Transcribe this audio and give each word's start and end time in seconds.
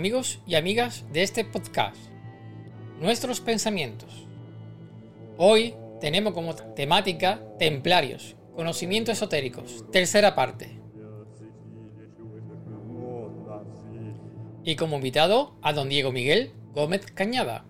Amigos 0.00 0.38
y 0.46 0.54
amigas 0.54 1.04
de 1.12 1.22
este 1.22 1.44
podcast, 1.44 1.98
nuestros 3.02 3.38
pensamientos. 3.42 4.26
Hoy 5.36 5.74
tenemos 6.00 6.32
como 6.32 6.54
temática 6.54 7.42
Templarios, 7.58 8.34
conocimientos 8.56 9.12
esotéricos, 9.12 9.84
tercera 9.92 10.34
parte. 10.34 10.80
Y 14.64 14.74
como 14.76 14.96
invitado 14.96 15.58
a 15.60 15.74
don 15.74 15.90
Diego 15.90 16.12
Miguel 16.12 16.54
Gómez 16.72 17.04
Cañada. 17.12 17.66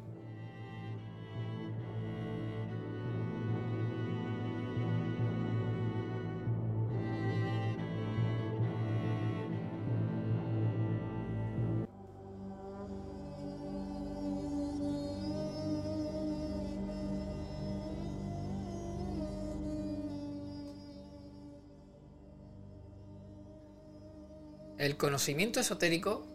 El 24.81 24.97
conocimiento 24.97 25.61
esotérico, 25.61 26.27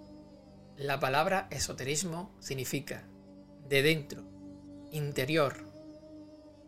la 0.78 1.00
palabra 1.00 1.48
esoterismo 1.50 2.32
significa 2.40 3.04
de 3.68 3.82
dentro, 3.82 4.22
interior, 4.92 5.64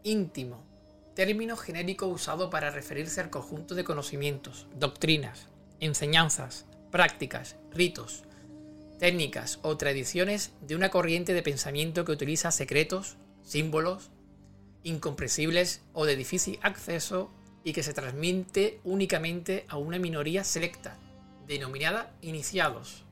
íntimo, 0.01 0.65
término 1.13 1.55
genérico 1.55 2.07
usado 2.07 2.49
para 2.49 2.71
referirse 2.71 3.21
al 3.21 3.29
conjunto 3.29 3.75
de 3.75 3.83
conocimientos, 3.83 4.65
doctrinas, 4.73 5.49
enseñanzas, 5.79 6.65
prácticas, 6.89 7.57
ritos, 7.69 8.23
técnicas 8.97 9.59
o 9.61 9.77
tradiciones 9.77 10.53
de 10.61 10.75
una 10.75 10.89
corriente 10.89 11.35
de 11.35 11.43
pensamiento 11.43 12.05
que 12.05 12.11
utiliza 12.11 12.49
secretos, 12.49 13.17
símbolos, 13.43 14.09
incomprensibles 14.81 15.83
o 15.93 16.07
de 16.07 16.15
difícil 16.15 16.57
acceso 16.63 17.29
y 17.63 17.73
que 17.73 17.83
se 17.83 17.93
transmite 17.93 18.79
únicamente 18.83 19.67
a 19.69 19.77
una 19.77 19.99
minoría 19.99 20.43
selecta 20.43 20.97
denominada 21.47 22.13
iniciados. 22.21 23.07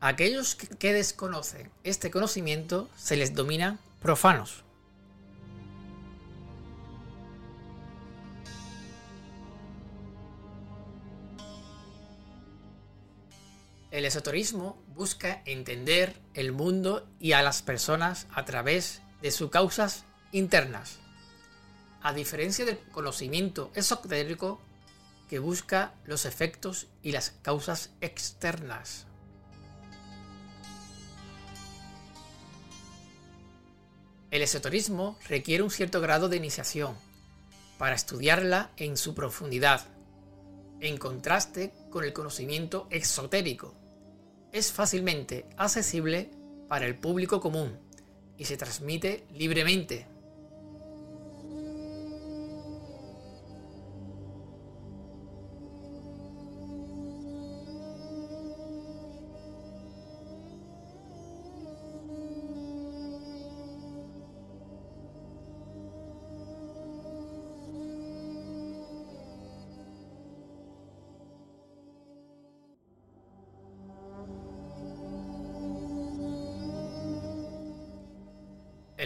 aquellos 0.00 0.54
que 0.54 0.94
desconocen 0.94 1.70
este 1.84 2.10
conocimiento 2.10 2.88
se 2.96 3.16
les 3.16 3.34
domina 3.34 3.78
profanos. 4.00 4.64
El 13.90 14.04
esoterismo 14.04 14.80
busca 14.94 15.42
entender 15.44 16.18
el 16.34 16.52
mundo 16.52 17.06
y 17.18 17.32
a 17.32 17.42
las 17.42 17.60
personas 17.60 18.26
a 18.32 18.44
través 18.44 19.02
de 19.20 19.30
sus 19.32 19.50
causas 19.50 20.04
internas. 20.32 21.00
A 22.00 22.14
diferencia 22.14 22.64
del 22.64 22.78
conocimiento 22.92 23.70
esotérico, 23.74 24.60
que 25.30 25.38
busca 25.38 25.94
los 26.06 26.24
efectos 26.24 26.88
y 27.02 27.12
las 27.12 27.30
causas 27.30 27.90
externas. 28.00 29.06
El 34.32 34.42
esoterismo 34.42 35.16
requiere 35.28 35.62
un 35.62 35.70
cierto 35.70 36.00
grado 36.00 36.28
de 36.28 36.36
iniciación 36.36 36.96
para 37.78 37.94
estudiarla 37.94 38.72
en 38.76 38.96
su 38.96 39.14
profundidad, 39.14 39.86
en 40.80 40.98
contraste 40.98 41.72
con 41.90 42.02
el 42.02 42.12
conocimiento 42.12 42.88
exotérico. 42.90 43.76
Es 44.50 44.72
fácilmente 44.72 45.46
accesible 45.56 46.28
para 46.68 46.86
el 46.86 46.96
público 46.96 47.40
común 47.40 47.78
y 48.36 48.46
se 48.46 48.56
transmite 48.56 49.28
libremente 49.32 50.08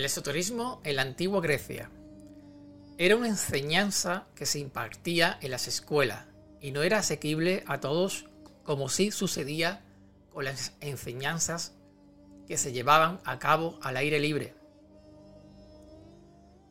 El 0.05 0.09
esoterismo 0.09 0.83
en 0.85 0.97
la 0.97 1.03
antigua 1.03 1.41
Grecia 1.41 1.91
era 2.99 3.17
una 3.17 3.29
enseñanza 3.29 4.27
que 4.35 4.45
se 4.45 4.59
impartía 4.59 5.39
en 5.41 5.51
las 5.51 5.67
escuelas 5.67 6.27
y 6.61 6.73
no 6.73 6.83
era 6.83 6.99
asequible 6.99 7.65
a 7.67 7.81
todos 7.81 8.27
como 8.65 8.91
sí 8.91 9.11
sucedía 9.11 9.83
con 10.31 10.45
las 10.45 10.75
enseñanzas 10.83 11.73
que 12.47 12.59
se 12.59 12.73
llevaban 12.73 13.19
a 13.25 13.39
cabo 13.39 13.79
al 13.81 13.97
aire 13.97 14.21
libre. 14.21 14.55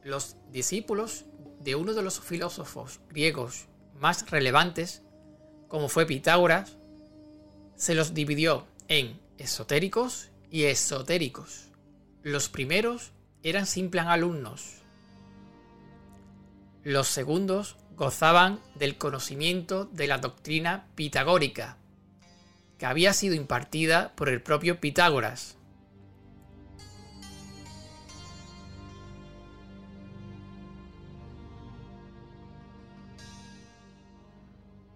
Los 0.04 0.36
discípulos 0.52 1.26
de 1.60 1.74
uno 1.74 1.96
de 1.96 2.04
los 2.04 2.20
filósofos 2.20 3.00
griegos 3.10 3.66
más 3.96 4.30
relevantes, 4.30 5.02
como 5.70 5.90
fue 5.90 6.06
Pitágoras, 6.06 6.78
se 7.78 7.96
los 7.96 8.14
dividió 8.14 8.68
en 8.90 9.20
esotéricos 9.40 10.30
y 10.52 10.66
esotéricos. 10.66 11.70
Los 12.22 12.48
primeros 12.48 13.12
eran 13.44 13.66
simples 13.66 14.06
alumnos. 14.06 14.82
Los 16.84 17.08
segundos 17.08 17.78
gozaban 17.96 18.60
del 18.76 18.98
conocimiento 18.98 19.86
de 19.86 20.08
la 20.08 20.18
doctrina 20.18 20.88
pitagórica, 20.96 21.78
que 22.78 22.86
había 22.86 23.14
sido 23.14 23.36
impartida 23.36 24.14
por 24.16 24.30
el 24.30 24.42
propio 24.42 24.80
Pitágoras. 24.80 25.58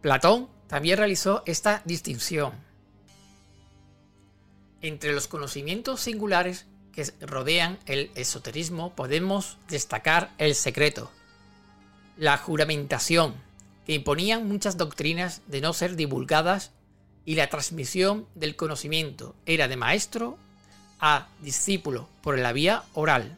Platón 0.02 0.50
también 0.68 0.98
realizó 0.98 1.44
esta 1.46 1.82
distinción 1.86 2.54
entre 4.82 5.12
los 5.12 5.28
conocimientos 5.28 6.02
singulares 6.02 6.66
que 6.98 7.06
rodean 7.22 7.78
el 7.86 8.10
esoterismo 8.16 8.96
podemos 8.96 9.60
destacar 9.70 10.32
el 10.40 10.56
secreto, 10.56 11.12
la 12.18 12.40
juramentación, 12.40 13.36
que 13.86 13.94
imponían 13.94 14.48
muchas 14.48 14.78
doctrinas 14.78 15.44
de 15.46 15.62
no 15.62 15.74
ser 15.74 15.96
divulgadas 15.96 16.72
y 17.24 17.36
la 17.36 17.52
transmisión 17.52 18.26
del 18.34 18.56
conocimiento 18.56 19.36
era 19.46 19.68
de 19.68 19.78
maestro 19.78 20.40
a 21.00 21.28
discípulo 21.44 22.10
por 22.24 22.40
la 22.40 22.52
vía 22.52 22.82
oral. 22.96 23.38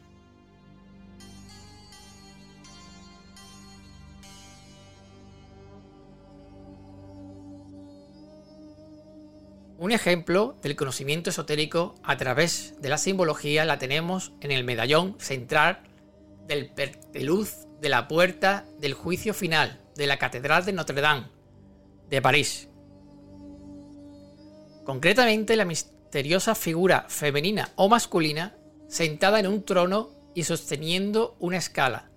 Un 9.80 9.92
ejemplo 9.92 10.58
del 10.60 10.76
conocimiento 10.76 11.30
esotérico 11.30 11.94
a 12.02 12.18
través 12.18 12.74
de 12.82 12.90
la 12.90 12.98
simbología 12.98 13.64
la 13.64 13.78
tenemos 13.78 14.34
en 14.42 14.50
el 14.50 14.62
medallón 14.62 15.16
central 15.18 15.80
del 16.46 16.68
perteluz 16.68 17.66
de 17.80 17.88
la 17.88 18.06
puerta 18.06 18.66
del 18.78 18.92
juicio 18.92 19.32
final 19.32 19.80
de 19.96 20.06
la 20.06 20.18
Catedral 20.18 20.66
de 20.66 20.74
Notre 20.74 21.00
Dame 21.00 21.28
de 22.10 22.20
París. 22.20 22.68
Concretamente 24.84 25.56
la 25.56 25.64
misteriosa 25.64 26.54
figura 26.54 27.06
femenina 27.08 27.70
o 27.76 27.88
masculina 27.88 28.54
sentada 28.86 29.40
en 29.40 29.46
un 29.46 29.64
trono 29.64 30.10
y 30.34 30.44
sosteniendo 30.44 31.38
una 31.40 31.56
escala. 31.56 32.10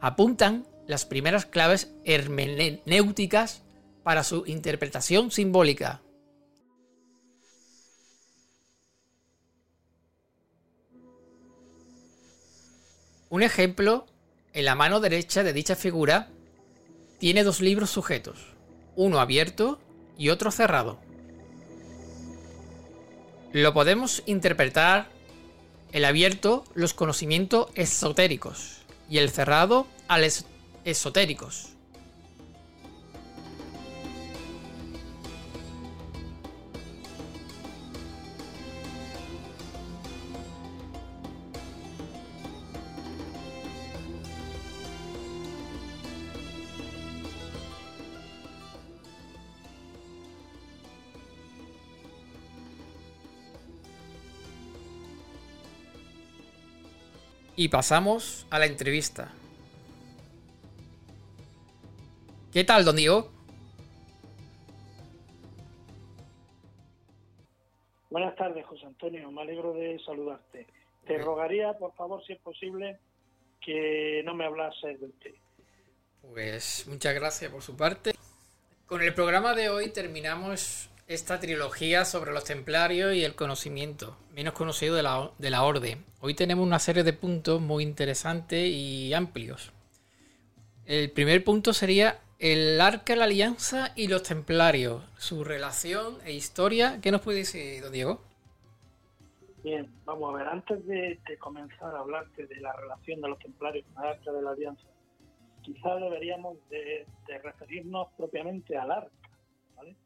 Apuntan 0.00 0.66
las 0.88 1.04
primeras 1.04 1.46
claves 1.46 1.94
hermenéuticas 2.04 3.62
para 4.02 4.24
su 4.24 4.42
interpretación 4.46 5.30
simbólica. 5.30 6.02
Un 13.28 13.42
ejemplo, 13.42 14.06
en 14.52 14.64
la 14.64 14.74
mano 14.74 15.00
derecha 15.00 15.42
de 15.42 15.52
dicha 15.52 15.74
figura, 15.76 16.28
tiene 17.18 17.42
dos 17.42 17.60
libros 17.60 17.90
sujetos, 17.90 18.38
uno 18.94 19.20
abierto 19.20 19.80
y 20.16 20.28
otro 20.28 20.50
cerrado. 20.50 20.98
Lo 23.52 23.72
podemos 23.72 24.22
interpretar 24.26 25.08
el 25.92 26.04
abierto 26.04 26.64
los 26.74 26.94
conocimientos 26.94 27.68
esotéricos 27.74 28.82
y 29.08 29.18
el 29.18 29.30
cerrado 29.30 29.86
a 30.08 30.18
los 30.18 30.44
esotéricos. 30.84 31.75
Y 57.56 57.68
pasamos 57.68 58.46
a 58.50 58.58
la 58.58 58.66
entrevista. 58.66 59.32
¿Qué 62.52 62.64
tal, 62.64 62.84
don 62.84 62.96
Diego? 62.96 63.30
Buenas 68.10 68.36
tardes, 68.36 68.64
José 68.66 68.86
Antonio. 68.86 69.30
Me 69.30 69.42
alegro 69.42 69.72
de 69.72 69.98
saludarte. 70.04 70.66
Te 71.06 71.18
rogaría, 71.18 71.72
por 71.74 71.94
favor, 71.94 72.24
si 72.26 72.34
es 72.34 72.40
posible, 72.40 72.98
que 73.60 74.22
no 74.24 74.34
me 74.34 74.44
hablase 74.44 74.96
de 74.96 75.06
usted. 75.06 75.34
Pues 76.22 76.86
muchas 76.88 77.14
gracias 77.14 77.50
por 77.50 77.62
su 77.62 77.76
parte. 77.76 78.12
Con 78.86 79.02
el 79.02 79.14
programa 79.14 79.54
de 79.54 79.68
hoy 79.68 79.90
terminamos 79.90 80.90
esta 81.06 81.38
trilogía 81.38 82.04
sobre 82.04 82.32
los 82.32 82.44
templarios 82.44 83.14
y 83.14 83.24
el 83.24 83.34
conocimiento, 83.34 84.16
menos 84.34 84.54
conocido 84.54 84.96
de 84.96 85.02
la, 85.02 85.30
de 85.38 85.50
la 85.50 85.62
orden. 85.62 86.04
Hoy 86.20 86.34
tenemos 86.34 86.66
una 86.66 86.80
serie 86.80 87.04
de 87.04 87.12
puntos 87.12 87.60
muy 87.60 87.84
interesantes 87.84 88.68
y 88.68 89.14
amplios. 89.14 89.72
El 90.84 91.10
primer 91.10 91.44
punto 91.44 91.72
sería 91.72 92.20
el 92.38 92.80
arca, 92.80 93.16
la 93.16 93.24
alianza 93.24 93.92
y 93.96 94.08
los 94.08 94.22
templarios, 94.24 95.02
su 95.16 95.44
relación 95.44 96.18
e 96.24 96.32
historia. 96.32 97.00
¿Qué 97.00 97.10
nos 97.10 97.20
puede 97.20 97.38
decir, 97.38 97.82
don 97.82 97.92
Diego? 97.92 98.20
Bien, 99.62 99.88
vamos 100.04 100.34
a 100.34 100.38
ver, 100.38 100.46
antes 100.48 100.86
de, 100.86 101.18
comenzar 101.38 101.94
a 101.94 102.00
hablarte 102.00 102.46
de 102.46 102.56
la 102.60 102.72
relación 102.72 103.20
de 103.20 103.28
los 103.28 103.38
templarios 103.38 103.84
con 103.92 104.04
el 104.04 104.10
arca 104.10 104.32
de 104.32 104.42
la 104.42 104.50
alianza, 104.50 104.86
quizás 105.62 106.00
deberíamos 106.00 106.56
de, 106.68 107.06
referirnos 107.42 108.08
propiamente 108.16 108.76
al 108.76 108.90
arca, 108.92 109.10
¿vale? 109.76 109.96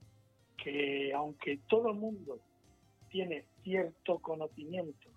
Que 0.63 1.13
aunque 1.15 1.59
todo 1.69 1.91
el 1.91 1.97
mundo 1.97 2.39
tiene 3.09 3.45
cierto 3.63 4.19
conocimiento 4.19 5.09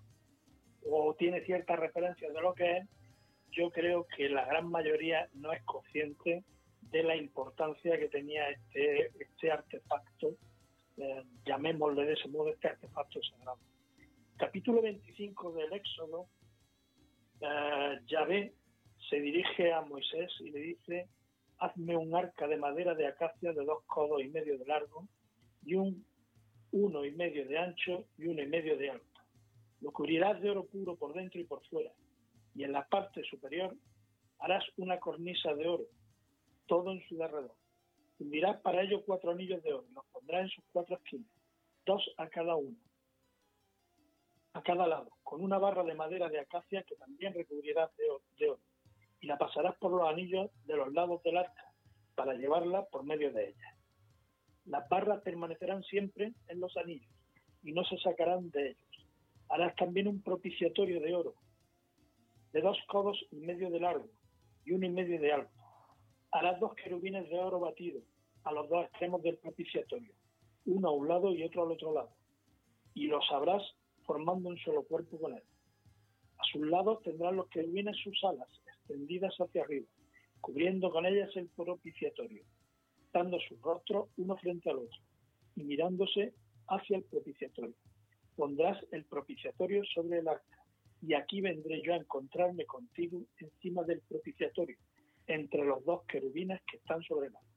o 0.90 1.14
tiene 1.14 1.42
cierta 1.44 1.76
referencia 1.76 2.30
de 2.30 2.40
lo 2.40 2.54
que 2.54 2.78
es, 2.78 2.88
yo 3.50 3.70
creo 3.70 4.06
que 4.16 4.28
la 4.28 4.44
gran 4.44 4.68
mayoría 4.68 5.28
no 5.34 5.52
es 5.52 5.62
consciente 5.64 6.44
de 6.90 7.02
la 7.02 7.16
importancia 7.16 7.98
que 7.98 8.08
tenía 8.08 8.48
este, 8.50 9.10
este 9.18 9.50
artefacto, 9.50 10.36
eh, 10.96 11.22
llamémosle 11.44 12.04
de 12.04 12.12
ese 12.14 12.28
modo, 12.28 12.50
este 12.50 12.68
artefacto 12.68 13.20
sagrado. 13.22 13.58
Capítulo 14.36 14.82
25 14.82 15.52
del 15.52 15.72
Éxodo, 15.72 16.26
eh, 17.40 18.00
Yahvé 18.06 18.52
se 19.08 19.20
dirige 19.20 19.72
a 19.72 19.82
Moisés 19.82 20.30
y 20.40 20.50
le 20.50 20.58
dice, 20.60 21.08
hazme 21.58 21.96
un 21.96 22.14
arca 22.14 22.46
de 22.46 22.56
madera 22.56 22.94
de 22.94 23.06
acacia 23.06 23.52
de 23.52 23.64
dos 23.64 23.84
codos 23.86 24.22
y 24.22 24.28
medio 24.28 24.58
de 24.58 24.66
largo 24.66 25.06
y 25.64 25.74
un 25.74 26.04
uno 26.72 27.04
y 27.04 27.12
medio 27.12 27.46
de 27.46 27.56
ancho 27.56 28.04
y 28.18 28.26
uno 28.26 28.42
y 28.42 28.46
medio 28.46 28.76
de 28.76 28.90
alto. 28.90 29.20
Lo 29.80 29.92
cubrirás 29.92 30.40
de 30.40 30.50
oro 30.50 30.64
puro 30.66 30.96
por 30.96 31.14
dentro 31.14 31.40
y 31.40 31.44
por 31.44 31.64
fuera, 31.66 31.92
y 32.54 32.64
en 32.64 32.72
la 32.72 32.88
parte 32.88 33.22
superior 33.24 33.76
harás 34.38 34.64
una 34.76 34.98
cornisa 34.98 35.54
de 35.54 35.68
oro 35.68 35.84
todo 36.66 36.92
en 36.92 37.06
su 37.08 37.16
derredor. 37.16 37.54
Fundirás 38.18 38.60
para 38.60 38.82
ello 38.82 39.04
cuatro 39.04 39.30
anillos 39.30 39.62
de 39.62 39.72
oro 39.72 39.86
y 39.88 39.94
los 39.94 40.04
pondrás 40.06 40.42
en 40.42 40.48
sus 40.48 40.64
cuatro 40.72 40.96
esquinas, 40.96 41.30
dos 41.84 42.02
a 42.16 42.28
cada 42.28 42.56
uno, 42.56 42.76
a 44.54 44.62
cada 44.62 44.86
lado, 44.86 45.10
con 45.22 45.42
una 45.42 45.58
barra 45.58 45.84
de 45.84 45.94
madera 45.94 46.28
de 46.28 46.40
acacia 46.40 46.82
que 46.84 46.96
también 46.96 47.34
recubrirás 47.34 47.94
de 47.96 48.10
oro, 48.48 48.60
y 49.20 49.26
la 49.26 49.38
pasarás 49.38 49.76
por 49.76 49.92
los 49.92 50.08
anillos 50.08 50.50
de 50.66 50.76
los 50.76 50.92
lados 50.92 51.22
del 51.22 51.38
arca 51.38 51.72
para 52.14 52.34
llevarla 52.34 52.84
por 52.86 53.04
medio 53.04 53.32
de 53.32 53.48
ella. 53.50 53.73
Las 54.66 54.88
barras 54.88 55.22
permanecerán 55.22 55.82
siempre 55.82 56.32
en 56.48 56.60
los 56.60 56.76
anillos 56.76 57.12
y 57.62 57.72
no 57.72 57.84
se 57.84 57.98
sacarán 57.98 58.50
de 58.50 58.70
ellos. 58.70 59.08
Harás 59.48 59.74
también 59.76 60.08
un 60.08 60.22
propiciatorio 60.22 61.00
de 61.00 61.14
oro, 61.14 61.34
de 62.52 62.60
dos 62.60 62.78
codos 62.88 63.18
y 63.30 63.36
medio 63.36 63.70
de 63.70 63.80
largo 63.80 64.08
y 64.64 64.72
uno 64.72 64.86
y 64.86 64.90
medio 64.90 65.20
de 65.20 65.32
alto 65.32 65.64
harás 66.34 66.58
dos 66.58 66.74
querubines 66.74 67.30
de 67.30 67.38
oro 67.38 67.60
batido 67.60 68.00
a 68.42 68.52
los 68.52 68.68
dos 68.68 68.84
extremos 68.86 69.22
del 69.22 69.38
propiciatorio, 69.38 70.12
uno 70.66 70.88
a 70.88 70.92
un 70.92 71.06
lado 71.06 71.32
y 71.32 71.44
otro 71.44 71.62
al 71.62 71.70
otro 71.70 71.94
lado, 71.94 72.10
y 72.92 73.06
los 73.06 73.24
sabrás 73.28 73.62
formando 74.04 74.48
un 74.48 74.58
solo 74.58 74.82
cuerpo 74.82 75.18
con 75.18 75.32
él. 75.34 75.42
A 76.38 76.44
sus 76.50 76.66
lados 76.66 77.02
tendrán 77.04 77.36
los 77.36 77.48
querubines 77.48 77.96
sus 78.02 78.22
alas 78.24 78.48
extendidas 78.66 79.32
hacia 79.38 79.62
arriba, 79.62 79.86
cubriendo 80.40 80.90
con 80.90 81.06
ellas 81.06 81.30
el 81.36 81.48
propiciatorio, 81.50 82.42
sus 83.48 83.60
rostros 83.60 84.08
uno 84.16 84.36
frente 84.36 84.70
al 84.70 84.78
otro 84.78 85.00
y 85.56 85.64
mirándose 85.64 86.34
hacia 86.68 86.96
el 86.96 87.04
propiciatorio. 87.04 87.74
Pondrás 88.36 88.78
el 88.90 89.04
propiciatorio 89.04 89.84
sobre 89.84 90.18
el 90.18 90.28
arca, 90.28 90.64
y 91.00 91.14
aquí 91.14 91.40
vendré 91.40 91.80
yo 91.82 91.94
a 91.94 91.98
encontrarme 91.98 92.64
contigo 92.66 93.20
encima 93.38 93.84
del 93.84 94.00
propiciatorio 94.00 94.76
entre 95.26 95.64
los 95.64 95.84
dos 95.84 96.04
querubines 96.06 96.60
que 96.68 96.78
están 96.78 97.02
sobre 97.02 97.28
el 97.28 97.36
arca. 97.36 97.48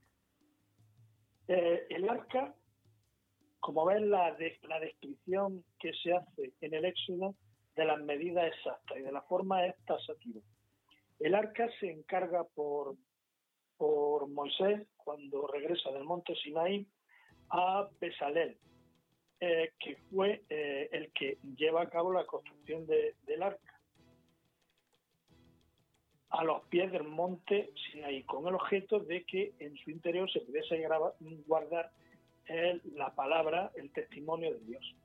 Eh, 1.48 1.88
el 1.90 2.10
arca, 2.10 2.56
como 3.60 3.86
ven 3.86 4.12
la, 4.12 4.38
la 4.64 4.80
descripción 4.80 5.64
que 5.80 5.92
se 5.94 6.14
hace 6.14 6.54
en 6.62 6.74
el 6.74 6.86
Éxodo 6.86 7.36
de 7.76 7.86
las 7.86 8.00
medidas 8.02 8.48
exactas 8.48 8.98
y 8.98 9.02
de 9.02 9.12
la 9.12 9.22
forma 9.24 9.66
es 9.66 9.76
tasativa. 9.86 10.42
El 11.20 11.34
arca 11.34 11.68
se 11.80 11.90
encarga 11.92 12.44
por, 12.44 12.96
por 13.78 14.28
Moisés 14.28 14.88
cuando 14.98 15.48
regresa 15.48 15.92
del 15.92 16.04
monte 16.04 16.36
Sinaí 16.36 16.86
a 17.50 17.88
Besalel, 18.00 18.58
eh, 19.40 19.74
que 19.80 19.98
fue 20.12 20.44
eh, 20.50 20.90
el 20.92 21.12
que 21.14 21.38
lleva 21.56 21.84
a 21.84 21.90
cabo 21.90 22.12
la 22.12 22.26
construcción 22.26 22.86
del 22.88 23.44
arca 23.44 23.78
a 26.30 26.44
los 26.44 26.64
pies 26.66 26.92
del 26.92 27.04
monte 27.04 27.72
Sinaí, 27.92 28.24
con 28.24 28.48
el 28.48 28.56
objeto 28.56 29.00
de 29.00 29.24
que 29.24 29.54
en 29.60 29.78
su 29.78 29.92
interior 29.92 30.30
se 30.30 30.42
pudiese 30.42 30.86
guardar 31.46 31.92
la 32.96 33.14
palabra, 33.14 33.72
el 33.76 33.92
testimonio 33.92 34.54
de 34.54 34.60
Dios. 34.66 34.96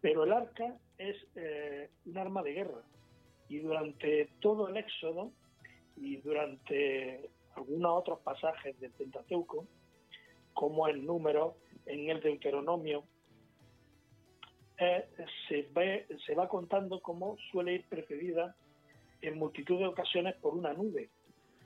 Pero 0.00 0.24
el 0.24 0.32
arca 0.32 0.76
es 0.96 1.16
eh, 1.34 1.90
un 2.06 2.18
arma 2.18 2.42
de 2.42 2.52
guerra 2.52 2.82
y 3.48 3.58
durante 3.58 4.28
todo 4.40 4.68
el 4.68 4.76
Éxodo 4.76 5.32
y 5.96 6.16
durante 6.18 7.30
algunos 7.58 7.98
otros 7.98 8.20
pasajes 8.20 8.78
del 8.80 8.92
Pentateuco, 8.92 9.66
como 10.54 10.88
el 10.88 11.04
número 11.04 11.56
en 11.86 12.08
el 12.10 12.20
Deuteronomio, 12.20 13.04
eh, 14.78 15.08
se, 15.48 15.68
se 16.26 16.34
va 16.34 16.48
contando 16.48 17.00
cómo 17.00 17.36
suele 17.50 17.74
ir 17.74 17.88
precedida 17.88 18.54
en 19.22 19.38
multitud 19.38 19.78
de 19.78 19.86
ocasiones 19.86 20.36
por 20.36 20.54
una 20.54 20.72
nube, 20.72 21.10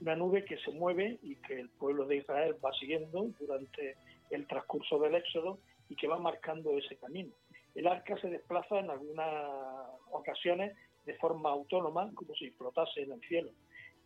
una 0.00 0.16
nube 0.16 0.44
que 0.44 0.56
se 0.58 0.70
mueve 0.70 1.18
y 1.22 1.36
que 1.36 1.60
el 1.60 1.68
pueblo 1.68 2.06
de 2.06 2.16
Israel 2.16 2.56
va 2.64 2.72
siguiendo 2.72 3.28
durante 3.38 3.96
el 4.30 4.46
transcurso 4.46 4.98
del 4.98 5.14
Éxodo 5.14 5.58
y 5.90 5.96
que 5.96 6.08
va 6.08 6.18
marcando 6.18 6.76
ese 6.78 6.96
camino. 6.96 7.34
El 7.74 7.86
arca 7.86 8.16
se 8.18 8.28
desplaza 8.28 8.78
en 8.78 8.90
algunas 8.90 9.88
ocasiones 10.10 10.74
de 11.04 11.14
forma 11.14 11.50
autónoma, 11.50 12.10
como 12.14 12.34
si 12.34 12.50
flotase 12.52 13.02
en 13.02 13.12
el 13.12 13.20
cielo, 13.20 13.50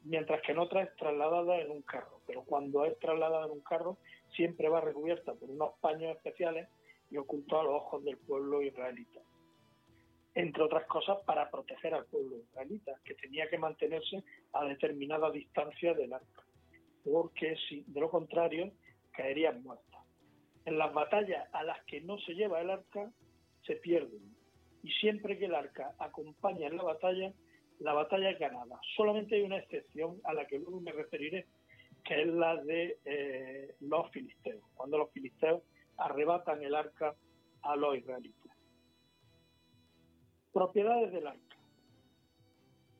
mientras 0.04 0.42
que 0.42 0.52
en 0.52 0.58
otras 0.58 0.88
es 0.88 0.96
trasladada 0.96 1.58
en 1.58 1.70
un 1.70 1.82
carro. 1.82 2.20
Pero 2.26 2.42
cuando 2.44 2.84
es 2.84 2.98
trasladada 2.98 3.46
en 3.46 3.52
un 3.52 3.60
carro, 3.60 3.96
siempre 4.34 4.68
va 4.68 4.80
recubierta 4.80 5.34
por 5.34 5.50
unos 5.50 5.74
paños 5.80 6.16
especiales 6.16 6.68
y 7.10 7.16
oculta 7.16 7.60
a 7.60 7.64
los 7.64 7.74
ojos 7.74 8.04
del 8.04 8.16
pueblo 8.18 8.62
israelita 8.62 9.20
entre 10.36 10.62
otras 10.62 10.84
cosas 10.86 11.16
para 11.24 11.50
proteger 11.50 11.94
al 11.94 12.04
pueblo 12.04 12.36
israelita, 12.36 12.92
que 13.02 13.14
tenía 13.14 13.48
que 13.48 13.56
mantenerse 13.56 14.22
a 14.52 14.66
determinada 14.66 15.30
distancia 15.30 15.94
del 15.94 16.12
arca, 16.12 16.44
porque 17.02 17.56
si 17.66 17.84
de 17.86 18.00
lo 18.00 18.10
contrario 18.10 18.70
caerían 19.12 19.62
muertos. 19.62 19.98
En 20.66 20.76
las 20.76 20.92
batallas 20.92 21.48
a 21.54 21.64
las 21.64 21.82
que 21.86 22.02
no 22.02 22.18
se 22.18 22.34
lleva 22.34 22.60
el 22.60 22.68
arca 22.68 23.10
se 23.66 23.76
pierden, 23.76 24.36
y 24.82 24.90
siempre 24.92 25.38
que 25.38 25.46
el 25.46 25.54
arca 25.54 25.94
acompaña 25.98 26.66
en 26.66 26.76
la 26.76 26.82
batalla, 26.82 27.32
la 27.80 27.92
batalla 27.92 28.30
es 28.30 28.38
ganada. 28.38 28.78
Solamente 28.96 29.36
hay 29.36 29.42
una 29.42 29.58
excepción 29.58 30.20
a 30.24 30.34
la 30.34 30.46
que 30.46 30.58
luego 30.58 30.80
me 30.80 30.92
referiré, 30.92 31.46
que 32.04 32.22
es 32.22 32.28
la 32.28 32.56
de 32.62 32.98
eh, 33.04 33.74
los 33.80 34.10
filisteos, 34.10 34.62
cuando 34.74 34.98
los 34.98 35.10
filisteos 35.12 35.62
arrebatan 35.98 36.62
el 36.62 36.74
arca 36.74 37.14
a 37.62 37.76
los 37.76 37.96
israelitas. 37.96 38.52
Propiedades 40.52 41.12
del 41.12 41.26
arca. 41.26 41.56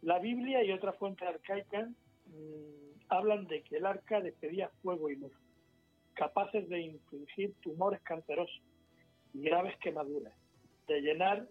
La 0.03 0.19
Biblia 0.19 0.63
y 0.63 0.73
otras 0.73 0.97
fuentes 0.99 1.27
arcaicas 1.27 1.89
mm, 2.27 2.87
hablan 3.09 3.47
de 3.47 3.63
que 3.63 3.79
el 3.79 3.87
arca 3.87 4.21
despedía 4.21 4.71
fuego 4.83 5.09
y 5.09 5.17
luz, 5.17 5.33
capaces 6.15 6.69
de 6.69 6.81
infligir 6.81 7.55
tumores 7.61 8.01
cancerosos 8.03 8.63
y 9.33 9.43
graves 9.43 9.77
quemaduras, 9.79 10.35
de 10.87 11.01
llenar 11.01 11.47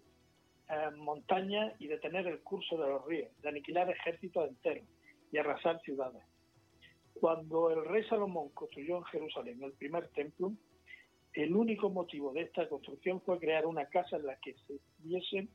eh, 0.68 0.90
montañas 0.96 1.74
y 1.80 1.86
detener 1.86 2.26
el 2.26 2.42
curso 2.42 2.76
de 2.76 2.88
los 2.88 3.04
ríos, 3.06 3.30
de 3.42 3.48
aniquilar 3.48 3.90
ejércitos 3.90 4.48
enteros 4.48 4.86
y 5.30 5.38
arrasar 5.38 5.80
ciudades. 5.82 6.22
Cuando 7.20 7.70
el 7.70 7.84
rey 7.84 8.04
Salomón 8.04 8.50
construyó 8.50 8.98
en 8.98 9.04
Jerusalén 9.04 9.62
el 9.62 9.72
primer 9.72 10.08
templo, 10.08 10.52
el 11.32 11.54
único 11.54 11.90
motivo 11.90 12.32
de 12.32 12.42
esta 12.42 12.68
construcción 12.68 13.20
fue 13.22 13.38
crear 13.38 13.66
una 13.66 13.86
casa 13.86 14.16
en 14.16 14.26
la 14.26 14.36
que 14.38 14.54
se 14.66 14.80
viesen 14.98 15.48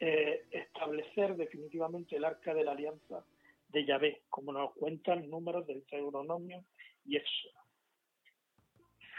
eh, 0.00 0.44
establecer 0.50 1.36
definitivamente 1.36 2.16
el 2.16 2.24
arca 2.24 2.54
de 2.54 2.64
la 2.64 2.72
alianza 2.72 3.24
de 3.68 3.84
Yahvé, 3.84 4.22
como 4.28 4.52
nos 4.52 4.72
cuentan 4.74 5.28
números 5.28 5.66
del 5.66 5.84
Deuteronomio 5.88 6.64
y 7.04 7.16
Éxodo. 7.16 7.58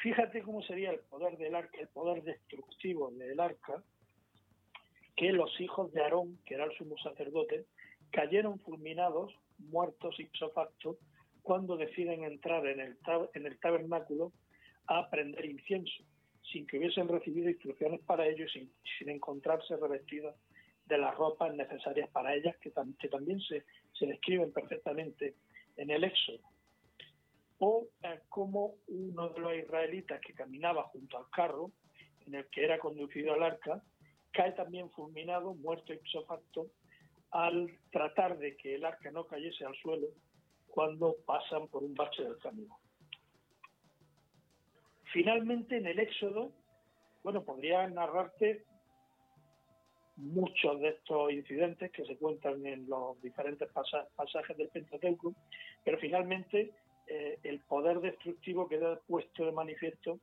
Fíjate 0.01 0.41
cómo 0.43 0.61
sería 0.63 0.91
el 0.91 0.99
poder 0.99 1.37
del 1.37 1.55
arca, 1.55 1.77
el 1.79 1.89
poder 1.89 2.23
destructivo 2.23 3.11
del 3.11 3.39
arca, 3.39 3.83
que 5.19 5.33
los 5.33 5.59
hijos 5.59 5.91
de 5.91 6.01
Aarón, 6.01 6.39
que 6.45 6.53
era 6.53 6.63
el 6.63 6.71
sumo 6.77 6.97
sacerdote, 6.97 7.65
cayeron 8.09 8.57
fulminados, 8.61 9.33
muertos 9.57 10.17
ipso 10.17 10.49
facto, 10.51 10.97
cuando 11.41 11.75
deciden 11.75 12.23
entrar 12.23 12.65
en 12.65 12.79
el, 12.79 12.97
en 13.33 13.45
el 13.45 13.59
tabernáculo 13.59 14.31
a 14.87 15.09
prender 15.09 15.43
incienso, 15.43 16.05
sin 16.53 16.65
que 16.65 16.77
hubiesen 16.77 17.09
recibido 17.09 17.49
instrucciones 17.49 17.99
para 18.05 18.27
ello 18.27 18.45
y 18.45 18.49
sin, 18.49 18.71
sin 18.97 19.09
encontrarse 19.09 19.75
revestidas 19.75 20.37
de 20.85 20.97
las 20.97 21.13
ropas 21.15 21.53
necesarias 21.53 22.09
para 22.11 22.33
ellas, 22.33 22.55
que, 22.61 22.71
también 22.71 23.41
se, 23.41 23.65
se, 23.91 24.05
describen 24.05 24.53
perfectamente 24.53 25.35
en 25.75 25.89
el 25.89 26.05
Éxodo. 26.05 26.39
O 27.57 27.89
eh, 28.03 28.21
como 28.29 28.75
uno 28.87 29.27
de 29.31 29.39
los 29.41 29.53
israelitas 29.53 30.21
que 30.21 30.33
caminaba 30.33 30.83
junto 30.83 31.17
al 31.17 31.29
carro, 31.29 31.71
en 32.25 32.35
el 32.35 32.45
que 32.45 32.63
era 32.63 32.79
conducido 32.79 33.33
al 33.33 33.43
arca, 33.43 33.83
cae 34.39 34.53
también 34.53 34.89
fulminado, 34.91 35.53
muerto 35.53 35.91
ipso 35.91 36.23
facto, 36.23 36.71
al 37.31 37.77
tratar 37.91 38.37
de 38.37 38.55
que 38.55 38.75
el 38.75 38.85
arca 38.85 39.11
no 39.11 39.27
cayese 39.27 39.65
al 39.65 39.75
suelo 39.75 40.07
cuando 40.69 41.17
pasan 41.25 41.67
por 41.67 41.83
un 41.83 41.93
bache 41.93 42.23
del 42.23 42.37
camino. 42.37 42.79
Finalmente, 45.11 45.75
en 45.75 45.87
el 45.87 45.99
Éxodo, 45.99 46.53
bueno, 47.21 47.43
podría 47.43 47.85
narrarte 47.89 48.63
muchos 50.15 50.79
de 50.79 50.87
estos 50.87 51.33
incidentes 51.33 51.91
que 51.91 52.05
se 52.05 52.15
cuentan 52.15 52.65
en 52.65 52.87
los 52.87 53.21
diferentes 53.21 53.67
pasajes 54.15 54.55
del 54.55 54.69
Pentateuco, 54.69 55.35
pero 55.83 55.97
finalmente 55.97 56.71
eh, 57.07 57.39
el 57.43 57.59
poder 57.65 57.99
destructivo 57.99 58.69
queda 58.69 59.01
puesto 59.05 59.45
de 59.45 59.51
manifiesto 59.51 60.21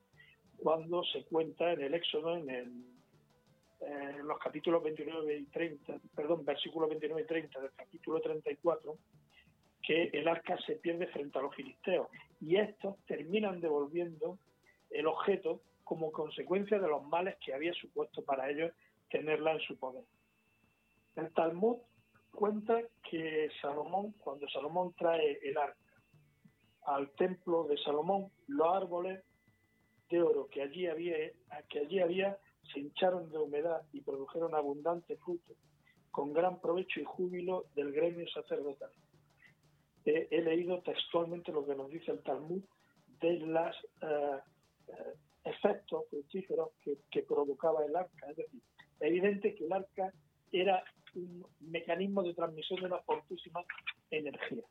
cuando 0.57 1.05
se 1.05 1.23
cuenta 1.25 1.75
en 1.75 1.83
el 1.83 1.93
Éxodo, 1.93 2.35
en, 2.35 2.96
en 3.81 4.27
los 4.27 4.39
capítulos 4.39 4.83
29 4.83 5.37
y 5.37 5.45
30, 5.47 6.01
perdón, 6.15 6.45
versículos 6.45 6.89
29 6.89 7.23
y 7.23 7.27
30 7.27 7.61
del 7.61 7.73
capítulo 7.73 8.21
34, 8.21 8.97
que 9.83 10.05
el 10.13 10.27
arca 10.27 10.59
se 10.67 10.77
pierde 10.77 11.07
frente 11.09 11.39
a 11.39 11.43
los 11.43 11.55
filisteos 11.55 12.09
y 12.41 12.57
estos 12.57 12.97
terminan 13.07 13.61
devolviendo 13.61 14.39
el 14.91 15.07
objeto 15.07 15.63
como 15.85 16.11
consecuencia 16.11 16.79
de 16.79 16.89
los 16.89 17.05
males 17.05 17.37
que 17.45 17.55
había 17.55 17.73
supuesto 17.75 18.25
para 18.25 18.51
ellos 18.51 18.73
tenerla 19.09 19.53
en 19.53 19.61
su 19.61 19.79
poder. 19.79 20.05
El 21.15 21.33
Talmud 21.33 21.77
cuenta 22.33 22.83
que 23.09 23.49
Salomón, 23.61 24.13
cuando 24.19 24.49
Salomón 24.49 24.95
trae 24.99 25.39
el 25.43 25.57
arca 25.57 25.79
al 26.87 27.11
templo 27.11 27.65
de 27.65 27.77
Salomón, 27.79 28.31
los 28.47 28.75
árboles 28.75 29.23
de 30.09 30.23
oro 30.23 30.49
que 30.49 30.63
allí 30.63 30.87
había, 30.87 31.17
que 31.69 31.81
allí 31.81 32.01
había 32.01 32.39
se 32.73 32.81
hincharon 32.81 33.31
de 33.31 33.39
humedad 33.39 33.83
y 33.93 34.01
produjeron 34.01 34.55
abundante 34.55 35.17
fruto, 35.17 35.55
con 36.11 36.33
gran 36.33 36.61
provecho 36.61 37.01
y 37.01 37.05
júbilo 37.05 37.67
del 37.75 37.93
gremio 37.93 38.27
sacerdotal. 38.29 38.91
he 40.05 40.41
leído 40.41 40.81
textualmente 40.83 41.53
lo 41.53 41.67
que 41.67 41.75
nos 41.75 41.91
dice 41.91 42.13
el 42.13 42.23
Talmud 42.23 42.63
de 43.21 43.39
los 43.39 43.77
eh, 44.03 44.39
eh, 44.89 45.15
efectos 45.45 46.05
fructíferos 46.11 46.71
que, 46.83 46.99
que 47.11 47.23
provocaba 47.23 47.85
el 47.85 47.95
arca. 47.95 48.31
Es 48.31 48.37
decir, 48.37 48.61
evidente 49.01 49.55
que 49.55 49.65
el 49.65 49.73
arca 49.73 50.13
era 50.53 50.83
un 51.15 51.47
mecanismo 51.61 52.23
de 52.23 52.35
transmisión 52.35 52.81
de 52.81 52.87
una 52.87 52.99
fortísima 53.01 53.65
energía. 54.11 54.65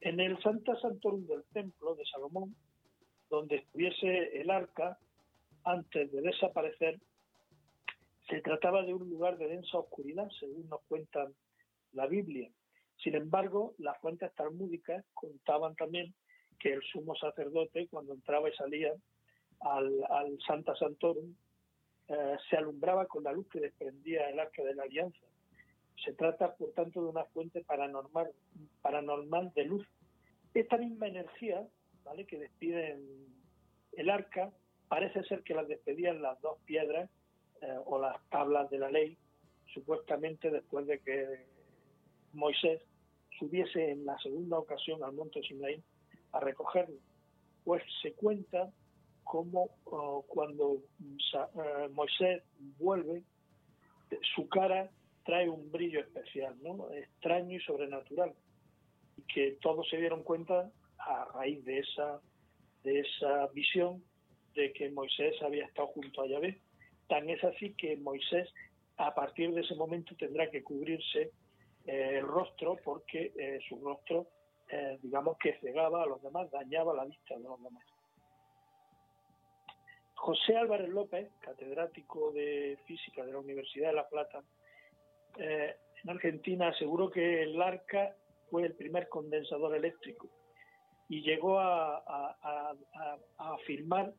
En 0.00 0.20
el 0.20 0.40
Santa 0.42 0.78
Santorum 0.80 1.26
del 1.26 1.44
templo 1.52 1.94
de 1.94 2.04
Salomón, 2.06 2.54
donde 3.30 3.56
estuviese 3.56 4.40
el 4.40 4.50
arca, 4.50 4.98
antes 5.64 6.12
de 6.12 6.20
desaparecer, 6.20 7.00
se 8.28 8.40
trataba 8.40 8.82
de 8.82 8.94
un 8.94 9.08
lugar 9.08 9.36
de 9.36 9.48
densa 9.48 9.78
oscuridad, 9.78 10.28
según 10.40 10.68
nos 10.68 10.82
cuenta 10.82 11.30
la 11.92 12.06
Biblia. 12.06 12.50
Sin 13.02 13.14
embargo, 13.14 13.74
las 13.78 13.98
fuentes 14.00 14.32
talmúdicas 14.34 15.04
contaban 15.14 15.74
también 15.74 16.14
que 16.58 16.72
el 16.72 16.82
sumo 16.82 17.14
sacerdote, 17.16 17.88
cuando 17.88 18.14
entraba 18.14 18.48
y 18.48 18.54
salía 18.54 18.92
al, 19.60 20.38
Santa 20.46 20.74
Santorum, 20.76 21.34
eh, 22.08 22.36
se 22.48 22.56
alumbraba 22.56 23.06
con 23.06 23.24
la 23.24 23.32
luz 23.32 23.48
que 23.48 23.60
desprendía 23.60 24.28
el 24.30 24.38
arca 24.38 24.62
de 24.62 24.74
la 24.74 24.84
alianza. 24.84 25.26
Se 26.04 26.12
trata, 26.12 26.54
por 26.54 26.72
tanto, 26.72 27.02
de 27.02 27.08
una 27.08 27.24
fuente 27.26 27.62
paranormal, 27.64 28.30
paranormal 28.82 29.52
de 29.54 29.64
luz. 29.64 29.86
Esta 30.52 30.76
misma 30.76 31.08
energía 31.08 31.66
¿vale? 32.04 32.26
que 32.26 32.38
despide 32.38 32.98
el 33.92 34.10
arca 34.10 34.52
parece 34.88 35.22
ser 35.24 35.42
que 35.42 35.54
la 35.54 35.64
despedían 35.64 36.22
las 36.22 36.40
dos 36.40 36.58
piedras 36.64 37.10
eh, 37.60 37.78
o 37.86 37.98
las 37.98 38.16
tablas 38.28 38.70
de 38.70 38.78
la 38.78 38.90
ley, 38.90 39.16
supuestamente 39.72 40.50
después 40.50 40.86
de 40.86 41.00
que 41.00 41.46
Moisés 42.32 42.82
subiese 43.38 43.90
en 43.90 44.04
la 44.04 44.18
segunda 44.18 44.58
ocasión 44.58 45.02
al 45.02 45.12
monte 45.12 45.42
Sinaí 45.42 45.82
a 46.32 46.40
recogerlo. 46.40 46.96
Pues 47.64 47.82
se 48.02 48.12
cuenta 48.12 48.70
como 49.22 49.70
oh, 49.84 50.24
cuando 50.28 50.78
eh, 51.00 51.88
Moisés 51.92 52.42
vuelve, 52.78 53.22
su 54.34 54.48
cara 54.48 54.90
trae 55.24 55.48
un 55.48 55.72
brillo 55.72 56.00
especial, 56.00 56.54
¿no? 56.62 56.90
extraño 56.92 57.56
y 57.56 57.60
sobrenatural, 57.60 58.34
y 59.16 59.22
que 59.22 59.58
todos 59.62 59.88
se 59.88 59.96
dieron 59.96 60.22
cuenta 60.22 60.70
a 60.98 61.24
raíz 61.34 61.64
de 61.64 61.78
esa, 61.78 62.20
de 62.82 63.00
esa 63.00 63.46
visión 63.48 64.02
de 64.54 64.72
que 64.72 64.90
Moisés 64.90 65.34
había 65.42 65.66
estado 65.66 65.88
junto 65.88 66.22
a 66.22 66.26
Yahvé. 66.26 66.60
Tan 67.08 67.28
es 67.28 67.42
así 67.44 67.74
que 67.74 67.96
Moisés 67.96 68.48
a 68.96 69.14
partir 69.14 69.52
de 69.52 69.62
ese 69.62 69.74
momento 69.74 70.14
tendrá 70.16 70.50
que 70.50 70.62
cubrirse 70.62 71.32
eh, 71.86 72.18
el 72.18 72.26
rostro 72.26 72.76
porque 72.84 73.32
eh, 73.36 73.58
su 73.68 73.80
rostro, 73.82 74.28
digamos 75.02 75.36
que 75.38 75.52
cegaba 75.60 76.02
a 76.02 76.06
los 76.06 76.20
demás, 76.20 76.50
dañaba 76.50 76.94
la 76.94 77.04
vista 77.04 77.36
de 77.36 77.44
los 77.44 77.62
demás. 77.62 77.84
José 80.24 80.56
Álvarez 80.56 80.88
López, 80.88 81.30
catedrático 81.40 82.32
de 82.32 82.78
física 82.86 83.26
de 83.26 83.32
la 83.32 83.40
Universidad 83.40 83.88
de 83.88 83.94
La 83.94 84.08
Plata, 84.08 84.42
eh, 85.36 85.76
en 86.02 86.10
Argentina 86.10 86.68
aseguró 86.68 87.10
que 87.10 87.42
el 87.42 87.60
arca 87.60 88.16
fue 88.50 88.64
el 88.64 88.74
primer 88.74 89.10
condensador 89.10 89.76
eléctrico 89.76 90.28
y 91.10 91.20
llegó 91.20 91.58
a, 91.58 92.74
afirmar 93.36 94.14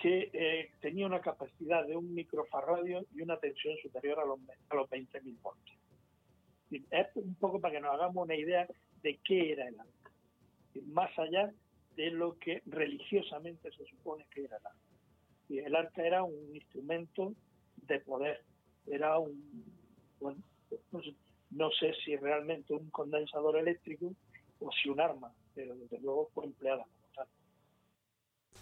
que 0.00 0.30
eh, 0.32 0.70
tenía 0.80 1.06
una 1.06 1.20
capacidad 1.20 1.86
de 1.86 1.96
un 1.96 2.14
microfarradio 2.14 3.04
y 3.14 3.22
una 3.22 3.36
tensión 3.38 3.76
superior 3.82 4.20
a 4.20 4.24
los, 4.24 4.38
a 4.68 4.74
los 4.74 4.88
20.000 4.88 5.40
voltios. 5.40 5.78
Es 6.90 7.06
un 7.16 7.34
poco 7.34 7.60
para 7.60 7.74
que 7.74 7.80
nos 7.80 7.94
hagamos 7.94 8.24
una 8.24 8.34
idea 8.34 8.66
de 9.02 9.18
qué 9.24 9.52
era 9.52 9.68
el 9.68 9.78
arca, 9.78 10.10
más 10.86 11.16
allá 11.18 11.52
de 11.96 12.10
lo 12.10 12.38
que 12.38 12.62
religiosamente 12.66 13.70
se 13.72 13.84
supone 13.84 14.24
que 14.30 14.44
era 14.44 14.56
el 14.56 14.66
arca. 14.66 14.78
Y 15.48 15.58
el 15.58 15.76
arca 15.76 16.06
era 16.06 16.22
un 16.22 16.54
instrumento 16.56 17.34
de 17.76 18.00
poder, 18.00 18.42
era 18.86 19.18
un, 19.18 19.64
bueno, 20.20 20.42
no 21.50 21.70
sé, 21.72 21.92
si 22.04 22.16
realmente 22.16 22.72
un 22.72 22.88
condensador 22.90 23.58
eléctrico 23.58 24.14
o 24.60 24.70
si 24.72 24.88
un 24.88 25.00
arma, 25.00 25.32
pero 25.54 25.74
desde 25.74 26.00
luego 26.00 26.30
fue 26.32 26.46
empleada. 26.46 26.86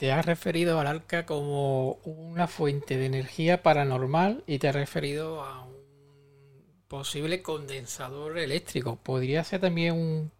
Te 0.00 0.12
has 0.12 0.24
referido 0.24 0.80
al 0.80 0.86
arca 0.86 1.26
como 1.26 1.96
una 2.06 2.46
fuente 2.46 2.96
de 2.96 3.04
energía 3.04 3.62
paranormal 3.62 4.42
y 4.46 4.58
te 4.58 4.68
has 4.68 4.74
referido 4.74 5.42
a 5.42 5.66
un 5.66 5.74
posible 6.88 7.42
condensador 7.42 8.38
eléctrico. 8.38 8.96
¿Podría 8.96 9.44
ser 9.44 9.60
también 9.60 9.92
un, 9.92 10.30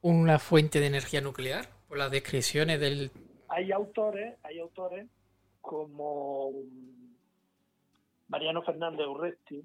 una 0.00 0.38
fuente 0.38 0.80
de 0.80 0.86
energía 0.86 1.20
nuclear? 1.20 1.66
Por 1.86 1.98
las 1.98 2.10
descripciones 2.10 2.80
del... 2.80 3.10
Hay 3.48 3.72
autores, 3.72 4.38
hay 4.42 4.58
autores 4.58 5.06
como 5.60 6.52
Mariano 8.28 8.62
Fernández 8.62 9.06
Urresti 9.06 9.62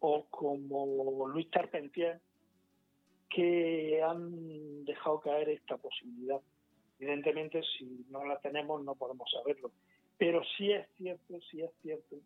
o 0.00 0.24
como 0.30 1.28
Luis 1.28 1.48
Carpentier 1.50 2.22
que 3.28 4.02
han 4.02 4.86
dejado 4.86 5.20
caer 5.20 5.50
esta 5.50 5.76
posibilidad. 5.76 6.40
Evidentemente, 7.04 7.60
si 7.76 8.06
no 8.08 8.24
la 8.24 8.38
tenemos, 8.38 8.82
no 8.82 8.94
podemos 8.94 9.30
saberlo. 9.30 9.70
Pero 10.16 10.40
sí 10.56 10.72
es 10.72 10.88
cierto, 10.96 11.38
sí 11.50 11.60
es 11.60 11.70
cierto 11.82 12.16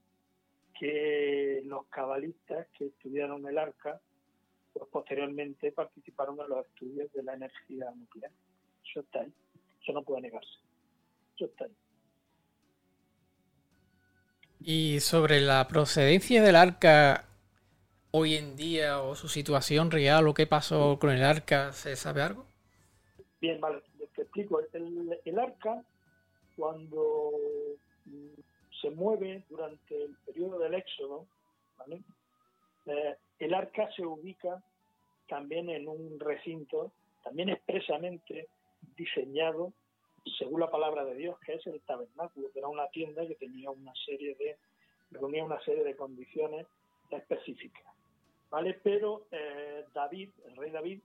que 0.79 1.63
los 1.65 1.87
cabalistas 1.87 2.69
que 2.79 2.87
estudiaron 2.87 3.45
el 3.49 3.59
arca, 3.59 4.01
pues 4.73 4.89
posteriormente 4.89 5.73
participaron 5.73 6.39
en 6.41 6.49
los 6.51 6.65
estudios 6.65 7.13
de 7.13 7.25
la 7.25 7.35
energía 7.35 7.91
nuclear. 7.91 8.31
Eso 8.89 9.01
está 9.01 9.23
ahí. 9.23 9.33
Eso 9.83 9.93
no 9.93 10.05
puede 10.05 10.23
negarse. 10.23 10.61
Eso 11.35 11.47
está 11.47 11.65
ahí. 11.65 11.77
Y 14.61 15.01
sobre 15.01 15.41
la 15.41 15.67
procedencia 15.67 16.41
del 16.41 16.55
arca, 16.55 17.25
hoy 18.13 18.37
en 18.37 18.55
día 18.55 19.01
o 19.01 19.17
su 19.17 19.27
situación 19.27 19.91
real 19.91 20.29
o 20.29 20.35
qué 20.35 20.47
pasó 20.47 21.01
con 21.01 21.11
el 21.11 21.25
arca? 21.25 21.73
¿Se 21.73 21.97
sabe 21.97 22.23
algo? 22.23 22.47
Bien, 23.41 23.61
vale, 23.61 23.83
El, 25.25 25.38
arca, 25.38 25.83
cuando 26.57 27.33
mm, 28.04 28.40
se 28.80 28.90
mueve 28.90 29.45
durante 29.49 30.04
el 30.04 30.16
periodo 30.26 30.59
del 30.59 30.75
éxodo, 30.75 31.26
eh, 32.87 33.16
el 33.38 33.54
arca 33.54 33.90
se 33.92 34.04
ubica 34.04 34.62
también 35.28 35.68
en 35.71 35.88
un 35.88 36.18
recinto, 36.21 36.92
también 37.23 37.49
expresamente 37.50 38.49
diseñado 38.97 39.73
según 40.37 40.61
la 40.61 40.71
palabra 40.71 41.04
de 41.04 41.14
Dios, 41.14 41.38
que 41.40 41.54
es 41.54 41.66
el 41.66 41.80
tabernáculo, 41.83 42.50
que 42.52 42.59
era 42.59 42.68
una 42.68 42.88
tienda 42.88 43.26
que 43.26 43.35
tenía 43.37 43.71
una 43.71 43.92
serie 44.04 44.35
de, 44.35 44.57
reunía 45.11 45.45
una 45.45 45.61
serie 45.61 45.85
de 45.85 45.97
condiciones 45.97 46.66
específicas. 47.11 47.85
¿Vale? 48.50 48.78
Pero 48.83 49.26
eh, 49.30 49.85
David, 49.95 50.30
el 50.47 50.57
rey 50.57 50.71
David, 50.71 51.00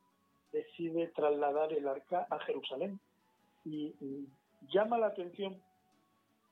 decide 0.52 1.08
trasladar 1.08 1.74
el 1.74 1.88
arca 1.88 2.28
a 2.30 2.40
Jerusalén. 2.40 3.00
Y, 3.66 3.94
llama 4.74 4.98
la 4.98 5.08
atención 5.08 5.62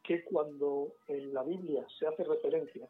que 0.03 0.23
cuando 0.25 0.95
en 1.07 1.33
la 1.33 1.43
Biblia 1.43 1.85
se 1.97 2.07
hace 2.07 2.23
referencia 2.23 2.87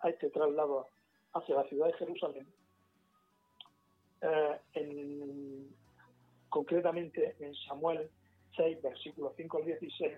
a 0.00 0.08
este 0.10 0.30
traslado 0.30 0.88
hacia 1.32 1.54
la 1.54 1.64
ciudad 1.64 1.86
de 1.86 1.92
Jerusalén, 1.92 2.46
eh, 4.20 5.66
concretamente 6.48 7.36
en 7.38 7.54
Samuel 7.66 8.10
6, 8.56 8.82
versículos 8.82 9.32
5 9.36 9.58
al 9.58 9.64
16, 9.64 10.12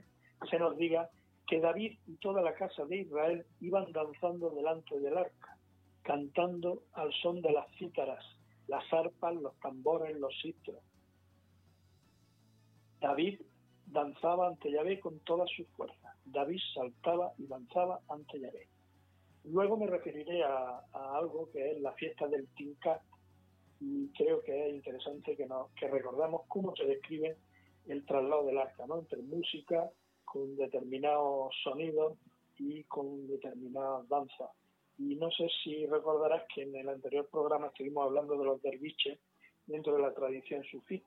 se 0.50 0.58
nos 0.58 0.76
diga 0.76 1.10
que 1.46 1.60
David 1.60 1.98
y 2.06 2.16
toda 2.16 2.42
la 2.42 2.54
casa 2.54 2.84
de 2.84 2.96
Israel 2.96 3.46
iban 3.60 3.90
danzando 3.92 4.50
delante 4.50 4.98
del 4.98 5.16
arca, 5.16 5.56
cantando 6.02 6.82
al 6.92 7.12
son 7.22 7.40
de 7.40 7.52
las 7.52 7.66
cítaras, 7.76 8.24
las 8.68 8.84
arpas, 8.92 9.34
los 9.36 9.54
tambores, 9.60 10.16
los 10.18 10.34
citros. 10.42 10.82
David 13.00 13.40
danzaba 13.96 14.48
ante 14.48 14.70
Yahvé 14.70 15.00
con 15.00 15.18
todas 15.20 15.48
sus 15.56 15.66
fuerzas. 15.68 16.14
David 16.26 16.60
saltaba 16.74 17.32
y 17.38 17.46
danzaba 17.46 18.00
ante 18.10 18.38
Yahvé. 18.38 18.68
Luego 19.44 19.78
me 19.78 19.86
referiré 19.86 20.44
a, 20.44 20.82
algo 20.92 21.48
que 21.50 21.70
es 21.70 21.80
la 21.80 21.92
fiesta 21.92 22.28
del 22.28 22.46
Tinkat 22.48 23.00
y 23.80 24.08
creo 24.10 24.42
que 24.42 24.68
es 24.68 24.74
interesante 24.74 25.34
que, 25.34 25.46
nos, 25.46 25.70
que 25.70 25.88
recordamos 25.88 26.42
cómo 26.48 26.76
se 26.76 26.84
describe 26.84 27.38
el 27.86 28.04
traslado 28.04 28.44
del 28.44 28.58
arca, 28.58 28.86
¿no? 28.86 28.98
Entre 28.98 29.22
música 29.22 29.90
con 30.26 30.56
determinados 30.56 31.54
sonidos 31.62 32.18
y 32.58 32.84
con 32.84 33.26
determinadas 33.28 34.06
danzas. 34.08 34.50
Y 34.98 35.14
no 35.14 35.30
sé 35.30 35.48
si 35.62 35.86
recordarás 35.86 36.42
que 36.54 36.62
en 36.62 36.76
el 36.76 36.88
anterior 36.88 37.28
programa 37.30 37.68
estuvimos 37.68 38.04
hablando 38.04 38.36
de 38.36 38.44
los 38.44 38.60
derviches 38.60 39.18
dentro 39.66 39.94
de 39.94 40.02
la 40.02 40.12
tradición 40.12 40.62
sufí. 40.64 41.02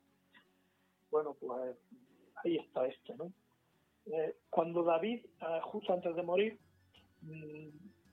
Bueno, 1.11 1.35
pues 1.39 1.75
ahí 2.43 2.57
está 2.57 2.85
esto, 2.87 3.15
¿no? 3.17 3.31
Eh, 4.05 4.35
cuando 4.49 4.83
David, 4.83 5.25
eh, 5.25 5.59
justo 5.63 5.93
antes 5.93 6.15
de 6.15 6.23
morir, 6.23 6.59
mm, 7.21 7.67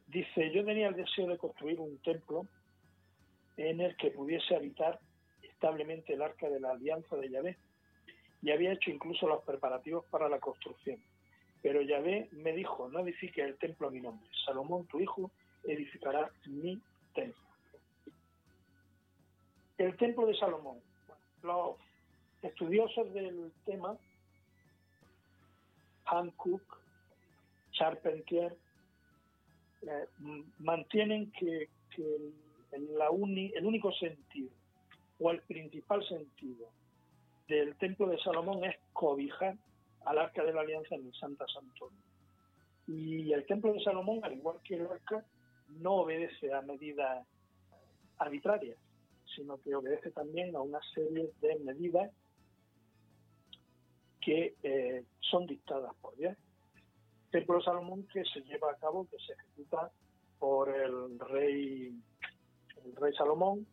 dice, 0.09 0.53
yo 0.53 0.65
tenía 0.65 0.89
el 0.89 0.97
deseo 0.97 1.27
de 1.27 1.39
construir 1.39 1.81
un 1.81 1.99
templo 1.99 2.47
en 3.57 3.81
el 3.81 3.97
que 3.97 4.11
pudiese 4.11 4.55
habitar 4.55 5.01
establemente 5.43 6.12
el 6.12 6.23
arca 6.23 6.49
de 6.49 6.61
la 6.61 6.73
alianza 6.73 7.17
de 7.17 7.31
Yahvé 7.31 7.57
y 8.43 8.51
había 8.51 8.73
hecho 8.73 8.91
incluso 8.91 9.27
los 9.27 9.43
preparativos 9.45 10.05
para 10.07 10.29
la 10.29 10.39
construcción. 10.39 11.03
Pero 11.62 11.81
Yahvé 11.81 12.29
me 12.33 12.53
dijo, 12.53 12.89
no 12.89 13.01
edifique 13.01 13.43
el 13.43 13.57
templo 13.57 13.89
a 13.89 13.91
mi 13.91 14.01
nombre, 14.01 14.29
Salomón 14.45 14.87
tu 14.87 15.01
hijo 15.01 15.31
edificará 15.65 16.31
mi 16.47 16.81
templo. 17.15 17.43
El 19.79 19.97
templo 19.97 20.27
de 20.27 20.35
Salomón. 20.37 20.79
Los 21.43 21.77
estudiosos 22.43 23.12
del 23.12 23.53
tema, 23.65 23.97
Hancock, 26.07 26.81
Charpentier, 27.73 28.57
eh, 29.83 30.07
mantienen 30.59 31.31
que, 31.33 31.69
el 32.73 33.64
único 33.64 33.90
sentido 33.92 34.51
o 35.19 35.31
el 35.31 35.40
principal 35.42 36.07
sentido 36.07 36.69
del 37.49 37.75
templo 37.77 38.07
de 38.09 38.19
Salomón 38.19 38.64
es 38.64 38.77
cobijar 38.92 39.57
al 40.05 40.19
arca 40.19 40.45
de 40.45 40.53
la 40.53 40.61
alianza 40.61 40.95
en 40.95 41.07
el 41.07 41.14
Santa 41.14 41.47
Santo. 41.49 41.90
Y 42.87 43.33
el 43.33 43.47
templo 43.47 43.73
de 43.73 43.83
Salomón, 43.83 44.21
al 44.25 44.35
igual 44.35 44.59
que 44.62 44.75
el 44.75 44.87
arca, 44.87 45.25
no 45.69 45.95
obedece 45.95 46.53
a 46.53 46.61
medidas 46.62 47.27
arbitrarias, 48.19 48.77
sino 49.35 49.59
que 49.59 49.75
obedece 49.75 50.11
también 50.11 50.55
a 50.55 50.61
una 50.61 50.81
serie 50.95 51.31
de 51.40 51.59
medidas 51.61 52.11
que 54.27 54.57
eh, 54.65 55.05
son 55.21 55.47
dictadas 55.47 55.95
por 56.01 56.17
Dios. 56.17 56.37
Templo 57.31 57.62
Salomón 57.62 58.09
que 58.12 58.25
se 58.25 58.41
lleva 58.41 58.73
a 58.73 58.77
cabo, 58.77 59.07
que 59.09 59.19
se 59.19 59.35
ejecuta 59.35 59.93
por 60.41 60.69
el 60.69 61.17
rey, 61.21 61.97
el 62.85 62.97
rey 62.97 63.15
Salomón, 63.17 63.65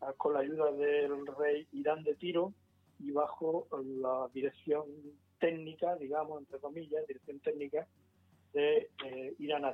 ah, 0.00 0.14
con 0.16 0.32
la 0.32 0.40
ayuda 0.40 0.72
del 0.72 1.26
rey 1.26 1.68
Irán 1.72 2.02
de 2.02 2.14
Tiro, 2.14 2.54
y 2.98 3.10
bajo 3.10 3.68
la 4.00 4.30
dirección 4.32 4.86
técnica, 5.38 5.96
digamos, 5.96 6.40
entre 6.40 6.60
comillas, 6.60 7.06
dirección 7.06 7.40
técnica 7.40 7.86
de 8.54 8.88
eh, 9.04 9.34
Irán 9.38 9.64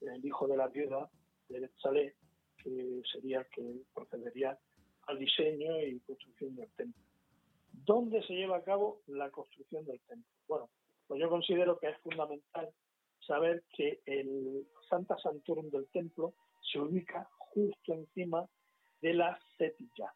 el 0.00 0.26
hijo 0.26 0.48
de 0.48 0.56
la 0.56 0.66
viuda 0.66 1.08
de 1.48 1.70
Saleh, 1.80 2.16
que 2.56 3.02
sería 3.12 3.40
el 3.40 3.46
que 3.46 3.82
procedería 3.94 4.58
al 5.06 5.18
diseño 5.20 5.80
y 5.80 6.00
construcción 6.00 6.56
del 6.56 6.70
templo. 6.70 7.07
¿Dónde 7.72 8.22
se 8.22 8.34
lleva 8.34 8.58
a 8.58 8.62
cabo 8.62 9.00
la 9.06 9.30
construcción 9.30 9.84
del 9.84 10.00
templo? 10.00 10.30
Bueno, 10.46 10.70
pues 11.06 11.20
yo 11.20 11.28
considero 11.28 11.78
que 11.78 11.88
es 11.88 11.98
fundamental 11.98 12.70
saber 13.26 13.62
que 13.74 14.00
el 14.06 14.66
Santa 14.88 15.16
Santorum 15.18 15.70
del 15.70 15.86
templo 15.88 16.34
se 16.60 16.78
ubica 16.80 17.28
justo 17.38 17.94
encima 17.94 18.46
de 19.00 19.14
la 19.14 19.38
setilla. 19.56 20.12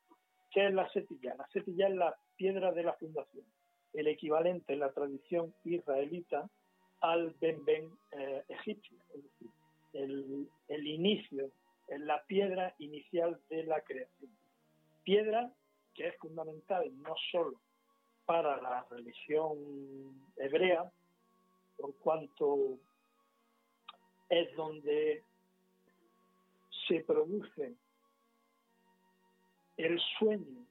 ¿Qué 0.50 0.66
es 0.66 0.74
la 0.74 0.88
setilla? 0.90 1.34
La 1.36 1.48
setilla 1.48 1.88
es 1.88 1.94
la 1.94 2.16
piedra 2.36 2.72
de 2.72 2.82
la 2.82 2.92
fundación, 2.94 3.44
el 3.94 4.06
equivalente 4.06 4.72
en 4.72 4.80
la 4.80 4.92
tradición 4.92 5.54
israelita 5.64 6.48
al 7.00 7.34
Ben 7.40 7.64
Ben 7.64 7.90
eh, 8.12 8.44
egipcio, 8.48 8.98
es 9.14 9.22
decir, 9.22 9.48
el, 9.94 10.48
el 10.68 10.86
inicio, 10.86 11.50
la 11.88 12.22
piedra 12.24 12.74
inicial 12.78 13.40
de 13.48 13.64
la 13.64 13.80
creación. 13.82 14.30
Piedra 15.04 15.52
que 15.94 16.08
es 16.08 16.16
fundamental 16.18 16.90
no 17.02 17.14
solo 17.30 17.60
para 18.24 18.60
la 18.60 18.86
religión 18.90 19.58
hebrea, 20.36 20.90
por 21.76 21.94
cuanto 21.96 22.78
es 24.28 24.54
donde 24.56 25.22
se 26.86 27.00
produce 27.00 27.74
el 29.76 30.00
sueño 30.18 30.66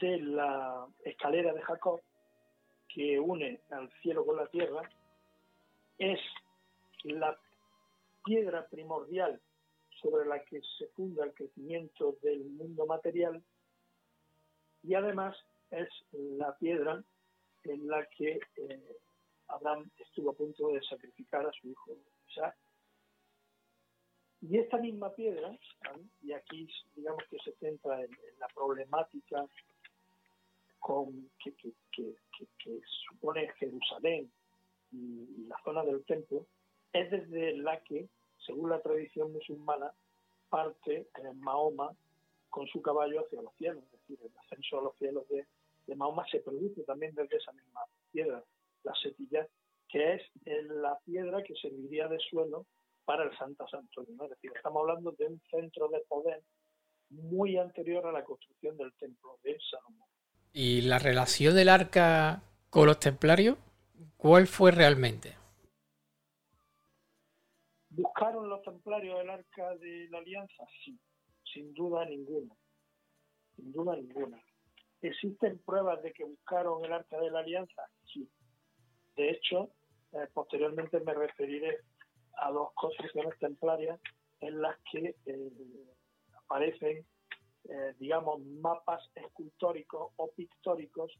de 0.00 0.18
la 0.18 0.86
escalera 1.04 1.52
de 1.52 1.62
Jacob 1.62 2.00
que 2.88 3.18
une 3.18 3.60
al 3.70 3.90
cielo 4.00 4.24
con 4.24 4.36
la 4.36 4.46
tierra, 4.46 4.82
es 5.98 6.20
la 7.04 7.38
piedra 8.24 8.66
primordial 8.68 9.40
sobre 10.00 10.26
la 10.26 10.42
que 10.44 10.60
se 10.78 10.86
funda 10.88 11.24
el 11.24 11.34
crecimiento 11.34 12.16
del 12.22 12.44
mundo 12.44 12.86
material 12.86 13.42
y 14.86 14.94
además 14.94 15.36
es 15.70 15.88
la 16.12 16.56
piedra 16.58 17.02
en 17.64 17.88
la 17.88 18.06
que 18.06 18.38
eh, 18.56 18.96
Abraham 19.48 19.90
estuvo 19.98 20.30
a 20.30 20.34
punto 20.34 20.68
de 20.68 20.80
sacrificar 20.82 21.44
a 21.44 21.52
su 21.52 21.68
hijo 21.68 21.96
Isaac. 22.28 22.56
Y 24.42 24.58
esta 24.58 24.76
misma 24.76 25.12
piedra, 25.12 25.58
y 26.22 26.32
aquí 26.32 26.68
digamos 26.94 27.24
que 27.28 27.38
se 27.38 27.52
centra 27.56 28.00
en, 28.00 28.10
la 28.38 28.46
problemática 28.54 29.44
que, 31.42 31.54
supone 33.08 33.48
Jerusalén 33.58 34.30
y, 34.92 35.46
la 35.48 35.60
zona 35.64 35.82
del 35.82 36.04
templo, 36.04 36.46
es 36.92 37.10
desde 37.10 37.56
la 37.56 37.80
que, 37.80 38.08
según 38.38 38.70
la 38.70 38.80
tradición 38.80 39.32
musulmana, 39.32 39.92
parte 40.48 41.08
eh, 41.16 41.32
Mahoma 41.34 41.90
con 42.56 42.66
su 42.68 42.80
caballo 42.80 43.20
hacia 43.20 43.42
los 43.42 43.54
cielos, 43.56 43.84
es 43.84 44.00
decir, 44.00 44.18
el 44.22 44.32
ascenso 44.38 44.78
a 44.78 44.84
los 44.84 44.96
cielos 44.96 45.28
de, 45.28 45.46
de 45.86 45.94
Mahoma 45.94 46.24
se 46.30 46.40
produce 46.40 46.84
también 46.84 47.14
desde 47.14 47.36
esa 47.36 47.52
misma 47.52 47.82
piedra, 48.10 48.42
la 48.82 48.94
setilla, 48.94 49.46
que 49.86 50.14
es 50.14 50.22
la 50.70 50.98
piedra 51.04 51.42
que 51.42 51.54
serviría 51.60 52.08
de 52.08 52.18
suelo 52.18 52.64
para 53.04 53.24
el 53.24 53.36
Santa 53.36 53.68
Santuario. 53.68 54.14
Es 54.24 54.30
decir, 54.30 54.52
estamos 54.56 54.80
hablando 54.80 55.12
de 55.12 55.26
un 55.26 55.42
centro 55.50 55.88
de 55.88 56.00
poder 56.08 56.42
muy 57.10 57.58
anterior 57.58 58.06
a 58.06 58.12
la 58.12 58.24
construcción 58.24 58.74
del 58.78 58.90
templo 58.94 59.38
de 59.42 59.58
Salomón. 59.70 60.08
¿Y 60.54 60.80
la 60.80 60.98
relación 60.98 61.54
del 61.54 61.68
arca 61.68 62.42
con 62.70 62.86
los 62.86 62.98
templarios? 62.98 63.58
¿Cuál 64.16 64.46
fue 64.46 64.70
realmente? 64.70 65.36
Buscaron 67.90 68.48
los 68.48 68.62
templarios 68.62 69.20
el 69.20 69.28
arca 69.28 69.76
de 69.76 70.08
la 70.08 70.18
alianza? 70.18 70.64
Sí, 70.82 70.98
sin 71.56 71.72
duda 71.72 72.04
ninguna. 72.04 72.54
Sin 73.56 73.72
duda 73.72 73.96
ninguna. 73.96 74.38
¿Existen 75.00 75.58
pruebas 75.64 76.02
de 76.02 76.12
que 76.12 76.24
buscaron 76.24 76.84
el 76.84 76.92
arca 76.92 77.18
de 77.18 77.30
la 77.30 77.40
alianza? 77.40 77.82
Sí. 78.12 78.28
De 79.16 79.30
hecho, 79.30 79.70
eh, 80.12 80.28
posteriormente 80.34 81.00
me 81.00 81.14
referiré 81.14 81.80
a 82.38 82.50
dos 82.50 82.72
construcciones 82.74 83.38
templarias 83.38 83.98
en 84.40 84.60
las 84.60 84.76
que 84.90 85.16
eh, 85.24 85.50
aparecen, 86.44 87.06
eh, 87.70 87.94
digamos, 87.98 88.40
mapas 88.60 89.02
escultóricos 89.14 90.12
o 90.16 90.30
pictóricos 90.36 91.10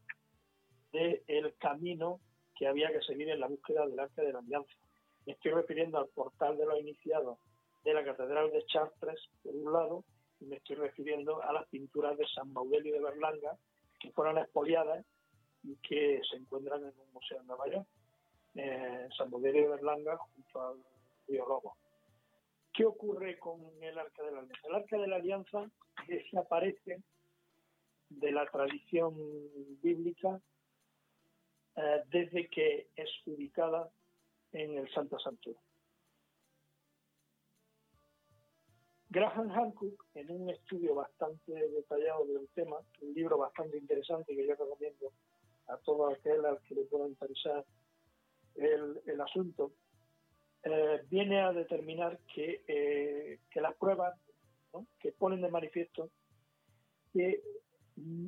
del 0.93 1.55
camino 1.59 2.21
que 2.55 2.67
había 2.67 2.93
que 2.93 3.01
seguir 3.03 3.31
en 3.31 3.41
la 3.41 3.49
búsqueda 3.49 3.87
del 3.87 3.99
Arca 3.99 4.23
de 4.23 4.33
la 4.33 4.41
Alianza. 4.41 4.73
Me 5.25 5.33
estoy 5.33 5.53
refiriendo 5.53 5.99
al 5.99 6.09
portal 6.09 6.59
de 6.59 6.67
los 6.67 6.79
iniciados 6.79 7.39
de 7.85 7.95
la 7.95 8.05
Catedral 8.05 8.51
de 8.51 8.65
Chartres, 8.67 9.21
por 9.43 9.55
un 9.55 9.73
lado, 9.73 10.05
me 10.41 10.57
estoy 10.57 10.77
refiriendo 10.77 11.43
a 11.43 11.53
las 11.53 11.67
pinturas 11.69 12.17
de 12.19 12.27
San 12.27 12.53
Baudelio 12.53 12.95
de 12.95 13.01
Berlanga, 13.01 13.57
que 13.99 14.11
fueron 14.13 14.39
expoliadas 14.39 15.05
y 15.63 15.77
que 15.77 16.21
se 16.31 16.37
encuentran 16.37 16.83
en 16.83 16.93
un 17.01 17.13
museo 17.13 17.41
en 17.41 17.47
Nueva 17.47 17.69
York, 17.69 17.87
eh, 18.55 19.09
San 19.17 19.31
Baudelio 19.31 19.63
de 19.63 19.69
Berlanga, 19.69 20.17
junto 20.17 20.61
al 20.61 20.77
río 21.27 21.47
Lobo. 21.47 21.77
¿Qué 22.73 22.85
ocurre 22.85 23.39
con 23.39 23.61
el 23.81 23.99
Arca 23.99 24.23
de 24.23 24.33
la 24.33 24.41
Alianza? 24.41 24.69
El 24.69 24.75
Arca 24.75 24.99
de 24.99 25.07
la 25.07 25.17
Alianza 25.17 25.71
desaparece 26.07 27.03
de 28.11 28.33
la 28.33 28.47
tradición 28.47 29.15
bíblica 29.83 30.41
eh, 31.77 32.03
desde 32.11 32.49
que 32.49 32.89
es 32.95 33.11
ubicada 33.27 33.91
en 34.53 34.79
el 34.79 34.93
Santa 34.93 35.19
Santura. 35.19 35.59
Graham 39.09 39.51
Hancock, 39.51 40.05
en 40.15 40.31
un 40.31 40.51
estudio 40.51 40.95
bastante 40.95 41.53
detallado 41.53 42.27
del 42.27 42.49
tema, 42.55 42.77
un 43.01 43.15
libro 43.15 43.39
bastante 43.39 43.79
interesante 43.79 44.35
que 44.35 44.47
yo 44.47 44.55
recomiendo 44.55 45.13
a 45.69 45.77
todo 45.79 46.09
aquel 46.09 46.45
al 46.45 46.61
que 46.63 46.75
le 46.75 46.85
pueda 46.85 47.09
interesar 47.09 47.65
el 48.57 49.21
asunto, 49.21 49.73
eh, 50.69 51.01
viene 51.09 51.41
a 51.43 51.53
determinar 51.53 52.19
que, 52.35 52.65
eh, 52.67 53.39
que 53.49 53.61
las 53.61 53.77
pruebas 53.77 54.19
que 54.99 55.13
ponen 55.13 55.41
de 55.41 55.49
manifiesto 55.49 56.11
que 57.13 57.41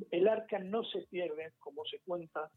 el 0.09 0.27
arca 0.27 0.57
no 0.57 0.85
se 0.85 1.01
pierde, 1.01 1.51
como 1.59 1.83
se 1.83 1.99
cuenta 1.99 2.49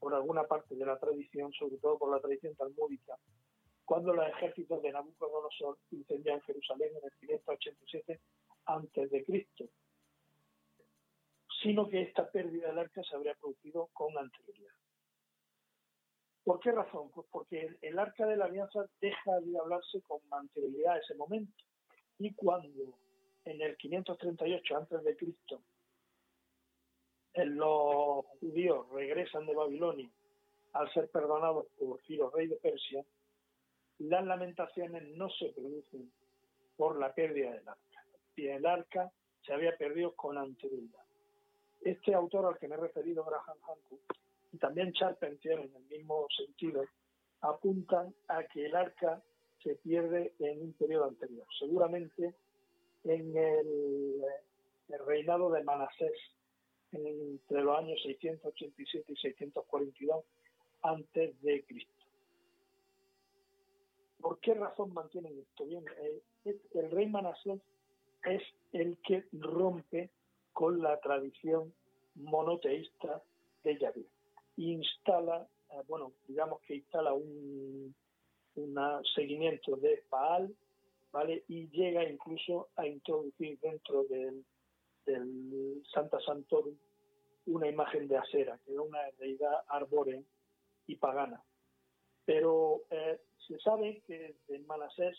por 0.00 0.12
alguna 0.12 0.42
parte 0.42 0.74
de 0.74 0.84
la 0.84 0.98
tradición, 0.98 1.52
sobre 1.52 1.76
todo 1.76 1.98
por 1.98 2.10
la 2.10 2.20
tradición 2.20 2.56
talmúdica, 2.56 3.16
cuando 3.88 4.12
los 4.12 4.28
ejércitos 4.28 4.82
de 4.82 4.92
Nabucodonosor 4.92 5.78
incendian 5.92 6.42
Jerusalén 6.42 6.90
en 6.94 7.04
el 7.06 7.12
587 7.20 8.20
antes 8.66 9.10
de 9.10 9.24
Cristo, 9.24 9.64
sino 11.62 11.88
que 11.88 12.02
esta 12.02 12.30
pérdida 12.30 12.68
del 12.68 12.80
arca 12.80 13.02
se 13.02 13.16
habría 13.16 13.34
producido 13.36 13.88
con 13.94 14.16
anterioridad. 14.18 14.74
¿Por 16.44 16.60
qué 16.60 16.72
razón? 16.72 17.10
Pues 17.12 17.26
porque 17.30 17.78
el, 17.80 17.98
arca 17.98 18.26
de 18.26 18.36
la 18.36 18.44
alianza 18.44 18.84
deja 19.00 19.40
de 19.40 19.58
hablarse 19.58 20.02
con 20.02 20.20
anterioridad 20.32 20.96
a 20.96 20.98
ese 20.98 21.14
momento. 21.14 21.64
Y 22.18 22.34
cuando 22.34 22.92
en 23.46 23.62
el 23.62 23.74
538 23.78 24.76
a.C. 24.76 25.16
los 27.46 28.26
judíos 28.38 28.86
regresan 28.90 29.46
de 29.46 29.54
Babilonia 29.54 30.10
al 30.74 30.92
ser 30.92 31.08
perdonados 31.08 31.68
por 31.78 31.98
Ciro, 32.02 32.30
rey 32.30 32.48
de 32.48 32.56
Persia, 32.56 33.02
las 33.98 34.24
lamentaciones 34.24 35.02
no 35.16 35.28
se 35.30 35.48
producen 35.50 36.10
por 36.76 36.98
la 36.98 37.12
pérdida 37.12 37.52
del 37.52 37.68
arca. 37.68 38.04
Y 38.36 38.46
el 38.46 38.64
arca 38.66 39.10
se 39.44 39.52
había 39.52 39.76
perdido 39.76 40.14
con 40.14 40.38
anterioridad. 40.38 41.02
Este 41.80 42.14
autor 42.14 42.46
al 42.46 42.58
que 42.58 42.68
me 42.68 42.74
he 42.74 42.78
referido, 42.78 43.24
Graham 43.24 43.58
Hancock, 43.62 44.00
y 44.52 44.58
también 44.58 44.92
Charpentier 44.92 45.60
en 45.60 45.74
el 45.74 45.84
mismo 45.84 46.26
sentido, 46.36 46.84
apuntan 47.40 48.14
a 48.28 48.44
que 48.44 48.66
el 48.66 48.74
arca 48.74 49.22
se 49.62 49.74
pierde 49.76 50.34
en 50.38 50.62
un 50.62 50.72
periodo 50.74 51.06
anterior, 51.06 51.46
seguramente 51.58 52.34
en 53.04 53.36
el, 53.36 54.22
reinado 55.06 55.50
de 55.50 55.62
Manasés, 55.64 56.18
entre 56.92 57.62
los 57.62 57.78
años 57.78 58.00
687 58.02 59.12
y 59.12 59.16
642 59.16 60.24
antes 60.82 61.40
de 61.42 61.64
Cristo. 61.64 61.97
¿Por 64.20 64.40
qué 64.40 64.54
razón 64.54 64.92
mantienen 64.92 65.38
esto? 65.38 65.64
Bien, 65.64 65.84
eh, 66.02 66.60
el 66.74 66.90
rey 66.90 67.06
Manasés 67.08 67.60
es 68.24 68.42
el 68.72 68.98
que 68.98 69.26
rompe 69.32 70.10
con 70.52 70.82
la 70.82 70.98
tradición 71.00 71.72
monoteísta 72.14 73.22
de 73.62 73.78
Yahvé 73.78 74.06
instala, 74.58 75.46
eh, 75.70 75.82
bueno, 75.86 76.12
digamos 76.26 76.60
que 76.62 76.76
instala 76.76 77.12
un, 77.12 77.94
seguimiento 79.14 79.76
de 79.76 80.02
Paal, 80.08 80.52
¿vale? 81.12 81.44
Y 81.46 81.68
llega 81.68 82.02
incluso 82.08 82.70
a 82.74 82.86
introducir 82.86 83.58
dentro 83.60 84.04
del, 84.04 84.44
Santa 85.94 86.20
Santorum 86.20 86.76
una 87.46 87.66
imagen 87.66 88.08
de 88.08 88.18
acera, 88.18 88.58
que 88.64 88.72
era 88.72 88.82
una 88.82 88.98
deidad 89.18 89.62
arbórea 89.68 90.20
y 90.86 90.96
pagana. 90.96 91.42
Pero 92.26 92.82
eh, 92.90 93.18
sabe 93.60 94.02
que 94.06 94.36
en 94.48 94.66
Manasés, 94.66 95.16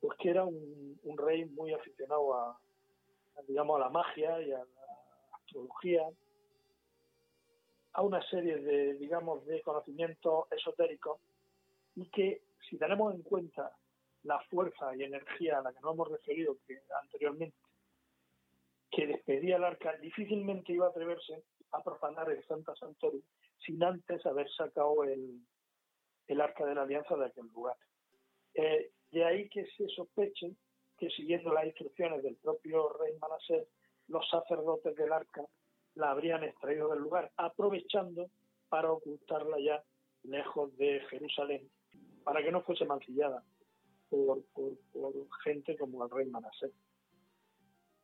pues 0.00 0.18
que 0.18 0.30
era 0.30 0.44
un, 0.44 0.98
rey 1.16 1.44
muy 1.46 1.72
aficionado 1.72 2.34
a, 2.34 2.60
digamos, 3.48 3.76
a 3.76 3.84
la 3.84 3.90
magia 3.90 4.40
y 4.42 4.52
a 4.52 4.58
la 4.58 5.36
astrología, 5.36 6.02
a 7.92 8.02
una 8.02 8.22
serie 8.28 8.58
de, 8.58 8.94
digamos, 8.94 9.44
de 9.46 9.62
conocimientos 9.62 10.46
esotéricos 10.50 11.18
y 11.94 12.10
que 12.10 12.42
si 12.68 12.76
tenemos 12.76 13.14
en 13.14 13.22
cuenta 13.22 13.72
la 14.24 14.38
fuerza 14.50 14.94
y 14.94 15.04
energía 15.04 15.58
a 15.58 15.62
la 15.62 15.72
que 15.72 15.80
nos 15.80 15.94
hemos 15.94 16.08
referido 16.10 16.56
anteriormente, 17.02 17.56
que 18.90 19.06
despedía 19.06 19.56
el 19.56 19.64
arca, 19.64 19.96
difícilmente 19.96 20.72
iba 20.72 20.86
a 20.86 20.90
atreverse 20.90 21.42
a 21.72 21.82
profanar 21.82 22.30
el 22.30 22.44
Santa 22.44 22.74
Santorum 22.76 23.22
sin 23.64 23.82
antes 23.82 24.24
haber 24.26 24.50
sacado 24.50 25.04
el, 25.04 25.40
el 26.26 26.40
arca 26.40 26.64
de 26.64 26.74
la 26.74 26.82
alianza 26.82 27.16
de 27.16 27.26
aquel 27.26 27.46
lugar. 27.48 27.76
Eh, 28.54 28.90
de 29.10 29.24
ahí 29.24 29.48
que 29.48 29.66
se 29.76 29.86
sospeche 29.88 30.56
que 30.98 31.10
siguiendo 31.10 31.52
las 31.52 31.66
instrucciones 31.66 32.22
del 32.22 32.36
propio 32.36 32.88
rey 32.94 33.14
Manasés, 33.18 33.68
los 34.08 34.28
sacerdotes 34.28 34.94
del 34.96 35.12
arca 35.12 35.44
la 35.94 36.10
habrían 36.10 36.44
extraído 36.44 36.88
del 36.90 37.00
lugar, 37.00 37.32
aprovechando 37.36 38.30
para 38.68 38.92
ocultarla 38.92 39.58
ya 39.60 39.82
lejos 40.22 40.76
de 40.76 41.00
Jerusalén, 41.08 41.68
para 42.24 42.42
que 42.42 42.52
no 42.52 42.62
fuese 42.62 42.84
mancillada 42.84 43.42
por, 44.08 44.42
gente 45.44 45.76
como 45.76 46.04
el 46.04 46.10
rey 46.10 46.26
Manasés. 46.26 46.72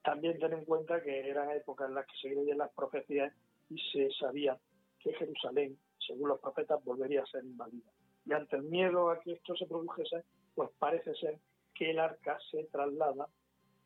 También 0.02 0.38
ten 0.38 0.52
en 0.52 0.64
cuenta 0.64 1.02
que 1.02 1.28
eran 1.28 1.50
épocas 1.50 1.88
en 1.88 1.94
las 1.94 2.06
que 2.06 2.16
se 2.20 2.34
creían 2.34 2.58
las 2.58 2.72
profecías 2.72 3.32
y 3.70 3.78
se 3.92 4.10
sabía 4.18 4.58
que 4.98 5.14
Jerusalén, 5.14 5.78
según 6.06 6.28
los 6.28 6.40
profetas, 6.40 6.82
volvería 6.84 7.22
a 7.22 7.26
ser 7.26 7.44
invadida. 7.44 7.90
Y 8.24 8.32
ante 8.32 8.56
el 8.56 8.62
miedo 8.64 9.10
a 9.10 9.20
que 9.20 9.32
esto 9.32 9.56
se 9.56 9.66
produjese, 9.66 10.24
pues 10.54 10.70
parece 10.78 11.14
ser 11.14 11.38
que 11.74 11.90
el 11.90 11.98
arca 11.98 12.38
se 12.50 12.64
traslada 12.64 13.28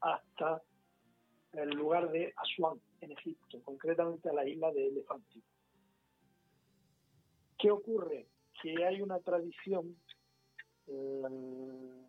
hasta 0.01 0.63
el 1.53 1.71
lugar 1.71 2.11
de 2.11 2.35
Asuán, 2.37 2.81
en 3.01 3.13
Egipto, 3.13 3.63
concretamente 3.63 4.29
a 4.29 4.33
la 4.33 4.47
isla 4.47 4.71
de 4.73 4.89
Elefanti. 4.89 5.43
¿Qué 7.59 7.71
ocurre? 7.71 8.29
Que 8.61 8.85
hay 8.85 9.01
una 9.01 9.21
tradición, 9.21 9.97
el, 10.87 12.07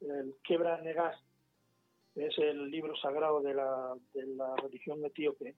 el 0.00 0.36
Quebra 0.42 0.80
Negas, 0.80 1.22
que 2.14 2.26
es 2.26 2.38
el 2.38 2.70
libro 2.70 2.96
sagrado 2.96 3.40
de 3.40 3.54
la, 3.54 3.94
de 4.14 4.26
la 4.26 4.56
religión 4.56 5.04
etíope, 5.04 5.54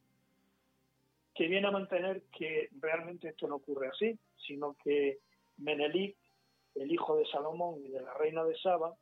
que 1.35 1.47
viene 1.47 1.69
a 1.69 1.73
mantener 1.73 2.25
que 2.37 2.69
realmente 2.81 3.29
esto 3.29 3.47
no 3.47 3.57
ocurre 3.57 3.89
así, 3.89 4.19
sino 4.47 4.77
que 4.83 5.21
Menelik, 5.61 6.17
el 6.75 6.91
hijo 6.91 7.17
de 7.17 7.27
Salomón 7.27 7.85
y 7.85 7.91
de 7.91 8.01
la 8.01 8.15
reina 8.15 8.45
de 8.45 8.57
Saba, 8.59 8.95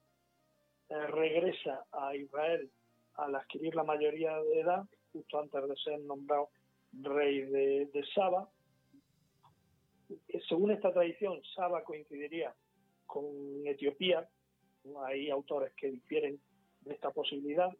eh, 0.88 1.06
regresa 1.06 1.84
a 1.92 2.14
Israel 2.16 2.70
al 3.14 3.34
adquirir 3.34 3.74
la 3.74 3.84
mayoría 3.84 4.36
de 4.42 4.60
edad, 4.60 4.84
justo 5.12 5.38
antes 5.38 5.68
de 5.68 5.76
ser 5.76 6.00
nombrado 6.00 6.50
rey 6.92 7.42
de, 7.42 8.04
Saba. 8.14 8.48
Eh, 10.28 10.40
según 10.48 10.70
esta 10.70 10.92
tradición, 10.92 11.40
Saba 11.54 11.84
coincidiría 11.84 12.54
con 13.06 13.24
Etiopía. 13.66 14.28
Hay 15.06 15.28
autores 15.30 15.72
que 15.74 15.90
difieren 15.90 16.40
de 16.82 16.94
esta 16.94 17.10
posibilidad, 17.10 17.70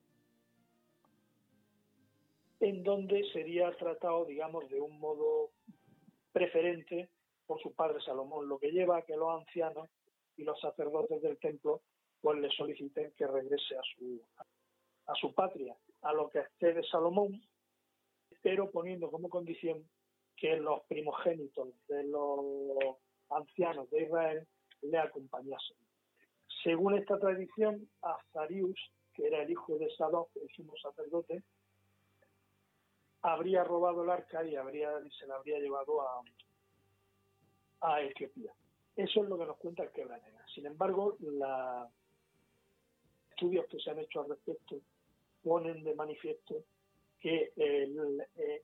en 2.60 2.82
donde 2.82 3.24
sería 3.32 3.70
tratado, 3.76 4.24
digamos, 4.26 4.68
de 4.68 4.80
un 4.80 4.98
modo 4.98 5.50
preferente 6.32 7.08
por 7.48 7.60
su 7.62 7.72
padre 7.72 7.98
Salomón, 8.02 8.46
lo 8.46 8.58
que 8.58 8.70
lleva 8.70 8.98
a 8.98 9.02
que 9.02 9.16
los 9.16 9.40
ancianos 9.40 9.88
y 10.36 10.44
los 10.44 10.60
sacerdotes 10.60 11.22
del 11.22 11.38
templo 11.38 11.80
pues 12.20 12.38
le 12.38 12.50
soliciten 12.50 13.12
que 13.16 13.26
regrese 13.26 13.74
a 13.76 13.80
su, 13.82 14.20
a 15.06 15.14
su 15.14 15.34
patria, 15.34 15.74
a 16.02 16.12
lo 16.12 16.28
que 16.28 16.44
de 16.60 16.82
Salomón, 16.84 17.40
pero 18.42 18.70
poniendo 18.70 19.10
como 19.10 19.30
condición 19.30 19.88
que 20.36 20.56
los 20.56 20.82
primogénitos 20.88 21.68
de 21.88 22.04
los 22.04 22.96
ancianos 23.30 23.88
de 23.90 24.02
Israel 24.02 24.46
le 24.82 24.98
acompañasen. 24.98 25.76
Según 26.62 26.98
esta 26.98 27.18
tradición, 27.18 27.88
Azarius, 28.02 28.78
que 29.14 29.26
era 29.26 29.42
el 29.42 29.50
hijo 29.50 29.78
de 29.78 29.88
Sadoc, 29.96 30.28
el 30.36 30.48
sumo 30.54 30.74
sacerdote, 30.76 31.42
habría 33.22 33.64
robado 33.64 34.04
el 34.04 34.10
arca 34.10 34.44
y 34.44 34.54
habría, 34.54 34.90
se 35.18 35.26
la 35.26 35.36
habría 35.36 35.58
llevado 35.58 36.02
a, 36.02 36.22
a 37.80 38.02
Etiopía. 38.02 38.52
Eso 38.96 39.22
es 39.22 39.28
lo 39.28 39.38
que 39.38 39.46
nos 39.46 39.56
cuenta 39.58 39.84
el 39.84 39.90
quebranera. 39.90 40.44
Sin 40.54 40.66
embargo, 40.66 41.16
los 41.20 41.88
estudios 43.30 43.66
que 43.66 43.78
se 43.78 43.90
han 43.90 44.00
hecho 44.00 44.20
al 44.20 44.30
respecto 44.30 44.80
ponen 45.42 45.84
de 45.84 45.94
manifiesto 45.94 46.64
que 47.20 47.52
el, 47.56 48.26
eh, 48.36 48.62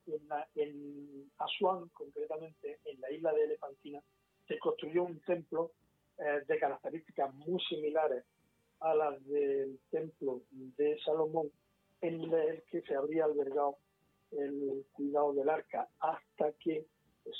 en, 0.56 1.30
Asuán, 1.38 1.88
concretamente 1.88 2.80
en 2.84 3.00
la 3.00 3.10
isla 3.10 3.32
de 3.32 3.44
Elefantina, 3.44 4.00
se 4.46 4.58
construyó 4.58 5.04
un 5.04 5.20
templo 5.20 5.72
eh, 6.18 6.42
de 6.46 6.58
características 6.58 7.34
muy 7.34 7.60
similares 7.64 8.24
a 8.80 8.94
las 8.94 9.24
del 9.26 9.78
templo 9.90 10.42
de 10.50 10.98
Salomón, 11.04 11.50
en 12.00 12.22
el 12.32 12.62
que 12.64 12.82
se 12.82 12.94
habría 12.94 13.24
albergado 13.24 13.76
el 14.30 14.84
cuidado 14.92 15.32
del 15.32 15.48
arca 15.48 15.88
hasta 16.00 16.52
que 16.52 16.86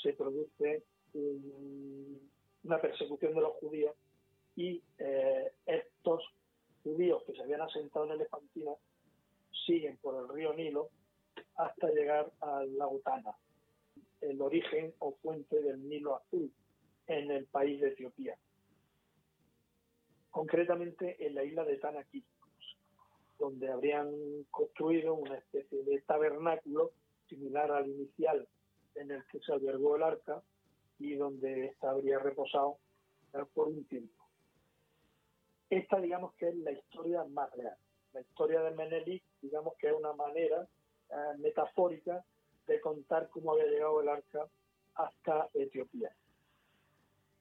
se 0.01 0.13
produce 0.13 0.83
una 1.15 2.81
persecución 2.81 3.33
de 3.33 3.41
los 3.41 3.53
judíos 3.53 3.95
y 4.55 4.81
eh, 4.97 5.51
estos 5.65 6.23
judíos 6.83 7.23
que 7.23 7.33
se 7.33 7.41
habían 7.41 7.61
asentado 7.61 8.05
en 8.05 8.11
Elefantina 8.11 8.71
siguen 9.65 9.97
por 9.97 10.15
el 10.21 10.29
río 10.29 10.53
Nilo 10.53 10.89
hasta 11.55 11.89
llegar 11.89 12.31
a 12.41 12.63
la 12.63 12.87
Utana, 12.87 13.35
el 14.21 14.41
origen 14.41 14.93
o 14.99 15.13
fuente 15.21 15.61
del 15.61 15.87
Nilo 15.87 16.15
Azul 16.15 16.51
en 17.07 17.31
el 17.31 17.45
país 17.45 17.79
de 17.81 17.89
Etiopía, 17.89 18.37
concretamente 20.31 21.25
en 21.25 21.35
la 21.35 21.43
isla 21.43 21.63
de 21.63 21.77
Tanakirkos, 21.77 22.77
donde 23.39 23.71
habrían 23.71 24.11
construido 24.51 25.13
una 25.13 25.35
especie 25.37 25.83
de 25.83 26.01
tabernáculo 26.01 26.91
similar 27.27 27.71
al 27.71 27.89
inicial 27.89 28.47
en 28.95 29.11
el 29.11 29.25
que 29.27 29.39
se 29.39 29.51
albergó 29.51 29.95
el 29.95 30.03
arca 30.03 30.41
y 30.99 31.15
donde 31.15 31.67
ésta 31.67 31.91
habría 31.91 32.19
reposado 32.19 32.77
por 33.53 33.67
un 33.67 33.85
tiempo. 33.85 34.23
Esta 35.69 35.99
digamos 35.99 36.33
que 36.35 36.49
es 36.49 36.55
la 36.55 36.71
historia 36.71 37.23
más 37.25 37.51
real. 37.53 37.77
La 38.13 38.21
historia 38.21 38.61
de 38.61 38.71
Menelik 38.71 39.23
digamos 39.41 39.75
que 39.77 39.87
es 39.87 39.93
una 39.93 40.13
manera 40.13 40.67
eh, 41.09 41.37
metafórica 41.37 42.23
de 42.67 42.79
contar 42.81 43.29
cómo 43.29 43.51
había 43.51 43.65
llegado 43.65 44.01
el 44.01 44.09
arca 44.09 44.47
hasta 44.95 45.49
Etiopía. 45.53 46.15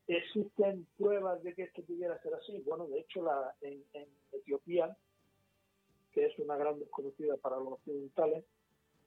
¿Existen 0.07 0.87
pruebas 0.99 1.43
de 1.43 1.55
que 1.55 1.63
esto 1.63 1.83
pudiera 1.83 2.21
ser 2.21 2.35
así? 2.35 2.59
Bueno, 2.67 2.87
de 2.87 3.01
hecho, 3.01 3.23
la, 3.23 3.55
en, 3.63 3.83
Etiopía, 4.33 4.95
que 6.13 6.27
es 6.27 6.39
una 6.39 6.57
gran 6.57 6.79
desconocida 6.79 7.37
para 7.39 7.57
los 7.57 7.75
occidentales, 7.75 8.45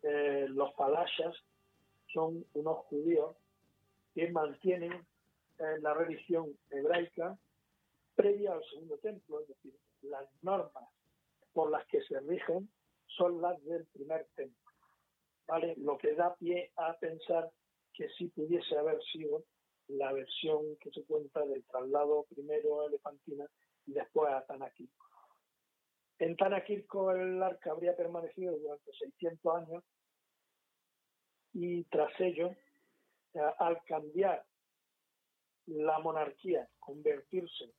eh, 0.01 0.47
los 0.49 0.73
palashas 0.73 1.35
son 2.13 2.45
unos 2.53 2.77
judíos 2.85 3.35
que 4.17 4.31
mantienen 4.31 4.91
eh, 5.59 5.77
la 5.79 5.93
religión 5.93 6.57
hebraica 6.71 7.37
previa 8.15 8.53
al 8.53 8.63
segundo 8.63 8.97
templo, 8.97 9.41
es 9.41 9.47
decir, 9.49 9.75
las 10.01 10.27
normas 10.41 10.89
por 11.53 11.69
las 11.69 11.85
que 11.85 12.01
se 12.01 12.19
rigen 12.21 12.67
son 13.05 13.39
las 13.39 13.63
del 13.63 13.85
primer 13.85 14.25
templo. 14.35 14.71
¿vale? 15.45 15.75
Lo 15.77 15.99
que 15.99 16.15
da 16.15 16.33
pie 16.33 16.71
a 16.77 16.97
pensar 16.97 17.51
que 17.93 18.09
sí 18.17 18.29
pudiese 18.29 18.75
haber 18.75 18.99
sido 19.03 19.43
la 19.87 20.11
versión 20.13 20.63
que 20.81 20.89
se 20.89 21.03
cuenta 21.03 21.45
del 21.45 21.63
traslado 21.65 22.25
primero 22.27 22.81
a 22.81 22.87
Elefantina 22.87 23.45
y 23.85 23.93
después 23.93 24.33
a 24.33 24.43
Tanakirko. 24.47 25.05
En 26.17 26.35
Tanakirko 26.35 27.11
el 27.11 27.43
arca 27.43 27.69
habría 27.69 27.95
permanecido 27.95 28.57
durante 28.57 28.91
600 28.93 29.55
años 29.57 29.83
y 31.53 31.83
tras 31.83 32.19
ello, 32.19 32.55
al 33.59 33.81
cambiar 33.85 34.43
la 35.67 35.99
monarquía, 35.99 36.67
convertirse 36.79 37.73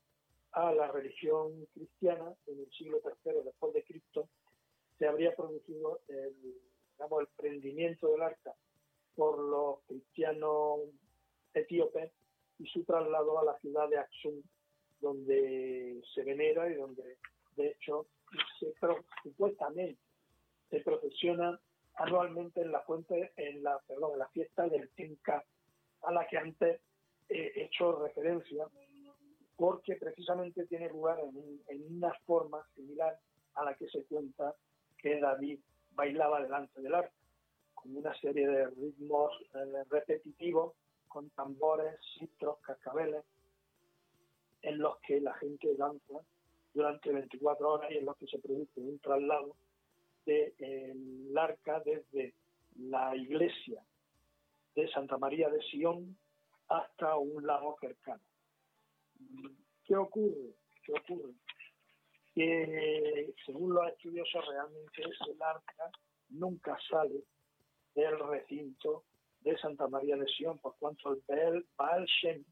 a 0.53 0.73
la 0.73 0.91
religión 0.91 1.67
cristiana 1.73 2.35
en 2.47 2.61
el 2.61 2.71
siglo 2.73 3.01
III 3.05 3.43
después 3.45 3.73
de 3.73 3.85
Cristo, 3.85 4.29
se 4.99 5.07
habría 5.07 5.35
producido 5.35 6.01
el, 6.09 6.35
digamos, 6.93 7.21
el 7.21 7.29
prendimiento 7.37 8.09
del 8.09 8.23
arca 8.23 8.55
por 9.15 9.39
los 9.39 9.81
cristianos 9.87 10.81
etíopes 11.55 12.13
y 12.59 12.67
su 12.67 12.85
traslado 12.85 13.39
a 13.39 13.45
la 13.45 13.59
ciudad 13.59 13.89
de 13.89 13.99
Aksum, 13.99 14.43
donde 15.01 16.03
se 16.15 16.23
venera 16.25 16.71
y 16.71 16.75
donde, 16.75 17.19
de 17.57 17.69
hecho, 17.69 18.07
se, 18.59 18.73
supuestamente 19.23 20.01
se 20.71 20.81
procesiona 20.81 21.61
anualmente 21.99 22.61
en 22.61 22.73
la 22.73 22.81
fuente, 22.83 23.33
en 23.37 23.63
la, 23.63 23.79
perdón, 23.87 24.13
en 24.13 24.19
la 24.21 24.29
fiesta 24.29 24.69
del 24.69 24.89
Tinka, 24.91 25.45
a 26.03 26.13
la 26.13 26.27
que 26.27 26.39
antes 26.39 26.81
he 27.29 27.65
hecho 27.65 28.01
referencia, 28.01 28.67
porque 29.57 29.97
precisamente 29.97 30.67
tiene 30.67 30.89
lugar 30.89 31.19
en, 31.21 31.97
una 31.97 32.15
forma 32.25 32.65
similar 32.75 33.19
a 33.55 33.65
la 33.65 33.75
que 33.75 33.89
se 33.89 34.05
cuenta 34.05 34.55
que 34.97 35.19
David 35.19 35.59
bailaba 35.91 36.41
delante 36.41 36.81
del 36.81 36.95
arca, 36.95 37.13
con 37.75 37.97
una 37.97 38.15
serie 38.21 38.47
de 38.47 38.67
ritmos 38.67 39.33
eh, 39.55 39.85
repetitivos, 39.91 40.75
con 41.09 41.31
tambores, 41.31 41.99
citros, 42.19 42.59
cascabeles, 42.61 43.25
en 44.63 44.79
los 44.79 44.99
que 45.01 45.21
la 45.21 45.35
gente 45.35 45.75
danza 45.77 46.21
durante 46.73 47.13
24 47.13 47.69
horas 47.69 47.91
y 47.91 47.97
en 47.97 48.05
los 48.05 48.17
que 48.17 48.27
se 48.27 48.39
produce 48.39 48.81
un 48.81 48.99
traslado 49.01 49.57
del 50.29 51.33
de, 51.33 51.41
arca 51.41 51.81
desde 51.85 52.35
la 52.77 53.17
iglesia 53.17 53.83
de 54.75 54.89
Santa 54.91 55.19
María 55.19 55.49
de 55.49 55.63
Sion 55.63 56.17
hasta 56.69 57.17
un 57.17 57.47
lago 57.47 57.77
cercano. 57.81 58.23
¿Qué 59.85 59.97
ocurre? 59.97 60.55
¿Qué 60.85 60.93
ocurre? 60.93 61.33
que 62.35 63.35
según 63.45 63.75
los 63.75 63.89
estudiosos 63.89 64.47
realmente 64.47 65.03
el 65.03 65.43
arca 65.43 65.91
nunca 66.29 66.79
sale 66.89 67.25
del 67.97 68.17
recinto 68.17 69.03
de 69.41 69.59
Santa 69.59 69.89
María 69.89 70.17
de 70.17 70.27
Sion, 70.27 70.57
por 70.59 70.77
cuanto 70.79 71.11
el 71.11 71.67
Baal 71.77 72.07
Shem, 72.07 72.45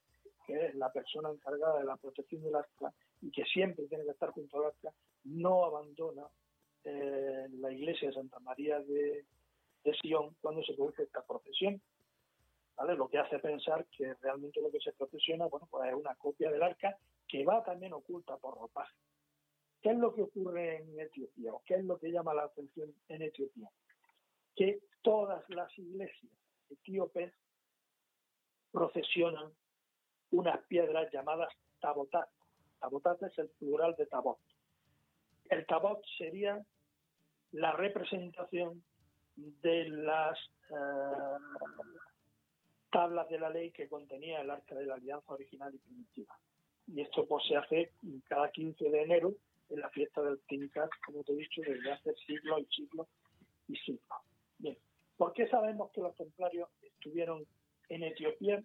que 0.44 0.66
es 0.66 0.74
la 0.74 0.90
persona 0.90 1.30
encargada 1.30 1.78
de 1.78 1.84
la 1.84 1.96
protección 1.96 2.42
del 2.42 2.56
arca 2.56 2.92
y 3.22 3.30
que 3.30 3.44
siempre 3.44 3.86
tiene 3.86 4.04
que 4.04 4.10
estar 4.10 4.30
junto 4.30 4.58
al 4.58 4.66
arca, 4.66 4.92
no 5.22 5.64
abandona 5.64 6.26
eh, 6.86 7.48
la 7.58 7.72
iglesia 7.72 8.08
de 8.08 8.14
Santa 8.14 8.38
María 8.38 8.80
de, 8.80 9.24
de 9.84 9.94
Sion 9.94 10.36
cuando 10.40 10.62
se 10.62 10.74
produce 10.74 11.02
esta 11.02 11.22
procesión. 11.22 11.80
¿Vale? 12.76 12.94
Lo 12.94 13.08
que 13.08 13.18
hace 13.18 13.38
pensar 13.38 13.86
que 13.86 14.14
realmente 14.14 14.60
lo 14.60 14.70
que 14.70 14.80
se 14.80 14.92
procesiona 14.92 15.46
bueno, 15.46 15.66
pues 15.70 15.88
es 15.88 15.94
una 15.94 16.14
copia 16.14 16.50
del 16.50 16.62
arca 16.62 16.96
que 17.26 17.44
va 17.44 17.64
también 17.64 17.92
oculta 17.92 18.36
por 18.36 18.56
ropaje. 18.56 18.94
¿Qué 19.82 19.90
es 19.90 19.98
lo 19.98 20.14
que 20.14 20.22
ocurre 20.22 20.76
en 20.76 21.00
Etiopía 21.00 21.54
o 21.54 21.62
qué 21.64 21.76
es 21.76 21.84
lo 21.84 21.98
que 21.98 22.12
llama 22.12 22.34
la 22.34 22.44
atención 22.44 22.94
en 23.08 23.22
Etiopía? 23.22 23.70
Que 24.54 24.80
todas 25.02 25.48
las 25.48 25.76
iglesias 25.78 26.32
etíopes 26.70 27.32
procesionan 28.70 29.52
unas 30.30 30.62
piedras 30.66 31.10
llamadas 31.12 31.52
tabotat. 31.80 32.28
Tabotat 32.78 33.22
es 33.22 33.38
el 33.38 33.48
plural 33.50 33.94
de 33.96 34.06
tabot. 34.06 34.38
El 35.48 35.64
tabot 35.66 36.04
sería 36.18 36.64
la 37.52 37.72
representación 37.72 38.82
de 39.36 39.88
las 39.88 40.38
eh, 40.70 41.36
tablas 42.90 43.28
de 43.28 43.38
la 43.38 43.50
ley 43.50 43.70
que 43.70 43.88
contenía 43.88 44.40
el 44.40 44.50
arca 44.50 44.74
de 44.74 44.86
la 44.86 44.94
alianza 44.94 45.32
original 45.32 45.74
y 45.74 45.78
primitiva. 45.78 46.38
Y 46.86 47.00
esto 47.00 47.26
pues, 47.26 47.44
se 47.46 47.56
hace 47.56 47.92
cada 48.28 48.50
15 48.50 48.90
de 48.90 49.02
enero 49.02 49.34
en 49.68 49.80
la 49.80 49.90
fiesta 49.90 50.22
del 50.22 50.40
Tinkat, 50.46 50.90
como 51.04 51.24
te 51.24 51.32
he 51.32 51.36
dicho, 51.36 51.60
desde 51.66 51.92
hace 51.92 52.14
siglos 52.26 52.60
y 52.60 52.74
siglos 52.74 53.08
y 53.68 53.76
siglos. 53.76 54.18
Bien, 54.58 54.78
¿por 55.16 55.32
qué 55.32 55.48
sabemos 55.48 55.90
que 55.90 56.00
los 56.00 56.14
templarios 56.14 56.68
estuvieron 56.82 57.44
en 57.88 58.04
Etiopía 58.04 58.62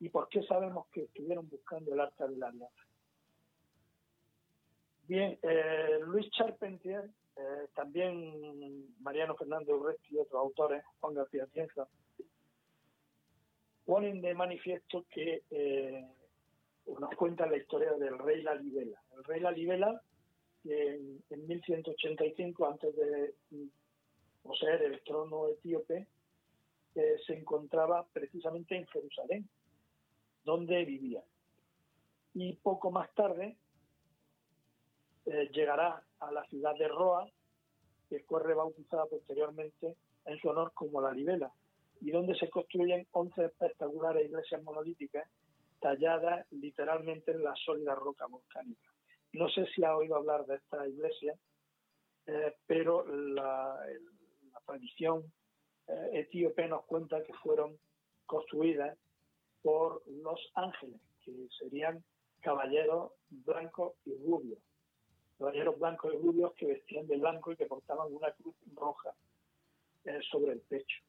y 0.00 0.08
por 0.10 0.28
qué 0.28 0.42
sabemos 0.42 0.86
que 0.88 1.02
estuvieron 1.02 1.48
buscando 1.48 1.94
el 1.94 2.00
arca 2.00 2.26
de 2.26 2.36
la 2.36 2.48
alianza? 2.48 2.82
Bien, 5.08 5.38
eh, 5.42 5.98
Luis 6.06 6.30
Charpentier, 6.30 7.10
eh, 7.36 7.68
también 7.74 8.94
Mariano 9.00 9.36
Fernández 9.36 9.74
Urresti 9.74 10.14
y 10.14 10.18
otros 10.18 10.40
autores, 10.40 10.84
Juan 11.00 11.14
García 11.14 11.46
Cienza, 11.46 11.88
ponen 13.84 14.20
de 14.20 14.34
manifiesto 14.34 15.04
que 15.10 15.42
eh, 15.50 16.06
nos 16.86 17.14
cuentan 17.16 17.50
la 17.50 17.56
historia 17.56 17.92
del 17.94 18.18
rey 18.18 18.42
La 18.42 18.54
Libela. 18.54 19.00
El 19.16 19.24
rey 19.24 19.40
La 19.40 19.50
Libela 19.50 20.00
que 20.62 20.94
en, 21.30 21.46
1185, 21.46 22.66
antes 22.66 22.94
de 22.94 23.34
poseer 24.42 24.82
el 24.82 25.02
trono 25.02 25.48
etíope, 25.48 26.06
eh, 26.94 27.16
se 27.26 27.34
encontraba 27.34 28.06
precisamente 28.12 28.76
en 28.76 28.86
Jerusalén, 28.86 29.48
donde 30.44 30.84
vivía. 30.84 31.22
Y 32.34 32.54
poco 32.54 32.90
más 32.90 33.12
tarde 33.14 33.56
eh, 35.26 35.48
llegará 35.52 36.02
a 36.20 36.32
la 36.32 36.44
ciudad 36.44 36.74
de 36.76 36.88
Roa, 36.88 37.28
que 38.08 38.20
fue 38.20 38.42
rebautizada 38.42 39.06
posteriormente 39.06 39.96
en 40.24 40.38
su 40.38 40.48
honor 40.48 40.72
como 40.74 41.00
la 41.00 41.12
Libela, 41.12 41.52
y 42.00 42.10
donde 42.10 42.34
se 42.36 42.50
construyen 42.50 43.06
11 43.12 43.44
espectaculares 43.44 44.26
iglesias 44.26 44.62
monolíticas 44.62 45.28
talladas 45.80 46.46
literalmente 46.52 47.32
en 47.32 47.42
la 47.44 47.54
sólida 47.56 47.94
roca 47.94 48.26
volcánica. 48.26 48.88
No 49.32 49.48
sé 49.48 49.66
si 49.74 49.84
ha 49.84 49.96
oído 49.96 50.16
hablar 50.16 50.44
de 50.46 50.56
esta 50.56 50.86
iglesia, 50.86 51.34
eh, 52.26 52.54
pero 52.66 53.06
la, 53.06 53.78
tradición 54.66 55.24
eh, 55.88 56.10
etíope 56.12 56.68
nos 56.68 56.84
cuenta 56.84 57.22
que 57.24 57.32
fueron 57.34 57.76
construidas 58.26 58.96
por 59.62 60.02
los 60.08 60.40
ángeles, 60.54 61.00
que 61.24 61.32
serían 61.58 62.02
caballeros 62.40 63.12
blancos 63.30 63.94
y 64.04 64.14
rubios. 64.16 64.58
Caballeros 65.42 65.76
blancos 65.76 66.14
y 66.14 66.18
rubios 66.18 66.52
que 66.54 66.66
vestían 66.66 67.08
de 67.08 67.16
blanco 67.16 67.50
y 67.50 67.56
que 67.56 67.66
portaban 67.66 68.14
una 68.14 68.30
cruz 68.30 68.54
roja 68.76 69.12
eh, 70.04 70.20
sobre 70.30 70.52
el 70.52 70.60
pecho. 70.60 71.02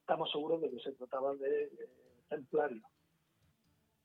Estamos 0.00 0.30
seguros 0.30 0.60
de 0.60 0.70
que 0.70 0.80
se 0.80 0.92
trataba 0.92 1.34
de 1.34 1.70
templarios. 2.28 2.84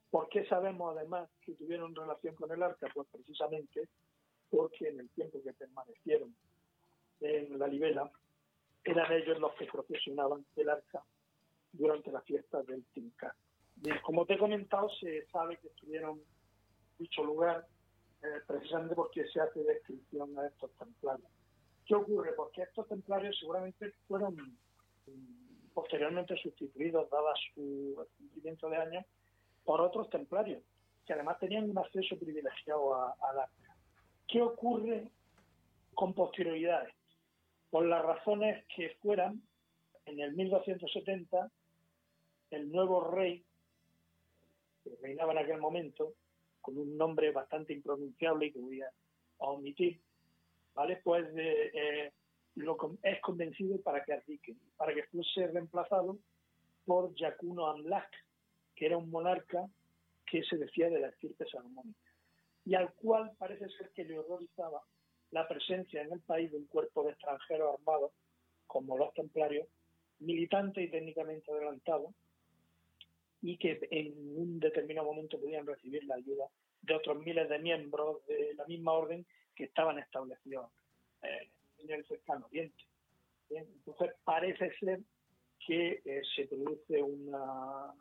¿Por 0.09 0.29
qué 0.29 0.45
sabemos 0.45 0.95
además 0.95 1.29
que 1.41 1.55
tuvieron 1.55 1.93
relación 1.93 2.35
con 2.35 2.49
el 2.53 2.63
arca? 2.63 2.87
Pues 2.93 3.05
precisamente 3.11 3.89
porque 4.49 4.87
en 4.87 5.01
el 5.01 5.09
tiempo 5.09 5.43
que 5.43 5.51
permanecieron 5.51 6.33
en 7.19 7.59
la 7.59 7.67
libela, 7.67 8.09
eran 8.85 9.11
ellos 9.11 9.39
los 9.39 9.55
que 9.55 9.65
procesionaban 9.65 10.45
el 10.55 10.69
arca 10.69 11.03
durante 11.73 12.13
la 12.13 12.21
fiesta 12.21 12.63
del 12.63 12.85
Tincar. 12.93 13.33
como 14.03 14.25
te 14.25 14.35
he 14.35 14.37
comentado, 14.37 14.89
se 15.01 15.25
sabe 15.25 15.57
que 15.57 15.67
estuvieron 15.67 16.17
en 16.17 16.23
dicho 16.97 17.25
lugar 17.25 17.67
eh, 18.21 18.41
precisamente 18.45 18.95
porque 18.95 19.25
se 19.27 19.39
hace 19.39 19.63
descripción 19.63 20.37
a 20.37 20.47
estos 20.47 20.71
templarios. 20.77 21.29
¿Qué 21.85 21.95
ocurre? 21.95 22.33
Porque 22.33 22.63
estos 22.63 22.87
templarios 22.87 23.37
seguramente 23.39 23.93
fueron 24.07 24.35
mm, 24.35 25.73
posteriormente 25.73 26.35
sustituidos, 26.37 27.09
dada 27.09 27.33
su 27.53 27.95
cumplimiento 28.17 28.69
de 28.69 28.77
años, 28.77 29.05
por 29.63 29.81
otros 29.81 30.09
templarios, 30.09 30.61
que 31.05 31.13
además 31.13 31.39
tenían 31.39 31.69
un 31.69 31.77
acceso 31.77 32.17
privilegiado 32.17 32.93
al 32.95 33.39
arca. 33.39 33.75
¿Qué 34.27 34.41
ocurre 34.41 35.09
con 35.93 36.13
posterioridad? 36.13 36.87
Por 37.69 37.85
las 37.85 38.03
razones 38.03 38.65
que 38.75 38.89
fueran, 39.01 39.41
en 40.05 40.19
el 40.19 40.33
1270, 40.33 41.49
el 42.51 42.71
nuevo 42.71 43.09
rey, 43.11 43.43
que 44.83 44.95
reinaba 45.01 45.31
en 45.31 45.37
aquel 45.39 45.59
momento, 45.59 46.13
con 46.61 46.77
un 46.77 46.97
nombre 46.97 47.31
bastante 47.31 47.73
impronunciable 47.73 48.47
y 48.47 48.51
que 48.51 48.59
voy 48.59 48.81
a, 48.81 48.91
omitir, 49.41 50.01
¿vale? 50.73 50.99
Pues 51.01 51.25
eh, 51.35 52.11
lo, 52.55 52.77
es 53.03 53.21
convencido 53.21 53.81
para 53.81 54.03
que 54.03 54.21
para 54.75 54.93
que 54.93 55.03
fuese 55.03 55.47
reemplazado 55.47 56.17
por 56.85 57.15
Yacuno 57.15 57.67
Amlak, 57.67 58.11
que 58.75 58.87
era 58.87 58.97
un 58.97 59.09
monarca 59.09 59.65
que 60.25 60.43
se 60.43 60.57
decía 60.57 60.89
de 60.89 60.99
la 60.99 61.07
estirpe 61.07 61.45
salomónica, 61.49 62.11
y 62.65 62.75
al 62.75 62.93
cual 62.93 63.31
parece 63.37 63.69
ser 63.69 63.91
que 63.91 64.03
le 64.03 64.19
horrorizaba 64.19 64.81
la 65.31 65.47
presencia 65.47 66.01
en 66.01 66.11
el 66.11 66.21
país 66.21 66.51
de 66.51 66.57
un 66.57 66.65
cuerpo 66.65 67.03
de 67.03 67.11
extranjeros 67.11 67.75
armados, 67.79 68.11
como 68.67 68.97
los 68.97 69.13
templarios, 69.13 69.67
militantes 70.19 70.83
y 70.83 70.91
técnicamente 70.91 71.51
adelantados, 71.51 72.13
y 73.41 73.57
que 73.57 73.79
en 73.91 74.13
un 74.37 74.59
determinado 74.59 75.07
momento 75.07 75.39
podían 75.39 75.65
recibir 75.65 76.03
la 76.05 76.15
ayuda 76.15 76.45
de 76.81 76.95
otros 76.95 77.19
miles 77.23 77.47
de 77.49 77.59
miembros 77.59 78.25
de 78.27 78.53
la 78.55 78.65
misma 78.65 78.93
orden 78.93 79.25
que 79.55 79.65
estaban 79.65 79.99
establecidos 79.99 80.71
eh, 81.21 81.49
en 81.79 81.91
el 81.91 82.05
cercano 82.05 82.45
oriente. 82.47 82.83
Entonces 83.49 84.15
parece 84.23 84.71
ser 84.79 84.99
que 85.65 86.01
eh, 86.05 86.21
se 86.35 86.47
produce 86.47 87.01
una 87.01 87.93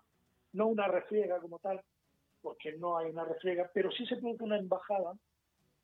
no 0.52 0.66
una 0.66 0.88
refriega 0.88 1.40
como 1.40 1.58
tal, 1.58 1.82
porque 2.40 2.72
no 2.72 2.96
hay 2.96 3.10
una 3.10 3.24
refriega, 3.24 3.70
pero 3.72 3.90
sí 3.92 4.06
se 4.06 4.16
produce 4.16 4.44
una 4.44 4.58
embajada 4.58 5.14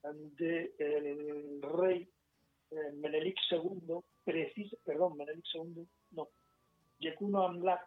del 0.02 1.62
rey 1.62 2.08
eh, 2.70 2.92
Menelik 2.94 3.36
II, 3.50 3.98
preciso, 4.24 4.76
perdón, 4.84 5.16
Menelik 5.16 5.44
II, 5.54 5.86
no, 6.12 6.28
Yekuno 6.98 7.42
Amlak, 7.42 7.86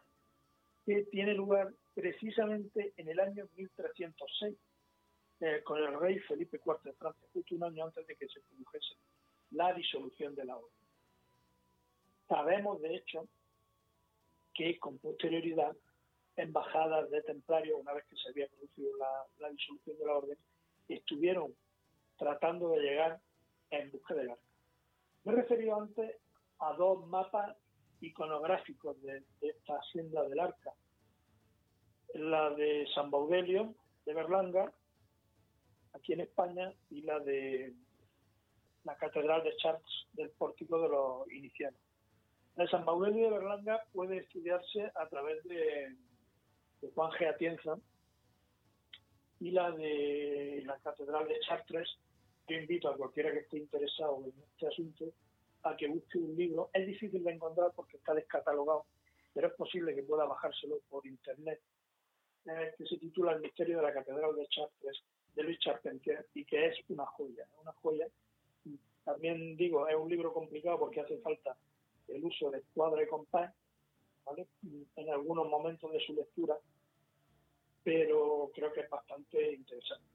que 0.87 1.03
tiene 1.11 1.33
lugar 1.33 1.73
precisamente 1.93 2.93
en 2.95 3.09
el 3.09 3.19
año 3.19 3.49
1306, 3.57 4.55
eh, 5.41 5.61
con 5.65 5.79
el 5.79 5.99
rey 5.99 6.17
Felipe 6.19 6.61
IV 6.65 6.77
de 6.81 6.93
Francia, 6.93 7.27
justo 7.33 7.55
un 7.55 7.63
año 7.65 7.83
antes 7.83 8.07
de 8.07 8.15
que 8.15 8.25
se 8.29 8.39
produjese 8.39 8.95
la 9.51 9.73
disolución 9.73 10.33
de 10.33 10.45
la 10.45 10.55
orden. 10.55 10.71
Sabemos, 12.29 12.81
de 12.81 12.95
hecho, 12.95 13.27
que 14.53 14.79
con 14.79 14.97
posterioridad 14.99 15.75
embajadas 16.37 17.09
de 17.09 17.21
templarios, 17.23 17.81
una 17.81 17.91
vez 17.91 18.05
que 18.05 18.15
se 18.15 18.29
había 18.29 18.47
producido 18.47 18.89
la, 19.39 19.49
disolución 19.49 19.97
de 19.97 20.05
la 20.05 20.13
orden, 20.13 20.37
estuvieron 20.87 21.53
tratando 22.17 22.69
de 22.69 22.79
llegar 22.79 23.19
en 23.71 23.91
busca 23.91 24.13
del 24.13 24.29
arca. 24.29 24.41
Me 25.25 25.33
he 25.33 25.35
referido 25.35 25.81
antes 25.81 26.15
a 26.59 26.71
dos 26.75 27.05
mapas 27.07 27.57
iconográficos 28.01 29.01
de, 29.01 29.23
esta 29.41 29.75
hacienda 29.77 30.23
del 30.23 30.39
arca. 30.39 30.73
La 32.13 32.49
de 32.51 32.87
San 32.93 33.11
Baudelio, 33.11 33.75
de 34.05 34.13
Berlanga, 34.13 34.71
aquí 35.93 36.13
en 36.13 36.21
España, 36.21 36.73
y 36.89 37.01
la 37.01 37.19
de 37.19 37.73
la 38.83 38.95
Catedral 38.95 39.43
de 39.43 39.55
Chartres 39.57 40.07
del 40.13 40.29
Pórtico 40.31 40.79
de 40.81 40.89
los 40.89 41.31
Iniciados. 41.31 41.79
La 42.55 42.63
de 42.63 42.69
San 42.69 42.85
Baudelio 42.85 43.25
de 43.25 43.37
Berlanga 43.37 43.83
puede 43.91 44.17
estudiarse 44.17 44.91
a 44.95 45.07
través 45.07 45.43
de 45.43 45.95
de 46.81 46.91
Juan 46.91 47.11
G. 47.11 47.27
Atienza 47.27 47.77
y 49.39 49.51
la 49.51 49.71
de 49.71 50.63
la 50.65 50.77
Catedral 50.79 51.27
de 51.27 51.39
Chartres. 51.41 51.89
Yo 52.47 52.57
invito 52.57 52.89
a 52.89 52.97
cualquiera 52.97 53.31
que 53.31 53.39
esté 53.39 53.57
interesado 53.57 54.23
en 54.23 54.33
este 54.51 54.67
asunto 54.67 55.05
a 55.69 55.77
que 55.77 55.87
busque 55.87 56.17
un 56.17 56.35
libro. 56.35 56.69
Es 56.73 56.85
difícil 56.85 57.23
de 57.23 57.31
encontrar 57.31 57.71
porque 57.75 57.97
está 57.97 58.13
descatalogado, 58.13 58.85
pero 59.33 59.47
es 59.47 59.53
posible 59.53 59.95
que 59.95 60.03
pueda 60.03 60.25
bajárselo 60.25 60.79
por 60.89 61.05
internet, 61.05 61.61
eh, 62.45 62.73
que 62.77 62.85
se 62.85 62.97
titula 62.97 63.33
El 63.33 63.41
misterio 63.41 63.77
de 63.77 63.83
la 63.83 63.93
Catedral 63.93 64.35
de 64.35 64.47
Chartres 64.47 65.03
de 65.35 65.43
Luis 65.43 65.59
Charpentier 65.59 66.25
y 66.33 66.45
que 66.45 66.67
es 66.67 66.77
una 66.89 67.05
joya, 67.05 67.47
una 67.61 67.71
joya. 67.73 68.07
También 69.03 69.55
digo, 69.55 69.87
es 69.87 69.95
un 69.95 70.09
libro 70.09 70.33
complicado 70.33 70.79
porque 70.79 71.01
hace 71.01 71.17
falta 71.19 71.55
el 72.07 72.23
uso 72.23 72.49
de 72.49 72.63
cuadro 72.73 73.01
y 73.01 73.07
compás 73.07 73.53
en 74.95 75.09
algunos 75.09 75.47
momentos 75.47 75.91
de 75.91 75.99
su 76.01 76.13
lectura, 76.13 76.57
pero 77.83 78.51
creo 78.53 78.73
que 78.73 78.81
es 78.81 78.89
bastante 78.89 79.53
interesante. 79.53 80.05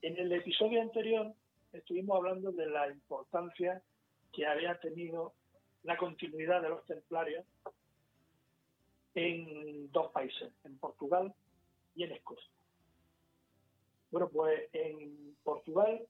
En 0.00 0.18
el 0.18 0.32
episodio 0.32 0.80
anterior 0.80 1.32
estuvimos 1.72 2.16
hablando 2.16 2.50
de 2.50 2.66
la 2.66 2.88
importancia 2.88 3.80
que 4.32 4.46
había 4.46 4.78
tenido 4.80 5.34
la 5.82 5.96
continuidad 5.96 6.62
de 6.62 6.70
los 6.70 6.84
templarios 6.86 7.44
en 9.14 9.90
dos 9.92 10.10
países, 10.12 10.52
en 10.64 10.78
Portugal 10.78 11.34
y 11.94 12.04
en 12.04 12.12
Escocia. 12.12 12.50
Bueno, 14.10 14.28
pues 14.28 14.68
en 14.72 15.36
Portugal 15.42 16.06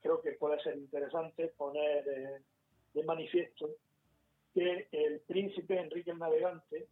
creo 0.00 0.20
que 0.22 0.32
puede 0.32 0.60
ser 0.62 0.76
interesante 0.76 1.48
poner 1.48 2.08
eh, 2.08 2.42
de 2.94 3.04
manifiesto 3.04 3.70
que 4.54 4.88
el 4.90 5.20
príncipe 5.20 5.78
Enrique 5.78 6.10
el 6.10 6.18
Navegante, 6.18 6.88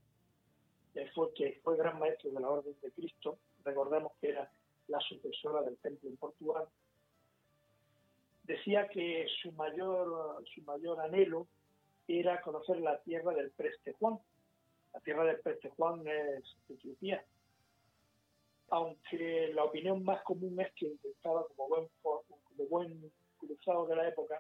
fue, 1.15 1.33
que 1.35 1.61
fue 1.63 1.77
gran 1.77 1.99
maestro 1.99 2.31
de 2.31 2.41
la 2.41 2.51
Orden 2.51 2.75
de 2.83 2.91
Cristo, 2.93 3.39
recordemos 3.65 4.13
que 4.21 4.31
era 4.31 4.51
la 4.89 5.01
sucesora 5.01 5.63
del 5.63 5.77
templo 5.79 6.09
en 6.09 6.17
Portugal, 6.17 6.67
decía 8.49 8.89
que 8.89 9.27
su 9.43 9.53
mayor, 9.53 10.43
su 10.55 10.63
mayor 10.63 10.99
anhelo 11.01 11.47
era 12.09 12.41
conocer 12.41 12.81
la 12.81 12.99
tierra 13.03 13.33
del 13.35 13.51
Preste 13.51 13.93
Juan. 13.93 14.19
La 14.95 15.01
tierra 15.01 15.25
del 15.25 15.41
Preste 15.41 15.69
Juan 15.77 16.03
es 16.09 16.43
Etiopía. 16.69 17.23
Aunque 18.71 19.53
la 19.55 19.65
opinión 19.65 20.03
más 20.03 20.23
común 20.23 20.59
es 20.61 20.73
que 20.73 20.87
intentaba, 20.87 21.47
como 21.49 21.69
buen, 21.69 21.89
como 22.03 22.69
buen 22.71 23.13
cruzado 23.39 23.87
de 23.87 23.97
la 23.97 24.09
época, 24.09 24.39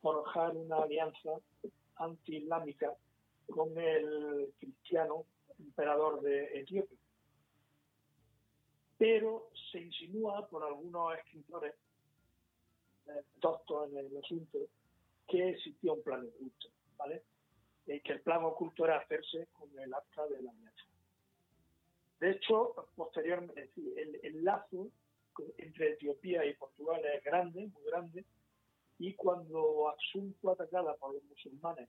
forjar 0.00 0.56
una 0.56 0.84
alianza 0.84 1.30
anti-islámica 1.96 2.94
con 3.48 3.76
el 3.76 4.52
cristiano 4.60 5.24
emperador 5.58 6.20
de 6.22 6.60
Etiopía. 6.60 6.98
Pero 8.96 9.50
se 9.72 9.80
insinúa 9.80 10.46
por 10.46 10.62
algunos 10.62 11.18
escritores 11.18 11.74
doctos 13.40 13.90
en 13.90 13.98
el 13.98 14.16
asunto, 14.16 14.58
que 15.28 15.50
existía 15.50 15.92
un 15.92 16.02
plan 16.02 16.26
oculto, 16.26 16.68
¿vale? 16.96 17.22
Y 17.86 18.00
que 18.00 18.12
el 18.12 18.20
plan 18.20 18.44
oculto 18.44 18.84
era 18.84 18.98
hacerse 18.98 19.48
con 19.52 19.76
el 19.78 19.92
acta 19.92 20.26
de 20.26 20.42
la 20.42 20.50
alianza. 20.50 20.84
De 22.20 22.32
hecho, 22.32 22.74
posteriormente, 22.94 23.70
el, 23.76 24.20
el 24.22 24.44
lazo 24.44 24.90
entre 25.58 25.92
Etiopía 25.92 26.44
y 26.44 26.54
Portugal 26.54 27.00
es 27.14 27.24
grande, 27.24 27.66
muy 27.68 27.84
grande, 27.84 28.24
y 28.98 29.14
cuando 29.14 29.88
Aksum 29.88 30.34
fue 30.40 30.52
atacada 30.52 30.94
por 30.96 31.14
los 31.14 31.24
musulmanes 31.24 31.88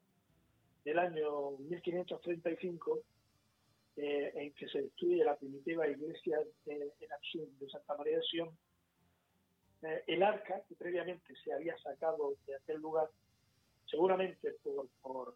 del 0.85 0.97
año 0.97 1.51
1535, 1.57 3.01
eh, 3.97 4.31
en 4.35 4.53
que 4.53 4.67
se 4.69 4.83
destruye 4.83 5.23
la 5.23 5.35
primitiva 5.35 5.87
iglesia 5.87 6.39
de, 6.65 6.93
en 6.99 7.11
Aksum 7.11 7.59
de 7.59 7.69
Santa 7.69 7.97
María 7.97 8.17
de 8.17 8.23
Sion, 8.23 8.57
eh, 9.83 10.03
el 10.07 10.23
arca, 10.23 10.61
que 10.67 10.75
previamente 10.75 11.35
se 11.43 11.53
había 11.53 11.77
sacado 11.77 12.35
de 12.45 12.55
aquel 12.55 12.81
lugar, 12.81 13.09
seguramente 13.85 14.53
por, 14.63 14.87
por, 15.01 15.35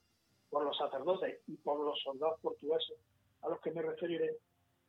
los 0.63 0.77
sacerdotes 0.77 1.41
y 1.47 1.57
por 1.57 1.79
los 1.79 1.99
soldados 2.01 2.39
portugueses, 2.39 2.97
a 3.41 3.49
los 3.49 3.59
que 3.59 3.71
me 3.71 3.81
referiré, 3.81 4.37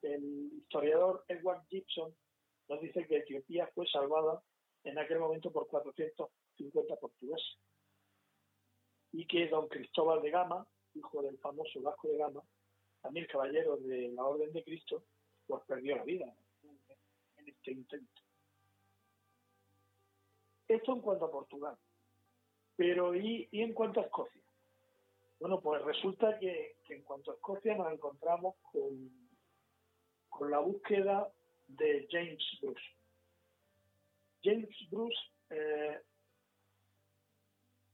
el 0.02 0.52
historiador 0.58 1.24
Edward 1.28 1.66
Gibson 1.68 2.14
nos 2.68 2.80
dice 2.80 3.06
que 3.06 3.18
Etiopía 3.18 3.66
fue 3.74 3.86
salvada 3.88 4.42
en 4.84 4.98
aquel 4.98 5.18
momento 5.18 5.50
por 5.50 5.66
450 5.66 6.96
portugueses 6.96 7.58
y 9.12 9.26
que 9.26 9.48
don 9.48 9.68
Cristóbal 9.68 10.22
de 10.22 10.30
Gama, 10.30 10.66
hijo 10.94 11.22
del 11.22 11.38
famoso 11.38 11.80
Vasco 11.80 12.08
de 12.08 12.18
Gama, 12.18 12.42
también 13.00 13.26
caballero 13.26 13.76
de 13.78 14.08
la 14.08 14.24
Orden 14.24 14.52
de 14.52 14.62
Cristo, 14.62 15.04
pues 15.46 15.62
perdió 15.66 15.96
la 15.96 16.04
vida 16.04 16.32
en 17.36 17.48
este 17.48 17.72
intento. 17.72 18.25
Esto 20.68 20.92
en 20.92 21.00
cuanto 21.00 21.26
a 21.26 21.30
Portugal. 21.30 21.76
Pero 22.76 23.14
¿y, 23.14 23.48
en 23.52 23.72
cuanto 23.72 24.00
a 24.00 24.04
Escocia? 24.04 24.42
Bueno, 25.38 25.60
pues 25.60 25.82
resulta 25.82 26.38
que, 26.38 26.76
en 26.88 27.02
cuanto 27.02 27.30
a 27.30 27.34
Escocia 27.34 27.76
nos 27.76 27.92
encontramos 27.92 28.56
con, 28.72 29.10
con 30.28 30.50
la 30.50 30.58
búsqueda 30.58 31.30
de 31.68 32.06
James 32.10 32.42
Bruce. 32.60 32.82
James 34.42 34.76
Bruce 34.90 35.18
eh, 35.50 36.00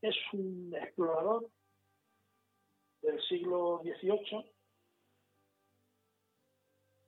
es 0.02 0.16
un 0.32 0.74
explorador 0.74 1.48
del 3.02 3.20
siglo 3.22 3.80
XVIII, 3.82 4.52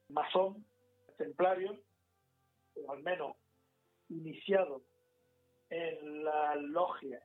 masón, 0.08 0.66
templario, 1.16 1.78
o 2.76 2.92
al 2.92 3.02
menos 3.02 3.36
iniciado 4.08 4.82
en 5.70 6.24
la 6.24 6.54
logia 6.56 7.22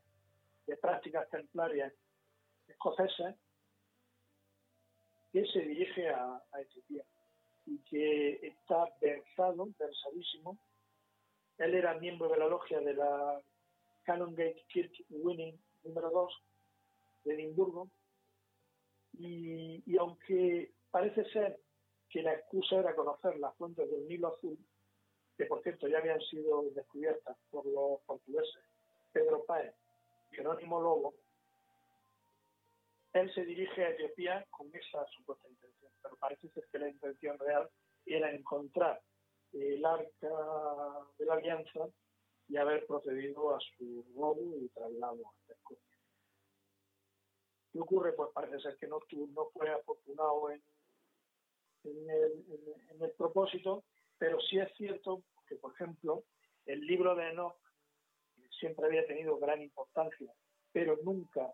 de 0.66 0.78
prácticas 0.78 1.30
templarias 1.30 1.94
escocesas, 2.68 3.36
que 5.32 5.46
se 5.46 5.60
dirige 5.60 6.10
a, 6.10 6.42
a 6.52 6.62
Etiopía 6.62 7.04
y 7.66 7.78
que 7.84 8.48
está 8.48 8.86
versado, 9.00 9.68
versadísimo. 9.78 10.58
Él 11.58 11.76
era 11.76 12.00
miembro 12.00 12.30
de 12.30 12.38
la 12.38 12.48
logia 12.48 12.80
de 12.80 12.94
la 12.94 13.42
Canongate 14.04 14.66
Kirk 14.70 14.92
Winning 15.10 15.60
número 15.84 16.10
2 16.10 16.34
de 17.26 17.34
Edimburgo. 17.36 17.90
Y, 19.14 19.84
y 19.86 19.98
aunque 19.98 20.74
parece 20.90 21.26
ser 21.32 21.60
que 22.10 22.24
la 22.24 22.34
excusa 22.34 22.78
era 22.78 22.96
conocer 22.96 23.38
las 23.40 23.56
fuentes 23.56 23.90
del 23.90 24.08
Nilo 24.08 24.36
Azul, 24.36 24.58
que 25.40 25.46
por 25.46 25.64
cierto 25.64 25.88
ya 25.88 26.00
habían 26.00 26.20
sido 26.20 26.64
descubiertas 26.76 27.38
por 27.50 27.66
los 27.66 28.02
portugueses, 28.02 28.62
Pedro 29.14 29.46
Páez 29.46 29.74
y 30.30 30.36
Jerónimo 30.36 30.82
Lobo, 30.82 31.14
él 33.14 33.34
se 33.34 33.46
dirige 33.46 33.86
a 33.86 33.92
Etiopía 33.92 34.46
con 34.50 34.68
esa 34.76 35.06
supuesta 35.16 35.48
intención, 35.48 35.94
pero 36.04 36.18
parece 36.18 36.50
ser 36.50 36.68
que 36.70 36.80
la 36.80 36.90
intención 36.90 37.40
real 37.40 37.70
era 38.06 38.30
encontrar 38.32 39.02
el 39.54 39.86
arca 39.86 40.30
de 41.18 41.26
la 41.26 41.36
alianza 41.36 41.88
y 42.50 42.58
haber 42.58 42.86
procedido 42.86 43.56
a 43.56 43.60
su 43.78 44.06
robo 44.18 44.58
y 44.58 44.68
traslado 44.68 45.22
a 45.26 45.54
Escocia. 45.54 45.98
¿Qué 47.72 47.80
ocurre? 47.80 48.12
Pues 48.12 48.30
parece 48.34 48.60
ser 48.60 48.76
que 48.76 48.88
no, 48.88 49.00
no 49.34 49.46
fue 49.54 49.70
afortunado 49.70 50.52
en, 50.52 50.62
en, 51.86 52.10
el, 52.10 52.46
en, 52.90 53.04
el, 53.04 53.12
propósito, 53.12 53.86
pero 54.20 54.40
sí 54.42 54.60
es 54.60 54.72
cierto 54.76 55.24
que, 55.48 55.56
por 55.56 55.74
ejemplo, 55.74 56.24
el 56.66 56.82
libro 56.82 57.16
de 57.16 57.30
Enoch 57.30 57.56
siempre 58.60 58.86
había 58.86 59.08
tenido 59.08 59.40
gran 59.40 59.62
importancia, 59.62 60.32
pero 60.72 60.98
nunca 61.04 61.52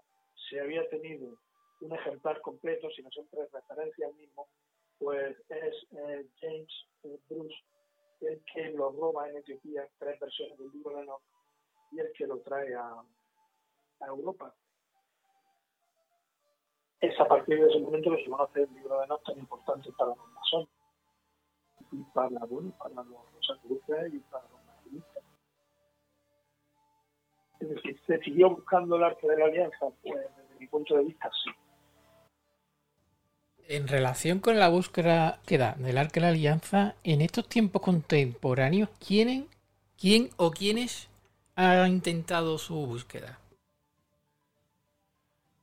se 0.49 0.59
había 0.59 0.89
tenido 0.89 1.38
un 1.82 1.93
ejemplar 1.93 2.41
completo, 2.41 2.89
sino 2.89 3.09
siempre 3.11 3.47
referencia 3.51 4.07
al 4.07 4.16
mismo, 4.16 4.49
pues 4.97 5.38
es 5.49 5.76
eh, 5.91 6.26
James 6.41 6.88
eh, 7.03 7.20
Bruce 7.30 7.55
el 8.22 8.43
que 8.51 8.72
lo 8.72 8.91
roba 8.91 9.30
en 9.30 9.38
Etiopía, 9.38 9.88
tres 9.99 10.20
versiones 10.20 10.57
del 10.57 10.72
libro 10.72 10.95
de 10.95 11.03
Enoch, 11.03 11.22
y 11.91 11.99
el 11.99 12.11
que 12.13 12.26
lo 12.26 12.39
trae 12.39 12.74
a, 12.74 13.03
a 13.99 14.05
Europa. 14.07 14.55
Es 17.01 17.20
a 17.20 17.28
partir 17.28 17.59
de 17.59 17.70
ese 17.70 17.80
momento 17.80 18.11
que 18.11 18.24
se 18.24 18.30
conoce 18.30 18.63
el 18.63 18.74
libro 18.74 18.97
de 18.97 19.05
Enoch 19.05 19.24
tan 19.24 19.38
importante 19.38 19.91
para 19.91 20.16
los 20.16 20.28
masones 20.32 20.70
y 21.99 22.03
para, 22.13 22.45
bueno, 22.45 22.71
para 22.77 22.95
los 22.95 23.33
rosacruces 23.33 24.13
y 24.13 24.19
para 24.19 24.43
los 24.49 24.65
martinistas. 24.65 25.23
Es 27.59 27.69
decir, 27.69 28.01
¿se 28.05 28.19
siguió 28.19 28.49
buscando 28.49 28.95
el 28.97 29.03
arte 29.03 29.27
de 29.27 29.37
la 29.37 29.45
alianza? 29.45 29.87
Pues 30.03 30.15
desde 30.15 30.59
mi 30.59 30.67
punto 30.67 30.95
de 30.97 31.05
vista 31.05 31.29
sí 31.43 31.51
en 33.67 33.87
relación 33.87 34.39
con 34.39 34.59
la 34.59 34.69
búsqueda 34.69 35.39
del 35.47 35.97
Arca 35.97 36.13
de 36.15 36.21
la 36.21 36.27
Alianza, 36.29 36.95
en 37.03 37.21
estos 37.21 37.47
tiempos 37.47 37.81
contemporáneos, 37.81 38.89
¿quién, 39.05 39.47
quién 39.97 40.29
o 40.37 40.51
quiénes 40.51 41.09
han 41.55 41.91
intentado 41.91 42.57
su 42.57 42.75
búsqueda? 42.85 43.39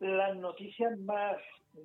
Las 0.00 0.36
noticias 0.36 0.98
más, 1.00 1.36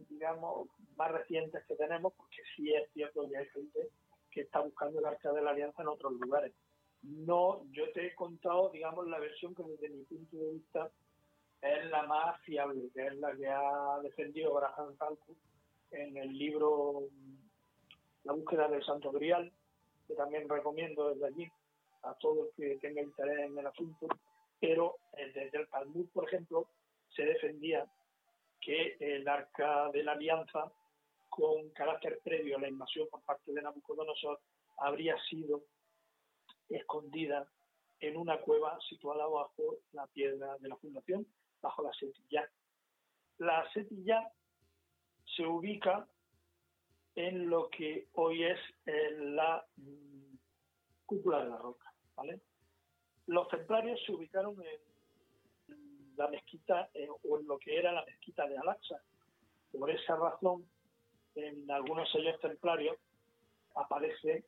digamos, 0.10 0.68
más 0.96 1.12
recientes 1.12 1.64
que 1.68 1.76
tenemos, 1.76 2.14
porque 2.14 2.38
sí 2.56 2.74
es 2.74 2.92
cierto 2.94 3.30
que 3.30 3.38
hay 3.38 3.46
gente 3.50 3.90
que 4.38 4.44
está 4.44 4.60
buscando 4.60 5.00
el 5.00 5.06
Arca 5.08 5.32
de 5.34 5.42
la 5.42 5.50
Alianza 5.50 5.82
en 5.82 5.88
otros 5.88 6.14
lugares. 6.14 6.54
No, 7.02 7.64
yo 7.72 7.92
te 7.92 8.06
he 8.06 8.14
contado, 8.14 8.70
digamos, 8.70 9.08
la 9.08 9.18
versión 9.18 9.56
que 9.56 9.64
desde 9.64 9.90
mi 9.90 10.04
punto 10.04 10.38
de 10.38 10.52
vista 10.52 10.92
es 11.60 11.90
la 11.90 12.04
más 12.04 12.40
fiable, 12.42 12.88
que 12.94 13.08
es 13.08 13.16
la 13.16 13.36
que 13.36 13.48
ha 13.48 14.00
defendido 14.04 14.54
Graham 14.54 14.96
Hancock 15.00 15.38
en 15.90 16.18
el 16.18 16.38
libro 16.38 17.08
La 18.26 18.34
búsqueda 18.34 18.68
del 18.68 18.86
Santo 18.86 19.12
Grial, 19.12 19.52
que 20.08 20.14
también 20.14 20.48
recomiendo 20.48 21.10
desde 21.10 21.26
allí 21.26 21.52
a 22.04 22.14
todos 22.14 22.50
que 22.56 22.78
tengan 22.78 23.06
interés 23.06 23.40
en 23.40 23.58
el 23.58 23.66
asunto, 23.66 24.08
pero 24.60 24.98
eh, 25.14 25.32
desde 25.34 25.62
el 25.62 25.68
Talmud, 25.70 26.06
por 26.14 26.28
ejemplo, 26.28 26.68
se 27.16 27.24
defendía 27.24 27.88
que 28.62 28.98
el 29.00 29.28
arca 29.28 29.90
de 29.92 30.04
la 30.04 30.12
alianza, 30.12 30.72
con 31.38 31.70
carácter 31.70 32.20
previo 32.24 32.58
a 32.58 32.62
la 32.62 32.68
invasión 32.68 33.08
por 33.12 33.22
parte 33.22 33.54
de 33.54 33.62
Nabucodonosor, 33.62 34.40
habría 34.78 35.16
sido 35.30 35.66
escondida 36.68 37.48
en 38.00 38.18
una 38.18 38.40
cueva 38.42 38.80
situada 38.90 39.28
bajo 39.28 39.78
la 39.92 40.08
piedra 40.08 40.58
de 40.58 40.70
la 40.70 40.78
fundación, 40.78 41.28
bajo 41.62 41.84
la 41.84 41.94
setilla. 41.94 42.50
La 43.38 43.72
setilla 43.72 44.34
se 45.36 45.46
ubica 45.46 46.08
en 47.14 47.50
lo 47.52 47.70
que 47.70 48.08
hoy 48.14 48.44
es 48.44 48.60
la 48.86 49.64
mm, 49.76 50.38
cúpula 51.06 51.44
de 51.44 51.50
la 51.50 51.58
roca. 51.58 51.94
¿vale? 52.16 52.42
Los 53.28 53.48
templarios 53.50 54.00
se 54.08 54.12
ubicaron 54.12 54.56
en 54.64 56.16
la 56.16 56.28
mezquita 56.30 56.90
eh, 56.96 57.08
o 57.30 57.40
en 57.40 57.46
lo 57.46 57.60
que 57.60 57.78
era 57.78 57.92
la 57.92 58.04
mezquita 58.06 58.48
de 58.48 58.58
Al-Aqsa. 58.58 59.00
Por 59.72 59.92
esa 59.92 60.16
razón, 60.16 60.68
en 61.38 61.70
algunos 61.72 62.12
sellos 62.12 62.40
templarios 62.40 62.98
aparece 63.76 64.46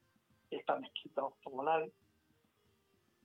esta 0.49 0.79
mezquita 0.79 1.23
octogonal 1.23 1.91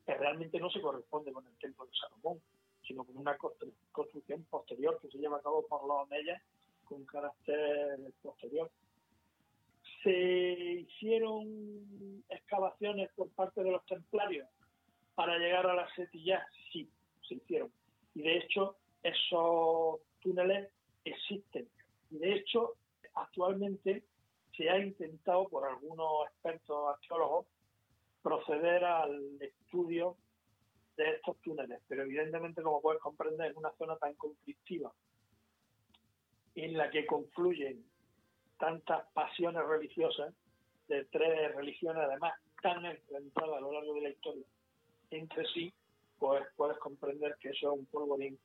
que 0.05 0.15
realmente 0.15 0.61
no 0.61 0.71
se 0.71 0.81
corresponde 0.81 1.33
con 1.33 1.47
el 1.47 1.57
templo 1.57 1.87
de 1.87 1.93
Salomón, 1.97 2.43
sino 2.87 3.05
con 3.05 3.17
una 3.17 3.37
construcción 3.93 4.45
posterior 4.45 4.99
que 5.01 5.09
se 5.09 5.19
lleva 5.19 5.39
a 5.39 5.43
cabo 5.43 5.67
por 5.67 5.87
los 5.87 6.03
omeyas 6.03 6.43
con 6.85 7.05
carácter 7.07 7.99
posterior. 8.23 8.71
Se 10.03 10.11
hicieron 10.11 12.23
excavaciones 12.29 13.11
por 13.15 13.31
parte 13.31 13.65
de 13.65 13.71
los 13.71 13.85
templarios 13.87 14.47
para 15.15 15.39
llegar 15.39 15.67
a 15.67 15.75
la 15.75 15.89
setilla, 15.95 16.47
sí, 16.71 16.91
se 17.27 17.37
hicieron. 17.37 17.73
Y 18.15 18.23
de 18.23 18.39
hecho, 18.39 18.77
esos 19.03 20.01
túneles 20.21 20.69
existen. 21.05 21.67
Y 22.11 22.19
de 22.19 22.35
hecho, 22.35 22.75
actualmente 23.15 24.05
se 24.57 24.71
ha 24.71 24.79
intentado 24.79 25.49
por 25.49 25.67
algunos 25.69 26.27
expertos 26.29 26.95
arqueólogos 26.95 27.47
proceder 28.23 28.85
al 28.85 29.21
estudio 29.41 30.17
de 30.97 31.11
estos 31.11 31.37
túneles, 31.39 31.81
pero 31.89 32.03
evidentemente, 32.03 32.63
como 32.63 32.81
puedes 32.81 33.01
comprender, 33.01 33.51
en 33.51 33.59
una 33.59 33.73
zona 33.73 33.97
tan 33.97 34.15
conflictiva, 34.15 34.93
en 36.55 36.77
la 36.77 36.91
que 36.91 37.05
confluyen 37.05 37.85
tantas 38.59 39.07
pasiones 39.13 39.67
religiosas, 39.67 40.33
de 40.89 41.05
tres 41.07 41.55
religiones 41.55 42.03
además 42.05 42.35
tan 42.63 42.85
enfrentadas 42.85 43.57
a 43.57 43.61
lo 43.61 43.73
largo 43.73 43.95
de 43.95 44.03
la 44.03 44.11
historia 44.11 44.45
entre 45.11 45.45
sí, 45.47 45.73
pues 46.19 46.45
puedes 46.57 46.79
comprender 46.79 47.37
que 47.41 47.51
eso 47.51 47.73
es 47.73 47.79
un 47.79 47.87
polvorín 47.87 48.39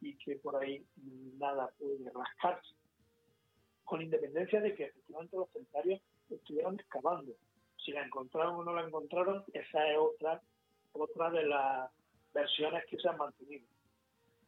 y 0.00 0.16
que 0.16 0.36
por 0.36 0.56
ahí 0.56 0.84
nada 1.38 1.70
puede 1.78 2.10
rascarse. 2.10 2.74
Con 3.84 4.02
independencia 4.02 4.60
de 4.60 4.74
que 4.74 4.84
efectivamente 4.84 5.36
los 5.36 5.50
templarios 5.50 6.00
estuvieron 6.30 6.78
excavando. 6.78 7.32
Si 7.76 7.92
la 7.92 8.04
encontraron 8.04 8.56
o 8.56 8.64
no 8.64 8.74
la 8.74 8.86
encontraron, 8.86 9.44
esa 9.52 9.90
es 9.90 9.98
otra, 9.98 10.40
otra 10.92 11.30
de 11.30 11.44
las 11.44 11.90
versiones 12.32 12.84
que 12.86 12.98
se 12.98 13.08
han 13.08 13.18
mantenido. 13.18 13.66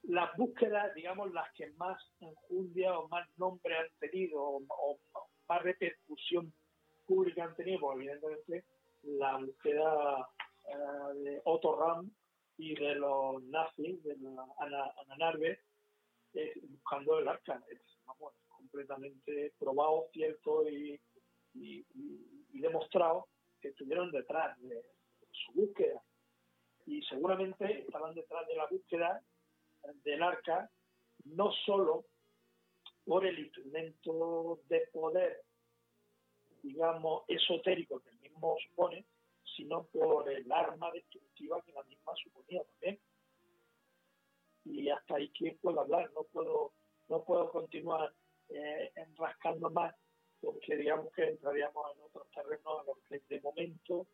Las 0.04 0.36
búsquedas, 0.36 0.94
digamos, 0.94 1.32
las 1.32 1.52
que 1.54 1.70
más 1.72 2.00
enjundia 2.20 2.98
o 2.98 3.08
más 3.08 3.28
nombre 3.38 3.76
han 3.76 3.88
tenido 3.98 4.42
o, 4.42 4.98
más 5.48 5.62
repercusión 5.62 6.52
pública 7.06 7.44
han 7.44 7.54
tenido, 7.54 7.80
pues 7.80 7.96
evidentemente 7.98 8.64
la 9.02 9.36
búsqueda 9.36 10.28
eh, 10.64 11.14
de 11.14 11.40
Otto 11.44 11.76
Ram 11.76 12.10
y 12.58 12.74
de 12.74 12.94
los 12.96 13.42
nazis, 13.44 14.02
de 14.02 14.16
la 14.16 14.46
Ana, 14.58 15.16
Narve, 15.18 15.60
buscando 16.68 17.18
el 17.18 17.28
arca. 17.28 17.62
Es 17.70 17.80
completamente 18.76 19.54
probado, 19.58 20.08
cierto 20.12 20.68
y, 20.68 21.00
demostrado 22.52 23.28
que 23.60 23.68
estuvieron 23.68 24.10
detrás 24.10 24.60
de 24.60 24.82
su 25.30 25.52
búsqueda. 25.52 26.02
Y 26.86 27.02
seguramente 27.02 27.80
estaban 27.80 28.14
detrás 28.14 28.46
de 28.46 28.56
la 28.56 28.66
búsqueda 28.66 29.22
del 30.04 30.22
arca 30.22 30.70
no 31.24 31.52
solo 31.64 32.04
por 33.04 33.24
el 33.24 33.38
instrumento 33.38 34.60
de 34.68 34.88
poder, 34.92 35.42
digamos, 36.62 37.22
esotérico 37.28 38.00
que 38.00 38.10
el 38.10 38.18
mismo 38.20 38.56
supone, 38.68 39.06
sino 39.56 39.84
por 39.86 40.30
el 40.30 40.50
arma 40.50 40.90
destructiva 40.92 41.62
que 41.62 41.72
la 41.72 41.82
misma 41.84 42.12
suponía 42.22 42.62
también. 42.64 43.00
Y 44.64 44.88
hasta 44.90 45.16
ahí 45.16 45.30
que 45.30 45.56
puedo 45.60 45.80
hablar, 45.80 46.10
no 46.12 46.24
puedo, 46.24 46.72
no 47.08 47.22
puedo 47.24 47.50
continuar 47.50 48.12
eh, 48.48 48.92
enrascando 48.96 49.70
más, 49.70 49.94
porque 50.40 50.76
digamos 50.76 51.12
que 51.12 51.24
entraríamos 51.24 51.96
en 51.96 52.02
otros 52.02 52.26
terrenos 52.34 52.80
a 52.80 52.84
los 52.84 52.98
que 53.08 53.20
de 53.28 53.40
momento, 53.40 54.06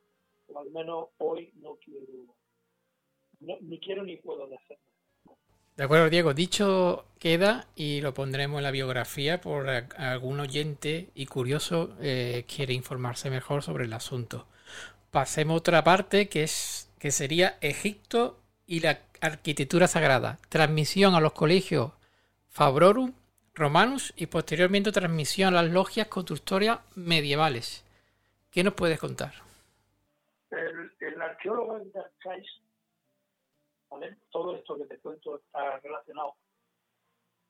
o 0.48 0.58
al 0.58 0.70
menos 0.70 1.08
hoy, 1.18 1.52
no 1.56 1.76
quiero, 1.76 2.34
ni 3.60 3.78
quiero 3.80 4.02
ni 4.04 4.16
puedo 4.16 4.44
hacer 4.44 4.78
de 5.76 5.84
acuerdo, 5.84 6.10
Diego. 6.10 6.34
Dicho 6.34 7.06
queda 7.18 7.66
y 7.74 8.00
lo 8.02 8.12
pondremos 8.12 8.58
en 8.58 8.64
la 8.64 8.70
biografía 8.70 9.40
por 9.40 9.68
algún 9.68 10.40
oyente 10.40 11.08
y 11.14 11.26
curioso 11.26 11.96
eh, 12.00 12.44
quiere 12.46 12.74
informarse 12.74 13.30
mejor 13.30 13.62
sobre 13.62 13.84
el 13.84 13.92
asunto. 13.92 14.46
Pasemos 15.10 15.54
a 15.54 15.58
otra 15.58 15.84
parte 15.84 16.28
que 16.28 16.42
es 16.42 16.90
que 16.98 17.10
sería 17.10 17.56
Egipto 17.60 18.38
y 18.66 18.80
la 18.80 19.00
arquitectura 19.20 19.88
sagrada. 19.88 20.38
Transmisión 20.48 21.14
a 21.14 21.20
los 21.20 21.32
colegios 21.32 21.92
Fabrorum, 22.48 23.12
Romanus 23.54 24.12
y 24.16 24.26
posteriormente 24.26 24.92
transmisión 24.92 25.54
a 25.54 25.62
las 25.62 25.70
logias 25.70 26.08
constructorias 26.08 26.80
medievales. 26.96 27.84
¿Qué 28.50 28.64
nos 28.64 28.74
puedes 28.74 28.98
contar? 28.98 29.32
El, 30.50 31.20
arqueólogo 31.20 31.78
todo 34.30 34.56
esto 34.56 34.76
que 34.78 34.86
te 34.86 34.98
cuento 34.98 35.36
está 35.36 35.78
relacionado 35.80 36.34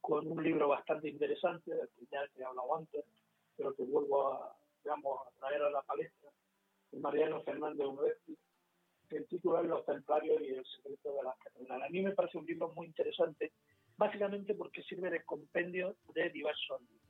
con 0.00 0.26
un 0.26 0.42
libro 0.42 0.68
bastante 0.68 1.08
interesante, 1.08 1.72
del 1.72 1.88
que 1.90 2.06
ya 2.10 2.18
he 2.36 2.44
hablado 2.44 2.76
antes, 2.76 3.04
pero 3.56 3.72
que 3.74 3.84
vuelvo 3.84 4.32
a, 4.32 4.56
digamos, 4.82 5.20
a 5.26 5.30
traer 5.38 5.62
a 5.62 5.70
la 5.70 5.82
palestra, 5.82 6.28
Mariano 6.92 7.40
Fernández 7.42 7.86
Urresti, 7.86 8.36
que 9.08 9.16
el 9.18 9.26
título 9.26 9.60
es 9.60 9.66
Los 9.66 9.86
Templarios 9.86 10.42
y 10.42 10.54
el 10.54 10.66
secreto 10.66 11.14
de 11.14 11.22
las 11.22 11.36
catedrales. 11.38 11.86
A 11.86 11.90
mí 11.90 12.02
me 12.02 12.10
parece 12.12 12.38
un 12.38 12.46
libro 12.46 12.72
muy 12.74 12.86
interesante, 12.86 13.52
básicamente 13.96 14.54
porque 14.54 14.82
sirve 14.82 15.10
de 15.10 15.24
compendio 15.24 15.96
de 16.14 16.30
diversos 16.30 16.80
libros. 16.82 17.02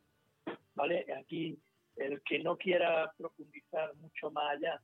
¿vale? 0.74 1.06
Aquí, 1.18 1.58
el 1.96 2.22
que 2.22 2.38
no 2.38 2.56
quiera 2.56 3.12
profundizar 3.16 3.94
mucho 3.96 4.30
más 4.30 4.56
allá 4.56 4.80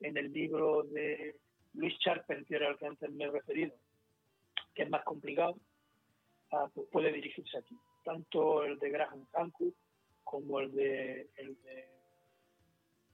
en 0.00 0.16
el 0.16 0.32
libro 0.32 0.82
de 0.84 1.36
Luis 1.74 1.98
Charpentier, 1.98 2.64
al 2.64 2.78
que 2.78 2.86
antes 2.86 3.10
me 3.10 3.24
he 3.24 3.30
referido, 3.30 3.74
que 4.74 4.82
es 4.82 4.90
más 4.90 5.04
complicado, 5.04 5.56
ah, 6.52 6.68
pues 6.74 6.88
puede 6.90 7.12
dirigirse 7.12 7.58
aquí. 7.58 7.76
Tanto 8.04 8.64
el 8.64 8.78
de 8.78 8.90
Graham 8.90 9.26
Hancock 9.32 9.74
como 10.24 10.60
el 10.60 10.72
de, 10.72 11.28
el 11.36 11.60
de 11.62 11.98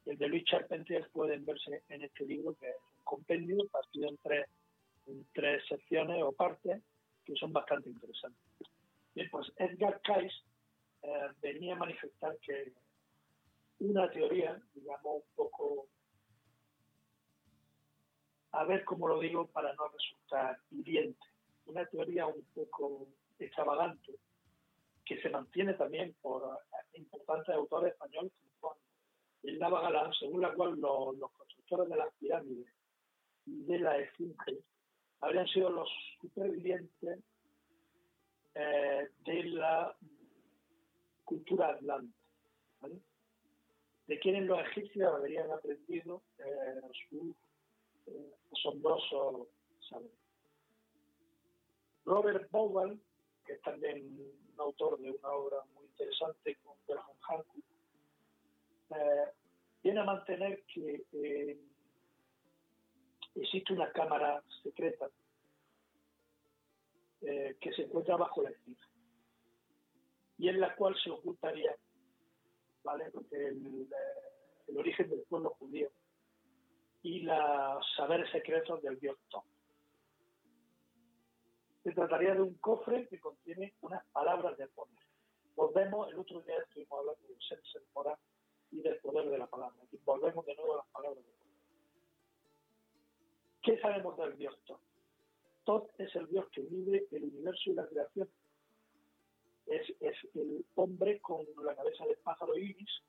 el 0.06 0.18
de 0.18 0.28
Luis 0.28 0.44
Charpentier 0.44 1.08
pueden 1.12 1.46
verse 1.46 1.82
en 1.88 2.02
este 2.02 2.26
libro, 2.26 2.54
que 2.56 2.68
es 2.68 2.76
un 2.76 3.04
compendio 3.04 3.66
partido 3.68 4.08
en 4.08 4.18
tres, 4.18 4.46
en 5.06 5.26
tres 5.32 5.62
secciones 5.66 6.22
o 6.22 6.32
partes 6.32 6.82
que 7.24 7.34
son 7.34 7.52
bastante 7.52 7.88
interesantes. 7.88 8.68
Bien, 9.14 9.28
pues 9.30 9.50
Edgar 9.56 10.00
Cayce 10.02 10.34
eh, 11.02 11.28
venía 11.40 11.74
a 11.74 11.78
manifestar 11.78 12.36
que 12.38 12.72
una 13.80 14.10
teoría, 14.10 14.60
digamos, 14.74 15.16
un 15.16 15.34
poco, 15.34 15.86
a 18.52 18.64
ver 18.64 18.84
cómo 18.84 19.08
lo 19.08 19.20
digo 19.20 19.46
para 19.48 19.72
no 19.74 19.88
resultar 19.88 20.58
hiriente, 20.70 21.26
una 21.66 21.84
teoría 21.86 22.26
un 22.26 22.44
poco 22.54 23.08
extravagante, 23.38 24.14
que 25.04 25.20
se 25.20 25.28
mantiene 25.28 25.74
también 25.74 26.14
por 26.22 26.58
importantes 26.94 27.54
autores 27.54 27.92
españoles 27.92 28.32
el 29.44 29.58
Nava 29.58 29.82
Galán, 29.82 30.12
según 30.14 30.40
la 30.40 30.52
cual 30.54 30.80
los, 30.80 31.30
constructores 31.32 31.90
de 31.90 31.96
las 31.96 32.14
pirámides 32.14 32.66
de 33.44 33.78
la 33.78 33.98
Esfinge 33.98 34.58
habrían 35.24 35.46
sido 35.48 35.70
los 35.70 35.88
supervivientes 36.20 37.18
eh, 38.54 39.08
de 39.24 39.44
la 39.44 39.96
cultura 41.24 41.70
atlante, 41.70 42.14
de 44.06 44.18
quienes 44.18 44.44
los 44.44 44.60
egipcios 44.68 45.14
habrían 45.14 45.50
aprendido 45.50 46.22
eh, 46.38 46.80
su 47.08 47.34
eh, 48.06 48.34
asombroso 48.52 49.48
saber. 49.88 50.10
Robert 52.04 52.50
Bowen, 52.50 53.00
que 53.46 53.54
es 53.54 53.62
también 53.62 54.02
un 54.04 54.60
autor 54.60 55.00
de 55.00 55.10
una 55.10 55.28
obra 55.30 55.56
muy 55.74 55.86
interesante 55.86 56.56
con 56.56 56.76
Graham 56.86 57.16
Hancock, 57.20 57.64
viene 59.82 60.00
a 60.00 60.04
mantener 60.04 60.62
que 60.64 61.02
existe 63.34 63.72
una 63.72 63.90
cámara 63.92 64.42
secreta 64.62 65.08
eh, 67.22 67.56
que 67.60 67.72
se 67.72 67.82
encuentra 67.82 68.16
bajo 68.16 68.42
la 68.42 68.50
esfinge 68.50 68.86
y 70.38 70.48
en 70.48 70.60
la 70.60 70.74
cual 70.76 70.96
se 71.02 71.10
ocultaría 71.10 71.76
el, 73.30 73.88
el 74.68 74.78
origen 74.78 75.08
del 75.08 75.22
pueblo 75.22 75.50
judío 75.58 75.90
y 77.02 77.20
los 77.20 77.86
saberes 77.96 78.30
secretos 78.30 78.82
del 78.82 78.98
dios 78.98 79.16
Tom. 79.30 79.44
Se 81.82 81.92
trataría 81.92 82.34
de 82.34 82.40
un 82.40 82.54
cofre 82.54 83.06
que 83.08 83.20
contiene 83.20 83.74
unas 83.82 84.04
palabras 84.06 84.56
de 84.56 84.66
poder. 84.68 84.98
Volvemos, 85.54 86.08
el 86.10 86.18
otro 86.18 86.40
día 86.40 86.56
estuvimos 86.58 86.98
hablando 86.98 87.22
del 87.28 87.82
moral 87.94 88.16
y 88.70 88.80
del 88.80 88.96
poder 89.00 89.28
de 89.28 89.38
la 89.38 89.46
palabra. 89.46 89.76
Y 89.92 89.98
volvemos 89.98 90.46
de 90.46 90.54
nuevo 90.56 90.74
a 90.74 90.76
las 90.78 90.86
palabras 90.86 91.24
de 91.24 91.30
poder. 91.30 91.43
¿Qué 93.64 93.78
sabemos 93.80 94.16
del 94.18 94.36
Dios 94.36 94.54
Tot? 94.66 94.80
Tot 95.64 95.90
es 95.98 96.14
el 96.16 96.28
Dios 96.28 96.46
que 96.50 96.60
vive 96.60 97.06
el 97.10 97.24
universo 97.24 97.70
y 97.70 97.72
la 97.74 97.86
creación. 97.86 98.28
Es, 99.66 99.88
el 100.34 100.64
hombre 100.74 101.18
con 101.20 101.46
la 101.64 101.74
cabeza 101.74 102.04
de 102.04 102.16
pájaro 102.18 102.56
iris. 102.58 103.02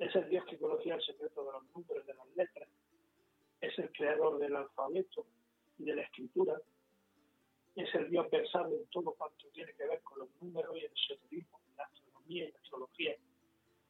Es 0.00 0.14
el 0.16 0.28
Dios 0.28 0.44
que 0.46 0.58
conocía 0.58 0.96
el 0.96 1.02
secreto 1.02 1.44
de 1.44 1.52
los 1.52 1.62
números, 1.74 2.04
de 2.04 2.14
las 2.14 2.28
letras. 2.34 2.68
Es 3.60 3.78
el 3.78 3.92
creador 3.92 4.38
del 4.38 4.56
alfabeto 4.56 5.24
y 5.78 5.84
de 5.84 5.94
la 5.94 6.02
escritura. 6.02 6.60
Es 7.76 7.94
el 7.94 8.10
Dios 8.10 8.28
versado 8.28 8.74
en 8.74 8.86
todo 8.86 9.12
cuanto 9.12 9.46
tiene 9.52 9.72
que 9.74 9.86
ver 9.86 10.02
con 10.02 10.18
los 10.18 10.28
números 10.42 10.76
y 10.76 10.80
el 10.80 10.92
esoterismo, 10.92 11.60
la 11.76 11.84
astronomía 11.84 12.48
y 12.48 12.52
la 12.52 12.58
astrología 12.58 13.16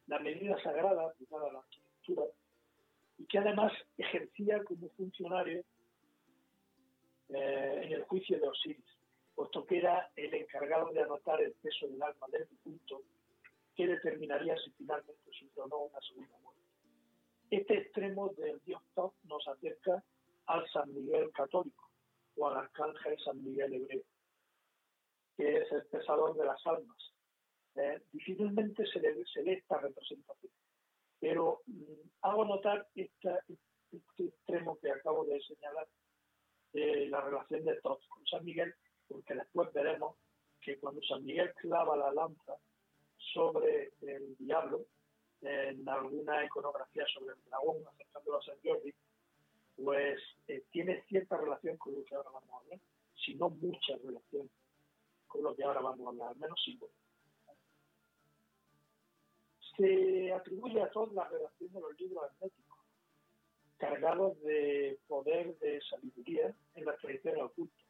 la 0.07 0.19
medida 0.19 0.61
sagrada 0.63 1.05
aplicada 1.05 1.49
a 1.49 1.53
la 1.53 1.59
arquitectura 1.59 2.23
y 3.17 3.25
que 3.25 3.39
además 3.39 3.73
ejercía 3.97 4.63
como 4.63 4.89
funcionario 4.91 5.63
eh, 7.29 7.81
en 7.83 7.91
el 7.91 8.03
juicio 8.03 8.39
de 8.39 8.47
Osiris, 8.47 8.97
puesto 9.35 9.65
que 9.65 9.77
era 9.77 10.11
el 10.15 10.33
encargado 10.33 10.91
de 10.91 11.01
anotar 11.01 11.41
el 11.41 11.53
peso 11.53 11.87
del 11.87 12.01
alma 12.01 12.27
del 12.31 12.47
punto 12.63 13.01
que 13.75 13.87
determinaría 13.87 14.57
si 14.57 14.71
finalmente 14.71 15.31
sufrió 15.31 15.65
una 15.65 15.99
segunda 16.01 16.37
muerte. 16.39 16.61
Este 17.49 17.77
extremo 17.77 18.29
del 18.29 18.59
dios 18.65 18.81
Top 18.95 19.13
nos 19.23 19.47
acerca 19.47 20.03
al 20.47 20.67
San 20.69 20.93
Miguel 20.93 21.31
católico, 21.31 21.89
o 22.37 22.47
al 22.47 22.57
arcángel 22.57 23.17
San 23.23 23.43
Miguel 23.43 23.73
Hebreo, 23.73 24.03
que 25.35 25.57
es 25.57 25.71
el 25.71 25.85
pesador 25.85 26.35
de 26.35 26.45
las 26.45 26.65
almas. 26.65 27.13
Eh, 27.75 28.01
difícilmente 28.11 28.85
se 28.87 28.99
se 29.25 29.43
lee 29.43 29.53
esta 29.53 29.77
representación, 29.77 30.51
pero 31.19 31.61
mm, 31.67 32.09
hago 32.21 32.45
notar 32.45 32.87
esta, 32.95 33.39
este 33.91 34.23
extremo 34.23 34.79
que 34.79 34.91
acabo 34.91 35.25
de 35.25 35.39
señalar 35.41 35.87
de 36.73 37.07
la 37.07 37.21
relación 37.21 37.65
de 37.65 37.79
todos 37.81 38.05
con 38.07 38.25
San 38.27 38.45
Miguel, 38.45 38.73
porque 39.07 39.33
después 39.35 39.71
veremos 39.73 40.15
que 40.61 40.77
cuando 40.79 41.01
San 41.03 41.23
Miguel 41.23 41.53
clava 41.55 41.95
la 41.95 42.11
lanza 42.11 42.55
sobre 43.33 43.93
el 44.01 44.35
diablo, 44.37 44.85
en 45.41 45.87
alguna 45.87 46.45
iconografía 46.45 47.05
sobre 47.13 47.35
el 47.35 47.43
dragón 47.45 47.77
acercándolo 47.87 48.37
a 48.37 48.43
San 48.43 48.55
Jordi, 48.63 48.93
pues 49.75 50.19
eh, 50.47 50.63
tiene 50.71 51.03
cierta 51.03 51.37
relación 51.37 51.77
con 51.77 51.93
lo 51.93 52.03
que 52.03 52.15
ahora 52.15 52.31
vamos 52.31 52.49
a 52.51 52.57
hablar, 52.57 52.79
si 53.13 53.35
no 53.35 53.49
mucha 53.49 53.95
relación 54.03 54.49
con 55.27 55.43
lo 55.43 55.55
que 55.55 55.63
ahora 55.63 55.81
vamos 55.81 56.05
a 56.05 56.09
hablar, 56.09 56.29
al 56.29 56.37
menos 56.37 56.59
símbolo. 56.63 56.91
Se 59.77 60.33
atribuye 60.33 60.81
a 60.81 60.89
todos 60.89 61.13
la 61.13 61.27
relación 61.27 61.71
de 61.71 61.81
los 61.81 61.99
libros 61.99 62.23
herméticos, 62.25 62.66
cargados 63.77 64.39
de 64.41 64.99
poder 65.07 65.57
de 65.59 65.81
sabiduría 65.89 66.55
en 66.75 66.85
la 66.85 66.95
tradición 66.97 67.41
oculta, 67.41 67.83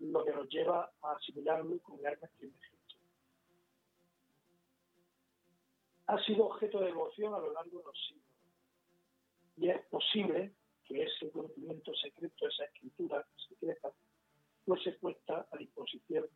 lo 0.00 0.24
que 0.24 0.32
nos 0.32 0.48
lleva 0.48 0.90
a 1.02 1.12
asimilarlo 1.12 1.78
con 1.80 2.04
Hermes 2.04 2.30
Trismegisto. 2.38 2.96
Ha 6.06 6.24
sido 6.24 6.46
objeto 6.46 6.80
de 6.80 6.86
devoción 6.86 7.34
a 7.34 7.38
lo 7.38 7.52
largo 7.52 7.78
de 7.78 7.84
los 7.84 8.06
siglos, 8.06 8.24
y 9.56 9.68
es 9.68 9.84
posible 9.86 10.52
que 10.84 11.02
ese 11.02 11.30
conocimiento 11.30 11.94
secreto, 11.94 12.48
esa 12.48 12.64
escritura 12.64 13.24
secreta, 13.48 13.92
pues 14.64 14.82
se 14.82 14.92
puesta 14.92 15.46
a 15.50 15.56
disposición 15.56 16.26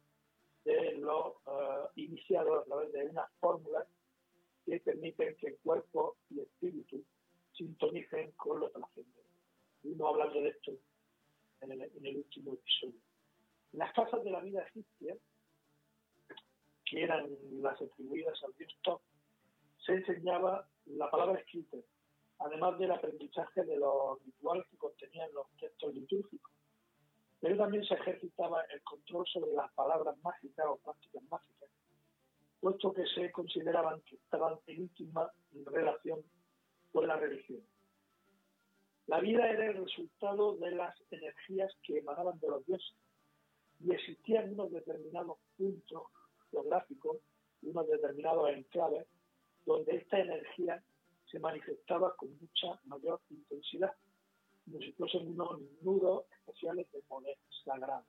de 0.64 0.92
los 0.98 1.34
uh, 1.46 1.88
iniciados 1.96 2.62
a 2.62 2.64
través 2.64 2.92
de 2.92 3.06
unas 3.06 3.30
fórmulas 3.40 3.86
que 4.64 4.80
permiten 4.80 5.36
que 5.36 5.48
el 5.48 5.58
cuerpo 5.58 6.16
y 6.30 6.40
espíritu 6.40 7.04
sintonicen 7.56 8.32
con 8.32 8.60
lo 8.60 8.70
trascendente. 8.70 9.20
Uno 9.84 10.08
hablando 10.08 10.40
de 10.40 10.48
esto 10.48 10.72
en 11.60 11.72
el, 11.72 11.82
en 11.82 12.06
el 12.06 12.16
último 12.18 12.54
episodio. 12.54 13.00
Las 13.72 13.92
casas 13.92 14.22
de 14.24 14.30
la 14.30 14.40
vida 14.40 14.62
egipcia, 14.62 15.16
que 16.84 17.02
eran 17.02 17.28
las 17.60 17.80
atribuidas 17.80 18.42
al 18.44 18.54
dios 18.54 18.72
Top, 18.82 19.00
se 19.84 19.94
enseñaba 19.94 20.68
la 20.86 21.10
palabra 21.10 21.38
escrita, 21.40 21.78
además 22.38 22.78
del 22.78 22.92
aprendizaje 22.92 23.64
de 23.64 23.76
los 23.76 24.22
rituales 24.24 24.66
que 24.70 24.76
contenían 24.76 25.32
los 25.32 25.46
textos 25.58 25.94
litúrgicos. 25.94 26.52
Pero 27.40 27.56
también 27.56 27.84
se 27.84 27.94
ejercitaba 27.94 28.62
el 28.72 28.82
control 28.82 29.26
sobre 29.26 29.52
las 29.52 29.72
palabras 29.72 30.16
mágicas 30.22 30.66
o 30.66 30.76
prácticas 30.78 31.22
mágicas, 31.24 31.68
puesto 32.60 32.92
que 32.92 33.06
se 33.06 33.30
consideraban 33.32 34.00
que 34.02 34.16
estaban 34.16 34.58
en 34.66 34.82
íntima 34.82 35.30
relación 35.66 36.24
con 36.94 37.08
la 37.08 37.16
religión. 37.16 37.60
La 39.06 39.18
vida 39.18 39.50
era 39.50 39.66
el 39.66 39.84
resultado 39.84 40.56
de 40.58 40.70
las 40.70 40.94
energías 41.10 41.72
que 41.82 41.98
emanaban 41.98 42.38
de 42.38 42.48
los 42.48 42.64
dioses 42.66 42.94
y 43.80 43.90
existían 43.90 44.52
unos 44.52 44.70
determinados 44.70 45.38
puntos 45.58 46.04
geográficos, 46.52 47.16
unos 47.62 47.88
determinados 47.88 48.48
enclaves, 48.50 49.08
donde 49.66 49.96
esta 49.96 50.20
energía 50.20 50.80
se 51.32 51.40
manifestaba 51.40 52.14
con 52.14 52.30
mucha 52.38 52.80
mayor 52.84 53.20
intensidad, 53.28 53.92
como 54.64 54.78
si 54.78 54.92
fuesen 54.92 55.26
unos 55.32 55.60
nudos 55.82 56.26
especiales 56.38 56.90
de 56.92 57.02
poder 57.02 57.36
sagrado. 57.64 58.06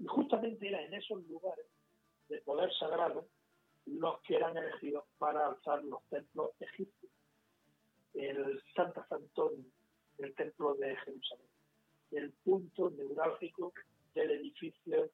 Y 0.00 0.06
justamente 0.06 0.66
era 0.66 0.82
en 0.82 0.94
esos 0.94 1.24
lugares 1.28 1.66
de 2.28 2.40
poder 2.40 2.74
sagrado 2.74 3.28
los 3.86 4.20
que 4.22 4.34
eran 4.34 4.56
elegidos 4.56 5.04
para 5.16 5.46
alzar 5.46 5.84
los 5.84 6.02
templos 6.08 6.50
egipcios. 6.58 7.05
El 8.16 8.62
Santa 8.74 9.06
Santón 9.08 9.72
del 10.18 10.34
templo 10.34 10.74
de 10.74 10.96
Jerusalén, 10.96 11.48
el 12.12 12.32
punto 12.44 12.90
neurálgico 12.90 13.72
del 14.14 14.30
edificio 14.30 15.10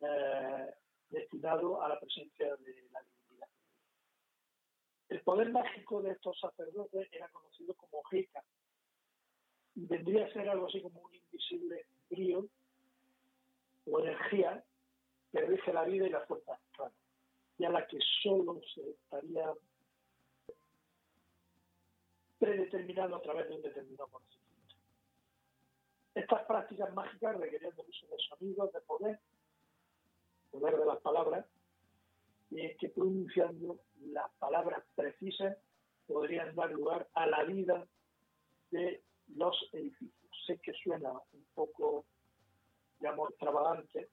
eh, 0.00 0.74
destinado 1.08 1.82
a 1.82 1.88
la 1.88 1.98
presencia 1.98 2.54
de 2.56 2.88
la 2.92 3.00
divinidad. 3.02 3.48
El 5.08 5.22
poder 5.22 5.50
mágico 5.50 6.02
de 6.02 6.12
estos 6.12 6.38
sacerdotes 6.38 7.08
era 7.10 7.28
conocido 7.30 7.74
como 7.74 8.02
Heka 8.10 8.44
y 9.74 9.86
vendría 9.86 10.26
a 10.26 10.32
ser 10.32 10.48
algo 10.48 10.66
así 10.66 10.82
como 10.82 11.00
un 11.00 11.14
invisible 11.14 11.86
brío 12.10 12.46
o 13.86 14.00
energía 14.00 14.62
que 15.32 15.40
rige 15.40 15.72
la 15.72 15.84
vida 15.84 16.06
y 16.06 16.10
la 16.10 16.26
fuerza 16.26 16.58
y 17.58 17.64
a 17.64 17.70
la 17.70 17.86
que 17.86 17.98
solo 18.22 18.60
se 18.74 18.90
estaría 18.90 19.50
predeterminado 22.38 23.16
a 23.16 23.22
través 23.22 23.48
de 23.48 23.54
un 23.54 23.62
determinado 23.62 24.08
conocimiento. 24.08 24.46
Estas 26.14 26.44
prácticas 26.44 26.92
mágicas 26.94 27.36
requerían 27.36 27.74
del 27.76 27.86
uso 27.88 28.06
de 28.06 28.16
sonidos, 28.28 28.72
de 28.72 28.80
poder, 28.80 29.18
poder 30.50 30.76
de 30.76 30.86
las 30.86 30.98
palabras, 31.00 31.46
y 32.50 32.60
es 32.60 32.78
que 32.78 32.88
pronunciando 32.88 33.80
las 34.00 34.30
palabras 34.38 34.82
precisas 34.94 35.56
podrían 36.06 36.54
dar 36.54 36.70
lugar 36.70 37.08
a 37.14 37.26
la 37.26 37.44
vida 37.44 37.86
de 38.70 39.02
los 39.34 39.56
edificios. 39.72 40.12
Sé 40.46 40.58
que 40.58 40.72
suena 40.72 41.12
un 41.12 41.44
poco, 41.54 42.04
digamos, 43.00 43.30
extravagante, 43.30 44.08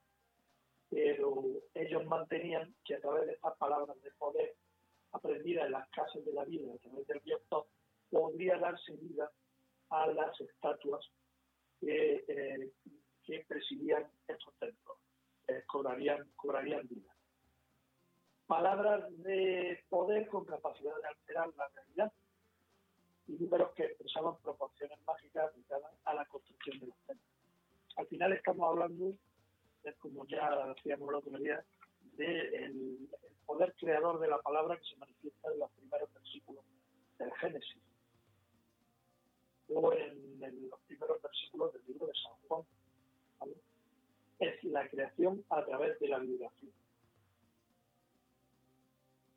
pero 0.90 1.44
ellos 1.74 2.06
mantenían 2.06 2.74
que 2.84 2.96
a 2.96 3.00
través 3.00 3.28
de 3.28 3.34
estas 3.34 3.56
palabras 3.58 4.00
de 4.02 4.12
poder 4.12 4.56
aprendidas 5.12 5.68
en 5.68 5.72
las 5.72 5.90
casas 5.90 6.26
de 6.26 6.34
la 6.34 6.44
vida, 6.44 6.74
a 6.74 6.78
través 6.80 7.08
del 7.08 7.20
viento, 7.20 7.68
podría 8.14 8.60
darse 8.60 8.94
vida 8.98 9.32
a 9.90 10.06
las 10.06 10.40
estatuas 10.40 11.04
que, 11.80 12.24
eh, 12.28 12.72
presidían 13.48 14.06
estos 14.28 14.54
templos, 14.60 14.98
eh, 15.48 15.64
cobrarían, 15.66 16.30
vida. 16.88 17.16
Palabras 18.46 19.06
de 19.24 19.84
poder 19.90 20.28
con 20.28 20.46
capacidad 20.46 20.96
de 20.96 21.08
alterar 21.08 21.48
la 21.58 21.68
realidad 21.70 22.14
y 23.28 23.32
números 23.34 23.72
que 23.74 23.86
expresaban 23.86 24.38
proporciones 24.44 25.00
mágicas 25.08 25.50
aplicadas 25.50 25.92
a 26.04 26.14
la 26.14 26.26
construcción 26.26 26.80
de 26.80 26.88
los 26.88 26.98
templos. 27.08 27.36
Al 27.96 28.08
final 28.08 28.34
estamos 28.34 28.70
hablando, 28.70 29.14
como 30.00 30.28
ya 30.28 30.68
decíamos 30.76 31.12
la 31.12 31.18
otro 31.18 31.38
día, 31.40 31.66
del 32.18 33.08
de 33.08 33.18
poder 33.48 33.74
creador 33.80 34.20
de 34.20 34.28
la 34.28 34.38
palabra 34.40 34.78
que 34.78 34.86
se 34.86 34.98
manifiesta 34.98 35.52
en 35.52 35.60
los 35.60 35.72
primeros 35.72 36.14
versículos 36.14 36.64
del 37.18 37.32
Génesis 37.36 37.93
en, 39.94 40.44
en, 40.44 40.70
los 40.70 40.80
primeros 40.82 41.22
versículos 41.22 41.74
del 41.74 41.84
libro 41.88 42.08
de 42.08 42.14
San 42.14 42.34
Juan. 42.48 42.64
¿vale? 43.40 43.54
Es 44.40 44.64
la 44.66 44.88
creación 44.90 45.44
a 45.50 45.66
través 45.66 46.00
de 46.00 46.08
la 46.08 46.20
vibración. 46.20 46.72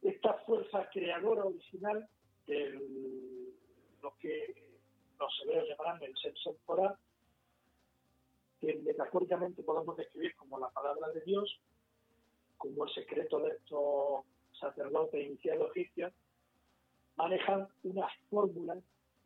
Esta 0.03 0.35
fuerza 0.45 0.89
creadora 0.93 1.45
original, 1.45 2.09
el, 2.47 3.55
lo 4.03 4.15
que 4.19 4.55
los 5.19 5.33
hebreos 5.43 5.69
llamarán 5.69 6.03
el 6.03 6.17
ser 6.17 6.35
temporal, 6.45 6.97
que 8.61 8.75
metafóricamente 8.75 9.63
podemos 9.63 9.97
describir 9.97 10.35
como 10.37 10.59
la 10.59 10.69
palabra 10.71 11.09
de 11.11 11.21
Dios, 11.23 11.61
como 12.57 12.85
el 12.85 12.95
secreto 12.95 13.41
de 13.41 13.51
estos 13.51 14.25
sacerdotes 14.59 15.27
iniciados 15.27 15.71
egipcios, 15.77 16.13
manejan 17.17 17.69
unas 17.83 18.11
fórmulas 18.31 18.83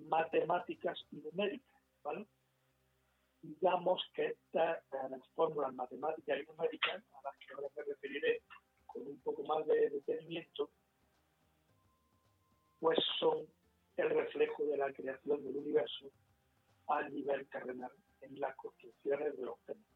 matemáticas 0.09 0.99
y 1.11 1.17
numéricas, 1.17 1.83
¿vale? 2.03 2.27
Digamos 3.43 4.03
que 4.15 4.27
estas 4.27 4.79
eh, 4.93 5.21
fórmulas 5.35 5.73
matemáticas 5.75 6.39
y 6.41 6.47
numéricas, 6.47 7.03
a 7.13 7.23
las 7.23 7.37
que 7.39 7.55
ahora 7.55 7.69
me 7.77 7.83
referiré 7.85 8.43
con 8.87 9.07
un 9.07 9.21
poco 9.21 9.43
más 9.45 9.67
de 9.67 9.91
detenimiento, 9.91 10.71
pues 12.81 12.99
son 13.19 13.47
el 13.97 14.11
reflejo 14.11 14.65
de 14.65 14.77
la 14.77 14.93
creación 14.93 15.43
del 15.45 15.57
universo 15.57 16.11
a 16.89 17.09
nivel 17.09 17.47
terrenal 17.49 17.93
en 18.23 18.41
las 18.41 18.57
construcciones 18.57 19.37
de 19.37 19.45
los 19.45 19.59
templos. 19.61 19.87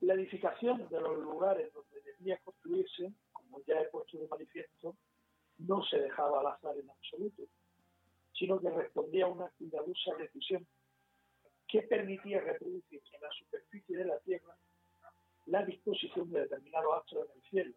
La 0.00 0.14
edificación 0.14 0.88
de 0.88 1.00
los 1.00 1.18
lugares 1.18 1.72
donde 1.72 2.00
debía 2.02 2.38
construirse, 2.38 3.12
como 3.32 3.62
ya 3.66 3.80
he 3.80 3.88
puesto 3.88 4.18
de 4.18 4.28
manifiesto, 4.28 4.96
no 5.58 5.84
se 5.84 5.98
dejaba 5.98 6.40
al 6.40 6.48
azar 6.48 6.76
en 6.76 6.90
absoluto, 6.90 7.42
sino 8.42 8.60
que 8.60 8.70
respondía 8.70 9.26
a 9.26 9.28
una 9.28 9.48
cuidadosa 9.50 10.16
decisión 10.18 10.66
que 11.68 11.82
permitía 11.82 12.40
reproducir 12.40 13.00
en 13.12 13.20
la 13.20 13.30
superficie 13.30 13.96
de 13.96 14.04
la 14.04 14.18
Tierra 14.18 14.58
la 15.46 15.64
disposición 15.64 16.28
de 16.32 16.40
determinados 16.40 16.92
astros 16.92 17.28
en 17.28 17.36
el 17.36 17.42
cielo. 17.48 17.74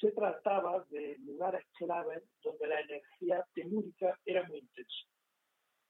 Se 0.00 0.10
trataba 0.12 0.86
de 0.88 1.18
lugares 1.18 1.66
claves 1.76 2.22
donde 2.42 2.66
la 2.66 2.80
energía 2.80 3.46
telúrica 3.52 4.18
era 4.24 4.48
muy 4.48 4.60
intensa. 4.60 5.06